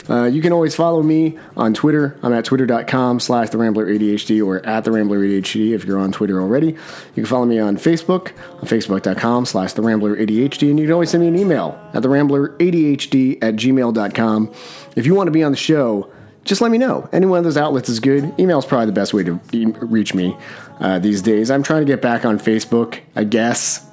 Uh, 0.08 0.24
you 0.24 0.42
can 0.42 0.52
always 0.52 0.74
follow 0.74 1.02
me 1.02 1.38
on 1.56 1.72
Twitter. 1.72 2.18
I'm 2.22 2.32
at 2.32 2.44
twitter.com 2.44 3.20
slash 3.20 3.50
the 3.50 3.58
Rambler 3.58 3.86
ADHD 3.86 4.44
or 4.44 4.64
at 4.66 4.84
the 4.84 4.92
Rambler 4.92 5.20
ADHD 5.20 5.72
if 5.72 5.84
you're 5.84 5.98
on 5.98 6.12
Twitter 6.12 6.40
already. 6.40 6.66
You 6.66 7.14
can 7.14 7.26
follow 7.26 7.46
me 7.46 7.58
on 7.58 7.76
Facebook, 7.76 8.32
on 8.60 8.68
facebook.com 8.68 9.46
slash 9.46 9.72
the 9.72 9.82
Rambler 9.82 10.16
ADHD, 10.16 10.68
and 10.68 10.78
you 10.78 10.86
can 10.86 10.92
always 10.92 11.10
send 11.10 11.22
me 11.22 11.28
an 11.28 11.36
email 11.36 11.80
at 11.94 12.02
the 12.02 12.08
Rambler 12.08 12.50
ADHD 12.58 13.42
at 13.42 13.54
gmail.com. 13.54 14.52
If 14.94 15.06
you 15.06 15.14
want 15.14 15.28
to 15.28 15.32
be 15.32 15.42
on 15.42 15.52
the 15.52 15.56
show, 15.56 16.10
just 16.44 16.60
let 16.60 16.70
me 16.70 16.78
know. 16.78 17.08
Any 17.12 17.26
one 17.26 17.38
of 17.38 17.44
those 17.44 17.56
outlets 17.56 17.88
is 17.88 18.00
good. 18.00 18.38
Email 18.38 18.58
is 18.58 18.66
probably 18.66 18.86
the 18.86 18.92
best 18.92 19.14
way 19.14 19.24
to 19.24 19.40
e- 19.52 19.66
reach 19.80 20.14
me 20.14 20.36
uh, 20.80 20.98
these 20.98 21.22
days. 21.22 21.50
I'm 21.50 21.62
trying 21.62 21.80
to 21.80 21.86
get 21.86 22.02
back 22.02 22.24
on 22.24 22.38
Facebook, 22.38 23.00
I 23.16 23.24
guess. 23.24 23.86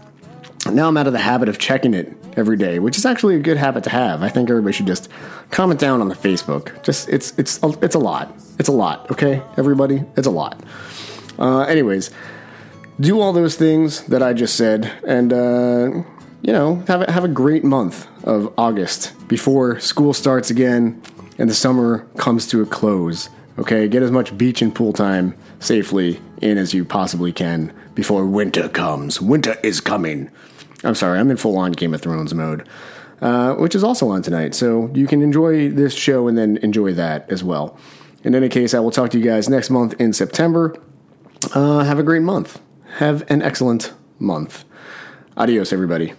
Now 0.69 0.87
I'm 0.87 0.97
out 0.97 1.07
of 1.07 1.13
the 1.13 1.19
habit 1.19 1.49
of 1.49 1.57
checking 1.57 1.93
it 1.93 2.13
every 2.37 2.57
day, 2.57 2.79
which 2.79 2.97
is 2.97 3.05
actually 3.05 3.35
a 3.35 3.39
good 3.39 3.57
habit 3.57 3.83
to 3.85 3.89
have. 3.89 4.21
I 4.21 4.29
think 4.29 4.49
everybody 4.49 4.73
should 4.73 4.87
just 4.87 5.09
comment 5.49 5.79
down 5.79 6.01
on 6.01 6.09
the 6.09 6.15
Facebook. 6.15 6.83
Just 6.83 7.09
it's 7.09 7.33
it's 7.37 7.59
it's 7.63 7.95
a 7.95 7.99
lot. 7.99 8.35
It's 8.59 8.69
a 8.69 8.71
lot. 8.73 9.09
Okay, 9.11 9.41
everybody, 9.57 10.03
it's 10.17 10.27
a 10.27 10.31
lot. 10.31 10.61
Uh, 11.39 11.61
anyways, 11.61 12.11
do 12.99 13.19
all 13.19 13.33
those 13.33 13.55
things 13.55 14.03
that 14.03 14.21
I 14.21 14.33
just 14.33 14.55
said, 14.55 14.91
and 15.07 15.33
uh, 15.33 16.03
you 16.41 16.53
know 16.53 16.75
have 16.87 17.01
a, 17.01 17.11
have 17.11 17.23
a 17.23 17.27
great 17.29 17.63
month 17.63 18.07
of 18.23 18.53
August 18.57 19.13
before 19.27 19.79
school 19.79 20.13
starts 20.13 20.51
again 20.51 21.01
and 21.41 21.49
the 21.49 21.55
summer 21.55 22.05
comes 22.17 22.45
to 22.45 22.61
a 22.61 22.67
close. 22.67 23.27
Okay, 23.57 23.87
get 23.87 24.03
as 24.03 24.11
much 24.11 24.37
beach 24.37 24.61
and 24.61 24.73
pool 24.73 24.93
time 24.93 25.35
safely 25.59 26.19
in 26.39 26.59
as 26.59 26.71
you 26.71 26.85
possibly 26.85 27.33
can 27.33 27.73
before 27.95 28.27
winter 28.27 28.69
comes. 28.69 29.19
Winter 29.19 29.57
is 29.63 29.81
coming. 29.81 30.29
I'm 30.83 30.93
sorry, 30.93 31.17
I'm 31.19 31.31
in 31.31 31.37
full 31.37 31.57
on 31.57 31.71
Game 31.71 31.95
of 31.95 32.01
Thrones 32.01 32.35
mode, 32.35 32.69
uh, 33.21 33.55
which 33.55 33.73
is 33.73 33.83
also 33.83 34.09
on 34.09 34.21
tonight. 34.21 34.53
So 34.53 34.91
you 34.93 35.07
can 35.07 35.23
enjoy 35.23 35.71
this 35.71 35.95
show 35.95 36.27
and 36.27 36.37
then 36.37 36.57
enjoy 36.57 36.93
that 36.93 37.31
as 37.31 37.43
well. 37.43 37.75
In 38.23 38.35
any 38.35 38.47
case, 38.47 38.75
I 38.75 38.79
will 38.79 38.91
talk 38.91 39.09
to 39.09 39.17
you 39.17 39.25
guys 39.25 39.49
next 39.49 39.71
month 39.71 39.99
in 39.99 40.13
September. 40.13 40.75
Uh, 41.55 41.83
have 41.83 41.97
a 41.97 42.03
great 42.03 42.21
month. 42.21 42.61
Have 42.97 43.23
an 43.31 43.41
excellent 43.41 43.93
month. 44.19 44.63
Adios, 45.35 45.73
everybody. 45.73 46.13